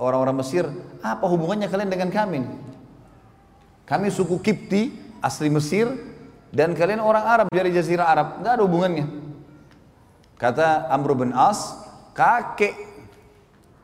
orang-orang 0.02 0.42
Mesir, 0.42 0.66
apa 1.06 1.26
hubungannya 1.30 1.70
kalian 1.70 1.94
dengan 1.94 2.10
kami? 2.10 2.42
Kami 3.86 4.10
suku 4.10 4.42
Kipti, 4.42 4.90
asli 5.22 5.54
Mesir, 5.54 6.15
dan 6.52 6.74
kalian 6.78 7.02
orang 7.02 7.26
Arab 7.26 7.48
dari 7.50 7.72
Jazirah 7.74 8.08
Arab, 8.10 8.28
nggak 8.42 8.54
ada 8.58 8.64
hubungannya. 8.64 9.06
Kata 10.36 10.92
Amr 10.92 11.16
bin 11.16 11.32
As, 11.32 11.80
kakek 12.12 12.76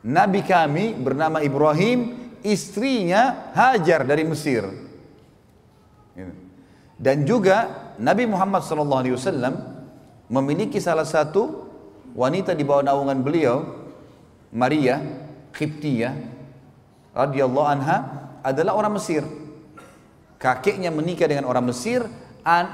Nabi 0.04 0.42
kami 0.42 0.98
bernama 0.98 1.40
Ibrahim, 1.46 2.18
istrinya 2.42 3.54
Hajar 3.54 4.02
dari 4.04 4.26
Mesir. 4.26 4.66
Gitu. 6.18 6.34
Dan 6.98 7.24
juga 7.26 7.92
Nabi 8.02 8.26
Muhammad 8.26 8.66
SAW 8.66 9.58
memiliki 10.30 10.82
salah 10.82 11.06
satu 11.06 11.70
wanita 12.18 12.58
di 12.58 12.66
bawah 12.66 12.86
naungan 12.86 13.20
beliau, 13.22 13.58
Maria 14.52 15.00
Qibtiyah 15.56 16.14
radhiyallahu 17.16 17.68
anha 17.68 17.98
adalah 18.42 18.76
orang 18.76 18.98
Mesir. 18.98 19.24
Kakeknya 20.42 20.90
menikah 20.90 21.30
dengan 21.30 21.46
orang 21.46 21.70
Mesir, 21.70 22.02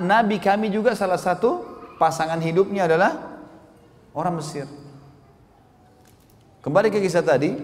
Nabi 0.02 0.40
kami 0.40 0.72
juga 0.72 0.96
salah 0.96 1.20
satu 1.20 1.64
pasangan 2.00 2.40
hidupnya 2.40 2.88
adalah 2.88 3.42
orang 4.16 4.40
Mesir. 4.40 4.66
Kembali 6.64 6.92
ke 6.92 7.00
kisah 7.00 7.24
tadi, 7.24 7.56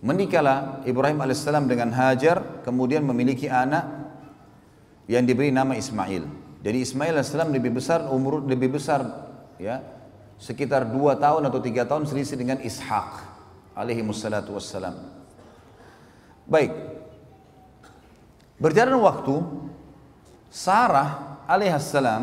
menikahlah 0.00 0.84
Ibrahim 0.88 1.20
alaihissalam 1.20 1.68
dengan 1.68 1.92
Hajar, 1.92 2.64
kemudian 2.64 3.04
memiliki 3.04 3.48
anak 3.48 3.84
yang 5.08 5.24
diberi 5.28 5.52
nama 5.52 5.76
Ismail. 5.76 6.24
Jadi 6.60 6.78
Ismail 6.84 7.16
alaihissalam 7.16 7.52
lebih 7.52 7.76
besar 7.80 8.04
umur 8.12 8.44
lebih 8.44 8.76
besar 8.76 9.00
ya 9.56 9.80
sekitar 10.40 10.88
dua 10.88 11.16
tahun 11.20 11.48
atau 11.52 11.60
tiga 11.60 11.84
tahun 11.84 12.08
selisih 12.08 12.40
dengan 12.40 12.60
Ishak 12.64 13.08
alaihi 13.76 14.00
wassalatu 14.04 14.56
wassalam. 14.56 14.96
Baik. 16.48 16.72
Berjalan 18.60 19.00
waktu 19.00 19.40
Sarah 20.50 21.40
alaihissalam 21.46 22.22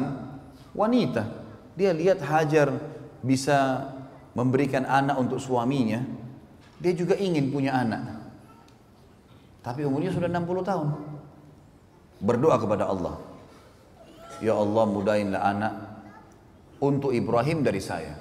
wanita 0.75 1.23
dia 1.73 1.95
lihat 1.95 2.21
Hajar 2.21 2.69
bisa 3.23 3.89
memberikan 4.35 4.83
anak 4.85 5.17
untuk 5.17 5.39
suaminya 5.41 6.03
dia 6.77 6.93
juga 6.93 7.17
ingin 7.17 7.49
punya 7.49 7.73
anak 7.73 8.19
tapi 9.65 9.87
umurnya 9.87 10.13
sudah 10.13 10.29
60 10.29 10.69
tahun 10.69 10.87
berdoa 12.21 12.55
kepada 12.61 12.91
Allah 12.91 13.15
Ya 14.37 14.53
Allah 14.53 14.85
mudahinlah 14.85 15.41
anak 15.41 15.73
untuk 16.77 17.09
Ibrahim 17.09 17.65
dari 17.65 17.81
saya. 17.81 18.13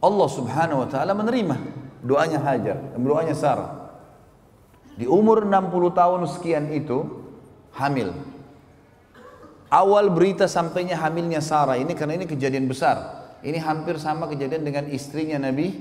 Allah 0.00 0.28
subhanahu 0.30 0.86
wa 0.86 0.88
ta'ala 0.88 1.12
menerima 1.12 1.56
doanya 2.00 2.38
Hajar 2.40 2.94
doanya 2.96 3.34
Sarah. 3.34 3.90
Di 4.94 5.10
umur 5.10 5.42
60 5.44 5.90
tahun 5.92 6.20
sekian 6.30 6.70
itu 6.70 7.19
hamil. 7.74 8.14
Awal 9.70 10.10
berita 10.10 10.50
sampainya 10.50 10.98
hamilnya 10.98 11.38
Sarah 11.38 11.78
ini 11.78 11.94
karena 11.94 12.18
ini 12.18 12.26
kejadian 12.26 12.66
besar. 12.66 13.22
Ini 13.40 13.56
hampir 13.62 13.96
sama 13.96 14.26
kejadian 14.26 14.66
dengan 14.66 14.84
istrinya 14.90 15.40
Nabi 15.40 15.72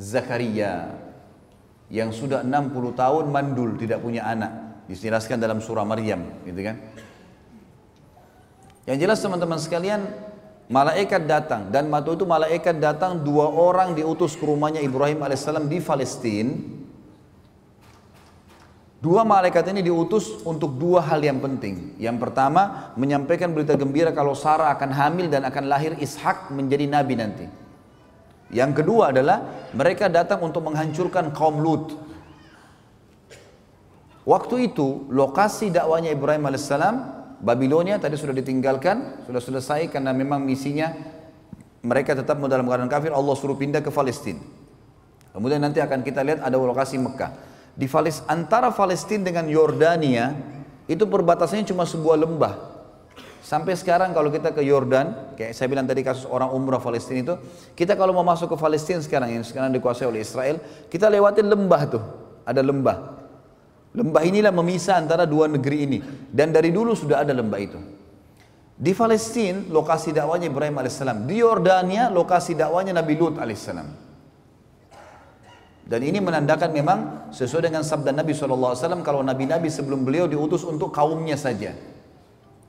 Zakaria 0.00 0.94
yang 1.92 2.08
sudah 2.08 2.40
60 2.40 2.96
tahun 2.96 3.24
mandul 3.28 3.76
tidak 3.76 4.00
punya 4.00 4.24
anak. 4.24 4.84
Dijelaskan 4.88 5.38
dalam 5.38 5.60
surah 5.60 5.84
Maryam, 5.84 6.24
gitu 6.48 6.60
kan? 6.64 6.76
Yang 8.88 8.98
jelas 9.06 9.18
teman-teman 9.22 9.60
sekalian, 9.60 10.00
malaikat 10.72 11.28
datang 11.28 11.70
dan 11.70 11.86
waktu 11.92 12.18
itu 12.18 12.24
malaikat 12.26 12.80
datang 12.82 13.20
dua 13.22 13.46
orang 13.46 13.94
diutus 13.94 14.34
ke 14.34 14.42
rumahnya 14.42 14.82
Ibrahim 14.82 15.22
alaihissalam 15.22 15.70
di 15.70 15.78
Palestina. 15.78 16.81
Dua 19.02 19.26
malaikat 19.26 19.66
ini 19.74 19.82
diutus 19.82 20.46
untuk 20.46 20.78
dua 20.78 21.02
hal 21.02 21.18
yang 21.18 21.42
penting. 21.42 21.98
Yang 21.98 22.22
pertama, 22.22 22.94
menyampaikan 22.94 23.50
berita 23.50 23.74
gembira 23.74 24.14
kalau 24.14 24.30
Sarah 24.38 24.70
akan 24.78 24.94
hamil 24.94 25.26
dan 25.26 25.42
akan 25.42 25.66
lahir 25.66 25.98
Ishak 25.98 26.54
menjadi 26.54 26.86
nabi 26.86 27.18
nanti. 27.18 27.50
Yang 28.54 28.78
kedua 28.78 29.10
adalah 29.10 29.66
mereka 29.74 30.06
datang 30.06 30.38
untuk 30.46 30.62
menghancurkan 30.70 31.34
kaum 31.34 31.58
Lut. 31.58 31.98
Waktu 34.22 34.70
itu 34.70 35.10
lokasi 35.10 35.74
dakwanya 35.74 36.14
Ibrahim 36.14 36.46
alaihissalam 36.46 36.94
Babilonia 37.42 37.98
tadi 37.98 38.14
sudah 38.14 38.38
ditinggalkan, 38.38 39.26
sudah 39.26 39.42
selesai 39.42 39.90
karena 39.90 40.14
memang 40.14 40.46
misinya 40.46 40.94
mereka 41.82 42.14
tetap 42.14 42.38
dalam 42.46 42.70
keadaan 42.70 42.86
kafir, 42.86 43.10
Allah 43.10 43.34
suruh 43.34 43.58
pindah 43.58 43.82
ke 43.82 43.90
Palestina. 43.90 44.38
Kemudian 45.34 45.58
nanti 45.58 45.82
akan 45.82 46.06
kita 46.06 46.22
lihat 46.22 46.38
ada 46.38 46.54
lokasi 46.54 47.02
Mekah. 47.02 47.50
Di 47.72 47.88
antara 48.28 48.68
Palestina 48.68 49.32
dengan 49.32 49.48
Yordania 49.48 50.36
itu 50.84 51.08
perbatasannya 51.08 51.64
cuma 51.64 51.88
sebuah 51.88 52.20
lembah. 52.20 52.54
Sampai 53.42 53.74
sekarang 53.74 54.14
kalau 54.14 54.30
kita 54.30 54.54
ke 54.54 54.62
Yordan, 54.62 55.34
kayak 55.34 55.52
saya 55.52 55.66
bilang 55.66 55.84
tadi 55.84 56.06
kasus 56.06 56.24
orang 56.30 56.54
umrah 56.54 56.78
Palestina 56.78 57.20
itu, 57.20 57.34
kita 57.74 57.98
kalau 57.98 58.14
mau 58.14 58.22
masuk 58.22 58.54
ke 58.54 58.56
Palestina 58.56 59.02
sekarang 59.02 59.34
yang 59.34 59.44
sekarang 59.44 59.74
dikuasai 59.74 60.06
oleh 60.06 60.22
Israel, 60.22 60.62
kita 60.86 61.10
lewatin 61.10 61.50
lembah 61.50 61.82
tuh, 61.90 62.04
ada 62.46 62.62
lembah. 62.62 63.18
Lembah 63.92 64.22
inilah 64.24 64.54
memisah 64.54 64.96
antara 64.96 65.28
dua 65.28 65.52
negeri 65.52 65.78
ini. 65.84 65.98
Dan 66.32 66.48
dari 66.48 66.72
dulu 66.72 66.96
sudah 66.96 67.20
ada 67.20 67.36
lembah 67.36 67.60
itu. 67.60 67.76
Di 68.72 68.96
Palestina 68.96 69.68
lokasi 69.68 70.16
dakwanya 70.16 70.48
Ibrahim 70.48 70.80
alaihissalam. 70.80 71.28
Di 71.28 71.44
Yordania 71.44 72.08
lokasi 72.08 72.56
dakwanya 72.56 72.96
Nabi 72.96 73.14
Lut 73.20 73.36
alaihissalam. 73.36 74.11
Dan 75.92 76.00
ini 76.00 76.24
menandakan 76.24 76.72
memang 76.72 77.28
sesuai 77.28 77.68
dengan 77.68 77.84
sabda 77.84 78.16
Nabi 78.16 78.32
SAW 78.32 79.04
kalau 79.04 79.20
Nabi-Nabi 79.20 79.68
sebelum 79.68 80.08
beliau 80.08 80.24
diutus 80.24 80.64
untuk 80.64 80.88
kaumnya 80.88 81.36
saja 81.36 81.76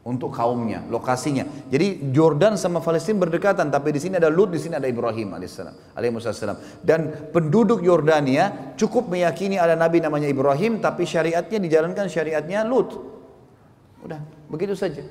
untuk 0.04 0.36
kaumnya, 0.36 0.84
lokasinya. 0.92 1.48
Jadi 1.72 2.12
Jordan 2.12 2.60
sama 2.60 2.84
Palestina 2.84 3.24
berdekatan, 3.24 3.72
tapi 3.72 3.96
di 3.96 4.04
sini 4.04 4.20
ada 4.20 4.28
Lut, 4.28 4.52
di 4.52 4.60
sini 4.60 4.76
ada 4.76 4.84
Ibrahim 4.84 5.32
alaihissalam, 5.32 5.96
alaihissalam. 5.96 6.84
Dan 6.84 7.32
penduduk 7.32 7.80
Yordania 7.80 8.76
cukup 8.76 9.08
meyakini 9.08 9.56
ada 9.56 9.80
nabi 9.80 10.04
namanya 10.04 10.28
Ibrahim, 10.28 10.84
tapi 10.84 11.08
syariatnya 11.08 11.56
dijalankan 11.56 12.12
syariatnya 12.12 12.68
Lut. 12.68 13.00
Udah, 14.04 14.20
begitu 14.52 14.76
saja. 14.76 15.08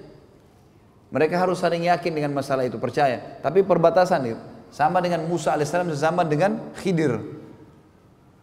Mereka 1.09 1.41
harus 1.41 1.65
saling 1.65 1.89
yakin 1.89 2.13
dengan 2.13 2.37
masalah 2.37 2.69
itu, 2.69 2.77
percaya. 2.77 3.41
Tapi 3.41 3.65
perbatasan 3.65 4.21
itu 4.29 4.41
sama 4.69 5.01
dengan 5.01 5.25
Musa 5.25 5.57
alaihissalam, 5.57 5.89
sesama 5.89 6.21
dengan 6.21 6.61
Khidir. 6.77 7.41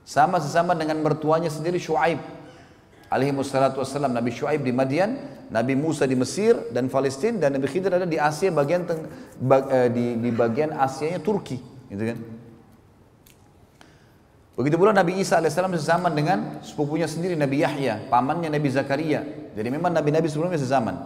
Sama 0.10 0.42
sesama 0.42 0.74
dengan 0.74 0.98
mertuanya 1.06 1.54
sendiri 1.54 1.78
Shu'aib 1.78 2.18
alaihi 3.14 3.30
wassalam 3.30 4.10
Nabi 4.10 4.34
Shu'aib 4.34 4.66
di 4.66 4.74
Madian, 4.74 5.22
Nabi 5.54 5.78
Musa 5.78 6.10
di 6.10 6.18
Mesir 6.18 6.58
dan 6.74 6.90
Palestina 6.90 7.46
dan 7.46 7.62
Nabi 7.62 7.70
Khidir 7.70 7.94
ada 7.94 8.10
di 8.10 8.18
Asia 8.18 8.50
bagian 8.50 8.90
teng, 8.90 9.06
bag, 9.38 9.70
eh, 9.70 9.90
di, 9.94 10.18
di 10.18 10.34
bagian 10.34 10.74
Asianya 10.74 11.22
Turki, 11.22 11.62
gitu 11.94 12.04
kan. 12.10 12.18
Begitu 14.58 14.82
pula 14.82 14.98
Nabi 14.98 15.22
Isa 15.22 15.38
alaihissalam 15.38 15.78
sezaman 15.78 16.18
dengan 16.18 16.58
sepupunya 16.66 17.06
sendiri 17.06 17.38
Nabi 17.38 17.62
Yahya, 17.62 18.10
pamannya 18.10 18.50
Nabi 18.50 18.66
Zakaria. 18.74 19.22
Jadi 19.54 19.70
memang 19.70 19.94
nabi-nabi 19.94 20.26
sebelumnya 20.26 20.58
sezaman. 20.58 20.98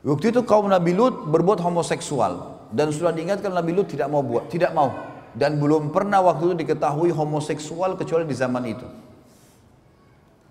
Waktu 0.00 0.32
itu 0.32 0.40
kaum 0.48 0.64
Nabi 0.64 0.96
Lut 0.96 1.28
berbuat 1.28 1.60
homoseksual 1.60 2.64
dan 2.72 2.88
sudah 2.88 3.12
diingatkan 3.12 3.52
Nabi 3.52 3.76
Lut 3.76 3.92
tidak 3.92 4.08
mau 4.08 4.24
buat, 4.24 4.48
tidak 4.48 4.72
mau 4.72 5.11
dan 5.32 5.56
belum 5.56 5.92
pernah 5.92 6.20
waktu 6.20 6.52
itu 6.52 6.56
diketahui 6.64 7.10
homoseksual 7.12 7.96
kecuali 7.96 8.28
di 8.28 8.36
zaman 8.36 8.64
itu. 8.68 8.86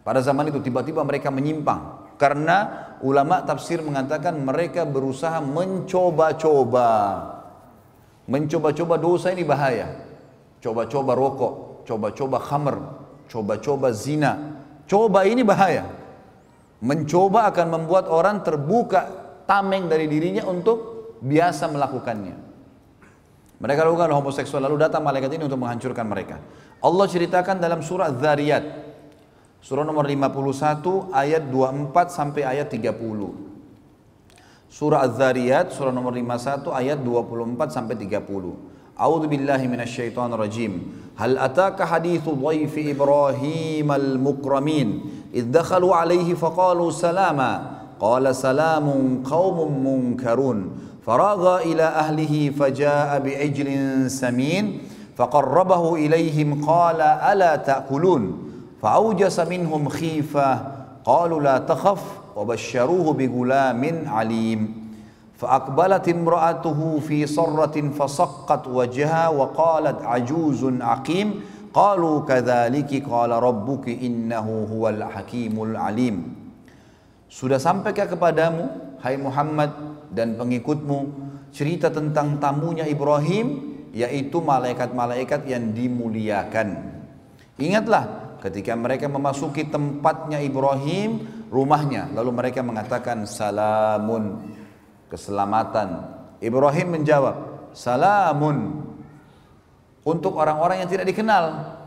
Pada 0.01 0.17
zaman 0.21 0.49
itu 0.49 0.57
tiba-tiba 0.57 1.05
mereka 1.05 1.29
menyimpang 1.29 2.13
karena 2.17 2.89
ulama 3.05 3.41
tafsir 3.45 3.81
mengatakan 3.81 4.37
mereka 4.37 4.85
berusaha 4.85 5.41
mencoba-coba. 5.41 6.89
Mencoba-coba 8.29 8.95
dosa 9.01 9.33
ini 9.33 9.41
bahaya. 9.45 9.89
Coba-coba 10.61 11.17
rokok, 11.17 11.53
coba-coba 11.89 12.37
khamr, 12.37 12.75
coba-coba 13.25 13.89
zina. 13.93 14.57
Coba 14.85 15.25
ini 15.25 15.41
bahaya. 15.41 15.89
Mencoba 16.81 17.49
akan 17.49 17.67
membuat 17.81 18.09
orang 18.09 18.41
terbuka 18.41 19.09
tameng 19.45 19.85
dari 19.89 20.09
dirinya 20.09 20.45
untuk 20.45 21.17
biasa 21.21 21.69
melakukannya. 21.69 22.50
Mereka 23.61 23.85
lakukan 23.85 24.09
homoseksual 24.09 24.65
lalu 24.65 24.81
datang 24.81 25.05
malaikat 25.05 25.37
ini 25.37 25.45
untuk 25.45 25.61
menghancurkan 25.61 26.09
mereka. 26.09 26.41
Allah 26.81 27.05
ceritakan 27.05 27.61
dalam 27.61 27.85
surah 27.85 28.09
Dzariyat 28.09 28.91
Surah 29.61 29.85
nomor 29.85 30.09
51 30.09 31.13
ayat 31.13 31.45
24 31.45 31.93
sampai 32.09 32.41
ayat 32.41 32.65
30. 32.73 32.97
Surah 34.73 35.05
Az-Zariyat 35.05 35.69
surah 35.69 35.93
nomor 35.93 36.17
51 36.17 36.73
ayat 36.73 36.97
24 36.97 37.69
sampai 37.69 37.93
30. 37.93 38.97
A'udzu 38.97 39.29
billahi 39.29 39.69
minasyaitonir 39.69 40.41
rajim. 40.41 40.73
Hal 41.13 41.37
ataka 41.37 41.85
hadithu 41.85 42.33
dhaifi 42.33 42.89
Ibrahim 42.89 43.87
al-mukramin 43.93 44.89
idh 45.29 45.53
dakhalu 45.53 45.93
alayhi 45.93 46.33
faqalu 46.33 46.89
salama 46.89 47.85
qala 48.01 48.33
salamun 48.33 49.21
qaumun 49.21 49.69
munkarun 49.77 50.59
faragha 51.01 51.65
ila 51.65 52.05
ahlihi 52.05 52.53
faja'a 52.53 53.17
bi'ijlin 53.19 54.09
samin 54.09 54.85
faqarrabahu 55.17 55.97
ilayhim 55.97 56.61
qala 56.61 57.21
ala 57.25 57.57
ta'kulun 57.61 58.53
فأوجس 58.81 59.45
منهم 59.45 59.93
خيفة 59.93 60.49
قالوا 61.05 61.41
لا 61.41 61.57
تخف. 61.61 62.01
وبشروه 62.33 63.13
بغلام 63.13 63.83
عليم. 64.09 64.59
فأقبلت 65.37 66.09
امرأته 66.09 66.79
في 67.05 67.29
صرة 67.29 67.77
فصقت 67.93 68.67
وجهها 68.67 69.29
وقالت 69.29 70.01
عجوز 70.01 70.81
عقيم؟ 70.81 71.27
قالوا 71.73 72.25
كذلك 72.25 73.05
قال 73.05 73.31
ربك 73.31 73.85
إنه 74.01 74.47
هو 74.73 74.89
الحكيم 74.89 75.53
العليم. 75.53 76.17
Sudah 77.29 77.61
sampaikah 77.61 78.09
kepadamu, 78.09 78.90
hai 79.01 79.17
Muhammad 79.17 79.73
dan 80.13 80.37
pengikutmu, 80.37 80.99
cerita 81.51 81.89
tentang 81.89 82.37
tamunya 82.37 82.85
Ibrahim, 82.87 83.73
yaitu 83.91 84.39
malaikat-malaikat 84.39 85.45
yang 85.49 85.75
dimuliakan. 85.75 86.95
Ingatlah 87.59 88.37
ketika 88.39 88.73
mereka 88.73 89.11
memasuki 89.11 89.67
tempatnya 89.67 90.39
Ibrahim, 90.39 91.21
rumahnya, 91.51 92.09
lalu 92.15 92.31
mereka 92.31 92.63
mengatakan 92.63 93.27
salamun, 93.27 94.55
keselamatan. 95.11 96.07
Ibrahim 96.41 97.01
menjawab, 97.01 97.69
salamun 97.75 98.87
untuk 100.01 100.39
orang-orang 100.39 100.81
yang 100.81 100.89
tidak 100.89 101.05
dikenal. 101.09 101.77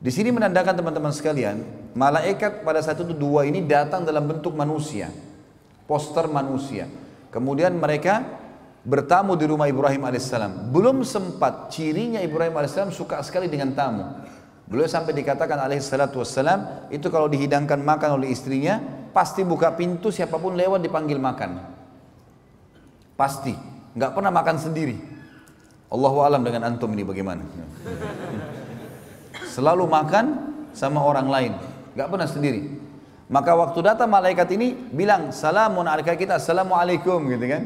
Di 0.00 0.08
sini 0.08 0.32
menandakan 0.32 0.72
teman-teman 0.72 1.12
sekalian, 1.12 1.60
malaikat 1.92 2.64
pada 2.64 2.80
saat 2.80 2.96
itu 3.04 3.12
dua 3.12 3.44
ini 3.44 3.60
datang 3.60 4.00
dalam 4.00 4.24
bentuk 4.24 4.56
manusia, 4.56 5.12
poster 5.84 6.24
manusia. 6.24 6.88
Kemudian 7.28 7.76
mereka 7.76 8.24
bertamu 8.80 9.36
di 9.36 9.44
rumah 9.44 9.68
Ibrahim 9.68 10.08
alaihissalam. 10.08 10.72
Belum 10.72 11.04
sempat 11.04 11.68
cirinya 11.68 12.24
Ibrahim 12.24 12.56
alaihissalam 12.56 12.96
suka 12.96 13.20
sekali 13.20 13.52
dengan 13.52 13.76
tamu. 13.76 14.08
Beliau 14.64 14.88
sampai 14.88 15.12
dikatakan 15.12 15.68
alaihissalatu 15.68 16.24
wassalam 16.24 16.88
itu 16.88 17.12
kalau 17.12 17.28
dihidangkan 17.28 17.84
makan 17.84 18.16
oleh 18.16 18.32
istrinya 18.32 18.80
pasti 19.12 19.44
buka 19.44 19.74
pintu 19.76 20.08
siapa 20.08 20.40
pun 20.40 20.56
lewat 20.56 20.80
dipanggil 20.80 21.20
makan. 21.20 21.60
Pasti, 23.20 23.52
nggak 23.92 24.16
pernah 24.16 24.32
makan 24.32 24.56
sendiri. 24.56 24.96
Allahu 25.92 26.24
alam 26.24 26.40
dengan 26.40 26.64
antum 26.70 26.88
ini 26.96 27.04
bagaimana? 27.04 27.44
Selalu 29.50 29.90
makan 29.90 30.24
sama 30.70 31.02
orang 31.02 31.26
lain, 31.26 31.52
nggak 31.98 32.06
pernah 32.06 32.28
sendiri. 32.30 32.70
Maka 33.30 33.54
waktu 33.54 33.78
datang 33.82 34.10
malaikat 34.10 34.46
ini 34.54 34.74
bilang 34.90 35.34
salamun 35.34 35.86
alaikum 35.86 36.14
kita 36.14 36.38
assalamualaikum 36.38 37.18
gitu 37.30 37.46
kan. 37.46 37.62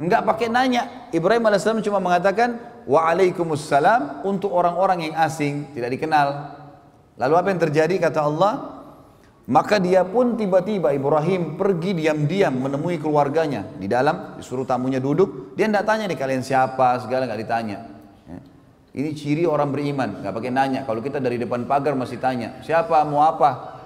Enggak 0.00 0.24
pakai 0.24 0.48
nanya. 0.48 1.12
Ibrahim 1.12 1.44
alaihissalam 1.44 1.84
cuma 1.84 2.00
mengatakan 2.00 2.56
waalaikumsalam 2.88 4.24
untuk 4.24 4.48
orang-orang 4.52 5.12
yang 5.12 5.14
asing, 5.20 5.68
tidak 5.76 5.92
dikenal. 5.92 6.56
Lalu 7.20 7.34
apa 7.36 7.48
yang 7.52 7.60
terjadi 7.60 7.94
kata 8.08 8.20
Allah? 8.24 8.52
Maka 9.44 9.76
dia 9.76 10.08
pun 10.08 10.40
tiba-tiba 10.40 10.96
Ibrahim 10.96 11.60
pergi 11.60 11.92
diam-diam 12.00 12.54
menemui 12.54 12.96
keluarganya 12.96 13.68
di 13.76 13.90
dalam, 13.90 14.40
disuruh 14.40 14.64
tamunya 14.64 15.04
duduk. 15.04 15.52
Dia 15.52 15.68
tidak 15.68 15.84
tanya 15.84 16.08
nih 16.08 16.16
kalian 16.16 16.40
siapa, 16.40 16.96
segala 17.04 17.28
nggak 17.28 17.40
ditanya. 17.44 17.78
Ini 18.90 19.14
ciri 19.14 19.46
orang 19.46 19.70
beriman, 19.70 20.18
nggak 20.18 20.34
pakai 20.34 20.50
nanya. 20.50 20.80
Kalau 20.82 20.98
kita 20.98 21.22
dari 21.22 21.38
depan 21.38 21.62
pagar 21.62 21.94
masih 21.94 22.18
tanya, 22.18 22.58
siapa, 22.66 23.06
mau 23.06 23.22
apa? 23.22 23.78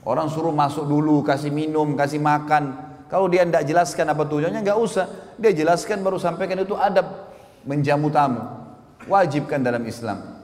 Orang 0.00 0.32
suruh 0.32 0.52
masuk 0.52 0.88
dulu, 0.88 1.20
kasih 1.20 1.52
minum, 1.52 1.92
kasih 1.92 2.24
makan. 2.24 2.72
Kalau 3.12 3.28
dia 3.28 3.44
tidak 3.44 3.68
jelaskan 3.68 4.06
apa 4.08 4.24
tujuannya, 4.24 4.64
nggak 4.64 4.78
usah. 4.80 5.36
Dia 5.36 5.52
jelaskan 5.52 6.00
baru 6.00 6.16
sampaikan 6.16 6.56
itu 6.56 6.72
adab 6.72 7.28
menjamu 7.68 8.08
tamu. 8.08 8.40
Wajibkan 9.04 9.60
dalam 9.60 9.84
Islam. 9.84 10.40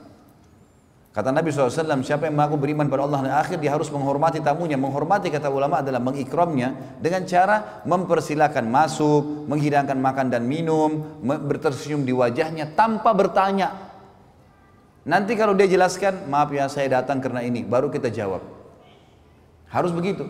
Kata 1.17 1.33
Nabi 1.33 1.49
SAW, 1.49 2.05
siapa 2.05 2.29
yang 2.29 2.37
mengaku 2.37 2.61
beriman 2.61 2.85
pada 2.93 3.09
Allah 3.09 3.25
dan 3.25 3.33
akhir, 3.41 3.57
dia 3.57 3.73
harus 3.73 3.89
menghormati 3.89 4.37
tamunya. 4.37 4.77
Menghormati 4.77 5.33
kata 5.33 5.49
ulama 5.49 5.81
adalah 5.81 5.97
mengikramnya 5.97 7.01
dengan 7.01 7.25
cara 7.25 7.81
mempersilahkan 7.89 8.61
masuk, 8.61 9.49
menghidangkan 9.49 9.97
makan 9.97 10.29
dan 10.29 10.45
minum, 10.45 11.17
bertersenyum 11.25 12.05
di 12.05 12.13
wajahnya 12.13 12.77
tanpa 12.77 13.17
bertanya, 13.17 13.86
Nanti 15.07 15.39
kalau 15.39 15.55
dia 15.55 15.71
jelaskan, 15.71 16.27
maaf 16.27 16.51
ya 16.51 16.67
saya 16.67 16.99
datang 16.99 17.23
karena 17.23 17.39
ini, 17.39 17.63
baru 17.63 17.87
kita 17.87 18.11
jawab. 18.11 18.43
Harus 19.71 19.95
begitu. 19.95 20.27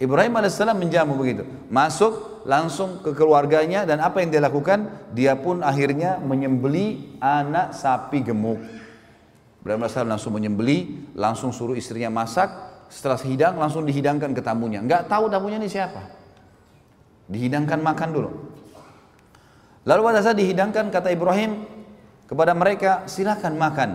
Ibrahim 0.00 0.32
AS 0.40 0.56
menjamu 0.58 1.14
begitu. 1.14 1.44
Masuk 1.68 2.44
langsung 2.48 3.04
ke 3.04 3.12
keluarganya 3.12 3.84
dan 3.84 4.00
apa 4.00 4.24
yang 4.24 4.32
dia 4.32 4.40
lakukan? 4.40 4.90
Dia 5.12 5.36
pun 5.36 5.60
akhirnya 5.60 6.18
menyembeli 6.18 7.20
anak 7.20 7.76
sapi 7.76 8.24
gemuk. 8.24 8.58
Ibrahim 9.60 9.84
AS 9.84 9.96
langsung 10.00 10.32
menyembeli, 10.32 11.12
langsung 11.12 11.52
suruh 11.52 11.76
istrinya 11.76 12.08
masak. 12.08 12.48
Setelah 12.88 13.20
hidang 13.20 13.54
langsung 13.60 13.84
dihidangkan 13.84 14.32
ke 14.32 14.40
tamunya. 14.40 14.80
Enggak 14.80 15.04
tahu 15.08 15.28
tamunya 15.28 15.60
ini 15.60 15.68
siapa. 15.68 16.00
Dihidangkan 17.28 17.80
makan 17.80 18.08
dulu. 18.12 18.30
Lalu 19.84 20.00
pada 20.00 20.20
saat 20.24 20.36
dihidangkan 20.36 20.88
kata 20.88 21.12
Ibrahim 21.12 21.64
kepada 22.24 22.56
mereka 22.56 23.04
silakan 23.08 23.56
makan. 23.56 23.90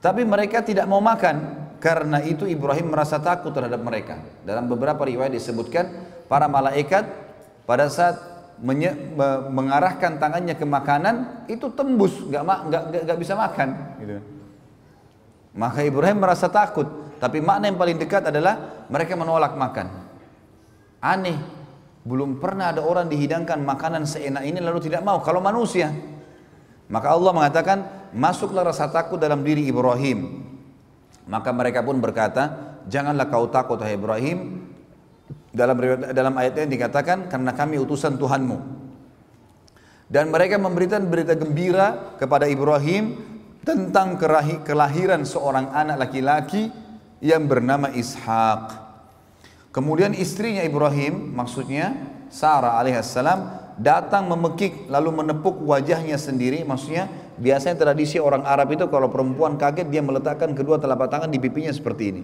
Tapi 0.00 0.24
mereka 0.24 0.64
tidak 0.64 0.88
mau 0.88 1.04
makan 1.04 1.68
karena 1.80 2.24
itu 2.24 2.48
Ibrahim 2.48 2.92
merasa 2.92 3.20
takut 3.20 3.52
terhadap 3.52 3.80
mereka. 3.80 4.20
Dalam 4.44 4.68
beberapa 4.68 5.04
riwayat 5.04 5.32
disebutkan 5.32 5.88
para 6.24 6.48
malaikat 6.48 7.04
pada 7.68 7.88
saat 7.92 8.16
menye, 8.60 8.92
mengarahkan 9.52 10.20
tangannya 10.20 10.56
ke 10.56 10.64
makanan 10.64 11.44
itu 11.48 11.68
tembus, 11.72 12.16
nggak 12.28 12.42
nggak 13.04 13.18
bisa 13.20 13.36
makan. 13.36 13.68
Gitu. 14.00 14.16
Maka 15.56 15.80
Ibrahim 15.84 16.18
merasa 16.20 16.46
takut. 16.48 16.86
Tapi 17.20 17.44
makna 17.44 17.68
yang 17.68 17.76
paling 17.76 18.00
dekat 18.00 18.32
adalah 18.32 18.86
mereka 18.88 19.12
menolak 19.12 19.52
makan. 19.52 20.08
Aneh, 21.04 21.36
belum 22.00 22.40
pernah 22.40 22.72
ada 22.72 22.80
orang 22.80 23.12
dihidangkan 23.12 23.60
makanan 23.60 24.08
seenak 24.08 24.44
ini 24.48 24.56
lalu 24.56 24.80
tidak 24.88 25.04
mau. 25.04 25.20
Kalau 25.20 25.44
manusia, 25.44 25.92
maka 26.88 27.12
Allah 27.12 27.32
mengatakan, 27.36 27.78
masuklah 28.14 28.66
rasa 28.66 28.90
takut 28.90 29.18
dalam 29.18 29.42
diri 29.42 29.66
Ibrahim. 29.68 30.46
Maka 31.30 31.50
mereka 31.54 31.84
pun 31.86 32.02
berkata, 32.02 32.76
janganlah 32.90 33.30
kau 33.30 33.46
takut 33.50 33.78
hai 33.82 33.94
Ibrahim. 33.94 34.66
Dalam 35.50 35.78
dalam 36.14 36.34
ayat 36.38 36.62
ini 36.62 36.78
dikatakan, 36.78 37.26
karena 37.26 37.50
kami 37.54 37.78
utusan 37.82 38.18
Tuhanmu. 38.18 38.58
Dan 40.10 40.34
mereka 40.34 40.58
memberikan 40.58 41.06
berita 41.06 41.38
gembira 41.38 42.18
kepada 42.18 42.50
Ibrahim 42.50 43.14
tentang 43.62 44.18
kelahiran 44.66 45.22
seorang 45.22 45.70
anak 45.70 46.08
laki-laki 46.08 46.70
yang 47.22 47.46
bernama 47.46 47.94
Ishak. 47.94 48.90
Kemudian 49.70 50.18
istrinya 50.18 50.66
Ibrahim, 50.66 51.30
maksudnya 51.30 51.94
Sarah 52.26 52.78
alaihissalam 52.82 53.60
datang 53.78 54.26
memekik 54.30 54.86
lalu 54.86 55.24
menepuk 55.24 55.56
wajahnya 55.64 56.20
sendiri 56.20 56.62
maksudnya 56.68 57.08
biasanya 57.40 57.80
tradisi 57.80 58.20
orang 58.20 58.44
Arab 58.44 58.70
itu 58.76 58.84
kalau 58.92 59.08
perempuan 59.08 59.56
kaget 59.56 59.88
dia 59.88 60.04
meletakkan 60.04 60.52
kedua 60.52 60.76
telapak 60.76 61.08
tangan 61.08 61.32
di 61.32 61.40
pipinya 61.40 61.72
seperti 61.72 62.04
ini. 62.12 62.22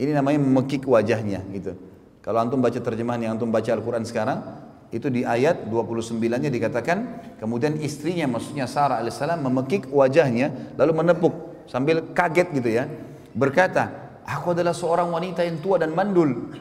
Ini 0.00 0.16
namanya 0.16 0.40
memekik 0.40 0.88
wajahnya 0.88 1.44
gitu. 1.52 1.76
Kalau 2.24 2.40
antum 2.40 2.58
baca 2.58 2.80
terjemahan 2.80 3.20
yang 3.20 3.32
antum 3.36 3.52
baca 3.52 3.68
Al-Quran 3.68 4.02
sekarang 4.08 4.40
itu 4.88 5.12
di 5.12 5.22
ayat 5.22 5.68
29 5.68 6.16
nya 6.18 6.50
dikatakan 6.50 6.98
kemudian 7.38 7.76
istrinya 7.80 8.28
maksudnya 8.28 8.64
Sarah 8.68 9.00
alaihissalam 9.00 9.40
memekik 9.40 9.88
wajahnya 9.92 10.76
lalu 10.80 10.92
menepuk 11.04 11.34
sambil 11.68 12.02
kaget 12.16 12.48
gitu 12.56 12.70
ya. 12.72 12.88
Berkata 13.36 14.16
aku 14.24 14.56
adalah 14.56 14.72
seorang 14.72 15.12
wanita 15.12 15.44
yang 15.44 15.60
tua 15.60 15.76
dan 15.76 15.92
mandul. 15.92 16.52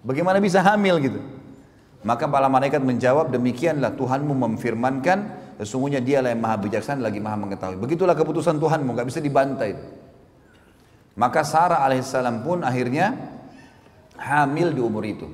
Bagaimana 0.00 0.40
bisa 0.40 0.64
hamil? 0.64 0.96
gitu. 1.04 1.20
Maka 2.00 2.24
para 2.24 2.48
malaikat 2.48 2.80
menjawab, 2.80 3.28
demikianlah 3.28 3.92
Tuhanmu 3.92 4.32
memfirmankan, 4.32 5.18
sesungguhnya 5.60 6.00
dialah 6.00 6.32
yang 6.32 6.40
maha 6.40 6.56
bijaksana 6.56 7.04
lagi 7.04 7.20
maha 7.20 7.36
mengetahui. 7.36 7.76
Begitulah 7.76 8.16
keputusan 8.16 8.56
Tuhanmu, 8.56 8.96
gak 8.96 9.04
bisa 9.04 9.20
dibantai. 9.20 9.76
Maka 11.20 11.44
Sarah 11.44 11.84
alaihissalam 11.84 12.40
pun 12.40 12.64
akhirnya 12.64 13.12
hamil 14.16 14.72
di 14.72 14.80
umur 14.80 15.04
itu. 15.04 15.28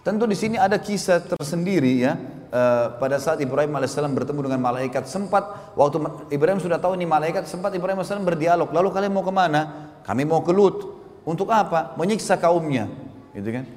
Tentu 0.00 0.24
di 0.24 0.32
sini 0.32 0.56
ada 0.56 0.80
kisah 0.80 1.20
tersendiri 1.20 2.00
ya. 2.00 2.16
Uh, 2.50 2.98
pada 2.98 3.14
saat 3.22 3.38
Ibrahim 3.38 3.70
alaihissalam 3.78 4.10
bertemu 4.10 4.50
dengan 4.50 4.58
malaikat 4.58 5.06
sempat 5.06 5.70
waktu 5.78 6.02
Ibrahim 6.34 6.58
sudah 6.58 6.82
tahu 6.82 6.98
ini 6.98 7.06
malaikat 7.06 7.46
sempat 7.46 7.70
Ibrahim 7.76 8.00
alaihissalam 8.00 8.26
berdialog. 8.26 8.72
Lalu 8.74 8.88
kalian 8.90 9.12
mau 9.12 9.22
ke 9.22 9.30
mana? 9.30 9.92
Kami 10.02 10.26
mau 10.26 10.42
ke 10.42 10.50
Lut. 10.50 10.98
Untuk 11.22 11.52
apa? 11.52 11.94
Menyiksa 12.00 12.40
kaumnya, 12.40 12.88
gitu 13.36 13.60
kan? 13.60 13.68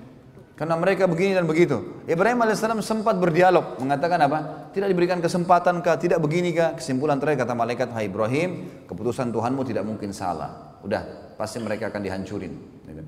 Karena 0.54 0.78
mereka 0.78 1.10
begini 1.10 1.34
dan 1.34 1.50
begitu. 1.50 2.06
Ibrahim 2.06 2.46
alaihissalam 2.46 2.78
sempat 2.86 3.18
berdialog, 3.18 3.82
mengatakan 3.82 4.22
apa? 4.22 4.70
Tidak 4.70 4.86
diberikan 4.86 5.18
kesempatan 5.18 5.82
kah? 5.82 5.98
Tidak 5.98 6.22
begini 6.22 6.54
kah? 6.54 6.78
Kesimpulan 6.78 7.18
terakhir 7.18 7.50
kata 7.50 7.58
malaikat, 7.58 7.90
Hai 7.90 8.06
Ibrahim, 8.06 8.86
keputusan 8.86 9.34
Tuhanmu 9.34 9.66
tidak 9.66 9.82
mungkin 9.82 10.14
salah. 10.14 10.78
Udah, 10.86 11.34
pasti 11.42 11.58
mereka 11.58 11.90
akan 11.90 12.02
dihancurin. 12.06 12.54
Gitu. 12.86 13.04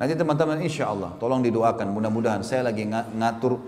Nanti 0.00 0.12
teman-teman 0.16 0.56
insya 0.64 0.88
Allah, 0.88 1.12
tolong 1.20 1.44
didoakan. 1.44 1.92
Mudah-mudahan 1.92 2.40
saya 2.40 2.64
lagi 2.64 2.88
ngatur, 2.88 3.60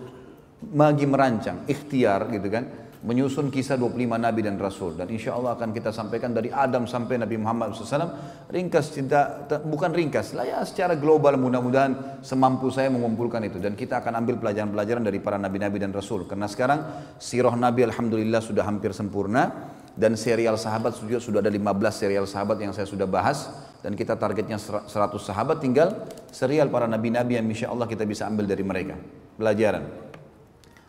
lagi 0.73 1.05
merancang, 1.05 1.68
ikhtiar 1.68 2.32
gitu 2.32 2.48
kan 2.48 2.86
menyusun 3.05 3.52
kisah 3.52 3.77
25 3.77 4.16
nabi 4.16 4.40
dan 4.40 4.56
rasul. 4.56 4.97
Dan 4.97 5.10
insya 5.12 5.36
Allah 5.36 5.59
akan 5.59 5.74
kita 5.74 5.93
sampaikan 5.93 6.32
dari 6.32 6.48
Adam 6.48 6.89
sampai 6.89 7.20
Nabi 7.20 7.36
Muhammad 7.36 7.77
SAW 7.77 8.48
ringkas 8.48 8.94
cinta 8.94 9.44
bukan 9.66 9.93
ringkas 9.93 10.32
lah 10.32 10.47
ya 10.47 10.59
secara 10.64 10.97
global 10.97 11.36
mudah-mudahan 11.36 12.23
semampu 12.24 12.73
saya 12.73 12.89
mengumpulkan 12.89 13.44
itu. 13.44 13.60
Dan 13.60 13.77
kita 13.77 14.01
akan 14.01 14.24
ambil 14.24 14.40
pelajaran-pelajaran 14.40 15.02
dari 15.05 15.18
para 15.20 15.36
nabi-nabi 15.36 15.82
dan 15.82 15.93
rasul. 15.93 16.24
Karena 16.24 16.48
sekarang 16.48 16.81
sirah 17.20 17.52
nabi 17.59 17.85
alhamdulillah 17.85 18.40
sudah 18.40 18.64
hampir 18.64 18.97
sempurna. 18.97 19.74
Dan 19.97 20.12
serial 20.12 20.60
sahabat 20.60 20.93
juga 21.01 21.16
sudah 21.16 21.40
ada 21.40 21.48
15 21.48 21.56
serial 21.89 22.28
sahabat 22.28 22.60
yang 22.60 22.77
saya 22.77 22.85
sudah 22.85 23.09
bahas. 23.09 23.48
Dan 23.81 23.97
kita 23.97 24.12
targetnya 24.20 24.60
100 24.60 24.89
sahabat 25.24 25.56
tinggal 25.64 26.05
serial 26.28 26.68
para 26.68 26.85
nabi-nabi 26.85 27.40
yang 27.40 27.48
insya 27.48 27.73
Allah 27.73 27.89
kita 27.89 28.05
bisa 28.05 28.28
ambil 28.28 28.44
dari 28.44 28.60
mereka. 28.60 29.01
Pelajaran. 29.40 29.89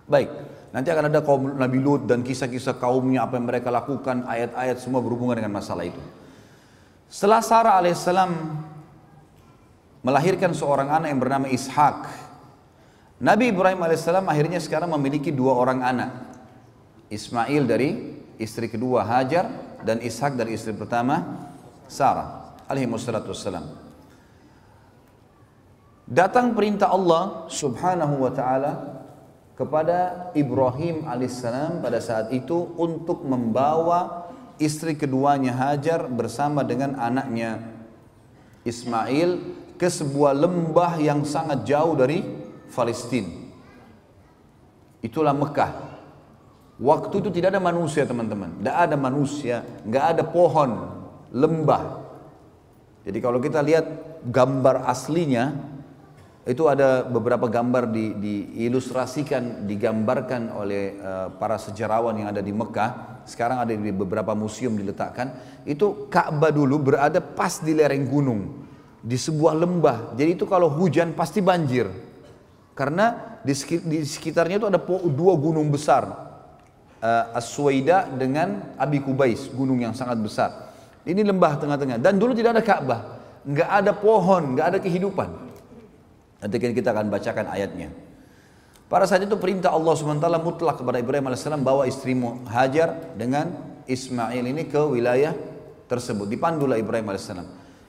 Baik 0.08 0.57
Nanti 0.78 0.94
akan 0.94 1.10
ada 1.10 1.26
kaum 1.26 1.58
Nabi 1.58 1.82
Lut 1.82 2.06
dan 2.06 2.22
kisah-kisah 2.22 2.78
kaumnya 2.78 3.26
apa 3.26 3.42
yang 3.42 3.50
mereka 3.50 3.74
lakukan, 3.74 4.30
ayat-ayat 4.30 4.78
semua 4.78 5.02
berhubungan 5.02 5.34
dengan 5.34 5.58
masalah 5.58 5.90
itu. 5.90 5.98
Setelah 7.10 7.42
Sarah 7.42 7.82
alaihissalam 7.82 8.30
melahirkan 10.06 10.54
seorang 10.54 10.94
anak 10.94 11.10
yang 11.10 11.18
bernama 11.18 11.50
Ishak, 11.50 12.06
Nabi 13.18 13.50
Ibrahim 13.50 13.82
alaihissalam 13.82 14.30
akhirnya 14.30 14.62
sekarang 14.62 14.94
memiliki 14.94 15.34
dua 15.34 15.58
orang 15.58 15.82
anak. 15.82 16.14
Ismail 17.10 17.66
dari 17.66 18.22
istri 18.38 18.70
kedua 18.70 19.02
Hajar 19.02 19.50
dan 19.82 19.98
Ishak 19.98 20.38
dari 20.38 20.54
istri 20.54 20.78
pertama 20.78 21.42
Sarah 21.90 22.54
alaihi 22.70 22.86
wassalam. 22.86 23.66
Datang 26.06 26.54
perintah 26.54 26.94
Allah 26.94 27.50
subhanahu 27.50 28.30
wa 28.30 28.30
ta'ala 28.30 28.97
kepada 29.58 30.30
Ibrahim 30.38 31.10
alaihissalam 31.10 31.82
pada 31.82 31.98
saat 31.98 32.30
itu 32.30 32.78
untuk 32.78 33.26
membawa 33.26 34.30
istri 34.62 34.94
keduanya 34.94 35.58
Hajar 35.58 36.06
bersama 36.06 36.62
dengan 36.62 36.94
anaknya 37.02 37.74
Ismail 38.62 39.58
ke 39.82 39.90
sebuah 39.90 40.38
lembah 40.38 41.02
yang 41.02 41.26
sangat 41.26 41.66
jauh 41.66 41.98
dari 41.98 42.22
Palestina. 42.70 43.34
Itulah 45.02 45.34
Mekah. 45.34 45.98
Waktu 46.78 47.26
itu 47.26 47.30
tidak 47.34 47.58
ada 47.58 47.62
manusia 47.62 48.06
teman-teman, 48.06 48.62
tidak 48.62 48.78
ada 48.78 48.94
manusia, 48.94 49.66
nggak 49.82 50.06
ada 50.14 50.24
pohon, 50.30 50.70
lembah. 51.34 52.06
Jadi 53.02 53.18
kalau 53.18 53.42
kita 53.42 53.66
lihat 53.66 53.86
gambar 54.30 54.86
aslinya, 54.86 55.58
itu 56.48 56.64
ada 56.72 57.04
beberapa 57.04 57.52
gambar 57.52 57.92
di, 57.92 58.16
diilustrasikan, 58.16 59.68
digambarkan 59.68 60.56
oleh 60.56 60.96
uh, 60.96 61.28
para 61.36 61.60
sejarawan 61.60 62.16
yang 62.24 62.32
ada 62.32 62.40
di 62.40 62.56
Mekah. 62.56 63.20
Sekarang 63.28 63.60
ada 63.60 63.76
di 63.76 63.92
beberapa 63.92 64.32
museum 64.32 64.80
diletakkan. 64.80 65.36
Itu 65.68 66.08
Ka'bah 66.08 66.56
dulu 66.56 66.80
berada 66.80 67.20
pas 67.20 67.60
di 67.60 67.76
lereng 67.76 68.08
gunung, 68.08 68.64
di 69.04 69.20
sebuah 69.20 69.60
lembah. 69.60 70.16
Jadi 70.16 70.40
itu 70.40 70.48
kalau 70.48 70.72
hujan 70.72 71.12
pasti 71.12 71.44
banjir. 71.44 71.92
Karena 72.72 73.36
di, 73.44 73.52
sekitarnya 74.08 74.64
itu 74.64 74.68
ada 74.72 74.80
dua 75.12 75.36
gunung 75.36 75.68
besar. 75.68 76.32
Uh, 77.04 77.36
Aswaida 77.36 78.08
dengan 78.08 78.72
Abi 78.80 79.04
Kubais, 79.04 79.52
gunung 79.52 79.84
yang 79.84 79.92
sangat 79.92 80.16
besar. 80.24 80.72
Ini 81.04 81.28
lembah 81.28 81.60
tengah-tengah. 81.60 82.00
Dan 82.00 82.16
dulu 82.16 82.32
tidak 82.32 82.56
ada 82.56 82.64
Ka'bah. 82.64 83.02
Nggak 83.44 83.70
ada 83.84 83.92
pohon, 83.92 84.56
nggak 84.56 84.68
ada 84.72 84.80
kehidupan. 84.80 85.47
Nanti 86.38 86.56
kita 86.62 86.94
akan 86.94 87.10
bacakan 87.10 87.46
ayatnya. 87.50 87.90
Pada 88.88 89.04
saat 89.04 89.26
itu 89.28 89.36
perintah 89.36 89.76
Allah 89.76 89.94
SWT 90.00 90.28
mutlak 90.40 90.80
kepada 90.80 90.98
Ibrahim 91.02 91.28
AS 91.28 91.44
bawa 91.60 91.84
istrimu 91.90 92.48
Hajar 92.48 93.18
dengan 93.20 93.52
Ismail 93.84 94.44
ini 94.48 94.64
ke 94.70 94.80
wilayah 94.80 95.36
tersebut. 95.92 96.28
Dipandulah 96.32 96.80
Ibrahim 96.80 97.12
AS. 97.12 97.28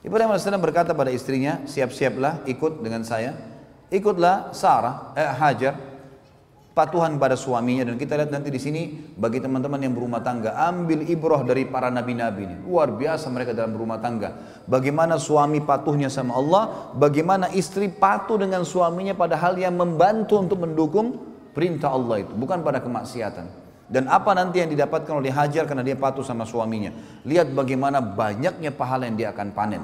Ibrahim 0.03 0.31
AS 0.35 0.43
berkata 0.59 0.91
pada 0.91 1.07
istrinya, 1.07 1.63
siap-siaplah 1.63 2.43
ikut 2.51 2.83
dengan 2.83 3.07
saya. 3.07 3.31
Ikutlah 3.89 4.53
Sarah, 4.53 5.15
eh, 5.17 5.25
Hajar 5.25 5.88
patuhan 6.79 7.19
pada 7.19 7.35
suaminya. 7.35 7.91
Dan 7.91 7.99
kita 7.99 8.15
lihat 8.15 8.31
nanti 8.31 8.47
di 8.47 8.55
sini 8.55 8.87
bagi 9.19 9.43
teman-teman 9.43 9.83
yang 9.83 9.91
berumah 9.91 10.23
tangga 10.23 10.55
ambil 10.71 11.03
ibroh 11.03 11.43
dari 11.43 11.67
para 11.67 11.91
nabi-nabi 11.91 12.47
ini. 12.47 12.55
Luar 12.63 12.95
biasa 12.95 13.27
mereka 13.27 13.51
dalam 13.51 13.75
berumah 13.75 13.99
tangga. 13.99 14.63
Bagaimana 14.63 15.19
suami 15.19 15.59
patuhnya 15.59 16.07
sama 16.07 16.39
Allah 16.39 16.95
bagaimana 16.95 17.51
istri 17.51 17.91
patuh 17.91 18.39
dengan 18.39 18.63
suaminya 18.63 19.11
pada 19.11 19.35
hal 19.35 19.59
yang 19.59 19.75
membantu 19.75 20.39
untuk 20.39 20.63
mendukung 20.63 21.19
perintah 21.51 21.91
Allah 21.91 22.23
itu 22.23 22.31
bukan 22.31 22.63
pada 22.63 22.79
kemaksiatan. 22.79 23.67
Dan 23.89 24.05
apa 24.05 24.37
nanti 24.37 24.61
yang 24.61 24.69
didapatkan 24.69 25.17
oleh 25.17 25.33
Hajar 25.33 25.65
karena 25.65 25.81
dia 25.81 25.97
patuh 25.97 26.21
sama 26.21 26.45
suaminya? 26.45 26.93
Lihat 27.25 27.51
bagaimana 27.57 27.99
banyaknya 27.99 28.69
pahala 28.69 29.09
yang 29.09 29.17
dia 29.17 29.33
akan 29.33 29.49
panen. 29.49 29.83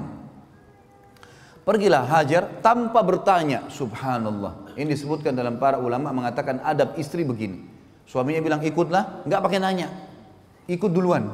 Pergilah 1.66 2.06
Hajar 2.06 2.62
tanpa 2.62 3.02
bertanya, 3.02 3.66
subhanallah. 3.66 4.65
Ini 4.76 4.84
disebutkan 4.92 5.32
dalam 5.32 5.56
para 5.56 5.80
ulama 5.80 6.12
mengatakan 6.12 6.60
adab 6.60 7.00
istri 7.00 7.24
begini. 7.24 7.64
Suaminya 8.04 8.44
bilang 8.44 8.60
ikutlah, 8.62 9.24
nggak 9.24 9.40
pakai 9.40 9.58
nanya. 9.58 9.88
Ikut 10.68 10.92
duluan. 10.92 11.32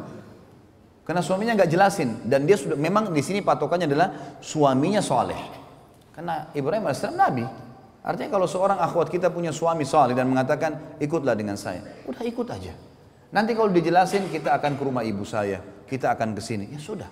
Karena 1.02 1.18
suaminya 1.18 1.58
nggak 1.58 1.70
jelasin 1.70 2.22
dan 2.30 2.46
dia 2.46 2.54
sudah 2.54 2.78
memang 2.78 3.10
di 3.10 3.18
sini 3.20 3.42
patokannya 3.42 3.90
adalah 3.90 4.38
suaminya 4.38 5.02
soleh. 5.02 5.36
Karena 6.14 6.46
Ibrahim 6.54 6.86
AS 6.86 7.02
Nabi. 7.10 7.42
Artinya 8.02 8.34
kalau 8.34 8.46
seorang 8.50 8.78
akhwat 8.82 9.10
kita 9.10 9.30
punya 9.30 9.54
suami 9.54 9.86
soleh 9.86 10.14
dan 10.14 10.26
mengatakan 10.30 10.98
ikutlah 10.98 11.38
dengan 11.38 11.54
saya, 11.54 12.02
udah 12.06 12.22
ikut 12.22 12.46
aja. 12.50 12.74
Nanti 13.30 13.54
kalau 13.54 13.70
dijelasin 13.70 14.26
kita 14.30 14.54
akan 14.58 14.74
ke 14.74 14.82
rumah 14.82 15.06
ibu 15.06 15.22
saya, 15.22 15.62
kita 15.86 16.10
akan 16.10 16.34
ke 16.34 16.42
sini. 16.42 16.66
Ya 16.74 16.82
sudah, 16.82 17.06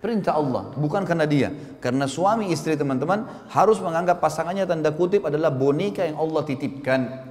Perintah 0.00 0.32
Allah, 0.40 0.72
bukan 0.80 1.04
karena 1.04 1.28
dia. 1.28 1.52
Karena 1.76 2.08
suami 2.08 2.48
istri 2.48 2.72
teman-teman 2.72 3.28
harus 3.52 3.76
menganggap 3.84 4.16
pasangannya 4.16 4.64
tanda 4.64 4.96
kutip 4.96 5.28
adalah 5.28 5.52
boneka 5.52 6.08
yang 6.08 6.16
Allah 6.16 6.40
titipkan. 6.40 7.28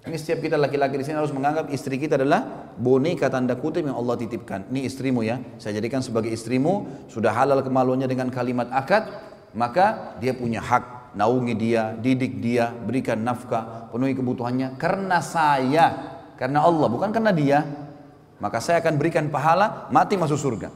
Ini 0.00 0.16
setiap 0.16 0.40
kita 0.40 0.56
laki-laki 0.56 0.96
di 0.96 1.04
sini 1.04 1.20
harus 1.20 1.36
menganggap 1.36 1.68
istri 1.68 2.00
kita 2.00 2.16
adalah 2.16 2.72
boneka 2.80 3.28
tanda 3.28 3.52
kutip 3.60 3.84
yang 3.84 3.92
Allah 3.92 4.16
titipkan. 4.16 4.64
Ini 4.72 4.88
istrimu 4.88 5.20
ya, 5.20 5.36
saya 5.60 5.76
jadikan 5.76 6.00
sebagai 6.00 6.32
istrimu, 6.32 6.88
sudah 7.12 7.36
halal 7.36 7.60
kemaluannya 7.60 8.08
dengan 8.08 8.32
kalimat 8.32 8.72
akad, 8.72 9.12
maka 9.52 10.16
dia 10.16 10.32
punya 10.32 10.64
hak 10.64 11.12
naungi 11.12 11.52
dia, 11.60 11.92
didik 11.92 12.40
dia, 12.40 12.72
berikan 12.72 13.20
nafkah, 13.20 13.92
penuhi 13.92 14.16
kebutuhannya 14.16 14.80
karena 14.80 15.20
saya, 15.20 16.16
karena 16.40 16.64
Allah, 16.64 16.88
bukan 16.88 17.12
karena 17.12 17.36
dia. 17.36 17.60
Maka 18.40 18.56
saya 18.64 18.80
akan 18.80 18.96
berikan 18.96 19.28
pahala, 19.28 19.92
mati 19.92 20.16
masuk 20.16 20.40
surga. 20.40 20.72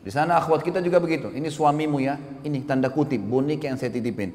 Di 0.00 0.08
sana 0.08 0.40
akhwat 0.40 0.64
kita 0.64 0.80
juga 0.80 0.96
begitu. 0.96 1.28
Ini 1.28 1.52
suamimu 1.52 2.00
ya, 2.00 2.16
ini 2.40 2.64
tanda 2.64 2.88
kutip 2.88 3.20
boneka 3.20 3.68
yang 3.68 3.76
saya 3.76 3.92
titipin. 3.92 4.32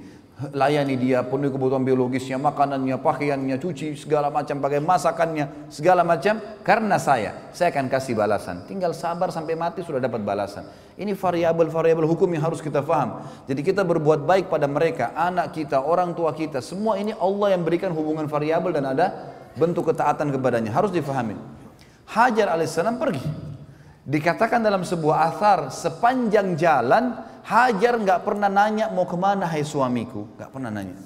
Layani 0.51 0.99
dia, 0.99 1.23
penuhi 1.23 1.47
kebutuhan 1.47 1.87
biologisnya, 1.87 2.35
makanannya, 2.35 2.99
pakaiannya, 2.99 3.55
cuci 3.55 3.95
segala 3.95 4.27
macam, 4.27 4.59
pakai 4.59 4.83
masakannya, 4.83 5.71
segala 5.71 6.03
macam. 6.03 6.43
Karena 6.59 6.99
saya, 6.99 7.49
saya 7.55 7.71
akan 7.71 7.87
kasih 7.87 8.19
balasan. 8.19 8.67
Tinggal 8.67 8.91
sabar 8.91 9.31
sampai 9.31 9.55
mati 9.55 9.79
sudah 9.79 10.03
dapat 10.03 10.27
balasan. 10.27 10.67
Ini 10.99 11.15
variabel-variabel 11.15 12.03
hukum 12.03 12.27
yang 12.35 12.51
harus 12.51 12.59
kita 12.59 12.83
faham. 12.83 13.23
Jadi 13.47 13.63
kita 13.63 13.87
berbuat 13.87 14.27
baik 14.27 14.51
pada 14.51 14.67
mereka, 14.67 15.15
anak 15.15 15.55
kita, 15.55 15.79
orang 15.79 16.11
tua 16.11 16.35
kita, 16.35 16.59
semua 16.59 16.99
ini 16.99 17.15
Allah 17.15 17.55
yang 17.55 17.63
berikan 17.63 17.95
hubungan 17.95 18.27
variabel 18.27 18.75
dan 18.75 18.91
ada 18.91 19.31
bentuk 19.55 19.87
ketaatan 19.87 20.35
kepadanya. 20.35 20.75
Harus 20.75 20.91
difahami. 20.91 21.39
Hajar 22.11 22.51
alaihissalam 22.51 22.99
pergi. 22.99 23.44
Dikatakan 24.05 24.61
dalam 24.61 24.85
sebuah 24.85 25.33
athar 25.33 25.73
sepanjang 25.73 26.53
jalan 26.53 27.35
Hajar 27.45 28.01
nggak 28.01 28.25
pernah 28.25 28.49
nanya 28.49 28.89
mau 28.89 29.05
ke 29.05 29.13
mana 29.13 29.45
hai 29.45 29.61
suamiku, 29.61 30.25
nggak 30.33 30.49
pernah 30.49 30.73
nanya. 30.73 30.97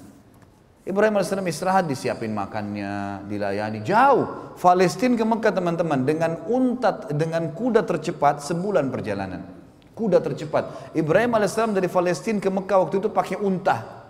Ibrahim 0.88 1.20
AS 1.20 1.28
istirahat 1.28 1.84
disiapin 1.84 2.32
makannya, 2.32 3.28
dilayani 3.28 3.84
jauh. 3.84 4.56
Palestina 4.56 5.20
ke 5.20 5.24
Mekah 5.28 5.52
teman-teman 5.52 6.00
dengan 6.00 6.40
untat 6.48 7.12
dengan 7.12 7.52
kuda 7.52 7.84
tercepat 7.84 8.40
sebulan 8.40 8.88
perjalanan. 8.88 9.44
Kuda 9.92 10.24
tercepat. 10.24 10.96
Ibrahim 10.96 11.36
AS 11.36 11.60
dari 11.60 11.92
Palestina 11.92 12.40
ke 12.40 12.48
Mekah 12.48 12.88
waktu 12.88 13.04
itu 13.04 13.12
pakai 13.12 13.36
unta. 13.36 14.08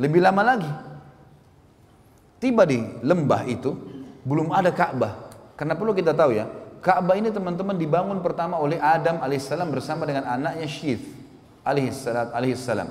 Lebih 0.00 0.24
lama 0.24 0.40
lagi. 0.40 0.72
Tiba 2.40 2.64
di 2.64 2.80
lembah 3.04 3.44
itu 3.44 3.76
belum 4.24 4.56
ada 4.56 4.72
Ka'bah. 4.72 5.28
Karena 5.52 5.76
perlu 5.76 5.92
kita 5.92 6.16
tahu 6.16 6.32
ya, 6.32 6.48
Ka'bah 6.86 7.18
ini 7.18 7.34
teman-teman 7.34 7.74
dibangun 7.74 8.22
pertama 8.22 8.62
oleh 8.62 8.78
Adam 8.78 9.18
alaihissalam 9.18 9.74
bersama 9.74 10.06
dengan 10.06 10.22
anaknya 10.22 10.70
Syith 10.70 11.02
alaihissalam. 11.66 12.86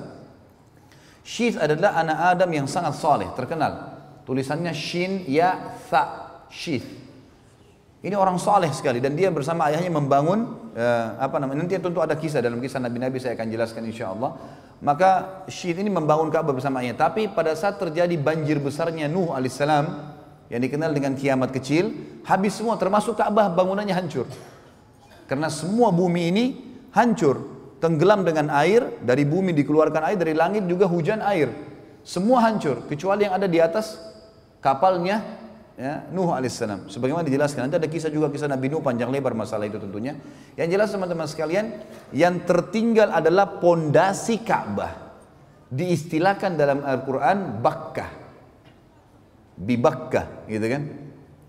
Syith 1.24 1.56
adalah 1.56 1.96
anak 1.96 2.36
Adam 2.36 2.50
yang 2.52 2.66
sangat 2.68 3.00
saleh, 3.00 3.32
terkenal. 3.32 3.96
Tulisannya 4.28 4.76
Shin 4.76 5.24
Ya 5.24 5.80
Tha 5.88 6.44
Syith. 6.52 6.84
Ini 8.04 8.12
orang 8.12 8.36
saleh 8.36 8.68
sekali 8.76 9.00
dan 9.00 9.16
dia 9.16 9.32
bersama 9.32 9.72
ayahnya 9.72 9.88
membangun 9.88 10.70
uh, 10.76 11.16
apa 11.16 11.40
namanya 11.40 11.64
nanti 11.64 11.80
tentu 11.80 11.98
ada 12.04 12.14
kisah 12.14 12.44
dalam 12.44 12.60
kisah 12.60 12.78
nabi-nabi 12.78 13.16
saya 13.16 13.32
akan 13.32 13.48
jelaskan 13.48 13.82
insya 13.88 14.12
Allah. 14.12 14.36
Maka 14.84 15.42
Syith 15.48 15.80
ini 15.80 15.88
membangun 15.88 16.28
Ka'bah 16.28 16.52
bersama 16.52 16.84
ayahnya. 16.84 17.00
Tapi 17.00 17.32
pada 17.32 17.56
saat 17.56 17.80
terjadi 17.80 18.12
banjir 18.20 18.60
besarnya 18.60 19.08
Nuh 19.08 19.32
alaihissalam, 19.32 20.15
yang 20.46 20.62
dikenal 20.62 20.94
dengan 20.94 21.18
kiamat 21.18 21.50
kecil, 21.50 21.90
habis 22.22 22.54
semua 22.54 22.78
termasuk 22.78 23.18
Ka'bah 23.18 23.50
bangunannya 23.50 23.94
hancur. 23.94 24.30
Karena 25.26 25.50
semua 25.50 25.90
bumi 25.90 26.22
ini 26.30 26.44
hancur, 26.94 27.42
tenggelam 27.82 28.22
dengan 28.22 28.54
air, 28.54 29.02
dari 29.02 29.26
bumi 29.26 29.50
dikeluarkan 29.50 30.06
air, 30.06 30.16
dari 30.18 30.34
langit 30.38 30.62
juga 30.70 30.86
hujan 30.86 31.18
air. 31.18 31.50
Semua 32.06 32.46
hancur, 32.46 32.86
kecuali 32.86 33.26
yang 33.26 33.34
ada 33.34 33.50
di 33.50 33.58
atas 33.58 33.98
kapalnya 34.62 35.26
ya, 35.74 36.06
Nuh 36.14 36.30
alaihissalam. 36.30 36.86
Sebagaimana 36.86 37.26
dijelaskan, 37.26 37.66
nanti 37.66 37.82
ada 37.82 37.90
kisah 37.90 38.14
juga 38.14 38.30
kisah 38.30 38.46
Nabi 38.46 38.70
Nuh 38.70 38.78
panjang 38.86 39.10
lebar 39.10 39.34
masalah 39.34 39.66
itu 39.66 39.82
tentunya. 39.82 40.14
Yang 40.54 40.68
jelas 40.78 40.88
teman-teman 40.94 41.26
sekalian, 41.26 41.74
yang 42.14 42.46
tertinggal 42.46 43.10
adalah 43.10 43.58
pondasi 43.58 44.46
Ka'bah. 44.46 45.10
Diistilahkan 45.66 46.54
dalam 46.54 46.86
Al-Quran 46.86 47.58
Bakkah 47.58 48.25
bibakkah 49.56 50.46
gitu 50.46 50.66
kan? 50.68 50.82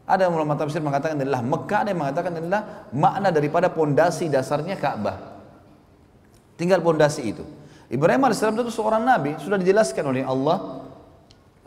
Ada 0.07 0.31
ulama 0.31 0.55
tafsir 0.55 0.79
mengatakan 0.79 1.19
adalah 1.19 1.43
Mekah 1.43 1.79
ada 1.84 1.89
yang 1.91 1.99
mengatakan 1.99 2.31
adalah 2.39 2.88
makna 2.95 3.27
daripada 3.27 3.67
pondasi 3.67 4.31
dasarnya 4.31 4.79
Ka'bah. 4.79 5.35
Tinggal 6.55 6.79
pondasi 6.79 7.35
itu. 7.35 7.43
Ibrahim 7.91 8.23
AS 8.27 8.39
itu 8.39 8.71
seorang 8.71 9.03
nabi 9.03 9.35
sudah 9.39 9.59
dijelaskan 9.59 10.03
oleh 10.07 10.23
Allah. 10.23 10.88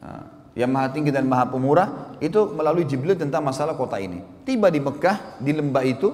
Ah, 0.01 0.25
yang 0.57 0.73
maha 0.73 0.89
tinggi 0.91 1.13
dan 1.13 1.29
maha 1.29 1.47
pemurah 1.47 2.17
itu 2.19 2.51
melalui 2.57 2.89
Jibril 2.89 3.15
tentang 3.15 3.45
masalah 3.45 3.77
kota 3.77 4.01
ini. 4.01 4.25
Tiba 4.43 4.73
di 4.73 4.81
Mekah 4.81 5.39
di 5.39 5.53
lembah 5.53 5.85
itu 5.85 6.09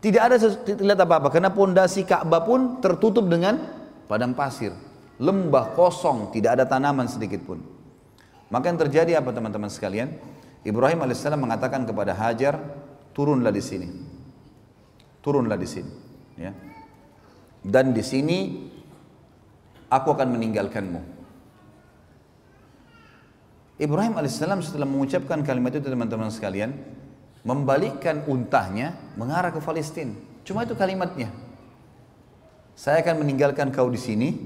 Tidak 0.00 0.16
ada 0.16 0.40
lihat 0.80 0.96
apa-apa 1.04 1.28
karena 1.28 1.52
pondasi 1.52 2.08
Ka'bah 2.08 2.40
pun 2.40 2.80
tertutup 2.80 3.28
dengan 3.28 3.60
padang 4.08 4.32
pasir, 4.32 4.72
lembah 5.20 5.76
kosong, 5.76 6.32
tidak 6.32 6.56
ada 6.56 6.64
tanaman 6.64 7.04
sedikit 7.04 7.44
pun. 7.44 7.60
Maka 8.50 8.66
yang 8.66 8.78
terjadi 8.82 9.22
apa 9.22 9.30
teman-teman 9.30 9.70
sekalian? 9.70 10.10
Ibrahim 10.66 11.00
alaihissalam 11.06 11.40
mengatakan 11.40 11.86
kepada 11.86 12.12
Hajar, 12.12 12.58
turunlah 13.14 13.54
di 13.54 13.62
sini, 13.62 13.88
turunlah 15.22 15.56
di 15.56 15.68
sini, 15.70 15.92
ya. 16.36 16.52
Dan 17.62 17.94
di 17.94 18.02
sini 18.02 18.68
aku 19.88 20.12
akan 20.12 20.28
meninggalkanmu. 20.34 21.00
Ibrahim 23.80 24.18
alaihissalam 24.18 24.60
setelah 24.60 24.84
mengucapkan 24.84 25.40
kalimat 25.40 25.72
itu 25.72 25.88
teman-teman 25.88 26.28
sekalian, 26.28 26.76
membalikkan 27.46 28.26
untahnya 28.28 28.98
mengarah 29.16 29.54
ke 29.54 29.62
Palestina. 29.64 30.12
Cuma 30.44 30.68
itu 30.68 30.76
kalimatnya. 30.76 31.32
Saya 32.76 33.00
akan 33.00 33.24
meninggalkan 33.24 33.72
kau 33.72 33.88
di 33.88 34.00
sini, 34.00 34.36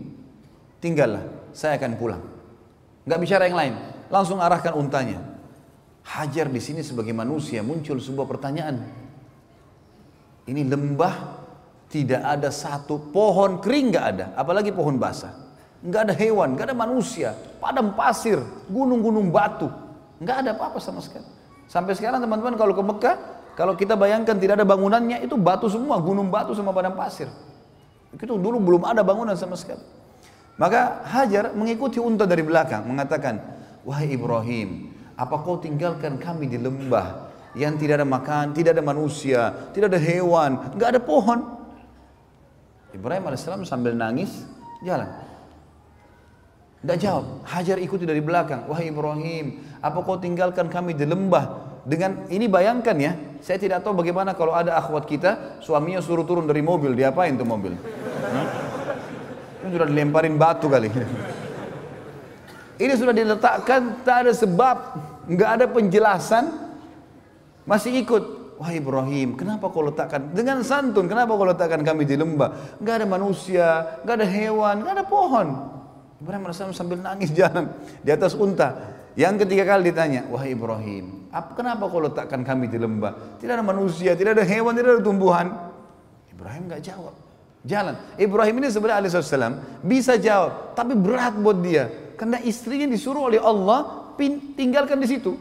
tinggallah, 0.78 1.22
saya 1.50 1.80
akan 1.80 1.98
pulang. 1.98 2.22
Gak 3.06 3.20
bicara 3.20 3.46
yang 3.46 3.58
lain, 3.58 3.74
langsung 4.12 4.40
arahkan 4.40 4.74
untanya. 4.76 5.20
Hajar 6.04 6.52
di 6.52 6.60
sini 6.60 6.84
sebagai 6.84 7.16
manusia 7.16 7.64
muncul 7.64 7.96
sebuah 7.96 8.28
pertanyaan. 8.28 8.84
Ini 10.44 10.62
lembah 10.68 11.44
tidak 11.88 12.20
ada 12.20 12.50
satu 12.52 12.98
pohon 13.14 13.62
kering 13.62 13.94
gak 13.94 14.06
ada, 14.16 14.26
apalagi 14.36 14.74
pohon 14.74 15.00
basah. 15.00 15.32
Gak 15.84 16.10
ada 16.10 16.14
hewan, 16.16 16.58
gak 16.58 16.72
ada 16.72 16.76
manusia, 16.76 17.32
padam 17.62 17.94
pasir, 17.96 18.40
gunung-gunung 18.68 19.32
batu, 19.32 19.70
gak 20.20 20.44
ada 20.44 20.52
apa-apa 20.52 20.82
sama 20.82 21.00
sekali. 21.00 21.24
Sampai 21.70 21.96
sekarang 21.96 22.20
teman-teman 22.20 22.58
kalau 22.58 22.76
ke 22.76 22.82
Mekah, 22.84 23.16
kalau 23.54 23.78
kita 23.78 23.94
bayangkan 23.94 24.34
tidak 24.36 24.60
ada 24.60 24.66
bangunannya, 24.66 25.22
itu 25.22 25.38
batu 25.38 25.70
semua, 25.70 26.02
gunung 26.02 26.28
batu 26.28 26.52
sama 26.52 26.74
padang 26.74 26.98
pasir. 26.98 27.30
Itu 28.10 28.34
dulu 28.36 28.58
belum 28.58 28.82
ada 28.84 29.06
bangunan 29.06 29.38
sama 29.38 29.54
sekali. 29.54 29.80
Maka 30.58 31.02
Hajar 31.06 31.54
mengikuti 31.54 32.02
unta 32.02 32.26
dari 32.26 32.42
belakang, 32.42 32.86
mengatakan, 32.86 33.53
Wahai 33.84 34.16
Ibrahim, 34.16 34.90
apa 35.14 35.36
kau 35.44 35.60
tinggalkan 35.60 36.16
kami 36.16 36.48
di 36.48 36.56
lembah 36.56 37.30
yang 37.54 37.78
tidak 37.78 38.02
ada 38.02 38.08
makan, 38.08 38.56
tidak 38.56 38.74
ada 38.74 38.82
manusia, 38.82 39.70
tidak 39.70 39.94
ada 39.94 40.00
hewan, 40.00 40.58
nggak 40.74 40.88
ada 40.96 41.00
pohon. 41.00 41.38
Ibrahim 42.96 43.28
alaihissalam 43.28 43.68
sambil 43.68 43.94
nangis 43.94 44.48
jalan. 44.82 45.06
Tidak 46.84 46.98
jawab. 47.00 47.24
Hajar 47.48 47.80
ikuti 47.80 48.04
dari 48.04 48.20
belakang. 48.20 48.68
Wahai 48.68 48.92
Ibrahim, 48.92 49.64
apa 49.80 49.98
kau 50.04 50.20
tinggalkan 50.20 50.68
kami 50.68 50.92
di 50.92 51.08
lembah? 51.08 51.64
Dengan 51.84 52.28
ini 52.32 52.48
bayangkan 52.48 52.96
ya, 52.96 53.12
saya 53.44 53.60
tidak 53.60 53.84
tahu 53.84 54.00
bagaimana 54.00 54.32
kalau 54.32 54.56
ada 54.56 54.76
akhwat 54.76 55.04
kita, 55.04 55.60
suaminya 55.60 56.00
suruh 56.00 56.24
turun 56.24 56.48
dari 56.48 56.64
mobil, 56.64 56.96
diapain 56.96 57.36
tuh 57.36 57.44
mobil? 57.44 57.76
Ini 59.64 59.68
sudah 59.68 59.88
dilemparin 59.88 60.36
batu 60.36 60.68
kali. 60.68 60.88
Ini 62.74 62.92
sudah 62.98 63.14
diletakkan, 63.14 64.02
tak 64.02 64.26
ada 64.26 64.32
sebab, 64.34 64.76
nggak 65.30 65.50
ada 65.60 65.66
penjelasan, 65.70 66.50
masih 67.62 68.02
ikut. 68.02 68.44
Wahai 68.54 68.78
Ibrahim, 68.78 69.34
kenapa 69.34 69.66
kau 69.66 69.82
letakkan 69.82 70.30
dengan 70.30 70.62
santun? 70.62 71.10
Kenapa 71.10 71.34
kau 71.34 71.42
letakkan 71.42 71.82
kami 71.82 72.06
di 72.06 72.14
lembah? 72.14 72.78
Nggak 72.78 72.94
ada 73.02 73.06
manusia, 73.06 73.66
nggak 74.06 74.14
ada 74.22 74.26
hewan, 74.26 74.74
nggak 74.86 74.94
ada 74.94 75.04
pohon. 75.06 75.48
Ibrahim 76.22 76.46
AS 76.46 76.62
sambil 76.70 77.02
nangis 77.02 77.34
jalan 77.38 77.74
di 78.02 78.10
atas 78.14 78.38
unta. 78.38 78.94
Yang 79.14 79.46
ketiga 79.46 79.74
kali 79.74 79.90
ditanya, 79.94 80.26
wahai 80.26 80.58
Ibrahim, 80.58 81.30
apa, 81.30 81.54
kenapa 81.54 81.86
kau 81.86 82.02
letakkan 82.02 82.42
kami 82.42 82.66
di 82.66 82.78
lembah? 82.78 83.38
Tidak 83.38 83.54
ada 83.54 83.62
manusia, 83.62 84.18
tidak 84.18 84.38
ada 84.38 84.44
hewan, 84.46 84.74
tidak 84.74 84.98
ada 84.98 85.02
tumbuhan. 85.02 85.46
Ibrahim 86.30 86.66
nggak 86.66 86.82
jawab. 86.82 87.14
Jalan. 87.64 87.94
Ibrahim 88.20 88.54
ini 88.60 88.68
sebenarnya 88.68 89.06
alaihissalam 89.06 89.82
bisa 89.82 90.18
jawab, 90.18 90.74
tapi 90.74 90.98
berat 90.98 91.34
buat 91.38 91.58
dia. 91.62 92.03
Karena 92.14 92.38
istrinya 92.42 92.86
disuruh 92.88 93.28
oleh 93.30 93.42
Allah 93.42 94.12
tinggalkan 94.54 94.98
di 95.02 95.08
situ. 95.10 95.34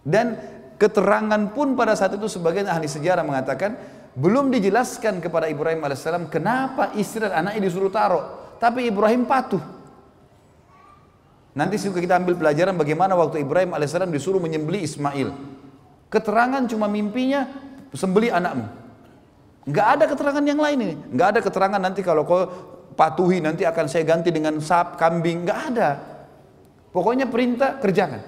Dan 0.00 0.36
keterangan 0.80 1.52
pun 1.52 1.76
pada 1.76 1.92
saat 1.92 2.16
itu 2.16 2.24
sebagian 2.28 2.68
ahli 2.68 2.88
sejarah 2.88 3.20
mengatakan 3.20 3.76
belum 4.16 4.50
dijelaskan 4.50 5.20
kepada 5.22 5.46
Ibrahim 5.46 5.84
alaihissalam 5.84 6.32
kenapa 6.32 6.92
istri 6.96 7.24
dan 7.24 7.46
anaknya 7.46 7.68
disuruh 7.68 7.92
taruh. 7.92 8.56
Tapi 8.60 8.88
Ibrahim 8.88 9.24
patuh. 9.24 9.60
Nanti 11.50 11.76
suka 11.82 11.98
kita 11.98 12.16
ambil 12.16 12.38
pelajaran 12.38 12.78
bagaimana 12.78 13.18
waktu 13.18 13.42
Ibrahim 13.42 13.74
alaihissalam 13.74 14.10
disuruh 14.10 14.38
menyembeli 14.38 14.86
Ismail. 14.86 15.32
Keterangan 16.10 16.62
cuma 16.66 16.90
mimpinya 16.90 17.46
sembeli 17.94 18.32
anakmu. 18.32 18.66
Enggak 19.68 19.86
ada 19.94 20.04
keterangan 20.08 20.44
yang 20.44 20.58
lain 20.58 20.78
ini. 20.80 20.94
Enggak 21.14 21.28
ada 21.36 21.40
keterangan 21.44 21.80
nanti 21.80 22.00
kalau 22.00 22.24
kau 22.26 22.42
patuhi 23.00 23.40
nanti 23.40 23.64
akan 23.64 23.88
saya 23.88 24.04
ganti 24.04 24.28
dengan 24.28 24.60
sap 24.60 25.00
kambing. 25.00 25.48
Enggak 25.48 25.60
ada. 25.72 25.90
Pokoknya 26.92 27.24
perintah 27.32 27.80
kerjakan. 27.80 28.20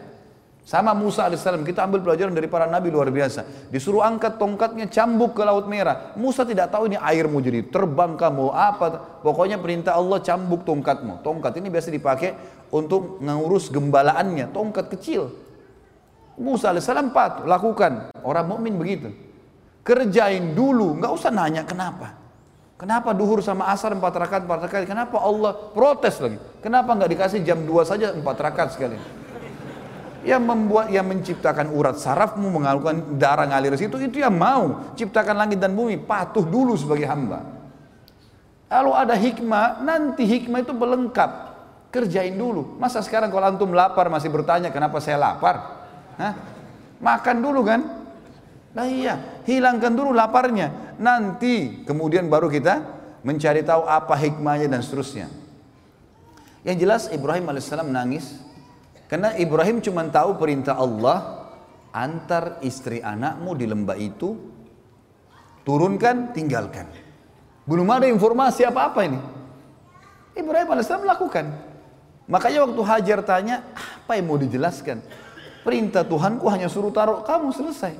Sama 0.62 0.94
Musa 0.94 1.26
alaihissalam 1.26 1.66
kita 1.66 1.82
ambil 1.82 2.06
pelajaran 2.06 2.30
dari 2.30 2.46
para 2.46 2.70
nabi 2.70 2.88
luar 2.88 3.10
biasa. 3.10 3.68
Disuruh 3.68 4.00
angkat 4.00 4.38
tongkatnya 4.38 4.86
cambuk 4.86 5.34
ke 5.34 5.42
laut 5.42 5.66
merah. 5.66 6.14
Musa 6.14 6.46
tidak 6.46 6.70
tahu 6.70 6.86
ini 6.88 6.96
air 7.02 7.26
mau 7.26 7.42
jadi 7.42 7.66
terbang 7.66 8.14
kamu 8.14 8.54
apa. 8.54 9.20
Pokoknya 9.26 9.58
perintah 9.58 9.98
Allah 9.98 10.22
cambuk 10.22 10.62
tongkatmu. 10.62 11.20
Tongkat 11.26 11.58
ini 11.58 11.68
biasa 11.68 11.90
dipakai 11.90 12.38
untuk 12.70 13.18
mengurus 13.18 13.68
gembalaannya. 13.74 14.54
Tongkat 14.54 14.86
kecil. 14.94 15.34
Musa 16.38 16.70
alaihissalam 16.70 17.10
patuh 17.10 17.44
lakukan. 17.44 18.14
Orang 18.22 18.46
mukmin 18.54 18.78
begitu. 18.78 19.10
Kerjain 19.82 20.54
dulu, 20.54 20.94
nggak 20.94 21.10
usah 21.10 21.34
nanya 21.34 21.66
kenapa. 21.66 22.21
Kenapa 22.82 23.14
duhur 23.14 23.38
sama 23.46 23.70
asar 23.70 23.94
empat 23.94 24.10
rakaat 24.10 24.42
empat 24.42 24.66
rakaat? 24.66 24.90
Kenapa 24.90 25.22
Allah 25.22 25.54
protes 25.70 26.18
lagi? 26.18 26.34
Kenapa 26.58 26.98
nggak 26.98 27.14
dikasih 27.14 27.38
jam 27.46 27.62
dua 27.62 27.86
saja 27.86 28.10
empat 28.10 28.36
rakaat 28.42 28.74
sekali? 28.74 28.98
yang 30.22 30.42
membuat 30.42 30.90
yang 30.94 31.06
menciptakan 31.06 31.74
urat 31.74 31.98
sarafmu 31.98 32.46
mengalirkan 32.46 33.18
darah 33.18 33.46
ngalir 33.50 33.74
situ 33.74 33.98
itu 33.98 34.22
yang 34.22 34.34
mau 34.34 34.94
ciptakan 34.94 35.34
langit 35.34 35.58
dan 35.58 35.74
bumi 35.74 35.98
patuh 35.98 36.46
dulu 36.46 36.78
sebagai 36.78 37.10
hamba 37.10 37.42
kalau 38.70 38.94
ada 38.94 39.18
hikmah 39.18 39.82
nanti 39.82 40.22
hikmah 40.22 40.62
itu 40.62 40.70
melengkap 40.70 41.30
kerjain 41.90 42.38
dulu 42.38 42.78
masa 42.78 43.02
sekarang 43.02 43.34
kalau 43.34 43.50
antum 43.50 43.74
lapar 43.74 44.06
masih 44.06 44.30
bertanya 44.30 44.70
kenapa 44.70 45.02
saya 45.02 45.18
lapar 45.18 45.82
Hah? 46.14 46.38
makan 47.02 47.36
dulu 47.42 47.66
kan 47.66 47.82
nah 48.72 48.86
iya 48.86 49.18
hilangkan 49.48 49.92
dulu 49.92 50.14
laparnya 50.14 50.96
nanti 50.98 51.84
kemudian 51.86 52.26
baru 52.26 52.50
kita 52.50 53.00
mencari 53.22 53.62
tahu 53.62 53.86
apa 53.86 54.14
hikmahnya 54.18 54.66
dan 54.70 54.82
seterusnya 54.82 55.30
yang 56.62 56.76
jelas 56.78 57.10
Ibrahim 57.10 57.48
alaihissalam 57.50 57.90
nangis 57.90 58.38
karena 59.10 59.36
Ibrahim 59.36 59.84
cuma 59.84 60.06
tahu 60.08 60.40
perintah 60.40 60.78
Allah 60.78 61.42
antar 61.92 62.64
istri 62.64 63.04
anakmu 63.04 63.52
di 63.52 63.68
lembah 63.68 63.98
itu 64.00 64.52
turunkan, 65.62 66.32
tinggalkan. 66.34 66.88
Belum 67.68 67.86
ada 67.92 68.08
informasi 68.08 68.66
apa-apa 68.66 69.00
ini. 69.06 69.20
Ibrahim 70.32 70.72
AS 70.74 70.88
lakukan. 70.88 71.46
Makanya 72.26 72.64
waktu 72.64 72.82
Hajar 72.82 73.20
tanya, 73.20 73.56
apa 73.76 74.16
yang 74.16 74.32
mau 74.32 74.40
dijelaskan? 74.40 75.04
Perintah 75.62 76.02
Tuhanku 76.02 76.48
hanya 76.48 76.66
suruh 76.66 76.90
taruh 76.90 77.20
kamu 77.22 77.52
selesai. 77.52 77.94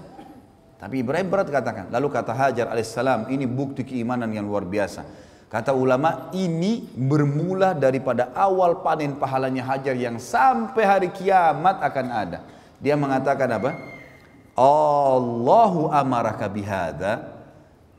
Tapi 0.82 1.06
Ibrahim 1.06 1.30
berat 1.30 1.46
katakan. 1.46 1.86
Lalu 1.94 2.10
kata 2.10 2.34
Hajar 2.34 2.66
alaihissalam, 2.74 3.30
ini 3.30 3.46
bukti 3.46 3.86
keimanan 3.86 4.26
yang 4.34 4.50
luar 4.50 4.66
biasa. 4.66 5.06
Kata 5.46 5.70
ulama 5.70 6.32
ini 6.34 6.82
bermula 6.96 7.70
daripada 7.76 8.34
awal 8.34 8.82
panen 8.82 9.14
pahalanya 9.20 9.62
hajar 9.68 9.92
yang 9.94 10.16
sampai 10.16 10.82
hari 10.82 11.09
kiamat 11.12 11.78
akan 11.78 12.06
ada. 12.09 12.38
Dia 12.82 12.96
mengatakan 12.98 13.46
apa? 13.52 13.70
Allahu 14.59 15.92
amaraka 15.92 16.48
bihada. 16.50 17.30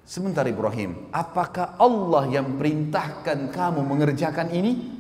Sebentar 0.04 0.44
Ibrahim, 0.44 1.08
apakah 1.16 1.80
Allah 1.80 2.28
yang 2.28 2.60
perintahkan 2.60 3.48
kamu 3.56 3.80
mengerjakan 3.88 4.52
ini? 4.52 4.92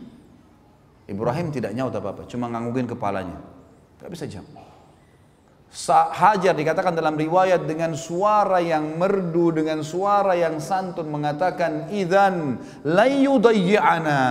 Ibrahim 1.11 1.51
tidak 1.51 1.75
nyaut 1.75 1.91
apa-apa, 1.91 2.23
cuma 2.31 2.47
nganggungin 2.47 2.87
kepalanya. 2.87 3.35
Gak 3.99 4.07
bisa 4.07 4.23
jawab. 4.23 4.62
Hajar 5.73 6.53
dikatakan 6.53 6.93
dalam 6.93 7.17
riwayat 7.17 7.65
dengan 7.65 7.97
suara 7.97 8.61
yang 8.61 8.93
merdu, 8.93 9.49
dengan 9.49 9.81
suara 9.81 10.37
yang 10.37 10.61
santun 10.61 11.09
mengatakan, 11.09 11.89
Idan 11.89 12.61
layudayya'ana. 12.85 14.21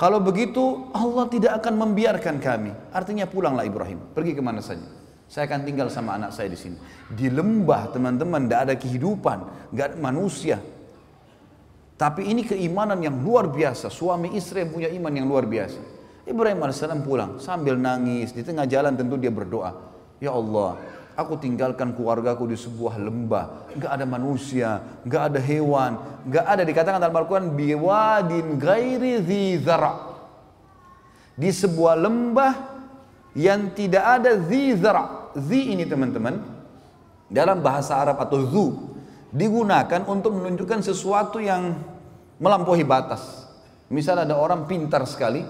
Kalau 0.00 0.24
begitu 0.24 0.88
Allah 0.96 1.28
tidak 1.28 1.60
akan 1.60 1.76
membiarkan 1.76 2.40
kami. 2.40 2.72
Artinya 2.88 3.28
pulanglah 3.28 3.68
Ibrahim, 3.68 4.00
pergi 4.16 4.32
ke 4.32 4.40
mana 4.40 4.64
saja. 4.64 4.88
Saya 5.28 5.44
akan 5.44 5.60
tinggal 5.68 5.92
sama 5.92 6.16
anak 6.16 6.32
saya 6.32 6.48
di 6.48 6.56
sini. 6.56 6.80
Di 7.12 7.28
lembah 7.28 7.92
teman-teman, 7.92 8.48
tidak 8.48 8.60
ada 8.64 8.74
kehidupan, 8.80 9.38
tidak 9.76 9.84
ada 9.92 9.96
manusia. 10.00 10.56
Tapi 12.00 12.32
ini 12.32 12.48
keimanan 12.48 12.96
yang 13.04 13.20
luar 13.20 13.52
biasa. 13.52 13.92
Suami 13.92 14.32
istri 14.40 14.64
yang 14.64 14.72
punya 14.72 14.88
iman 14.88 15.12
yang 15.12 15.28
luar 15.28 15.44
biasa. 15.44 15.78
Ibrahim 16.24 16.64
AS 16.64 16.80
pulang 17.04 17.36
sambil 17.36 17.76
nangis. 17.76 18.32
Di 18.32 18.40
tengah 18.40 18.64
jalan 18.64 18.96
tentu 18.96 19.20
dia 19.20 19.30
berdoa. 19.30 19.91
Ya 20.22 20.30
Allah, 20.30 20.78
Aku 21.12 21.36
tinggalkan 21.36 21.92
keluargaku 21.92 22.48
di 22.48 22.56
sebuah 22.56 22.96
lembah, 22.96 23.68
nggak 23.76 23.92
ada 24.00 24.06
manusia, 24.08 24.80
nggak 25.04 25.22
ada 25.28 25.40
hewan, 25.44 26.00
nggak 26.24 26.46
ada 26.48 26.62
dikatakan 26.64 26.98
dalam 27.04 27.12
Al-Quran 27.20 27.52
biwadin 27.52 28.56
gairi 28.56 29.20
zara. 29.60 30.08
Di 31.36 31.52
sebuah 31.52 32.00
lembah 32.00 32.52
yang 33.36 33.76
tidak 33.76 34.00
ada 34.00 34.40
zara. 34.80 35.36
Zi 35.36 35.76
ini 35.76 35.84
teman-teman 35.84 36.40
dalam 37.28 37.60
bahasa 37.60 38.00
Arab 38.00 38.16
atau 38.16 38.40
zu 38.48 38.66
digunakan 39.28 40.00
untuk 40.08 40.32
menunjukkan 40.32 40.80
sesuatu 40.80 41.44
yang 41.44 41.76
melampaui 42.40 42.88
batas. 42.88 43.52
Misal 43.92 44.16
ada 44.16 44.32
orang 44.32 44.64
pintar 44.64 45.04
sekali, 45.04 45.44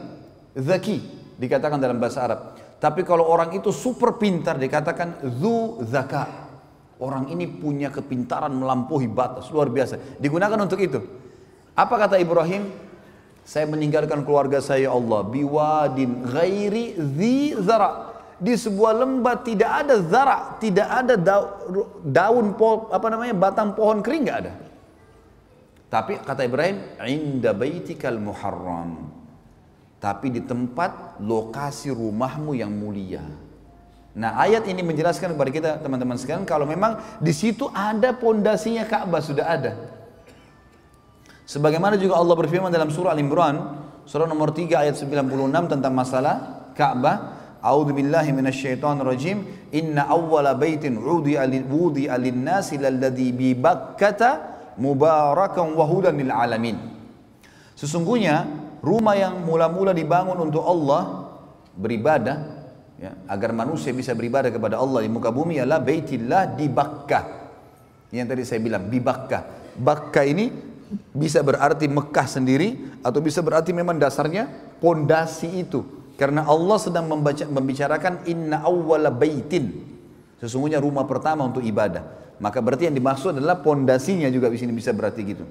zaki 0.58 0.98
dikatakan 1.38 1.78
dalam 1.78 2.02
bahasa 2.02 2.26
Arab. 2.26 2.61
Tapi 2.82 3.06
kalau 3.06 3.30
orang 3.30 3.54
itu 3.54 3.70
super 3.70 4.18
pintar 4.18 4.58
dikatakan 4.58 5.22
zu 5.38 5.78
zaka. 5.86 6.50
Orang 6.98 7.30
ini 7.30 7.46
punya 7.46 7.94
kepintaran 7.94 8.50
melampaui 8.50 9.06
batas, 9.06 9.46
luar 9.54 9.70
biasa. 9.70 10.18
Digunakan 10.18 10.58
untuk 10.58 10.82
itu. 10.82 10.98
Apa 11.78 11.94
kata 11.94 12.18
Ibrahim? 12.18 12.74
Saya 13.46 13.70
meninggalkan 13.70 14.26
keluarga 14.26 14.58
saya 14.58 14.86
ya 14.86 14.94
Allah 14.94 15.22
biwadin 15.26 16.26
ghairi 16.26 16.98
zi 17.14 17.54
zara. 17.62 18.10
Di 18.42 18.58
sebuah 18.58 18.98
lembah 18.98 19.46
tidak 19.46 19.70
ada 19.86 19.94
zara, 20.02 20.58
tidak 20.58 20.88
ada 20.90 21.14
daun 22.02 22.58
apa 22.90 23.06
namanya 23.06 23.34
batang 23.38 23.78
pohon 23.78 24.02
kering 24.02 24.26
nggak 24.26 24.38
ada. 24.42 24.52
Tapi 25.86 26.18
kata 26.18 26.42
Ibrahim, 26.42 26.98
inda 27.06 27.54
baitikal 27.54 28.18
muharram 28.18 29.11
tapi 30.02 30.34
di 30.34 30.42
tempat 30.42 31.22
lokasi 31.22 31.94
rumahmu 31.94 32.58
yang 32.58 32.74
mulia. 32.74 33.22
Nah 34.18 34.34
ayat 34.34 34.66
ini 34.66 34.82
menjelaskan 34.82 35.38
kepada 35.38 35.50
kita 35.54 35.70
teman-teman 35.78 36.18
sekalian 36.18 36.42
kalau 36.42 36.66
memang 36.66 36.98
di 37.22 37.30
situ 37.30 37.70
ada 37.70 38.10
pondasinya 38.10 38.82
Ka'bah 38.82 39.22
sudah 39.22 39.46
ada. 39.46 39.72
Sebagaimana 41.46 41.94
juga 41.94 42.18
Allah 42.18 42.34
berfirman 42.34 42.74
dalam 42.74 42.90
surah 42.90 43.14
Al-Imran 43.14 43.78
surah 44.02 44.26
nomor 44.26 44.50
3 44.50 44.74
ayat 44.74 44.98
96 44.98 45.70
tentang 45.70 45.94
masalah 45.94 46.66
Ka'bah. 46.74 47.38
A'udzu 47.62 47.94
billahi 47.94 48.34
minasyaitonir 48.34 49.06
rajim. 49.06 49.46
Inna 49.70 50.10
awwala 50.10 50.58
baitin 50.58 50.98
udi'a 50.98 51.46
wudi'a 51.46 52.18
lin-nasi 52.18 52.74
lalladzi 52.74 53.30
bi 53.30 53.54
Bakkata 53.54 54.50
mubarakan 54.82 55.78
wa. 55.78 55.86
Sesungguhnya 57.78 58.61
rumah 58.82 59.14
yang 59.14 59.46
mula-mula 59.46 59.94
dibangun 59.94 60.36
untuk 60.42 60.66
Allah 60.66 61.30
beribadah 61.78 62.66
ya, 62.98 63.14
agar 63.30 63.54
manusia 63.54 63.94
bisa 63.94 64.12
beribadah 64.12 64.50
kepada 64.50 64.76
Allah 64.76 65.06
di 65.06 65.08
muka 65.08 65.30
bumi 65.30 65.62
adalah 65.62 65.80
Baitillah 65.80 66.58
di 66.58 66.66
Bakkah. 66.66 67.24
Yang 68.12 68.26
tadi 68.28 68.42
saya 68.44 68.60
bilang 68.60 68.90
di 68.92 68.98
Bakkah. 69.00 69.72
Bakkah 69.78 70.26
ini 70.26 70.52
bisa 71.16 71.40
berarti 71.40 71.88
Mekah 71.88 72.26
sendiri 72.28 73.00
atau 73.00 73.24
bisa 73.24 73.40
berarti 73.40 73.72
memang 73.72 73.96
dasarnya 73.96 74.50
pondasi 74.82 75.64
itu. 75.64 75.86
Karena 76.20 76.44
Allah 76.44 76.76
sedang 76.76 77.08
membaca, 77.08 77.48
membicarakan 77.48 78.28
inna 78.28 78.60
awwala 78.60 79.08
baitin. 79.08 79.72
Sesungguhnya 80.36 80.76
rumah 80.76 81.08
pertama 81.08 81.48
untuk 81.48 81.64
ibadah. 81.64 82.36
Maka 82.36 82.60
berarti 82.60 82.90
yang 82.90 82.96
dimaksud 82.98 83.38
adalah 83.38 83.64
pondasinya 83.64 84.28
juga 84.28 84.52
di 84.52 84.58
sini 84.60 84.74
bisa 84.74 84.90
berarti 84.92 85.22
gitu 85.22 85.46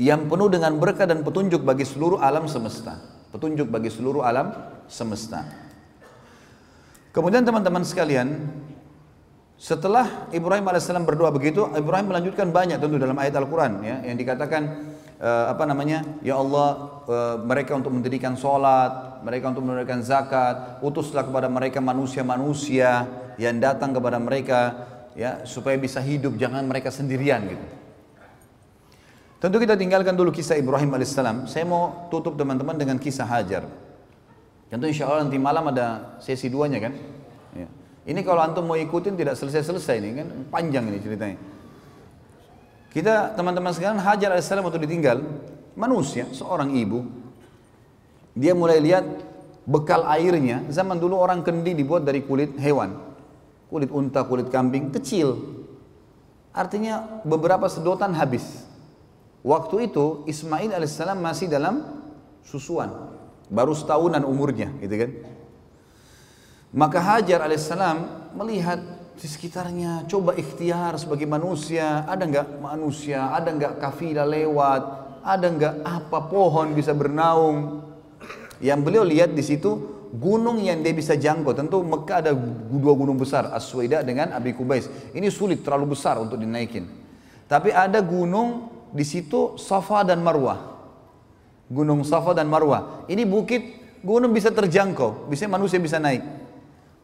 yang 0.00 0.32
penuh 0.32 0.48
dengan 0.48 0.72
berkah 0.80 1.04
dan 1.04 1.20
petunjuk 1.20 1.60
bagi 1.60 1.84
seluruh 1.84 2.16
alam 2.24 2.48
semesta. 2.48 2.96
Petunjuk 3.36 3.68
bagi 3.68 3.92
seluruh 3.92 4.24
alam 4.24 4.56
semesta. 4.88 5.44
Kemudian 7.12 7.44
teman-teman 7.44 7.84
sekalian, 7.84 8.48
setelah 9.60 10.24
Ibrahim 10.32 10.64
alaihissalam 10.64 11.04
berdoa 11.04 11.28
begitu, 11.28 11.68
Ibrahim 11.76 12.16
melanjutkan 12.16 12.48
banyak 12.48 12.80
tentu 12.80 12.96
dalam 12.96 13.12
ayat 13.20 13.36
Al-Quran 13.36 13.84
ya, 13.84 14.00
yang 14.08 14.16
dikatakan 14.16 14.62
uh, 15.20 15.52
apa 15.52 15.68
namanya, 15.68 16.00
ya 16.24 16.40
Allah 16.40 16.68
uh, 17.04 17.36
mereka 17.44 17.76
untuk 17.76 17.92
mendirikan 17.92 18.40
sholat, 18.40 19.20
mereka 19.20 19.52
untuk 19.52 19.68
menunaikan 19.68 20.00
zakat, 20.00 20.80
utuslah 20.80 21.28
kepada 21.28 21.52
mereka 21.52 21.84
manusia-manusia 21.84 23.04
yang 23.36 23.60
datang 23.60 23.92
kepada 23.92 24.16
mereka 24.16 24.88
ya 25.12 25.44
supaya 25.44 25.76
bisa 25.76 26.00
hidup, 26.00 26.40
jangan 26.40 26.64
mereka 26.64 26.88
sendirian 26.88 27.44
gitu. 27.52 27.79
Tentu 29.40 29.56
kita 29.56 29.72
tinggalkan 29.72 30.12
dulu 30.12 30.28
kisah 30.28 30.60
Ibrahim 30.60 30.92
alaihissalam. 30.92 31.48
Saya 31.48 31.64
mau 31.64 32.12
tutup 32.12 32.36
teman-teman 32.36 32.76
dengan 32.76 33.00
kisah 33.00 33.24
Hajar. 33.24 33.64
Tentu 34.68 34.84
insya 34.84 35.08
Allah 35.08 35.24
nanti 35.24 35.40
malam 35.40 35.64
ada 35.72 36.20
sesi 36.20 36.52
duanya 36.52 36.76
kan. 36.76 36.92
Ya. 37.56 37.66
Ini 38.04 38.20
kalau 38.20 38.44
antum 38.44 38.68
mau 38.68 38.76
ikutin 38.76 39.16
tidak 39.16 39.40
selesai-selesai 39.40 39.96
ini 39.96 40.08
kan 40.12 40.28
panjang 40.52 40.84
ini 40.92 41.00
ceritanya. 41.00 41.40
Kita 42.92 43.32
teman-teman 43.32 43.72
sekalian 43.72 43.96
Hajar 44.04 44.36
alaihissalam 44.36 44.60
waktu 44.60 44.84
ditinggal 44.84 45.24
manusia 45.78 46.28
seorang 46.36 46.76
ibu 46.76 47.06
dia 48.36 48.52
mulai 48.52 48.78
lihat 48.82 49.06
bekal 49.64 50.04
airnya 50.04 50.66
zaman 50.68 50.98
dulu 50.98 51.18
orang 51.18 51.40
kendi 51.40 51.72
dibuat 51.72 52.04
dari 52.04 52.20
kulit 52.20 52.54
hewan 52.58 52.98
kulit 53.72 53.88
unta 53.88 54.26
kulit 54.26 54.50
kambing 54.50 54.90
kecil 54.90 55.38
artinya 56.50 57.22
beberapa 57.22 57.70
sedotan 57.70 58.12
habis 58.12 58.66
Waktu 59.40 59.88
itu 59.88 60.28
Ismail 60.28 60.76
alaihissalam 60.76 61.16
masih 61.16 61.48
dalam 61.48 62.04
susuan, 62.44 62.92
baru 63.48 63.72
setahunan 63.72 64.20
umurnya, 64.28 64.68
gitu 64.84 64.94
kan? 65.00 65.10
Maka 66.70 66.98
Hajar 67.00 67.42
alaihissalam 67.48 68.30
melihat 68.36 68.78
di 69.16 69.28
sekitarnya, 69.28 70.08
coba 70.08 70.32
ikhtiar 70.36 70.96
sebagai 70.96 71.28
manusia, 71.28 72.04
ada 72.08 72.24
nggak 72.24 72.60
manusia, 72.60 73.32
ada 73.32 73.52
nggak 73.52 73.76
kafilah 73.80 74.24
lewat, 74.24 74.82
ada 75.20 75.46
nggak 75.48 75.74
apa 75.84 76.18
pohon 76.28 76.72
bisa 76.72 76.96
bernaung. 76.96 77.84
Yang 78.60 78.80
beliau 78.80 79.04
lihat 79.04 79.32
di 79.32 79.44
situ 79.44 80.00
gunung 80.12 80.60
yang 80.60 80.80
dia 80.80 80.92
bisa 80.96 81.16
jangkau. 81.16 81.52
Tentu 81.52 81.84
Mekah 81.84 82.18
ada 82.24 82.32
dua 82.68 82.92
gunung 82.96 83.20
besar, 83.20 83.52
Aswaida 83.52 84.00
dengan 84.00 84.32
Abi 84.32 84.56
Kubais. 84.56 84.88
Ini 85.12 85.28
sulit 85.28 85.60
terlalu 85.64 85.96
besar 85.96 86.16
untuk 86.16 86.40
dinaikin. 86.40 86.88
Tapi 87.44 87.72
ada 87.76 88.00
gunung 88.00 88.79
di 88.90 89.04
situ 89.06 89.56
Safa 89.56 90.02
dan 90.06 90.22
Marwah. 90.22 90.78
Gunung 91.70 92.02
Safa 92.02 92.34
dan 92.34 92.50
Marwah. 92.50 93.06
Ini 93.06 93.22
bukit 93.26 93.62
gunung 94.02 94.34
bisa 94.34 94.50
terjangkau, 94.50 95.30
bisa 95.30 95.46
manusia 95.46 95.78
bisa 95.78 96.02
naik. 96.02 96.22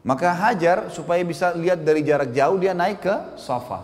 Maka 0.07 0.31
Hajar 0.31 0.87
supaya 0.91 1.19
bisa 1.23 1.51
lihat 1.55 1.83
dari 1.83 2.03
jarak 2.03 2.31
jauh 2.31 2.55
dia 2.59 2.71
naik 2.71 3.03
ke 3.03 3.15
Safa. 3.39 3.83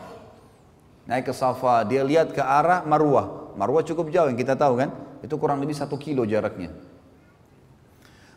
Naik 1.04 1.32
ke 1.32 1.34
Safa, 1.36 1.84
dia 1.84 2.04
lihat 2.04 2.32
ke 2.32 2.40
arah 2.40 2.84
Marwah. 2.88 3.56
Marwah 3.60 3.84
cukup 3.84 4.08
jauh 4.08 4.32
yang 4.32 4.40
kita 4.40 4.56
tahu 4.56 4.80
kan, 4.80 4.90
itu 5.20 5.36
kurang 5.36 5.60
lebih 5.60 5.76
satu 5.76 6.00
kilo 6.00 6.24
jaraknya. 6.24 6.72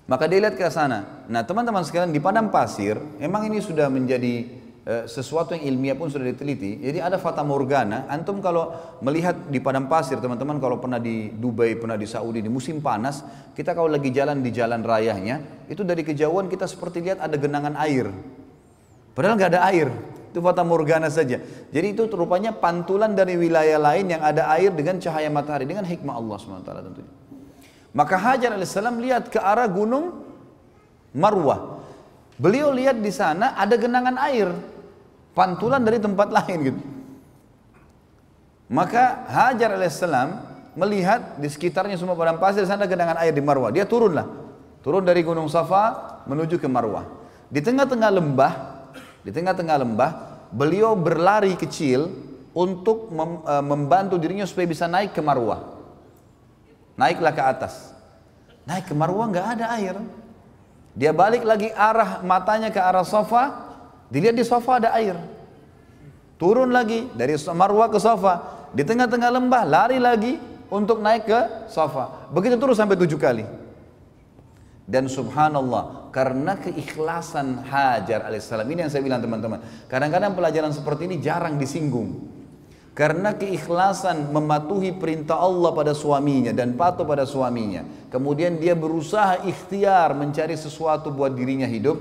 Maka 0.06 0.30
dia 0.30 0.38
lihat 0.38 0.54
ke 0.54 0.66
sana. 0.70 1.26
Nah 1.26 1.42
teman-teman 1.42 1.82
sekalian 1.82 2.14
di 2.14 2.22
padang 2.22 2.50
pasir, 2.50 2.98
emang 3.18 3.50
ini 3.50 3.58
sudah 3.58 3.90
menjadi 3.90 4.65
sesuatu 4.86 5.58
yang 5.58 5.74
ilmiah 5.74 5.98
pun 5.98 6.06
sudah 6.06 6.30
diteliti. 6.30 6.78
Jadi 6.78 7.02
ada 7.02 7.18
fata 7.18 7.42
morgana. 7.42 8.06
Antum 8.06 8.38
kalau 8.38 8.70
melihat 9.02 9.34
di 9.50 9.58
padang 9.58 9.90
pasir, 9.90 10.22
teman-teman 10.22 10.62
kalau 10.62 10.78
pernah 10.78 11.02
di 11.02 11.34
Dubai, 11.34 11.74
pernah 11.74 11.98
di 11.98 12.06
Saudi 12.06 12.38
di 12.38 12.46
musim 12.46 12.78
panas, 12.78 13.26
kita 13.58 13.74
kalau 13.74 13.90
lagi 13.90 14.14
jalan 14.14 14.46
di 14.46 14.54
jalan 14.54 14.86
rayanya, 14.86 15.66
itu 15.66 15.82
dari 15.82 16.06
kejauhan 16.06 16.46
kita 16.46 16.70
seperti 16.70 17.02
lihat 17.02 17.18
ada 17.18 17.34
genangan 17.34 17.74
air. 17.82 18.06
Padahal 19.10 19.34
nggak 19.34 19.50
ada 19.58 19.62
air. 19.66 19.90
Itu 20.30 20.38
fata 20.38 20.62
morgana 20.62 21.10
saja. 21.10 21.42
Jadi 21.74 21.86
itu 21.90 22.06
rupanya 22.06 22.54
pantulan 22.54 23.10
dari 23.10 23.34
wilayah 23.34 23.82
lain 23.82 24.14
yang 24.14 24.22
ada 24.22 24.46
air 24.54 24.70
dengan 24.70 25.02
cahaya 25.02 25.26
matahari 25.26 25.66
dengan 25.66 25.82
hikmah 25.82 26.14
Allah 26.14 26.36
SWT 26.38 26.70
tentunya. 26.70 27.12
Maka 27.96 28.14
Hajar 28.20 28.54
alaihissalam 28.54 29.02
lihat 29.02 29.34
ke 29.34 29.40
arah 29.40 29.66
gunung 29.66 30.22
Marwah. 31.16 31.80
Beliau 32.36 32.68
lihat 32.68 33.00
di 33.00 33.08
sana 33.08 33.56
ada 33.56 33.80
genangan 33.80 34.20
air 34.20 34.75
pantulan 35.36 35.84
dari 35.84 36.00
tempat 36.00 36.32
lain 36.32 36.58
gitu. 36.72 36.80
Maka 38.72 39.28
Hajar 39.28 39.76
alaihissalam 39.76 40.28
melihat 40.74 41.36
di 41.36 41.46
sekitarnya 41.46 42.00
semua 42.00 42.16
padang 42.16 42.40
pasir 42.40 42.64
sana 42.64 42.88
genangan 42.88 43.20
air 43.20 43.36
di 43.36 43.44
Marwah. 43.44 43.68
Dia 43.68 43.84
turunlah. 43.84 44.24
Turun 44.80 45.04
dari 45.04 45.20
Gunung 45.20 45.46
Safa 45.52 46.22
menuju 46.24 46.56
ke 46.56 46.66
Marwah. 46.66 47.06
Di 47.46 47.62
tengah-tengah 47.62 48.10
lembah, 48.10 48.52
di 49.22 49.30
tengah-tengah 49.30 49.76
lembah, 49.86 50.10
beliau 50.50 50.98
berlari 50.98 51.54
kecil 51.54 52.10
untuk 52.56 53.10
mem 53.10 53.42
e, 53.42 53.54
membantu 53.66 54.14
dirinya 54.18 54.46
supaya 54.46 54.66
bisa 54.66 54.86
naik 54.86 55.14
ke 55.14 55.22
Marwah. 55.22 55.76
Naiklah 56.98 57.34
ke 57.34 57.42
atas. 57.42 57.94
Naik 58.66 58.90
ke 58.90 58.94
Marwah 58.94 59.26
nggak 59.30 59.46
ada 59.58 59.66
air. 59.78 59.94
Dia 60.96 61.12
balik 61.12 61.44
lagi 61.44 61.70
arah 61.70 62.24
matanya 62.24 62.72
ke 62.72 62.80
arah 62.80 63.04
Safa, 63.04 63.65
Dilihat 64.12 64.36
di 64.38 64.44
sofa 64.46 64.78
ada 64.78 64.94
air. 64.94 65.18
Turun 66.36 66.68
lagi 66.70 67.08
dari 67.16 67.34
Marwah 67.54 67.88
ke 67.88 67.98
sofa. 67.98 68.68
Di 68.76 68.84
tengah-tengah 68.84 69.30
lembah 69.32 69.62
lari 69.64 69.96
lagi 69.96 70.36
untuk 70.68 71.00
naik 71.00 71.24
ke 71.26 71.40
sofa. 71.70 72.28
Begitu 72.30 72.60
terus 72.60 72.76
sampai 72.76 72.98
tujuh 72.98 73.16
kali. 73.16 73.46
Dan 74.86 75.10
subhanallah, 75.10 76.14
karena 76.14 76.54
keikhlasan 76.62 77.66
Hajar 77.66 78.22
alaihissalam, 78.22 78.70
ini 78.70 78.86
yang 78.86 78.92
saya 78.92 79.02
bilang 79.02 79.18
teman-teman. 79.18 79.58
Kadang-kadang 79.90 80.38
pelajaran 80.38 80.70
seperti 80.70 81.10
ini 81.10 81.18
jarang 81.18 81.58
disinggung. 81.58 82.30
Karena 82.96 83.36
keikhlasan 83.36 84.32
mematuhi 84.32 84.94
perintah 84.96 85.36
Allah 85.36 85.74
pada 85.74 85.92
suaminya 85.92 86.54
dan 86.54 86.78
patuh 86.78 87.04
pada 87.04 87.28
suaminya. 87.28 87.84
Kemudian 88.08 88.56
dia 88.56 88.72
berusaha 88.72 89.44
ikhtiar 89.44 90.16
mencari 90.16 90.56
sesuatu 90.56 91.12
buat 91.12 91.34
dirinya 91.34 91.68
hidup. 91.68 92.00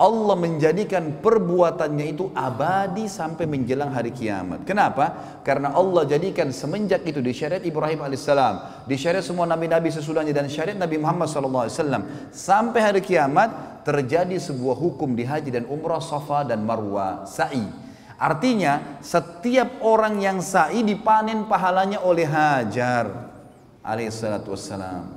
Allah 0.00 0.32
menjadikan 0.32 1.20
perbuatannya 1.20 2.06
itu 2.16 2.32
abadi 2.32 3.04
sampai 3.04 3.44
menjelang 3.44 3.92
hari 3.92 4.16
kiamat. 4.16 4.64
Kenapa? 4.64 5.36
Karena 5.44 5.76
Allah 5.76 6.08
jadikan 6.08 6.48
semenjak 6.48 7.04
itu 7.04 7.20
di 7.20 7.36
syariat 7.36 7.60
Ibrahim 7.60 8.00
alaihissalam, 8.08 8.88
di 8.88 8.96
syariat 8.96 9.20
semua 9.20 9.44
nabi-nabi 9.44 9.92
sesudahnya 9.92 10.32
dan 10.32 10.48
syariat 10.48 10.80
Nabi 10.80 10.96
Muhammad 10.96 11.28
SAW 11.28 12.32
sampai 12.32 12.80
hari 12.80 13.04
kiamat 13.04 13.84
terjadi 13.84 14.40
sebuah 14.40 14.72
hukum 14.80 15.12
di 15.12 15.28
haji 15.28 15.52
dan 15.52 15.68
umrah 15.68 16.00
Safa 16.00 16.48
dan 16.48 16.64
Marwah 16.64 17.28
sa'i. 17.28 17.68
Artinya 18.16 19.04
setiap 19.04 19.84
orang 19.84 20.16
yang 20.16 20.40
sa'i 20.40 20.80
dipanen 20.80 21.44
pahalanya 21.44 22.00
oleh 22.00 22.24
Hajar 22.24 23.36
alaihissalatu 23.84 24.56
wassalam. 24.56 25.12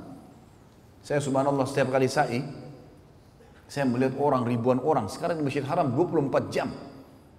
Saya 1.00 1.24
subhanallah 1.24 1.64
setiap 1.68 1.88
kali 1.88 2.08
sa'i 2.08 2.63
saya 3.68 3.88
melihat 3.88 4.14
orang 4.20 4.44
ribuan 4.44 4.78
orang 4.84 5.08
sekarang 5.08 5.40
di 5.40 5.44
Masjid 5.44 5.64
Haram 5.64 5.90
24 5.92 6.54
jam. 6.54 6.68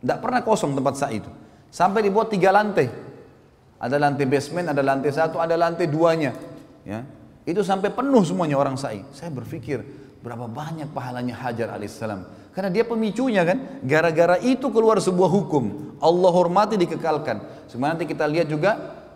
Tidak 0.01 0.17
pernah 0.21 0.41
kosong 0.41 0.73
tempat 0.73 0.95
sa'i 0.97 1.21
itu. 1.21 1.31
Sampai 1.69 2.05
dibuat 2.05 2.29
tiga 2.29 2.53
lantai. 2.53 2.89
Ada 3.81 3.99
lantai 3.99 4.25
basement, 4.25 4.71
ada 4.71 4.81
lantai 4.81 5.11
satu, 5.11 5.37
ada 5.37 5.53
lantai 5.57 5.85
duanya. 5.89 6.31
Ya, 6.85 7.01
itu 7.45 7.61
sampai 7.61 7.93
penuh 7.93 8.25
semuanya 8.25 8.57
orang 8.57 8.77
sa'i. 8.77 9.05
Saya 9.13 9.29
berpikir 9.29 9.81
berapa 10.25 10.49
banyak 10.49 10.89
pahalanya 10.89 11.37
Hajar 11.37 11.69
alaihissalam. 11.77 12.25
Karena 12.55 12.69
dia 12.73 12.87
pemicunya 12.87 13.45
kan. 13.45 13.81
Gara-gara 13.85 14.41
itu 14.41 14.71
keluar 14.73 14.97
sebuah 14.97 15.29
hukum. 15.29 15.97
Allah 16.01 16.31
hormati 16.33 16.79
dikekalkan. 16.79 17.69
Sebenarnya 17.69 17.93
nanti 17.99 18.05
kita 18.09 18.25
lihat 18.25 18.47
juga 18.49 18.71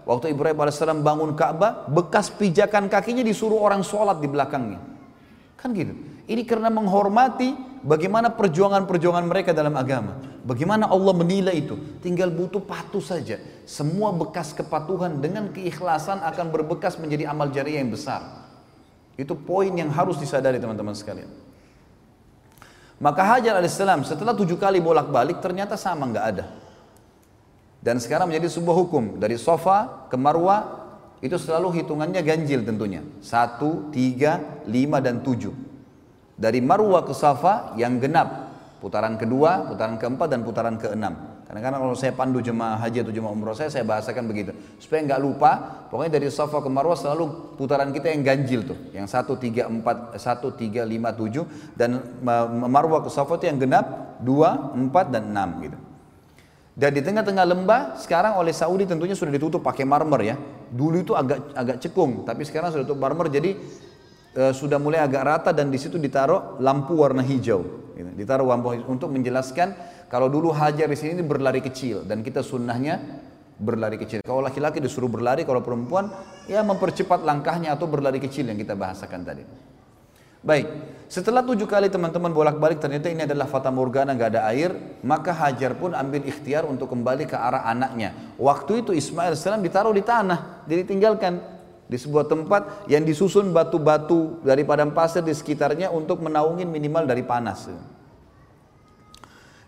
waktu 0.05 0.33
Ibrahim 0.33 0.57
alaihissalam 0.61 1.01
bangun 1.01 1.33
Ka'bah, 1.33 1.89
bekas 1.89 2.29
pijakan 2.29 2.85
kakinya 2.91 3.25
disuruh 3.25 3.57
orang 3.57 3.81
sholat 3.81 4.21
di 4.21 4.27
belakangnya. 4.29 4.81
Kan 5.57 5.73
gitu. 5.73 5.93
Ini 6.29 6.45
karena 6.45 6.69
menghormati 6.69 7.57
bagaimana 7.81 8.29
perjuangan-perjuangan 8.29 9.25
mereka 9.25 9.49
dalam 9.49 9.73
agama. 9.73 10.21
Bagaimana 10.45 10.85
Allah 10.85 11.13
menilai 11.17 11.57
itu. 11.57 11.73
Tinggal 12.05 12.29
butuh 12.29 12.61
patuh 12.61 13.01
saja. 13.01 13.41
Semua 13.65 14.13
bekas 14.13 14.53
kepatuhan 14.53 15.17
dengan 15.17 15.49
keikhlasan 15.49 16.21
akan 16.21 16.53
berbekas 16.53 17.01
menjadi 17.01 17.33
amal 17.33 17.49
jariah 17.49 17.81
yang 17.81 17.89
besar. 17.89 18.45
Itu 19.17 19.33
poin 19.33 19.73
yang 19.73 19.89
harus 19.89 20.21
disadari 20.21 20.61
teman-teman 20.61 20.93
sekalian. 20.93 21.33
Maka 23.01 23.25
Hajar 23.25 23.57
alaihissalam 23.57 24.05
setelah 24.05 24.37
tujuh 24.37 24.61
kali 24.61 24.77
bolak-balik 24.77 25.41
ternyata 25.41 25.81
sama 25.81 26.05
nggak 26.13 26.25
ada. 26.29 26.45
Dan 27.81 27.97
sekarang 27.97 28.29
menjadi 28.29 28.53
sebuah 28.53 28.75
hukum 28.85 29.03
dari 29.17 29.39
sofa 29.39 30.05
ke 30.11 30.15
marwah 30.19 30.83
itu 31.25 31.41
selalu 31.41 31.81
hitungannya 31.81 32.21
ganjil 32.21 32.61
tentunya. 32.61 33.01
Satu, 33.23 33.89
tiga, 33.89 34.61
lima, 34.69 35.01
dan 35.01 35.23
tujuh. 35.25 35.68
Dari 36.39 36.63
Marwah 36.63 37.03
ke 37.03 37.11
Safa 37.11 37.75
yang 37.75 37.99
genap. 37.99 38.47
Putaran 38.79 39.19
kedua, 39.19 39.67
putaran 39.67 39.99
keempat, 39.99 40.27
dan 40.31 40.39
putaran 40.47 40.79
keenam. 40.79 41.43
Karena 41.43 41.65
kadang 41.65 41.81
kalau 41.83 41.97
saya 41.97 42.15
pandu 42.15 42.39
jemaah 42.39 42.79
haji 42.79 43.03
atau 43.03 43.11
jemaah 43.11 43.35
umroh 43.35 43.51
saya, 43.51 43.67
saya 43.67 43.83
bahasakan 43.83 44.23
begitu. 44.29 44.55
Supaya 44.79 45.03
nggak 45.03 45.19
lupa, 45.19 45.51
pokoknya 45.91 46.15
dari 46.15 46.31
Safa 46.31 46.63
ke 46.63 46.69
Marwah 46.71 46.95
selalu 46.95 47.57
putaran 47.59 47.91
kita 47.91 48.07
yang 48.07 48.23
ganjil 48.23 48.63
tuh. 48.63 48.77
Yang 48.95 49.11
satu 49.11 49.35
tiga 49.35 49.67
empat 49.67 50.15
satu 50.15 50.55
tiga 50.55 50.87
lima 50.87 51.11
tujuh 51.11 51.43
dan 51.75 52.21
Marwah 52.69 53.03
ke 53.03 53.11
Safa 53.11 53.35
itu 53.35 53.51
yang 53.51 53.59
genap, 53.59 54.15
dua 54.23 54.71
empat 54.77 55.11
dan 55.11 55.33
enam 55.33 55.59
gitu. 55.65 55.77
Dan 56.79 56.95
di 56.95 57.01
tengah-tengah 57.03 57.43
lembah, 57.43 57.81
sekarang 57.99 58.39
oleh 58.39 58.55
Saudi 58.55 58.87
tentunya 58.87 59.11
sudah 59.11 59.35
ditutup 59.35 59.59
pakai 59.59 59.83
marmer 59.83 60.21
ya. 60.23 60.35
Dulu 60.71 61.03
itu 61.03 61.17
agak 61.17 61.51
agak 61.51 61.83
cekung, 61.83 62.23
tapi 62.23 62.47
sekarang 62.47 62.71
sudah 62.71 62.87
tutup 62.87 63.01
marmer 63.01 63.27
jadi 63.27 63.57
e, 64.33 64.53
sudah 64.53 64.77
mulai 64.81 65.01
agak 65.01 65.23
rata 65.23 65.49
dan 65.53 65.69
di 65.69 65.77
situ 65.81 65.95
ditaruh 65.95 66.59
lampu 66.61 66.97
warna 66.97 67.21
hijau. 67.21 67.93
Gitu. 67.93 68.09
Ditaruh 68.15 68.47
lampu 68.47 68.73
untuk 68.87 69.11
menjelaskan 69.11 69.75
kalau 70.09 70.31
dulu 70.31 70.49
hajar 70.55 70.89
di 70.89 70.97
sini 70.97 71.21
berlari 71.21 71.61
kecil 71.61 72.07
dan 72.07 72.25
kita 72.25 72.41
sunnahnya 72.41 72.99
berlari 73.59 73.99
kecil. 73.99 74.23
Kalau 74.23 74.39
laki-laki 74.39 74.79
disuruh 74.79 75.11
berlari, 75.11 75.43
kalau 75.43 75.59
perempuan 75.59 76.09
ya 76.47 76.63
mempercepat 76.63 77.21
langkahnya 77.27 77.75
atau 77.75 77.85
berlari 77.85 78.17
kecil 78.17 78.47
yang 78.47 78.57
kita 78.57 78.73
bahasakan 78.73 79.21
tadi. 79.27 79.43
Baik, 80.39 80.71
setelah 81.11 81.43
tujuh 81.43 81.67
kali 81.67 81.91
teman-teman 81.91 82.31
bolak-balik 82.31 82.79
ternyata 82.79 83.11
ini 83.11 83.27
adalah 83.27 83.43
fata 83.43 83.67
morgana 83.67 84.15
nggak 84.15 84.39
ada 84.39 84.47
air, 84.47 84.71
maka 85.03 85.35
Hajar 85.35 85.75
pun 85.75 85.91
ambil 85.91 86.23
ikhtiar 86.23 86.63
untuk 86.63 86.87
kembali 86.95 87.27
ke 87.27 87.35
arah 87.35 87.67
anaknya. 87.67 88.15
Waktu 88.39 88.87
itu 88.87 88.95
Ismail 88.95 89.35
salam 89.35 89.59
ditaruh 89.59 89.91
di 89.91 89.99
tanah, 89.99 90.63
jadi 90.63 90.87
tinggalkan 90.87 91.58
di 91.89 91.97
sebuah 91.97 92.29
tempat 92.29 92.85
yang 92.85 93.01
disusun 93.01 93.49
batu-batu 93.49 94.45
dari 94.45 94.61
padang 94.61 94.93
pasir 94.93 95.25
di 95.25 95.33
sekitarnya 95.33 95.89
untuk 95.89 96.21
menaungi 96.21 96.61
minimal 96.61 97.09
dari 97.09 97.25
panas. 97.25 97.65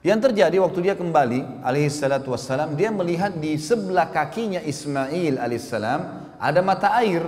Yang 0.06 0.30
terjadi 0.30 0.62
waktu 0.62 0.80
dia 0.86 0.96
kembali 0.98 1.66
alaihissalatu 1.66 2.34
wassalam 2.34 2.78
dia 2.78 2.94
melihat 2.94 3.34
di 3.38 3.58
sebelah 3.58 4.10
kakinya 4.10 4.62
Ismail 4.62 5.42
alaihissalam 5.42 6.00
ada 6.38 6.62
mata 6.62 6.94
air. 7.02 7.26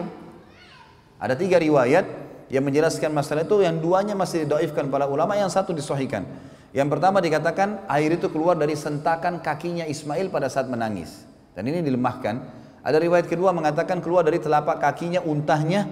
Ada 1.18 1.38
tiga 1.38 1.58
riwayat 1.58 2.06
yang 2.54 2.66
menjelaskan 2.66 3.10
masalah 3.10 3.46
itu 3.46 3.66
yang 3.66 3.82
duanya 3.82 4.14
masih 4.14 4.46
didoifkan 4.46 4.90
para 4.94 5.10
ulama 5.10 5.34
yang 5.34 5.50
satu 5.50 5.74
disohikan. 5.74 6.26
Yang 6.74 6.98
pertama 6.98 7.22
dikatakan 7.22 7.86
air 7.90 8.18
itu 8.18 8.30
keluar 8.30 8.58
dari 8.58 8.74
sentakan 8.74 9.42
kakinya 9.42 9.86
Ismail 9.86 10.34
pada 10.34 10.50
saat 10.50 10.66
menangis. 10.70 11.26
Dan 11.54 11.70
ini 11.70 11.86
dilemahkan 11.86 12.63
ada 12.84 12.98
riwayat 13.00 13.32
kedua 13.32 13.56
mengatakan 13.56 14.04
keluar 14.04 14.28
dari 14.28 14.44
telapak 14.44 14.84
kakinya 14.84 15.24
untahnya 15.24 15.88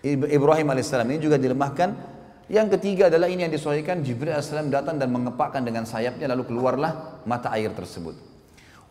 Ibrahim 0.00 0.72
alaihissalam. 0.72 1.04
Ini 1.04 1.20
juga 1.20 1.36
dilemahkan. 1.36 2.16
Yang 2.48 2.80
ketiga 2.80 3.12
adalah 3.12 3.28
ini 3.28 3.44
yang 3.44 3.52
disuaikan 3.52 4.00
Jibril 4.00 4.32
alaihissalam 4.32 4.72
datang 4.72 4.96
dan 4.96 5.12
mengepakkan 5.12 5.60
dengan 5.60 5.84
sayapnya 5.84 6.32
lalu 6.32 6.48
keluarlah 6.48 7.20
mata 7.28 7.52
air 7.52 7.68
tersebut. 7.76 8.16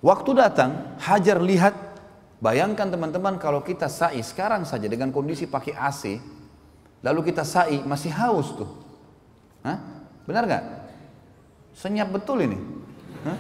Waktu 0.05 0.29
datang 0.37 0.93
Hajar 1.01 1.41
lihat 1.41 1.73
bayangkan 2.37 2.85
teman-teman 2.85 3.41
kalau 3.41 3.65
kita 3.65 3.89
sa'i 3.89 4.21
sekarang 4.21 4.61
saja 4.61 4.85
dengan 4.85 5.09
kondisi 5.09 5.49
pakai 5.49 5.73
AC 5.73 6.21
lalu 7.01 7.33
kita 7.33 7.41
sa'i 7.41 7.81
masih 7.81 8.13
haus 8.13 8.53
tuh. 8.53 8.69
Hah? 9.65 10.05
Benar 10.29 10.45
nggak? 10.45 10.63
Senyap 11.73 12.13
betul 12.13 12.45
ini. 12.45 12.61
Hah? 13.25 13.37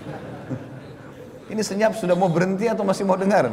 Ini 1.47 1.61
senyap 1.63 1.95
sudah 1.95 2.15
mau 2.15 2.27
berhenti 2.27 2.67
atau 2.67 2.83
masih 2.83 3.07
mau 3.07 3.15
dengar? 3.15 3.47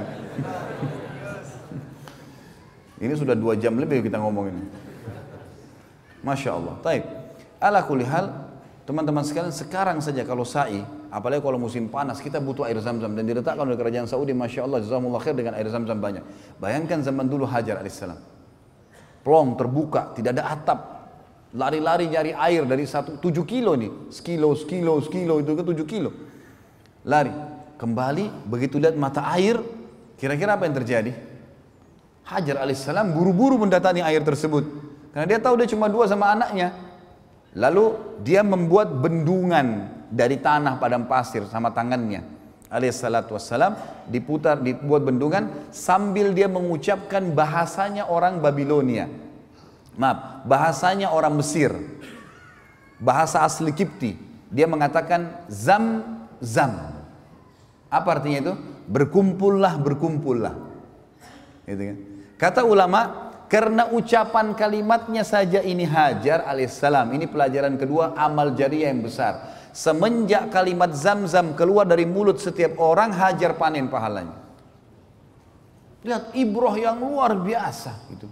Ini 2.99 3.15
sudah 3.15 3.39
dua 3.39 3.55
jam 3.55 3.79
lebih 3.79 4.03
kita 4.03 4.19
ngomong 4.19 4.51
ini. 4.51 4.63
Masya 6.27 6.51
Allah. 6.59 6.75
Taib. 6.83 7.05
Ala 7.63 7.87
kulihal, 7.87 8.35
teman-teman 8.83 9.23
sekalian 9.23 9.55
sekarang 9.55 10.03
saja 10.03 10.27
kalau 10.27 10.43
sa'i, 10.43 10.83
apalagi 11.13 11.39
kalau 11.39 11.61
musim 11.61 11.87
panas, 11.87 12.19
kita 12.19 12.43
butuh 12.43 12.67
air 12.67 12.81
zam-zam. 12.83 13.15
Dan 13.15 13.31
diletakkan 13.31 13.63
oleh 13.63 13.79
kerajaan 13.79 14.11
Saudi, 14.11 14.35
Masya 14.35 14.67
Allah, 14.67 14.83
jazakumullah 14.83 15.23
khair 15.23 15.39
dengan 15.39 15.55
air 15.55 15.71
zam-zam 15.71 16.01
banyak. 16.01 16.25
Bayangkan 16.59 16.99
zaman 17.05 17.31
dulu 17.31 17.47
Hajar 17.47 17.79
alaihissalam. 17.79 18.19
Plong 19.23 19.55
terbuka, 19.55 20.11
tidak 20.19 20.41
ada 20.41 20.51
atap. 20.51 20.81
Lari-lari 21.55 22.11
nyari 22.11 22.35
air 22.35 22.67
dari 22.67 22.83
satu, 22.83 23.23
tujuh 23.23 23.47
kilo 23.47 23.79
nih. 23.79 24.11
Sekilo, 24.11 24.59
sekilo, 24.59 24.99
sekilo, 24.99 25.39
itu 25.39 25.55
ke 25.55 25.63
tujuh 25.63 25.87
kilo. 25.87 26.11
Lari 27.07 27.54
kembali 27.85 28.49
begitu 28.49 28.81
lihat 28.81 28.97
mata 28.97 29.29
air 29.37 29.61
kira-kira 30.17 30.57
apa 30.57 30.65
yang 30.65 30.73
terjadi? 30.73 31.13
Hajar 32.25 32.65
alaihissalam 32.65 33.13
buru-buru 33.13 33.61
mendatangi 33.61 34.01
air 34.01 34.25
tersebut. 34.25 34.65
Karena 35.13 35.29
dia 35.29 35.37
tahu 35.37 35.61
dia 35.61 35.69
cuma 35.69 35.93
dua 35.93 36.09
sama 36.09 36.33
anaknya. 36.33 36.73
Lalu 37.53 37.93
dia 38.25 38.41
membuat 38.41 38.89
bendungan 38.89 39.93
dari 40.09 40.41
tanah 40.41 40.81
padang 40.81 41.05
pasir 41.05 41.45
sama 41.53 41.77
tangannya. 41.77 42.25
Alaihissalatu 42.73 43.37
wassalam 43.37 43.77
diputar 44.09 44.59
dibuat 44.65 45.05
bendungan 45.05 45.69
sambil 45.69 46.33
dia 46.33 46.49
mengucapkan 46.49 47.37
bahasanya 47.37 48.09
orang 48.09 48.41
Babilonia. 48.41 49.13
Maaf 50.01 50.49
bahasanya 50.49 51.13
orang 51.13 51.37
Mesir. 51.37 51.71
Bahasa 52.97 53.45
asli 53.45 53.71
Kipti. 53.77 54.17
Dia 54.49 54.65
mengatakan 54.65 55.45
zam 55.53 56.03
zam 56.41 56.94
apa 57.95 58.19
artinya 58.19 58.39
itu? 58.51 58.55
Berkumpullah, 58.91 59.79
berkumpullah. 59.79 60.55
Gitu 61.65 61.83
kan? 61.83 61.97
Kata 62.35 62.67
ulama, 62.67 63.31
karena 63.47 63.87
ucapan 63.95 64.51
kalimatnya 64.59 65.23
saja 65.23 65.63
ini 65.63 65.87
Hajar 65.87 66.43
alaihissalam. 66.43 67.07
Ini 67.15 67.31
pelajaran 67.31 67.79
kedua 67.79 68.19
amal 68.19 68.53
jariah 68.59 68.91
yang 68.91 69.07
besar. 69.07 69.55
Semenjak 69.71 70.51
kalimat 70.51 70.91
zam-zam 70.95 71.55
keluar 71.55 71.87
dari 71.87 72.03
mulut 72.03 72.43
setiap 72.43 72.77
orang, 72.83 73.15
Hajar 73.15 73.55
panen 73.55 73.87
pahalanya. 73.87 74.43
Lihat 76.05 76.37
ibrah 76.37 76.77
yang 76.77 77.01
luar 77.01 77.33
biasa 77.39 78.11
gitu. 78.13 78.29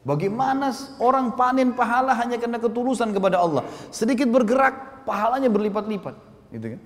Bagaimana 0.00 0.72
orang 0.96 1.36
panen 1.36 1.76
pahala 1.76 2.16
hanya 2.16 2.40
karena 2.40 2.56
ketulusan 2.56 3.12
kepada 3.12 3.36
Allah. 3.36 3.68
Sedikit 3.92 4.32
bergerak, 4.32 5.04
pahalanya 5.04 5.52
berlipat-lipat. 5.52 6.16
Gitu 6.48 6.66
kan? 6.78 6.80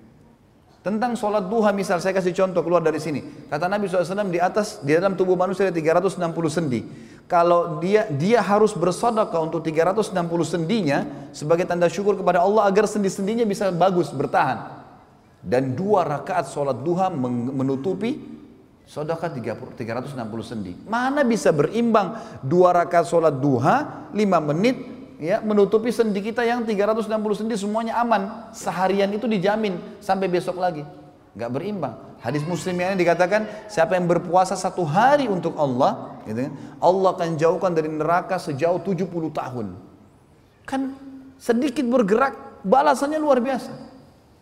Tentang 0.85 1.17
sholat 1.17 1.49
duha 1.49 1.73
misal, 1.73 1.97
saya 1.97 2.13
kasih 2.13 2.37
contoh 2.37 2.61
keluar 2.61 2.85
dari 2.85 3.01
sini. 3.01 3.49
Kata 3.49 3.73
Nabi 3.73 3.89
SAW 3.89 4.29
di 4.29 4.37
atas, 4.37 4.85
di 4.85 4.93
dalam 4.93 5.17
tubuh 5.17 5.33
manusia 5.33 5.65
ada 5.65 5.73
360 5.73 6.21
sendi. 6.53 6.85
Kalau 7.25 7.81
dia 7.81 8.05
dia 8.13 8.45
harus 8.45 8.77
bersedekah 8.77 9.41
untuk 9.41 9.65
360 9.65 10.13
sendinya 10.45 11.09
sebagai 11.33 11.65
tanda 11.65 11.89
syukur 11.89 12.21
kepada 12.21 12.45
Allah 12.45 12.69
agar 12.69 12.85
sendi-sendinya 12.85 13.49
bisa 13.49 13.73
bagus, 13.73 14.13
bertahan. 14.13 14.85
Dan 15.41 15.73
dua 15.73 16.05
rakaat 16.05 16.53
sholat 16.53 16.77
duha 16.85 17.09
menutupi 17.09 18.21
Sodaka 18.85 19.33
360 19.33 20.21
sendi. 20.45 20.77
Mana 20.85 21.25
bisa 21.25 21.49
berimbang 21.49 22.21
dua 22.45 22.77
rakaat 22.77 23.09
sholat 23.09 23.33
duha, 23.41 24.09
lima 24.13 24.37
menit, 24.37 24.77
ya 25.19 25.43
menutupi 25.43 25.91
sendi 25.95 26.21
kita 26.21 26.43
yang 26.43 26.63
360 26.67 27.11
sendi 27.35 27.55
semuanya 27.59 28.01
aman. 28.01 28.51
Seharian 28.55 29.11
itu 29.15 29.27
dijamin 29.31 29.79
sampai 29.99 30.27
besok 30.31 30.59
lagi. 30.59 30.83
Gak 31.35 31.51
berimbang. 31.51 31.99
Hadis 32.23 32.47
muslim 32.47 32.79
yang 32.79 32.95
dikatakan 32.95 33.45
siapa 33.67 33.99
yang 33.99 34.07
berpuasa 34.07 34.55
satu 34.55 34.87
hari 34.87 35.27
untuk 35.27 35.59
Allah, 35.59 36.23
gitu 36.25 36.47
kan, 36.47 36.53
Allah 36.79 37.11
akan 37.11 37.29
jauhkan 37.37 37.73
dari 37.75 37.91
neraka 37.91 38.39
sejauh 38.39 38.81
70 38.81 39.11
tahun. 39.35 39.67
Kan 40.65 40.97
sedikit 41.37 41.85
bergerak, 41.85 42.65
balasannya 42.65 43.19
luar 43.19 43.43
biasa. 43.43 43.75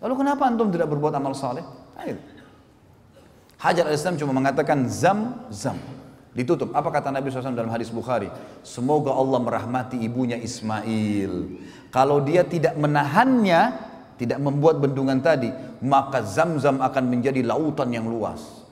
Lalu 0.04 0.14
kenapa 0.14 0.46
antum 0.46 0.68
tidak 0.70 0.92
berbuat 0.92 1.16
amal 1.16 1.34
saleh? 1.34 1.64
Hajar 3.62 3.86
al-Islam 3.86 4.18
cuma 4.18 4.34
mengatakan 4.34 4.90
zam, 4.90 5.48
zam. 5.48 5.78
Ditutup. 6.32 6.72
Apa 6.72 6.88
kata 6.88 7.12
Nabi 7.12 7.28
SAW 7.28 7.52
dalam 7.52 7.68
hadis 7.68 7.92
Bukhari? 7.92 8.32
Semoga 8.64 9.12
Allah 9.12 9.36
merahmati 9.36 10.00
ibunya 10.00 10.40
Ismail. 10.40 11.60
Kalau 11.92 12.24
dia 12.24 12.40
tidak 12.48 12.72
menahannya, 12.80 13.60
tidak 14.16 14.40
membuat 14.40 14.80
bendungan 14.80 15.20
tadi, 15.20 15.52
maka 15.84 16.24
zam-zam 16.24 16.80
akan 16.80 17.04
menjadi 17.04 17.44
lautan 17.44 17.92
yang 17.92 18.08
luas. 18.08 18.64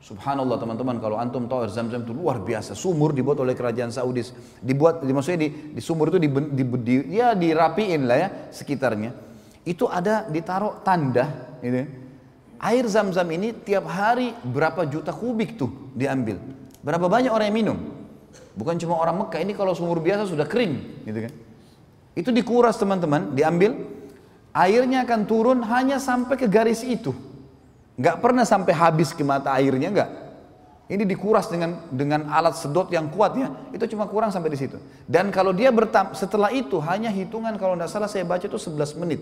Subhanallah 0.00 0.56
teman-teman 0.56 0.96
kalau 1.04 1.20
antum 1.20 1.44
tahu 1.44 1.68
zam-zam 1.68 2.00
itu 2.00 2.16
luar 2.16 2.40
biasa. 2.40 2.72
Sumur 2.72 3.12
dibuat 3.12 3.44
oleh 3.44 3.52
kerajaan 3.52 3.92
Saudi. 3.92 4.24
Dibuat, 4.64 5.04
maksudnya 5.04 5.44
di, 5.44 5.76
di 5.76 5.82
sumur 5.84 6.08
itu 6.08 6.16
di, 6.16 6.32
di, 6.32 6.64
di, 6.64 6.94
ya 7.12 7.36
dirapiin 7.36 8.08
lah 8.08 8.16
ya 8.16 8.28
sekitarnya. 8.48 9.12
Itu 9.68 9.84
ada 9.84 10.24
ditaruh 10.24 10.80
tanda, 10.80 11.60
gitu 11.60 11.76
ya 11.76 12.07
air 12.58 12.84
zam-zam 12.90 13.26
ini 13.30 13.54
tiap 13.54 13.86
hari 13.86 14.34
berapa 14.42 14.86
juta 14.86 15.14
kubik 15.14 15.54
tuh 15.58 15.70
diambil. 15.94 16.38
Berapa 16.82 17.06
banyak 17.06 17.30
orang 17.30 17.46
yang 17.50 17.58
minum? 17.58 17.78
Bukan 18.58 18.74
cuma 18.82 18.98
orang 18.98 19.22
Mekah, 19.22 19.40
ini 19.42 19.54
kalau 19.54 19.70
sumur 19.70 20.02
biasa 20.02 20.26
sudah 20.26 20.46
kering, 20.46 21.06
gitu 21.06 21.18
kan. 21.30 21.32
Itu 22.18 22.34
dikuras 22.34 22.74
teman-teman, 22.74 23.30
diambil, 23.30 23.78
airnya 24.50 25.06
akan 25.06 25.20
turun 25.30 25.58
hanya 25.62 26.02
sampai 26.02 26.34
ke 26.34 26.50
garis 26.50 26.82
itu. 26.82 27.14
Nggak 27.94 28.18
pernah 28.18 28.42
sampai 28.42 28.74
habis 28.74 29.14
ke 29.14 29.22
mata 29.22 29.54
airnya, 29.54 29.94
nggak. 29.94 30.10
Ini 30.88 31.04
dikuras 31.04 31.46
dengan 31.52 31.86
dengan 31.92 32.32
alat 32.32 32.58
sedot 32.58 32.88
yang 32.90 33.12
kuat 33.12 33.36
ya, 33.36 33.52
itu 33.70 33.84
cuma 33.94 34.10
kurang 34.10 34.34
sampai 34.34 34.50
di 34.50 34.58
situ. 34.58 34.80
Dan 35.06 35.30
kalau 35.30 35.54
dia 35.54 35.70
bertam, 35.70 36.10
setelah 36.16 36.50
itu 36.50 36.80
hanya 36.82 37.12
hitungan 37.14 37.54
kalau 37.60 37.78
tidak 37.78 37.90
salah 37.92 38.10
saya 38.10 38.26
baca 38.26 38.42
itu 38.42 38.58
11 38.58 38.98
menit. 38.98 39.20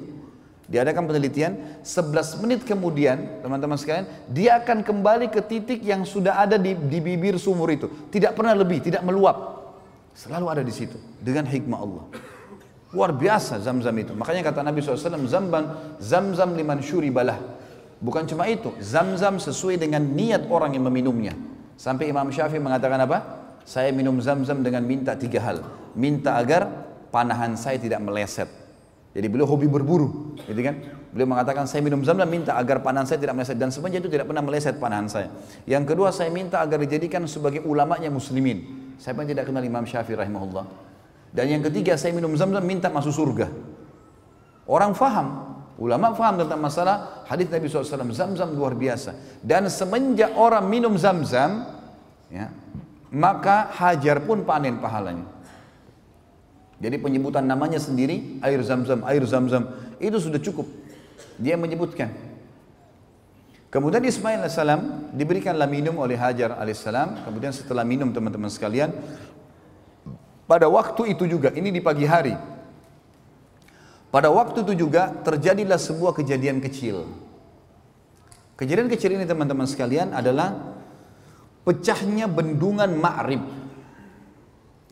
Diadakan 0.66 1.06
penelitian, 1.06 1.78
11 1.86 2.42
menit 2.42 2.66
kemudian, 2.66 3.38
teman-teman 3.38 3.78
sekalian, 3.78 4.06
dia 4.26 4.58
akan 4.58 4.82
kembali 4.82 5.30
ke 5.30 5.38
titik 5.38 5.78
yang 5.86 6.02
sudah 6.02 6.42
ada 6.42 6.58
di, 6.58 6.74
di 6.74 6.98
bibir 6.98 7.38
sumur 7.38 7.70
itu. 7.70 7.86
Tidak 8.10 8.34
pernah 8.34 8.50
lebih, 8.50 8.82
tidak 8.82 9.06
meluap. 9.06 9.62
Selalu 10.10 10.46
ada 10.50 10.62
di 10.66 10.74
situ, 10.74 10.98
dengan 11.22 11.46
hikmah 11.46 11.78
Allah. 11.78 12.04
Luar 12.90 13.14
biasa 13.14 13.62
zam-zam 13.62 13.94
itu. 13.94 14.10
Makanya 14.18 14.42
kata 14.42 14.66
Nabi 14.66 14.82
SAW, 14.82 15.30
zamban, 15.30 15.94
zam-zam 16.02 16.50
liman 16.58 16.82
syuri 16.82 17.14
balah. 17.14 17.38
Bukan 18.02 18.26
cuma 18.26 18.50
itu, 18.50 18.74
zam-zam 18.82 19.38
sesuai 19.38 19.78
dengan 19.78 20.02
niat 20.02 20.50
orang 20.50 20.74
yang 20.74 20.82
meminumnya. 20.90 21.38
Sampai 21.78 22.10
Imam 22.10 22.26
Syafi'i 22.26 22.58
mengatakan 22.58 23.06
apa? 23.06 23.18
Saya 23.62 23.94
minum 23.94 24.18
zam-zam 24.18 24.66
dengan 24.66 24.82
minta 24.82 25.14
tiga 25.14 25.46
hal. 25.46 25.62
Minta 25.94 26.34
agar 26.34 26.66
panahan 27.14 27.54
saya 27.54 27.78
tidak 27.78 28.02
meleset 28.02 28.65
jadi 29.16 29.32
beliau 29.32 29.48
hobi 29.48 29.64
berburu, 29.64 30.36
gitu 30.44 30.60
kan? 30.60 30.76
Beliau 31.08 31.32
mengatakan 31.32 31.64
saya 31.64 31.80
minum 31.80 32.04
zam-zam 32.04 32.28
minta 32.28 32.52
agar 32.52 32.84
panahan 32.84 33.08
saya 33.08 33.16
tidak 33.16 33.32
meleset 33.32 33.56
dan 33.56 33.72
sebenarnya 33.72 34.04
itu 34.04 34.12
tidak 34.12 34.28
pernah 34.28 34.44
meleset 34.44 34.76
panahan 34.76 35.08
saya. 35.08 35.32
Yang 35.64 35.96
kedua 35.96 36.12
saya 36.12 36.28
minta 36.28 36.60
agar 36.60 36.76
dijadikan 36.84 37.24
sebagai 37.24 37.64
ulamanya 37.64 38.12
muslimin. 38.12 38.92
Saya 39.00 39.16
pun 39.16 39.24
tidak 39.24 39.48
kenal 39.48 39.64
Imam 39.64 39.88
Syafi'i 39.88 40.20
rahimahullah. 40.20 40.68
Dan 41.32 41.48
yang 41.48 41.64
ketiga 41.64 41.96
saya 41.96 42.12
minum 42.12 42.36
zam-zam 42.36 42.60
minta 42.60 42.92
masuk 42.92 43.16
surga. 43.16 43.48
Orang 44.68 44.92
faham, 44.92 45.56
ulama 45.80 46.12
faham 46.12 46.44
tentang 46.44 46.60
masalah 46.60 47.24
hadis 47.24 47.48
Nabi 47.48 47.72
SAW 47.72 48.12
zam-zam 48.12 48.52
luar 48.52 48.76
biasa. 48.76 49.16
Dan 49.40 49.72
semenjak 49.72 50.36
orang 50.36 50.68
minum 50.68 50.92
zam-zam, 51.00 51.72
ya, 52.28 52.52
maka 53.08 53.72
hajar 53.80 54.20
pun 54.28 54.44
panen 54.44 54.76
pahalanya. 54.76 55.35
Jadi 56.76 56.96
penyebutan 57.00 57.48
namanya 57.48 57.80
sendiri 57.80 58.40
air 58.44 58.60
zam-zam, 58.60 59.00
air 59.08 59.24
zam-zam 59.24 59.72
itu 59.96 60.16
sudah 60.20 60.40
cukup. 60.40 60.68
Dia 61.40 61.56
menyebutkan. 61.56 62.12
Kemudian 63.72 64.04
Ismail 64.04 64.44
AS 64.44 64.56
diberikanlah 65.12 65.68
minum 65.68 66.00
oleh 66.00 66.16
Hajar 66.16 66.56
AS. 66.56 66.84
Kemudian 67.24 67.52
setelah 67.52 67.84
minum 67.84 68.08
teman-teman 68.12 68.48
sekalian, 68.48 68.92
pada 70.46 70.70
waktu 70.70 71.16
itu 71.16 71.26
juga, 71.26 71.50
ini 71.52 71.74
di 71.74 71.82
pagi 71.82 72.06
hari. 72.06 72.36
Pada 74.08 74.30
waktu 74.32 74.64
itu 74.64 74.86
juga 74.86 75.12
terjadilah 75.12 75.76
sebuah 75.76 76.16
kejadian 76.16 76.62
kecil. 76.62 77.04
Kejadian 78.56 78.88
kecil 78.88 79.12
ini 79.12 79.28
teman-teman 79.28 79.68
sekalian 79.68 80.16
adalah 80.16 80.56
pecahnya 81.66 82.24
bendungan 82.30 82.88
Ma'rib. 82.96 83.44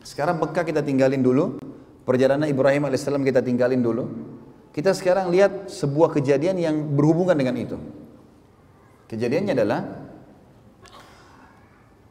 Sekarang 0.05 0.37
Mekah 0.37 0.61
kita 0.61 0.85
tinggalin 0.85 1.25
dulu. 1.25 1.57
Perjalanan 2.05 2.45
Ibrahim 2.45 2.85
alaihissalam 2.85 3.25
kita 3.25 3.41
tinggalin 3.41 3.81
dulu. 3.81 4.05
Kita 4.69 4.93
sekarang 4.93 5.33
lihat 5.33 5.73
sebuah 5.73 6.13
kejadian 6.13 6.61
yang 6.61 6.75
berhubungan 6.93 7.33
dengan 7.33 7.55
itu. 7.57 7.77
Kejadiannya 9.09 9.53
adalah 9.57 9.81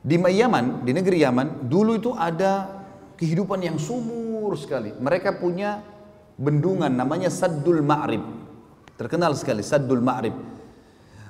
di 0.04 0.16
Yaman, 0.18 0.82
di 0.82 0.92
negeri 0.92 1.22
Yaman, 1.22 1.70
dulu 1.70 1.96
itu 1.96 2.10
ada 2.12 2.84
kehidupan 3.14 3.62
yang 3.62 3.78
subur 3.78 4.52
sekali. 4.58 4.90
Mereka 4.92 5.38
punya 5.38 5.80
bendungan 6.34 6.90
namanya 6.90 7.30
Saddul 7.30 7.80
Ma'rib. 7.80 8.20
Terkenal 8.98 9.38
sekali 9.38 9.62
Saddul 9.62 10.02
Ma'rib. 10.02 10.34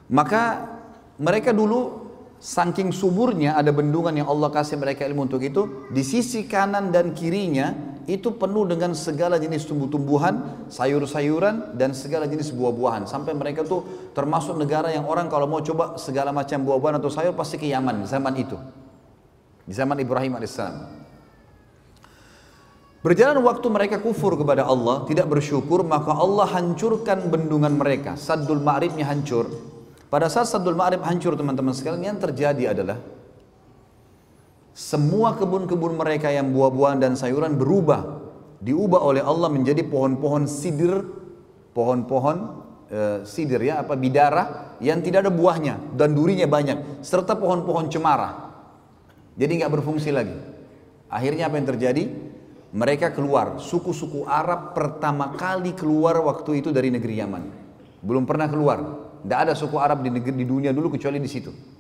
Maka 0.09 0.43
mereka 1.21 1.53
dulu 1.53 2.09
saking 2.41 2.93
suburnya 2.93 3.57
ada 3.57 3.73
bendungan 3.73 4.13
yang 4.13 4.29
Allah 4.29 4.53
kasih 4.53 4.77
mereka 4.77 5.07
ilmu 5.07 5.29
untuk 5.29 5.41
itu, 5.41 5.89
di 5.95 6.03
sisi 6.05 6.45
kanan 6.45 6.91
dan 6.91 7.15
kirinya 7.15 7.94
itu 8.05 8.37
penuh 8.37 8.69
dengan 8.69 8.93
segala 8.93 9.41
jenis 9.41 9.65
tumbuh-tumbuhan, 9.65 10.67
sayur-sayuran 10.69 11.77
dan 11.77 11.97
segala 11.97 12.29
jenis 12.29 12.53
buah-buahan. 12.53 13.09
Sampai 13.09 13.33
mereka 13.33 13.65
tuh 13.65 14.11
termasuk 14.13 14.57
negara 14.61 14.93
yang 14.93 15.09
orang 15.09 15.29
kalau 15.33 15.49
mau 15.49 15.65
coba 15.65 15.97
segala 15.97 16.33
macam 16.33 16.61
buah-buahan 16.65 17.01
atau 17.01 17.11
sayur 17.13 17.33
pasti 17.33 17.57
ke 17.57 17.69
Yaman 17.69 18.05
zaman 18.05 18.35
itu. 18.37 18.57
Di 19.65 19.73
zaman 19.73 19.97
Ibrahim 20.01 20.37
alaihissalam. 20.37 21.05
Berjalan 23.05 23.37
waktu 23.45 23.67
mereka 23.69 24.01
kufur 24.01 24.33
kepada 24.33 24.65
Allah, 24.65 25.05
tidak 25.05 25.29
bersyukur, 25.29 25.85
maka 25.85 26.17
Allah 26.17 26.49
hancurkan 26.49 27.29
bendungan 27.29 27.77
mereka. 27.77 28.17
Saddul 28.17 28.65
Ma'ribnya 28.65 29.05
hancur. 29.05 29.45
Pada 30.09 30.33
saat 30.33 30.49
Saddul 30.49 30.73
Ma'rib 30.73 31.05
hancur 31.05 31.37
teman-teman 31.37 31.77
sekalian, 31.77 32.17
yang 32.17 32.17
terjadi 32.17 32.73
adalah 32.73 32.97
semua 34.75 35.39
kebun-kebun 35.39 35.95
mereka 35.95 36.35
yang 36.35 36.51
buah-buahan 36.51 36.99
dan 36.99 37.15
sayuran 37.15 37.55
berubah 37.55 38.27
diubah 38.59 39.07
oleh 39.07 39.23
Allah 39.23 39.47
menjadi 39.47 39.87
pohon-pohon 39.87 40.51
sidir. 40.51 41.23
Pohon-pohon 41.75 42.37
e, 42.87 43.01
sidir 43.27 43.59
ya 43.63 43.83
apa 43.83 43.99
bidara 43.99 44.75
yang 44.79 45.03
tidak 45.03 45.27
ada 45.27 45.33
buahnya 45.35 45.95
dan 45.95 46.15
durinya 46.15 46.47
banyak 46.47 47.03
serta 47.07 47.39
pohon-pohon 47.39 47.87
cemara. 47.91 48.51
Jadi 49.39 49.63
nggak 49.63 49.73
berfungsi 49.79 50.11
lagi. 50.15 50.35
Akhirnya 51.11 51.51
apa 51.51 51.59
yang 51.59 51.71
terjadi? 51.71 52.05
Mereka 52.75 53.15
keluar. 53.15 53.63
Suku-suku 53.63 54.27
Arab 54.27 54.75
pertama 54.75 55.35
kali 55.39 55.75
keluar 55.79 56.19
waktu 56.19 56.63
itu 56.63 56.75
dari 56.75 56.91
negeri 56.91 57.23
Yaman. 57.23 57.43
Belum 58.03 58.27
pernah 58.27 58.51
keluar. 58.51 58.79
Tidak 59.23 59.39
ada 59.39 59.55
suku 59.55 59.79
Arab 59.79 60.03
di, 60.03 60.11
negeri, 60.11 60.35
di 60.35 60.47
dunia 60.47 60.71
dulu 60.75 60.95
kecuali 60.95 61.23
di 61.23 61.31
situ 61.31 61.75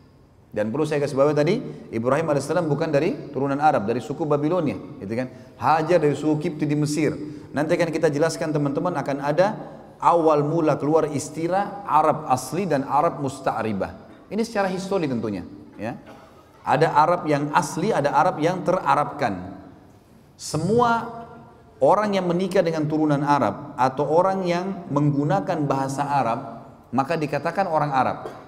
dan 0.54 0.70
perlu 0.70 0.86
saya 0.86 1.02
kasih 1.02 1.18
bawah 1.18 1.34
tadi, 1.34 1.58
Ibrahim 1.90 2.30
AS 2.30 2.46
bukan 2.46 2.86
dari 2.86 3.34
turunan 3.34 3.58
Arab, 3.58 3.90
dari 3.90 3.98
suku 3.98 4.22
Babilonia. 4.22 4.78
Gitu 5.02 5.10
kan? 5.18 5.26
Hajar 5.58 5.98
dari 5.98 6.14
suku 6.14 6.46
Kipti 6.46 6.62
di 6.62 6.78
Mesir. 6.78 7.10
Nanti 7.50 7.74
akan 7.74 7.90
kita 7.90 8.06
jelaskan 8.06 8.54
teman-teman 8.54 8.94
akan 8.94 9.18
ada 9.18 9.58
awal 9.98 10.46
mula 10.46 10.78
keluar 10.78 11.10
istilah 11.10 11.82
Arab 11.82 12.30
asli 12.30 12.70
dan 12.70 12.86
Arab 12.86 13.18
musta'ribah. 13.18 13.98
Ini 14.30 14.46
secara 14.46 14.70
histori 14.70 15.10
tentunya. 15.10 15.42
Ya. 15.74 15.98
Ada 16.62 17.02
Arab 17.02 17.26
yang 17.26 17.50
asli, 17.50 17.90
ada 17.90 18.14
Arab 18.14 18.38
yang 18.38 18.62
terarabkan. 18.62 19.58
Semua 20.38 21.26
orang 21.82 22.14
yang 22.14 22.30
menikah 22.30 22.62
dengan 22.62 22.86
turunan 22.86 23.26
Arab 23.26 23.74
atau 23.74 24.06
orang 24.06 24.46
yang 24.46 24.86
menggunakan 24.86 25.66
bahasa 25.66 26.06
Arab, 26.06 26.62
maka 26.94 27.18
dikatakan 27.18 27.66
orang 27.66 27.90
Arab. 27.90 28.43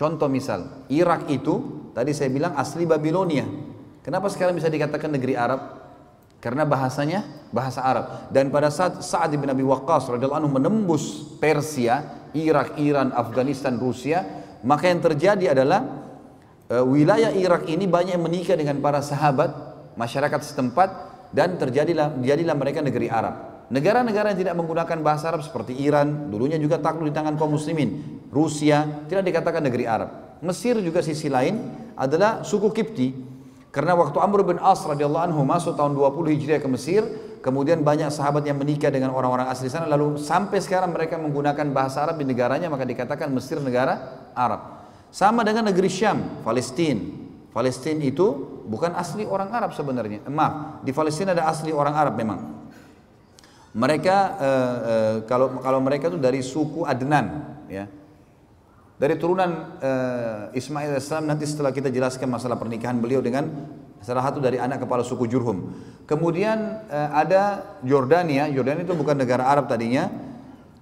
Contoh 0.00 0.32
misal, 0.32 0.88
Irak 0.88 1.28
itu 1.28 1.84
tadi 1.92 2.16
saya 2.16 2.32
bilang 2.32 2.56
asli 2.56 2.88
Babilonia. 2.88 3.44
Kenapa 4.00 4.32
sekarang 4.32 4.56
bisa 4.56 4.72
dikatakan 4.72 5.12
negeri 5.12 5.36
Arab? 5.36 5.76
Karena 6.40 6.64
bahasanya 6.64 7.20
bahasa 7.52 7.84
Arab. 7.84 8.32
Dan 8.32 8.48
pada 8.48 8.72
saat 8.72 9.04
Sa'ad 9.04 9.28
bin 9.36 9.44
Abi 9.52 9.60
Waqqas 9.60 10.08
radhiyallahu 10.08 10.40
anhu 10.40 10.56
menembus 10.56 11.36
Persia, 11.36 12.24
Irak, 12.32 12.80
Iran, 12.80 13.12
Afghanistan, 13.12 13.76
Rusia, 13.76 14.24
maka 14.64 14.88
yang 14.88 15.04
terjadi 15.04 15.52
adalah 15.52 15.84
uh, 16.72 16.80
wilayah 16.80 17.28
Irak 17.36 17.68
ini 17.68 17.84
banyak 17.84 18.16
yang 18.16 18.24
menikah 18.24 18.56
dengan 18.56 18.80
para 18.80 19.04
sahabat, 19.04 19.52
masyarakat 20.00 20.40
setempat 20.40 20.88
dan 21.28 21.60
terjadilah 21.60 22.16
jadilah 22.24 22.56
mereka 22.56 22.80
negeri 22.80 23.12
Arab. 23.12 23.49
Negara-negara 23.70 24.34
yang 24.34 24.40
tidak 24.42 24.54
menggunakan 24.58 24.98
bahasa 24.98 25.30
Arab 25.30 25.46
seperti 25.46 25.78
Iran, 25.78 26.26
dulunya 26.26 26.58
juga 26.58 26.82
takluk 26.82 27.06
di 27.06 27.14
tangan 27.14 27.38
kaum 27.38 27.54
muslimin. 27.54 28.22
Rusia 28.34 29.06
tidak 29.06 29.30
dikatakan 29.30 29.62
negeri 29.62 29.86
Arab. 29.86 30.42
Mesir 30.42 30.74
juga 30.82 31.06
sisi 31.06 31.30
lain 31.30 31.70
adalah 31.94 32.42
suku 32.42 32.74
Kipti 32.74 33.30
karena 33.70 33.94
waktu 33.94 34.18
Amr 34.18 34.42
bin 34.42 34.58
As 34.58 34.82
radhiyallahu 34.82 35.30
anhu 35.30 35.40
masuk 35.46 35.78
tahun 35.78 35.94
20 35.94 36.34
Hijriah 36.34 36.58
ke 36.58 36.66
Mesir, 36.66 37.06
kemudian 37.38 37.86
banyak 37.86 38.10
sahabat 38.10 38.42
yang 38.42 38.58
menikah 38.58 38.90
dengan 38.90 39.14
orang-orang 39.14 39.46
asli 39.46 39.70
sana 39.70 39.86
lalu 39.86 40.18
sampai 40.18 40.58
sekarang 40.58 40.90
mereka 40.90 41.14
menggunakan 41.22 41.70
bahasa 41.70 42.02
Arab 42.02 42.18
di 42.18 42.26
negaranya 42.26 42.66
maka 42.66 42.82
dikatakan 42.82 43.30
Mesir 43.30 43.62
negara 43.62 44.26
Arab. 44.34 44.82
Sama 45.14 45.46
dengan 45.46 45.70
negeri 45.70 45.86
Syam, 45.86 46.42
Palestina. 46.42 46.98
Palestina 47.54 48.02
itu 48.02 48.58
bukan 48.66 48.94
asli 48.94 49.22
orang 49.26 49.50
Arab 49.54 49.70
sebenarnya. 49.74 50.26
Eh, 50.26 50.30
maaf, 50.30 50.82
di 50.82 50.90
Palestina 50.90 51.30
ada 51.34 51.46
asli 51.46 51.70
orang 51.70 51.94
Arab 51.94 52.14
memang. 52.18 52.59
Mereka 53.70 54.16
uh, 54.34 54.42
uh, 54.42 55.16
kalau 55.30 55.62
kalau 55.62 55.78
mereka 55.78 56.10
itu 56.10 56.18
dari 56.18 56.42
suku 56.42 56.82
Adnan, 56.82 57.54
ya. 57.70 57.86
Dari 59.00 59.16
turunan 59.16 59.80
uh, 59.80 60.52
Ismail 60.52 60.92
AS 60.92 61.08
nanti 61.24 61.48
setelah 61.48 61.72
kita 61.72 61.88
jelaskan 61.88 62.28
masalah 62.28 62.60
pernikahan 62.60 63.00
beliau 63.00 63.24
dengan 63.24 63.48
salah 64.04 64.20
satu 64.28 64.44
dari 64.44 64.60
anak 64.60 64.84
kepala 64.84 65.00
suku 65.00 65.24
Jurhum. 65.24 65.72
Kemudian 66.04 66.84
uh, 66.90 67.08
ada 67.16 67.64
Jordania, 67.80 68.50
Jordania 68.52 68.84
itu 68.84 68.92
bukan 68.92 69.16
negara 69.16 69.48
Arab 69.48 69.72
tadinya, 69.72 70.12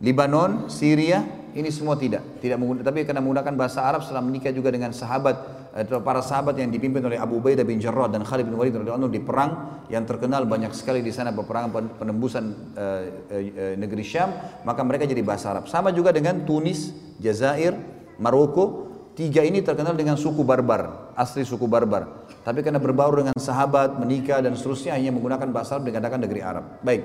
Libanon, 0.02 0.66
Syria, 0.66 1.22
ini 1.54 1.70
semua 1.72 1.96
tidak, 1.96 2.42
tidak 2.42 2.58
menggunakan, 2.60 2.84
tapi 2.84 3.04
karena 3.06 3.22
menggunakan 3.24 3.54
bahasa 3.54 3.84
Arab 3.84 4.04
setelah 4.04 4.24
menikah 4.24 4.52
juga 4.52 4.68
dengan 4.68 4.92
sahabat 4.92 5.58
atau 5.78 6.02
para 6.02 6.18
sahabat 6.24 6.58
yang 6.58 6.72
dipimpin 6.74 7.04
oleh 7.04 7.20
Abu 7.20 7.38
Ubaidah 7.38 7.62
bin 7.62 7.78
Jarrah 7.78 8.10
dan 8.10 8.26
Khalid 8.26 8.50
bin 8.50 8.58
Walid 8.58 8.74
radhiyallahu 8.74 9.12
di 9.12 9.22
perang 9.22 9.84
yang 9.86 10.02
terkenal 10.08 10.42
banyak 10.48 10.74
sekali 10.74 11.04
di 11.04 11.14
sana 11.14 11.30
peperangan 11.30 12.00
penembusan 12.00 12.44
uh, 12.74 13.02
uh, 13.30 13.74
negeri 13.78 14.02
Syam, 14.02 14.34
maka 14.66 14.82
mereka 14.82 15.06
jadi 15.06 15.22
bahasa 15.22 15.54
Arab. 15.54 15.70
Sama 15.70 15.94
juga 15.94 16.10
dengan 16.10 16.42
Tunis, 16.42 16.90
Jazair, 17.22 17.78
Maroko, 18.18 18.90
tiga 19.14 19.46
ini 19.46 19.62
terkenal 19.62 19.94
dengan 19.94 20.18
suku 20.18 20.42
barbar, 20.42 21.14
asli 21.14 21.46
suku 21.46 21.70
barbar. 21.70 22.26
Tapi 22.42 22.64
karena 22.64 22.80
berbaur 22.82 23.22
dengan 23.22 23.36
sahabat, 23.36 24.00
menikah 24.00 24.40
dan 24.42 24.56
seterusnya 24.56 24.96
hanya 24.96 25.14
menggunakan 25.14 25.46
bahasa 25.52 25.78
Arab 25.78 25.90
dikatakan 25.92 26.18
negeri 26.22 26.40
Arab. 26.42 26.80
Baik. 26.82 27.02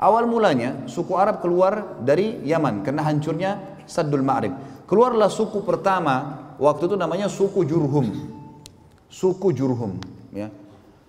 Awal 0.00 0.24
mulanya 0.24 0.88
suku 0.88 1.12
Arab 1.12 1.44
keluar 1.44 2.00
dari 2.00 2.40
Yaman 2.48 2.80
karena 2.80 3.04
hancurnya 3.04 3.79
Saddul 3.90 4.22
Ma'rib. 4.22 4.54
Keluarlah 4.86 5.26
suku 5.26 5.66
pertama 5.66 6.46
waktu 6.62 6.86
itu 6.86 6.94
namanya 6.94 7.26
suku 7.26 7.66
Jurhum. 7.66 8.06
Suku 9.10 9.50
Jurhum, 9.50 9.98
ya. 10.30 10.46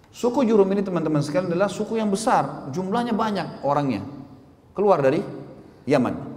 Suku 0.09 0.41
Jurhum 0.41 0.65
ini 0.73 0.81
teman-teman 0.81 1.21
sekalian 1.21 1.53
adalah 1.53 1.69
suku 1.69 2.01
yang 2.01 2.09
besar, 2.09 2.73
jumlahnya 2.73 3.13
banyak 3.13 3.61
orangnya. 3.61 4.01
Keluar 4.73 5.05
dari 5.05 5.21
Yaman. 5.85 6.33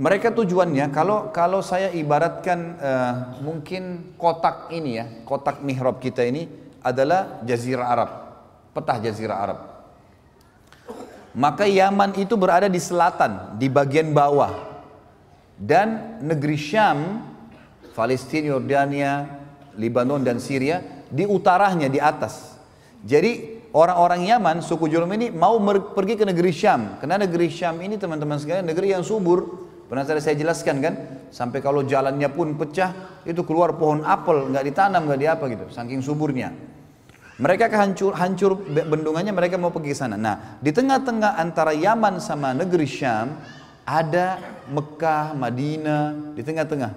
Mereka 0.00 0.32
tujuannya 0.32 0.90
kalau 0.94 1.28
kalau 1.34 1.60
saya 1.60 1.92
ibaratkan 1.92 2.58
uh, 2.78 3.14
mungkin 3.42 4.14
kotak 4.16 4.70
ini 4.74 4.90
ya, 4.98 5.06
kotak 5.26 5.60
mihrab 5.60 5.98
kita 5.98 6.24
ini 6.24 6.46
adalah 6.80 7.42
jazirah 7.44 7.86
Arab, 7.86 8.10
petah 8.72 8.98
jazirah 9.02 9.38
Arab. 9.38 9.58
Maka 11.36 11.66
Yaman 11.66 12.18
itu 12.18 12.34
berada 12.34 12.66
di 12.66 12.78
selatan, 12.82 13.58
di 13.58 13.70
bagian 13.70 14.10
bawah. 14.10 14.69
Dan 15.60 16.16
negeri 16.24 16.56
Syam, 16.56 17.20
Palestina, 17.92 18.56
Yordania, 18.56 19.28
Lebanon 19.76 20.24
dan 20.24 20.40
Syria 20.40 20.80
di 21.12 21.28
utaranya 21.28 21.92
di 21.92 22.00
atas. 22.00 22.56
Jadi 23.04 23.60
orang-orang 23.76 24.24
Yaman, 24.24 24.56
suku 24.64 24.88
Jurhum 24.88 25.12
ini 25.12 25.28
mau 25.28 25.60
pergi 25.92 26.16
ke 26.16 26.24
negeri 26.24 26.48
Syam. 26.48 26.96
Karena 26.96 27.20
negeri 27.20 27.52
Syam 27.52 27.76
ini 27.84 28.00
teman-teman 28.00 28.40
sekalian 28.40 28.64
negeri 28.64 28.96
yang 28.96 29.04
subur, 29.04 29.68
Pernah 29.90 30.06
tadi 30.06 30.22
saya 30.22 30.38
jelaskan 30.38 30.78
kan, 30.78 30.94
sampai 31.34 31.58
kalau 31.58 31.82
jalannya 31.82 32.30
pun 32.30 32.54
pecah, 32.54 33.18
itu 33.26 33.42
keluar 33.42 33.74
pohon 33.74 34.06
apel, 34.06 34.46
nggak 34.46 34.62
ditanam, 34.70 35.02
nggak 35.02 35.18
diapa 35.18 35.50
gitu, 35.50 35.66
saking 35.66 35.98
suburnya. 35.98 36.54
Mereka 37.42 37.66
kehancur, 37.66 38.14
hancur 38.14 38.54
bendungannya, 38.70 39.34
mereka 39.34 39.58
mau 39.58 39.74
pergi 39.74 39.90
ke 39.90 39.98
sana. 39.98 40.14
Nah, 40.14 40.62
di 40.62 40.70
tengah-tengah 40.70 41.34
antara 41.34 41.74
Yaman 41.74 42.22
sama 42.22 42.54
negeri 42.54 42.86
Syam, 42.86 43.34
ada 43.84 44.38
Mekah, 44.70 45.34
Madinah, 45.34 46.34
di 46.36 46.42
tengah-tengah. 46.44 46.92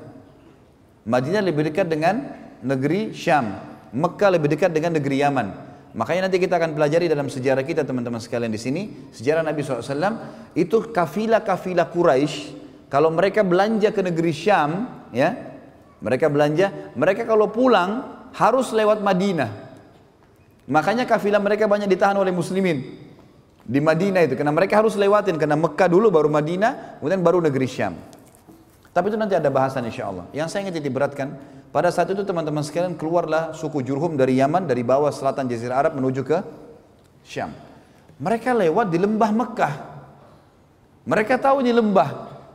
Madinah 1.04 1.42
lebih 1.44 1.68
dekat 1.68 1.90
dengan 1.90 2.32
negeri 2.64 3.12
Syam. 3.12 3.60
Mekah 3.94 4.30
lebih 4.34 4.56
dekat 4.56 4.72
dengan 4.74 4.98
negeri 4.98 5.22
Yaman. 5.22 5.48
Makanya 5.94 6.26
nanti 6.26 6.42
kita 6.42 6.58
akan 6.58 6.74
pelajari 6.74 7.06
dalam 7.06 7.30
sejarah 7.30 7.62
kita 7.62 7.86
teman-teman 7.86 8.18
sekalian 8.18 8.50
di 8.50 8.58
sini, 8.58 8.82
sejarah 9.14 9.46
Nabi 9.46 9.62
SAW, 9.62 10.58
itu 10.58 10.90
kafilah-kafilah 10.90 11.94
Quraisy 11.94 12.58
kalau 12.90 13.14
mereka 13.14 13.46
belanja 13.46 13.94
ke 13.94 14.02
negeri 14.02 14.34
Syam, 14.34 14.90
ya, 15.14 15.38
mereka 16.02 16.34
belanja, 16.34 16.94
mereka 16.98 17.30
kalau 17.30 17.54
pulang 17.54 18.10
harus 18.34 18.74
lewat 18.74 19.06
Madinah. 19.06 19.50
Makanya 20.66 21.06
kafilah 21.06 21.44
mereka 21.44 21.70
banyak 21.70 21.92
ditahan 21.92 22.18
oleh 22.18 22.34
muslimin 22.34 23.03
di 23.64 23.80
Madinah 23.80 24.28
itu 24.28 24.36
karena 24.36 24.52
mereka 24.52 24.84
harus 24.84 25.00
lewatin 25.00 25.40
karena 25.40 25.56
Mekah 25.56 25.88
dulu 25.88 26.12
baru 26.12 26.28
Madinah, 26.28 27.00
kemudian 27.00 27.24
baru 27.24 27.40
negeri 27.40 27.68
Syam. 27.68 27.96
Tapi 28.92 29.10
itu 29.10 29.18
nanti 29.18 29.34
ada 29.34 29.48
bahasan 29.48 29.88
insya 29.88 30.12
Allah. 30.12 30.28
Yang 30.36 30.48
saya 30.54 30.68
ingin 30.68 30.84
diberatkan, 30.84 31.28
pada 31.74 31.90
saat 31.90 32.12
itu 32.12 32.22
teman-teman 32.22 32.62
sekalian 32.62 32.94
keluarlah 32.94 33.56
suku 33.56 33.82
Jurhum 33.82 34.20
dari 34.20 34.38
Yaman, 34.38 34.68
dari 34.68 34.84
bawah 34.86 35.10
selatan 35.10 35.48
Jazirah 35.50 35.82
Arab 35.82 35.98
menuju 35.98 36.22
ke 36.22 36.44
Syam. 37.26 37.56
Mereka 38.22 38.54
lewat 38.54 38.94
di 38.94 39.00
lembah 39.02 39.32
Mekah. 39.34 39.76
Mereka 41.08 41.40
tahu 41.40 41.64
ini 41.66 41.72
lembah, 41.74 42.10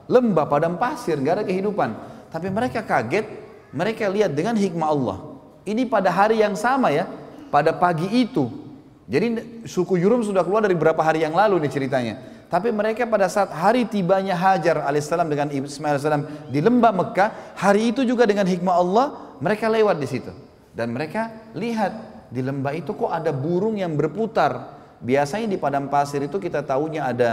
lembah 0.07 0.45
padang 0.47 0.77
pasir, 0.77 1.19
nggak 1.19 1.43
ada 1.43 1.45
kehidupan. 1.45 1.91
Tapi 2.29 2.53
mereka 2.53 2.85
kaget, 2.85 3.27
mereka 3.73 4.07
lihat 4.13 4.37
dengan 4.37 4.55
hikmah 4.55 4.89
Allah. 4.93 5.19
Ini 5.65 5.89
pada 5.89 6.13
hari 6.13 6.45
yang 6.45 6.55
sama 6.55 6.93
ya, 6.93 7.09
pada 7.49 7.73
pagi 7.73 8.07
itu. 8.13 8.68
Jadi 9.09 9.27
suku 9.65 9.97
Jurum 9.97 10.21
sudah 10.21 10.45
keluar 10.45 10.61
dari 10.61 10.77
beberapa 10.77 11.01
hari 11.01 11.25
yang 11.25 11.33
lalu 11.33 11.65
nih 11.65 11.73
ceritanya. 11.73 12.15
Tapi 12.53 12.69
mereka 12.73 13.09
pada 13.09 13.29
saat 13.29 13.49
hari 13.53 13.89
tibanya 13.89 14.37
Hajar 14.37 14.85
alaihissalam 14.85 15.29
dengan 15.29 15.49
Ismail 15.49 15.97
alaihissalam 15.97 16.25
di 16.53 16.61
lembah 16.61 16.93
Mekah, 16.93 17.57
hari 17.57 17.93
itu 17.93 18.05
juga 18.05 18.29
dengan 18.29 18.45
hikmah 18.45 18.75
Allah 18.77 19.07
mereka 19.41 19.69
lewat 19.73 19.97
di 19.97 20.09
situ. 20.09 20.33
Dan 20.77 20.93
mereka 20.93 21.33
lihat 21.57 21.93
di 22.29 22.45
lembah 22.45 22.77
itu 22.77 22.93
kok 22.93 23.09
ada 23.09 23.33
burung 23.33 23.81
yang 23.81 23.97
berputar. 23.97 24.77
Biasanya 25.01 25.49
di 25.49 25.57
padang 25.57 25.89
pasir 25.89 26.21
itu 26.21 26.37
kita 26.37 26.61
tahunya 26.61 27.01
ada 27.05 27.31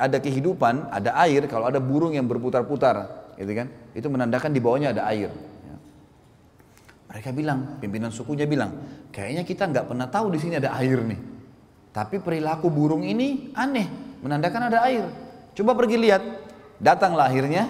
ada 0.00 0.16
kehidupan, 0.16 0.94
ada 0.94 1.12
air, 1.26 1.44
kalau 1.44 1.68
ada 1.68 1.76
burung 1.76 2.16
yang 2.16 2.24
berputar-putar, 2.24 3.04
gitu 3.36 3.52
kan? 3.52 3.68
Itu 3.92 4.08
menandakan 4.08 4.48
di 4.48 4.60
bawahnya 4.62 4.96
ada 4.96 5.04
air. 5.12 5.28
Mereka 7.10 7.34
bilang, 7.34 7.82
pimpinan 7.82 8.14
sukunya 8.14 8.46
bilang, 8.46 8.70
kayaknya 9.10 9.42
kita 9.42 9.66
nggak 9.66 9.90
pernah 9.90 10.06
tahu 10.06 10.30
di 10.30 10.38
sini 10.38 10.62
ada 10.62 10.70
air 10.78 11.02
nih. 11.02 11.20
Tapi 11.90 12.22
perilaku 12.22 12.70
burung 12.70 13.02
ini 13.02 13.50
aneh, 13.58 13.90
menandakan 14.22 14.70
ada 14.70 14.86
air. 14.86 15.10
Coba 15.58 15.74
pergi 15.74 15.98
lihat, 15.98 16.22
datanglah 16.78 17.26
akhirnya 17.26 17.66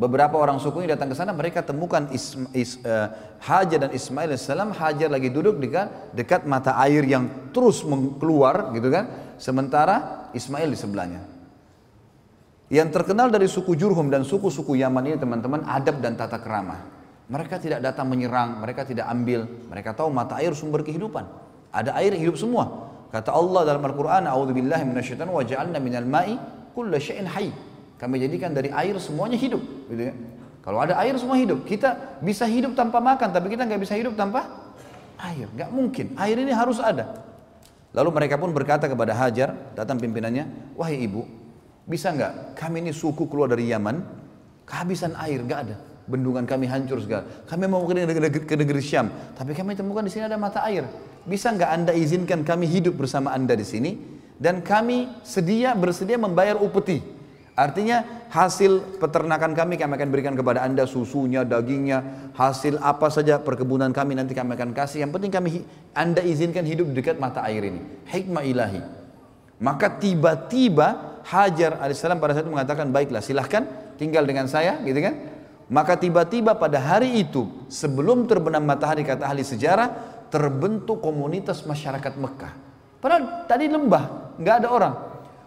beberapa 0.00 0.40
orang 0.40 0.56
suku 0.56 0.80
ini 0.80 0.96
datang 0.96 1.12
ke 1.12 1.16
sana 1.16 1.36
mereka 1.36 1.60
temukan 1.60 2.08
Isma, 2.08 2.48
Is, 2.56 2.80
uh, 2.80 3.12
Hajar 3.44 3.84
dan 3.84 3.92
Ismail 3.92 4.32
salam 4.40 4.72
Hajar 4.72 5.12
lagi 5.12 5.28
duduk 5.28 5.60
dekat 5.60 6.16
dekat 6.16 6.48
mata 6.48 6.72
air 6.80 7.04
yang 7.04 7.52
terus 7.52 7.84
keluar 8.16 8.72
gitu 8.72 8.88
kan 8.88 9.36
sementara 9.36 10.28
Ismail 10.32 10.72
di 10.72 10.78
sebelahnya 10.80 11.20
yang 12.70 12.88
terkenal 12.94 13.28
dari 13.34 13.50
suku 13.50 13.74
Jurhum 13.74 14.08
dan 14.08 14.22
suku-suku 14.22 14.78
Yaman 14.78 15.10
ini 15.10 15.16
teman-teman 15.18 15.66
adab 15.66 15.98
dan 15.98 16.14
tata 16.14 16.38
kerama. 16.38 16.99
Mereka 17.30 17.62
tidak 17.62 17.78
datang 17.78 18.10
menyerang, 18.10 18.58
mereka 18.58 18.82
tidak 18.82 19.06
ambil. 19.06 19.46
Mereka 19.70 19.94
tahu 19.94 20.10
mata 20.10 20.42
air 20.42 20.50
sumber 20.50 20.82
kehidupan. 20.82 21.22
Ada 21.70 21.94
air 22.02 22.18
hidup 22.18 22.34
semua. 22.34 22.90
Kata 23.14 23.30
Allah 23.30 23.62
dalam 23.70 23.82
Al-Quran, 23.86 24.26
A'udzubillahi 24.26 24.82
minasyaitan 24.82 25.30
wa 25.30 25.42
ja'alna 25.46 25.78
minal 25.78 26.06
ma'i 26.06 26.34
kulla 26.74 26.98
syai'in 26.98 27.30
hayy. 27.30 27.54
Kami 28.02 28.18
jadikan 28.18 28.50
dari 28.50 28.74
air 28.74 28.98
semuanya 28.98 29.38
hidup. 29.38 29.62
Gitu 29.86 30.10
ya. 30.10 30.14
Kalau 30.66 30.82
ada 30.82 30.98
air 30.98 31.14
semua 31.22 31.38
hidup. 31.38 31.62
Kita 31.62 32.18
bisa 32.18 32.50
hidup 32.50 32.74
tanpa 32.74 32.98
makan, 32.98 33.30
tapi 33.30 33.46
kita 33.54 33.62
nggak 33.62 33.80
bisa 33.80 33.94
hidup 33.94 34.18
tanpa 34.18 34.70
Air, 35.20 35.48
nggak 35.52 35.70
mungkin. 35.70 36.06
Air 36.16 36.40
ini 36.40 36.52
harus 36.52 36.80
ada. 36.80 37.20
Lalu 37.92 38.10
mereka 38.14 38.40
pun 38.40 38.54
berkata 38.54 38.88
kepada 38.88 39.12
Hajar, 39.12 39.52
datang 39.76 40.00
pimpinannya, 40.00 40.72
wahai 40.78 41.04
ibu, 41.04 41.26
bisa 41.84 42.14
nggak 42.14 42.56
kami 42.56 42.86
ini 42.86 42.92
suku 42.94 43.26
keluar 43.26 43.50
dari 43.50 43.68
Yaman, 43.68 44.00
kehabisan 44.64 45.18
air, 45.18 45.42
nggak 45.42 45.60
ada. 45.68 45.76
Bendungan 46.10 46.42
kami 46.42 46.66
hancur 46.66 46.98
segala. 46.98 47.46
Kami 47.46 47.70
mau 47.70 47.86
ke 47.86 47.94
negeri, 47.94 48.42
ke 48.42 48.54
negeri 48.58 48.82
Syam, 48.82 49.06
tapi 49.38 49.54
kami 49.54 49.78
temukan 49.78 50.02
di 50.02 50.10
sini 50.10 50.26
ada 50.26 50.34
mata 50.34 50.66
air. 50.66 50.82
Bisa 51.22 51.54
nggak 51.54 51.70
anda 51.70 51.92
izinkan 51.94 52.42
kami 52.42 52.66
hidup 52.66 52.98
bersama 52.98 53.30
anda 53.30 53.54
di 53.54 53.62
sini? 53.62 53.94
Dan 54.34 54.66
kami 54.66 55.22
sedia 55.22 55.78
bersedia 55.78 56.18
membayar 56.18 56.58
upeti. 56.58 56.98
Artinya 57.54 58.26
hasil 58.32 58.98
peternakan 58.98 59.54
kami 59.54 59.78
kami 59.78 59.92
akan 59.94 60.08
berikan 60.10 60.34
kepada 60.34 60.66
anda 60.66 60.88
susunya, 60.88 61.46
dagingnya, 61.46 62.32
hasil 62.34 62.80
apa 62.82 63.06
saja 63.12 63.38
perkebunan 63.38 63.94
kami 63.94 64.18
nanti 64.18 64.34
kami 64.34 64.58
akan 64.58 64.74
kasih. 64.74 65.06
Yang 65.06 65.12
penting 65.14 65.30
kami 65.30 65.48
anda 65.94 66.24
izinkan 66.24 66.66
hidup 66.66 66.90
dekat 66.90 67.22
mata 67.22 67.44
air 67.46 67.68
ini. 67.68 67.84
Hikmah 68.10 68.42
ilahi. 68.42 68.80
Maka 69.60 69.92
tiba-tiba 70.00 71.10
Hajar 71.20 71.76
alaihissalam 71.78 72.18
pada 72.18 72.32
saat 72.32 72.48
itu 72.48 72.52
mengatakan 72.52 72.88
baiklah 72.88 73.20
silahkan 73.20 73.68
tinggal 74.00 74.24
dengan 74.24 74.48
saya 74.48 74.80
gitu 74.82 74.98
kan. 75.04 75.14
Maka 75.70 75.94
tiba-tiba 75.94 76.58
pada 76.58 76.82
hari 76.82 77.22
itu 77.22 77.46
sebelum 77.70 78.26
terbenam 78.26 78.66
matahari 78.66 79.06
kata 79.06 79.22
ahli 79.22 79.46
sejarah 79.46 79.94
terbentuk 80.26 80.98
komunitas 80.98 81.62
masyarakat 81.62 82.18
Mekah. 82.18 82.52
Padahal 82.98 83.46
tadi 83.46 83.70
lembah, 83.70 84.34
nggak 84.34 84.56
ada 84.66 84.68
orang. 84.68 84.94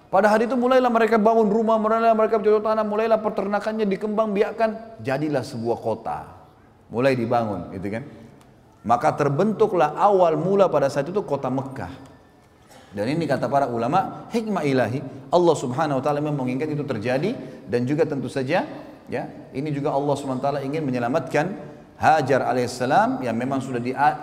Pada 0.08 0.32
hari 0.32 0.48
itu 0.48 0.56
mulailah 0.56 0.88
mereka 0.88 1.20
bangun 1.20 1.52
rumah, 1.52 1.76
mulailah 1.76 2.16
mereka 2.16 2.40
bercocok 2.40 2.64
tanam, 2.64 2.88
mulailah 2.88 3.20
peternakannya 3.20 3.86
dikembang 3.90 4.32
biakan, 4.32 5.02
jadilah 5.04 5.44
sebuah 5.44 5.78
kota. 5.82 6.18
Mulai 6.94 7.18
dibangun, 7.18 7.74
gitu 7.74 7.90
kan? 7.90 8.04
Maka 8.86 9.18
terbentuklah 9.18 9.98
awal 9.98 10.38
mula 10.38 10.70
pada 10.70 10.88
saat 10.88 11.10
itu 11.10 11.20
kota 11.26 11.50
Mekah. 11.50 11.90
Dan 12.94 13.10
ini 13.10 13.26
kata 13.26 13.50
para 13.50 13.66
ulama, 13.66 14.30
hikmah 14.30 14.62
ilahi, 14.62 15.02
Allah 15.34 15.56
subhanahu 15.58 15.98
wa 15.98 16.04
ta'ala 16.06 16.22
memang 16.22 16.46
menginginkan 16.46 16.70
itu 16.78 16.86
terjadi, 16.86 17.34
dan 17.66 17.90
juga 17.90 18.06
tentu 18.06 18.30
saja, 18.30 18.70
ya 19.14 19.30
ini 19.54 19.70
juga 19.70 19.94
Allah 19.94 20.18
ta'ala 20.18 20.60
ingin 20.66 20.82
menyelamatkan 20.82 21.74
Hajar 21.94 22.44
alaihissalam 22.44 23.22
yang 23.22 23.38
memang 23.38 23.62
sudah 23.62 23.78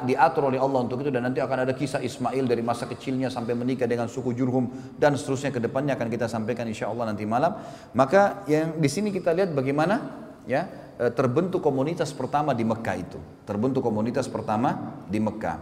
diatur 0.04 0.52
oleh 0.52 0.58
Allah 0.58 0.84
untuk 0.84 1.00
itu 1.00 1.08
dan 1.08 1.24
nanti 1.24 1.38
akan 1.38 1.64
ada 1.64 1.72
kisah 1.72 2.02
Ismail 2.02 2.44
dari 2.44 2.60
masa 2.66 2.84
kecilnya 2.84 3.30
sampai 3.32 3.56
menikah 3.56 3.88
dengan 3.88 4.04
suku 4.04 4.36
Jurhum 4.36 4.68
dan 4.98 5.16
seterusnya 5.16 5.48
ke 5.48 5.62
depannya 5.62 5.94
akan 5.94 6.12
kita 6.12 6.26
sampaikan 6.26 6.66
insya 6.68 6.90
Allah 6.90 7.08
nanti 7.08 7.22
malam. 7.24 7.56
Maka 7.96 8.42
yang 8.50 8.76
di 8.76 8.84
sini 8.90 9.14
kita 9.14 9.32
lihat 9.32 9.54
bagaimana 9.54 9.96
ya 10.44 10.66
e, 10.98 11.14
terbentuk 11.14 11.62
komunitas 11.62 12.10
pertama 12.10 12.52
di 12.52 12.66
Mekah 12.68 12.96
itu. 13.00 13.16
Terbentuk 13.46 13.80
komunitas 13.86 14.26
pertama 14.26 15.00
di 15.06 15.22
Mekah. 15.22 15.56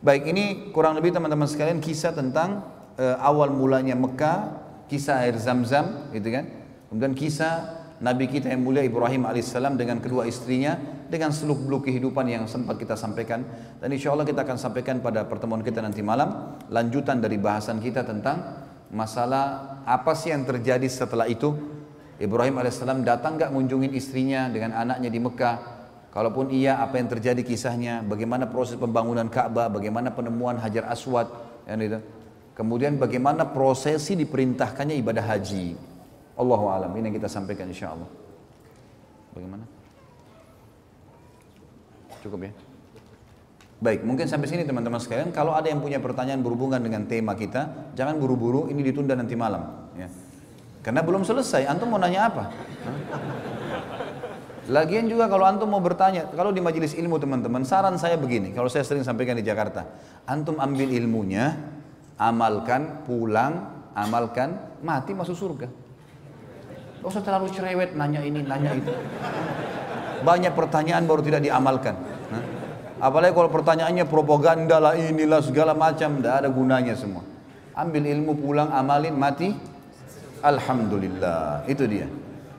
Baik, 0.00 0.30
ini 0.30 0.72
kurang 0.72 0.96
lebih 0.96 1.12
teman-teman 1.12 1.44
sekalian 1.44 1.84
kisah 1.84 2.16
tentang 2.16 2.64
uh, 2.96 3.20
awal 3.20 3.52
mulanya 3.52 3.92
Mekah, 3.92 4.56
kisah 4.88 5.20
air 5.28 5.36
Zam-Zam 5.36 6.08
gitu 6.16 6.32
kan. 6.32 6.48
Kemudian 6.88 7.12
kisah 7.12 7.79
Nabi 8.00 8.32
kita 8.32 8.48
yang 8.48 8.64
mulia 8.64 8.80
Ibrahim 8.80 9.28
alaihissalam 9.28 9.76
dengan 9.76 10.00
kedua 10.00 10.24
istrinya 10.24 10.72
dengan 11.12 11.36
seluk 11.36 11.68
beluk 11.68 11.84
kehidupan 11.84 12.24
yang 12.32 12.48
sempat 12.48 12.80
kita 12.80 12.96
sampaikan. 12.96 13.44
Dan 13.76 13.92
insya 13.92 14.16
Allah 14.16 14.24
kita 14.24 14.40
akan 14.40 14.56
sampaikan 14.56 15.04
pada 15.04 15.28
pertemuan 15.28 15.60
kita 15.60 15.84
nanti 15.84 16.00
malam 16.00 16.56
lanjutan 16.72 17.20
dari 17.20 17.36
bahasan 17.36 17.76
kita 17.76 18.00
tentang 18.08 18.64
masalah 18.88 19.76
apa 19.84 20.16
sih 20.16 20.32
yang 20.32 20.48
terjadi 20.48 20.88
setelah 20.88 21.28
itu. 21.28 21.52
Ibrahim 22.16 22.56
alaihissalam 22.56 23.04
datang 23.04 23.36
nggak 23.36 23.52
ngunjungin 23.52 23.92
istrinya 23.92 24.48
dengan 24.48 24.80
anaknya 24.80 25.12
di 25.12 25.20
Mekah? 25.20 25.56
Kalaupun 26.08 26.48
iya 26.56 26.80
apa 26.80 26.96
yang 26.96 27.08
terjadi 27.12 27.44
kisahnya? 27.44 28.00
Bagaimana 28.00 28.48
proses 28.48 28.80
pembangunan 28.80 29.28
Ka'bah? 29.28 29.68
Bagaimana 29.68 30.08
penemuan 30.08 30.56
Hajar 30.56 30.88
Aswad? 30.88 31.28
Kemudian 32.56 32.96
bagaimana 32.96 33.52
prosesi 33.52 34.16
diperintahkannya 34.16 34.96
ibadah 35.00 35.24
haji 35.36 35.89
Allahu 36.40 36.72
alam. 36.72 36.90
Ini 36.96 37.12
yang 37.12 37.16
kita 37.20 37.28
sampaikan 37.28 37.68
insya 37.68 37.92
Allah. 37.92 38.08
Bagaimana? 39.36 39.64
Cukup 42.24 42.40
ya? 42.48 42.52
Baik, 43.80 44.04
mungkin 44.04 44.28
sampai 44.28 44.48
sini 44.48 44.64
teman-teman 44.64 45.00
sekalian. 45.00 45.32
Kalau 45.32 45.56
ada 45.56 45.68
yang 45.68 45.80
punya 45.80 45.96
pertanyaan 46.00 46.44
berhubungan 46.44 46.80
dengan 46.80 47.08
tema 47.08 47.32
kita, 47.32 47.92
jangan 47.96 48.20
buru-buru. 48.20 48.68
Ini 48.68 48.80
ditunda 48.80 49.16
nanti 49.16 49.32
malam. 49.32 49.88
Ya. 49.96 50.08
Karena 50.84 51.00
belum 51.00 51.24
selesai. 51.24 51.64
Antum 51.64 51.92
mau 51.92 52.00
nanya 52.00 52.28
apa? 52.28 52.52
Lagian 54.68 55.08
juga 55.08 55.26
kalau 55.32 55.48
antum 55.48 55.66
mau 55.66 55.80
bertanya, 55.80 56.28
kalau 56.30 56.52
di 56.52 56.60
majelis 56.60 56.92
ilmu 56.92 57.16
teman-teman, 57.16 57.64
saran 57.64 57.96
saya 57.96 58.20
begini. 58.20 58.52
Kalau 58.52 58.68
saya 58.68 58.84
sering 58.84 59.02
sampaikan 59.02 59.34
di 59.34 59.42
Jakarta, 59.42 59.88
antum 60.28 60.60
ambil 60.60 60.92
ilmunya, 60.92 61.56
amalkan, 62.20 63.02
pulang, 63.08 63.80
amalkan, 63.96 64.76
mati 64.84 65.16
masuk 65.16 65.34
surga. 65.34 65.79
Gak 67.00 67.08
usah 67.08 67.24
terlalu 67.24 67.48
cerewet 67.48 67.96
nanya 67.96 68.20
ini, 68.20 68.44
nanya 68.44 68.76
itu. 68.76 68.92
Banyak 70.20 70.52
pertanyaan 70.52 71.08
baru 71.08 71.24
tidak 71.24 71.40
diamalkan. 71.40 71.96
Apalagi 73.00 73.32
kalau 73.32 73.48
pertanyaannya 73.48 74.04
propaganda 74.04 74.76
lah 74.76 74.92
inilah 74.92 75.40
segala 75.40 75.72
macam, 75.72 76.20
tidak 76.20 76.44
ada 76.44 76.48
gunanya 76.52 76.92
semua. 76.92 77.24
Ambil 77.72 78.04
ilmu 78.04 78.36
pulang, 78.36 78.68
amalin, 78.68 79.16
mati. 79.16 79.56
Alhamdulillah. 80.44 81.64
Itu 81.64 81.88
dia. 81.88 82.04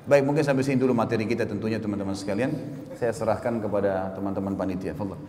Baik, 0.10 0.26
mungkin 0.26 0.42
sampai 0.42 0.66
sini 0.66 0.82
dulu 0.82 0.98
materi 0.98 1.30
kita 1.30 1.46
tentunya 1.46 1.78
teman-teman 1.78 2.18
sekalian. 2.18 2.50
Saya 2.98 3.14
serahkan 3.14 3.62
kepada 3.62 4.10
teman-teman 4.18 4.58
panitia. 4.58 4.98
Fadal. 4.98 5.22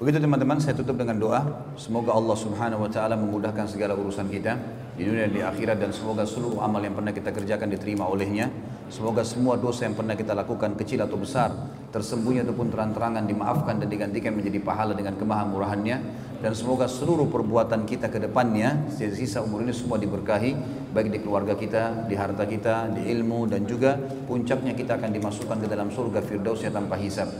Begitu 0.00 0.24
teman-teman, 0.24 0.56
saya 0.56 0.72
tutup 0.72 0.96
dengan 0.96 1.20
doa. 1.20 1.44
Semoga 1.76 2.16
Allah 2.16 2.36
Subhanahu 2.40 2.88
wa 2.88 2.90
taala 2.90 3.20
memudahkan 3.20 3.68
segala 3.68 3.92
urusan 3.92 4.32
kita 4.32 4.56
di 4.92 5.08
dunia 5.08 5.24
dan 5.24 5.32
di 5.32 5.40
akhirat 5.40 5.76
dan 5.80 5.90
semoga 5.90 6.28
seluruh 6.28 6.60
amal 6.60 6.84
yang 6.84 6.92
pernah 6.92 7.12
kita 7.16 7.32
kerjakan 7.32 7.72
diterima 7.72 8.04
olehnya. 8.04 8.52
Semoga 8.92 9.24
semua 9.24 9.56
dosa 9.56 9.88
yang 9.88 9.96
pernah 9.96 10.12
kita 10.12 10.36
lakukan 10.36 10.76
kecil 10.76 11.00
atau 11.00 11.16
besar, 11.16 11.48
tersembunyi 11.96 12.44
ataupun 12.44 12.68
terang-terangan 12.68 13.24
dimaafkan 13.24 13.80
dan 13.80 13.88
digantikan 13.88 14.36
menjadi 14.36 14.60
pahala 14.60 14.92
dengan 14.92 15.16
kemahamurahannya 15.16 15.96
dan 16.42 16.52
semoga 16.58 16.90
seluruh 16.90 17.30
perbuatan 17.30 17.86
kita 17.86 18.10
ke 18.10 18.18
depannya 18.18 18.90
sisa 18.92 19.40
umur 19.40 19.62
ini 19.62 19.70
semua 19.70 19.96
diberkahi 19.96 20.58
baik 20.90 21.08
di 21.14 21.18
keluarga 21.22 21.54
kita, 21.54 22.10
di 22.10 22.18
harta 22.18 22.44
kita, 22.44 22.90
di 22.90 23.08
ilmu 23.14 23.46
dan 23.46 23.62
juga 23.62 23.94
puncaknya 24.26 24.74
kita 24.74 24.98
akan 24.98 25.08
dimasukkan 25.14 25.56
ke 25.62 25.66
dalam 25.70 25.88
surga 25.88 26.20
firdausnya 26.20 26.74
tanpa 26.74 26.98
hisab. 26.98 27.30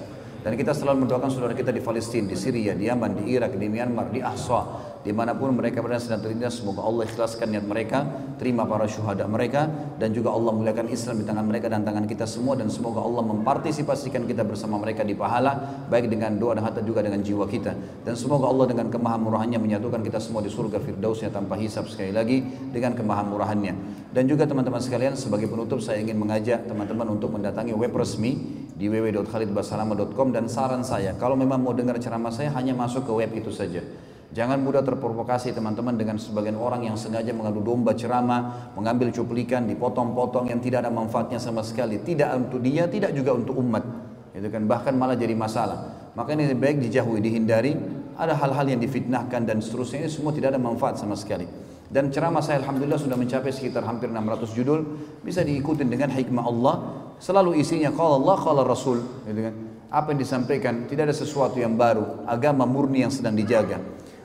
Dan 0.42 0.58
kita 0.58 0.74
selalu 0.74 1.06
mendoakan 1.06 1.30
saudara 1.30 1.54
kita 1.54 1.70
di 1.70 1.78
Palestina, 1.78 2.26
di 2.26 2.34
Syria, 2.34 2.74
di 2.74 2.90
Yaman, 2.90 3.14
di 3.22 3.30
Irak, 3.30 3.54
di 3.54 3.66
Myanmar, 3.70 4.10
di 4.10 4.18
Ahsa, 4.18 4.91
di 5.02 5.10
mana 5.10 5.34
pun 5.34 5.50
mereka 5.50 5.82
berada 5.82 5.98
sedang 5.98 6.22
terlindas. 6.22 6.62
Semoga 6.62 6.86
Allah 6.86 7.10
ikhlaskan 7.10 7.50
niat 7.50 7.66
mereka, 7.66 8.06
terima 8.38 8.62
para 8.64 8.86
syuhada 8.86 9.26
mereka, 9.26 9.66
dan 9.98 10.14
juga 10.14 10.30
Allah 10.30 10.54
muliakan 10.54 10.86
Islam 10.94 11.18
di 11.20 11.24
tangan 11.26 11.42
mereka 11.42 11.66
dan 11.66 11.82
tangan 11.82 12.06
kita 12.06 12.22
semua. 12.26 12.54
Dan 12.54 12.70
semoga 12.70 13.02
Allah 13.02 13.22
mempartisipasikan 13.26 14.24
kita 14.30 14.46
bersama 14.46 14.78
mereka 14.78 15.02
di 15.02 15.18
pahala, 15.18 15.86
baik 15.90 16.06
dengan 16.06 16.38
doa 16.38 16.54
dan 16.54 16.62
harta 16.70 16.80
juga 16.86 17.02
dengan 17.02 17.18
jiwa 17.18 17.50
kita. 17.50 17.74
Dan 18.06 18.14
semoga 18.14 18.46
Allah 18.46 18.70
dengan 18.70 18.86
kemahamurahannya 18.94 19.58
menyatukan 19.58 20.00
kita 20.06 20.22
semua 20.22 20.40
di 20.40 20.50
surga 20.54 20.78
firdausnya 20.78 21.34
tanpa 21.34 21.58
hisap 21.58 21.90
sekali 21.90 22.14
lagi 22.14 22.46
dengan 22.70 22.94
kemahamurahannya. 22.94 23.74
Dan 24.14 24.30
juga 24.30 24.46
teman-teman 24.46 24.78
sekalian, 24.78 25.18
sebagai 25.18 25.50
penutup 25.50 25.82
saya 25.82 25.98
ingin 25.98 26.14
mengajak 26.14 26.70
teman-teman 26.70 27.10
untuk 27.18 27.34
mendatangi 27.34 27.74
web 27.74 27.90
resmi 27.90 28.62
di 28.78 28.86
www.khalidbasalama.com 28.88 30.34
dan 30.34 30.48
saran 30.48 30.82
saya 30.82 31.14
kalau 31.14 31.36
memang 31.38 31.60
mau 31.60 31.76
dengar 31.76 32.00
ceramah 32.00 32.34
saya 32.34 32.50
hanya 32.56 32.74
masuk 32.74 33.06
ke 33.06 33.12
web 33.14 33.30
itu 33.36 33.52
saja 33.54 33.84
Jangan 34.32 34.64
mudah 34.64 34.80
terprovokasi 34.80 35.52
teman-teman 35.52 35.92
dengan 35.92 36.16
sebagian 36.16 36.56
orang 36.56 36.88
yang 36.88 36.96
sengaja 36.96 37.36
mengadu 37.36 37.60
domba 37.60 37.92
ceramah, 37.92 38.72
mengambil 38.72 39.12
cuplikan, 39.12 39.68
dipotong-potong 39.68 40.48
yang 40.48 40.56
tidak 40.56 40.88
ada 40.88 40.90
manfaatnya 40.90 41.36
sama 41.36 41.60
sekali. 41.60 42.00
Tidak 42.00 42.32
untuk 42.32 42.64
dia, 42.64 42.88
tidak 42.88 43.12
juga 43.12 43.36
untuk 43.36 43.60
umat. 43.60 43.84
Itu 44.32 44.48
kan 44.48 44.64
bahkan 44.64 44.96
malah 44.96 45.20
jadi 45.20 45.36
masalah. 45.36 46.08
Maka 46.16 46.32
ini 46.32 46.48
baik 46.56 46.80
dijauhi, 46.80 47.20
dihindari. 47.20 47.76
Ada 48.16 48.32
hal-hal 48.40 48.72
yang 48.72 48.80
difitnahkan 48.80 49.44
dan 49.44 49.60
seterusnya 49.60 50.04
ini 50.04 50.10
semua 50.12 50.32
tidak 50.32 50.56
ada 50.56 50.60
manfaat 50.60 50.96
sama 50.96 51.12
sekali. 51.12 51.44
Dan 51.92 52.08
ceramah 52.08 52.40
saya 52.40 52.64
Alhamdulillah 52.64 52.96
sudah 52.96 53.20
mencapai 53.20 53.52
sekitar 53.52 53.84
hampir 53.84 54.08
600 54.08 54.48
judul. 54.56 54.80
Bisa 55.20 55.44
diikuti 55.44 55.84
dengan 55.84 56.08
hikmah 56.08 56.44
Allah. 56.48 56.74
Selalu 57.20 57.60
isinya 57.60 57.92
kalau 57.92 58.24
Allah, 58.24 58.36
kalau 58.40 58.64
Rasul. 58.64 59.04
Gitu 59.28 59.40
kan. 59.44 59.54
Apa 59.92 60.16
yang 60.16 60.24
disampaikan, 60.24 60.88
tidak 60.88 61.12
ada 61.12 61.16
sesuatu 61.16 61.60
yang 61.60 61.76
baru. 61.76 62.24
Agama 62.24 62.64
murni 62.64 63.04
yang 63.04 63.12
sedang 63.12 63.36
dijaga. 63.36 63.76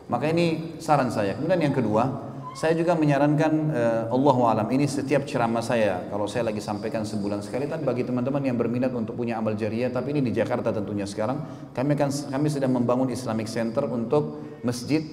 Maka 0.07 0.31
ini 0.31 0.79
saran 0.79 1.11
saya. 1.11 1.35
Kemudian 1.35 1.59
yang 1.59 1.75
kedua, 1.75 2.27
saya 2.57 2.73
juga 2.73 2.97
menyarankan 2.97 3.53
uh, 3.69 4.03
Allah 4.09 4.37
alam 4.49 4.67
ini 4.73 4.89
setiap 4.89 5.29
ceramah 5.29 5.61
saya. 5.61 6.09
Kalau 6.09 6.25
saya 6.25 6.49
lagi 6.49 6.57
sampaikan 6.57 7.05
sebulan 7.05 7.45
sekali 7.45 7.69
tapi 7.69 7.85
bagi 7.85 8.01
teman-teman 8.01 8.41
yang 8.41 8.57
berminat 8.57 8.89
untuk 8.97 9.13
punya 9.13 9.37
amal 9.37 9.53
jariah 9.53 9.93
tapi 9.93 10.15
ini 10.15 10.25
di 10.25 10.33
Jakarta 10.33 10.73
tentunya 10.73 11.05
sekarang 11.05 11.69
kami 11.75 11.93
akan 11.93 12.09
kami 12.33 12.47
sedang 12.49 12.73
membangun 12.73 13.13
Islamic 13.13 13.45
Center 13.45 13.85
untuk 13.85 14.41
masjid 14.65 15.05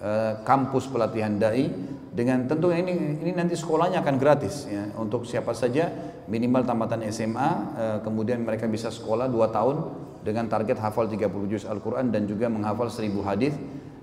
uh, 0.00 0.40
kampus 0.48 0.88
pelatihan 0.88 1.36
dai 1.36 1.68
dengan 2.08 2.48
tentu 2.48 2.72
ini 2.72 3.20
ini 3.20 3.36
nanti 3.36 3.52
sekolahnya 3.52 4.00
akan 4.00 4.16
gratis 4.16 4.64
ya. 4.64 4.88
Untuk 4.96 5.28
siapa 5.28 5.52
saja 5.52 5.92
minimal 6.28 6.64
tamatan 6.64 7.04
SMA 7.08 7.50
eh, 7.78 7.98
kemudian 8.04 8.44
mereka 8.44 8.68
bisa 8.68 8.92
sekolah 8.92 9.32
2 9.32 9.54
tahun 9.54 9.76
dengan 10.26 10.44
target 10.50 10.76
hafal 10.76 11.08
30 11.08 11.24
juz 11.48 11.64
Al-Quran 11.64 12.12
dan 12.12 12.28
juga 12.28 12.52
menghafal 12.52 12.92
1000 12.92 13.12
hadis 13.24 13.54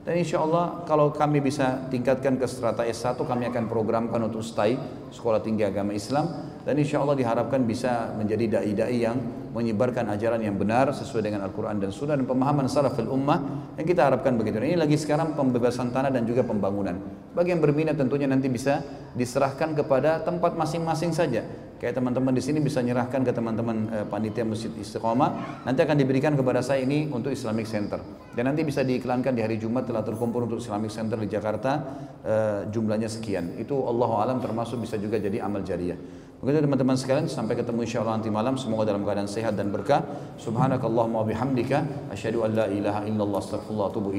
dan 0.06 0.22
insya 0.22 0.38
Allah 0.38 0.86
kalau 0.86 1.10
kami 1.10 1.42
bisa 1.42 1.90
tingkatkan 1.90 2.38
ke 2.38 2.46
strata 2.46 2.86
S1 2.86 3.18
kami 3.18 3.50
akan 3.50 3.66
programkan 3.66 4.22
untuk 4.22 4.46
STAI 4.46 4.78
Sekolah 5.10 5.42
Tinggi 5.42 5.66
Agama 5.66 5.98
Islam 5.98 6.54
dan 6.62 6.78
insya 6.78 7.02
Allah 7.02 7.18
diharapkan 7.18 7.66
bisa 7.66 8.14
menjadi 8.14 8.62
da'i-da'i 8.62 9.02
yang 9.02 9.18
menyebarkan 9.50 10.06
ajaran 10.14 10.46
yang 10.46 10.62
benar 10.62 10.94
sesuai 10.94 11.26
dengan 11.26 11.42
Al-Quran 11.50 11.82
dan 11.82 11.90
Sunnah 11.90 12.14
dan 12.22 12.30
pemahaman 12.30 12.70
salafil 12.70 13.10
ummah 13.10 13.72
yang 13.82 13.88
kita 13.88 14.06
harapkan 14.06 14.38
begitu. 14.38 14.62
Ini 14.62 14.78
lagi 14.78 14.94
sekarang 14.94 15.34
pembebasan 15.34 15.90
tanah 15.90 16.14
dan 16.14 16.28
juga 16.30 16.46
pembangunan. 16.46 17.02
Bagi 17.34 17.56
yang 17.56 17.64
berminat 17.66 17.98
tentunya 17.98 18.30
nanti 18.30 18.46
bisa 18.46 18.86
diserahkan 19.18 19.74
kepada 19.74 20.22
tempat 20.22 20.54
masing-masing 20.54 21.16
saja. 21.18 21.42
Kayak 21.86 22.02
teman-teman 22.02 22.34
di 22.34 22.42
sini 22.42 22.58
bisa 22.66 22.82
nyerahkan 22.82 23.22
ke 23.22 23.30
teman-teman 23.30 23.78
eh, 23.94 24.06
panitia 24.10 24.42
Masjid 24.42 24.74
Istiqomah. 24.74 25.62
Nanti 25.70 25.86
akan 25.86 26.02
diberikan 26.02 26.34
kepada 26.34 26.66
saya 26.66 26.82
ini 26.82 27.06
untuk 27.14 27.30
Islamic 27.30 27.70
Center. 27.70 28.02
Dan 28.34 28.50
nanti 28.50 28.66
bisa 28.66 28.82
diiklankan 28.82 29.30
di 29.30 29.46
hari 29.46 29.62
Jumat 29.62 29.86
telah 29.86 30.02
terkumpul 30.02 30.50
untuk 30.50 30.58
Islamic 30.58 30.90
Center 30.90 31.22
di 31.22 31.30
Jakarta 31.30 31.86
eh, 32.26 32.66
jumlahnya 32.74 33.06
sekian. 33.06 33.62
Itu 33.62 33.86
Allah 33.86 34.10
alam 34.18 34.42
termasuk 34.42 34.82
bisa 34.82 34.98
juga 34.98 35.22
jadi 35.22 35.46
amal 35.46 35.62
jariah. 35.62 35.94
Begitu 36.42 36.66
teman-teman 36.66 36.98
sekalian 36.98 37.30
sampai 37.30 37.54
ketemu 37.54 37.86
insya 37.86 38.02
Allah 38.02 38.18
nanti 38.18 38.34
malam 38.34 38.58
semoga 38.58 38.90
dalam 38.90 39.06
keadaan 39.06 39.30
sehat 39.30 39.54
dan 39.54 39.70
berkah. 39.70 40.02
Subhanakallahumma 40.42 41.22
bihamdika 41.22 42.10
asyhadu 42.10 42.50
an 42.50 42.58
la 42.58 42.66
ilaha 42.66 43.06
illallah 43.06 43.46
astaghfirullah 43.46 43.86
wa 43.86 43.94
atubu. 43.94 44.10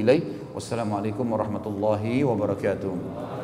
Wassalamualaikum 0.54 1.26
warahmatullahi 1.34 2.22
wabarakatuh. 2.22 3.35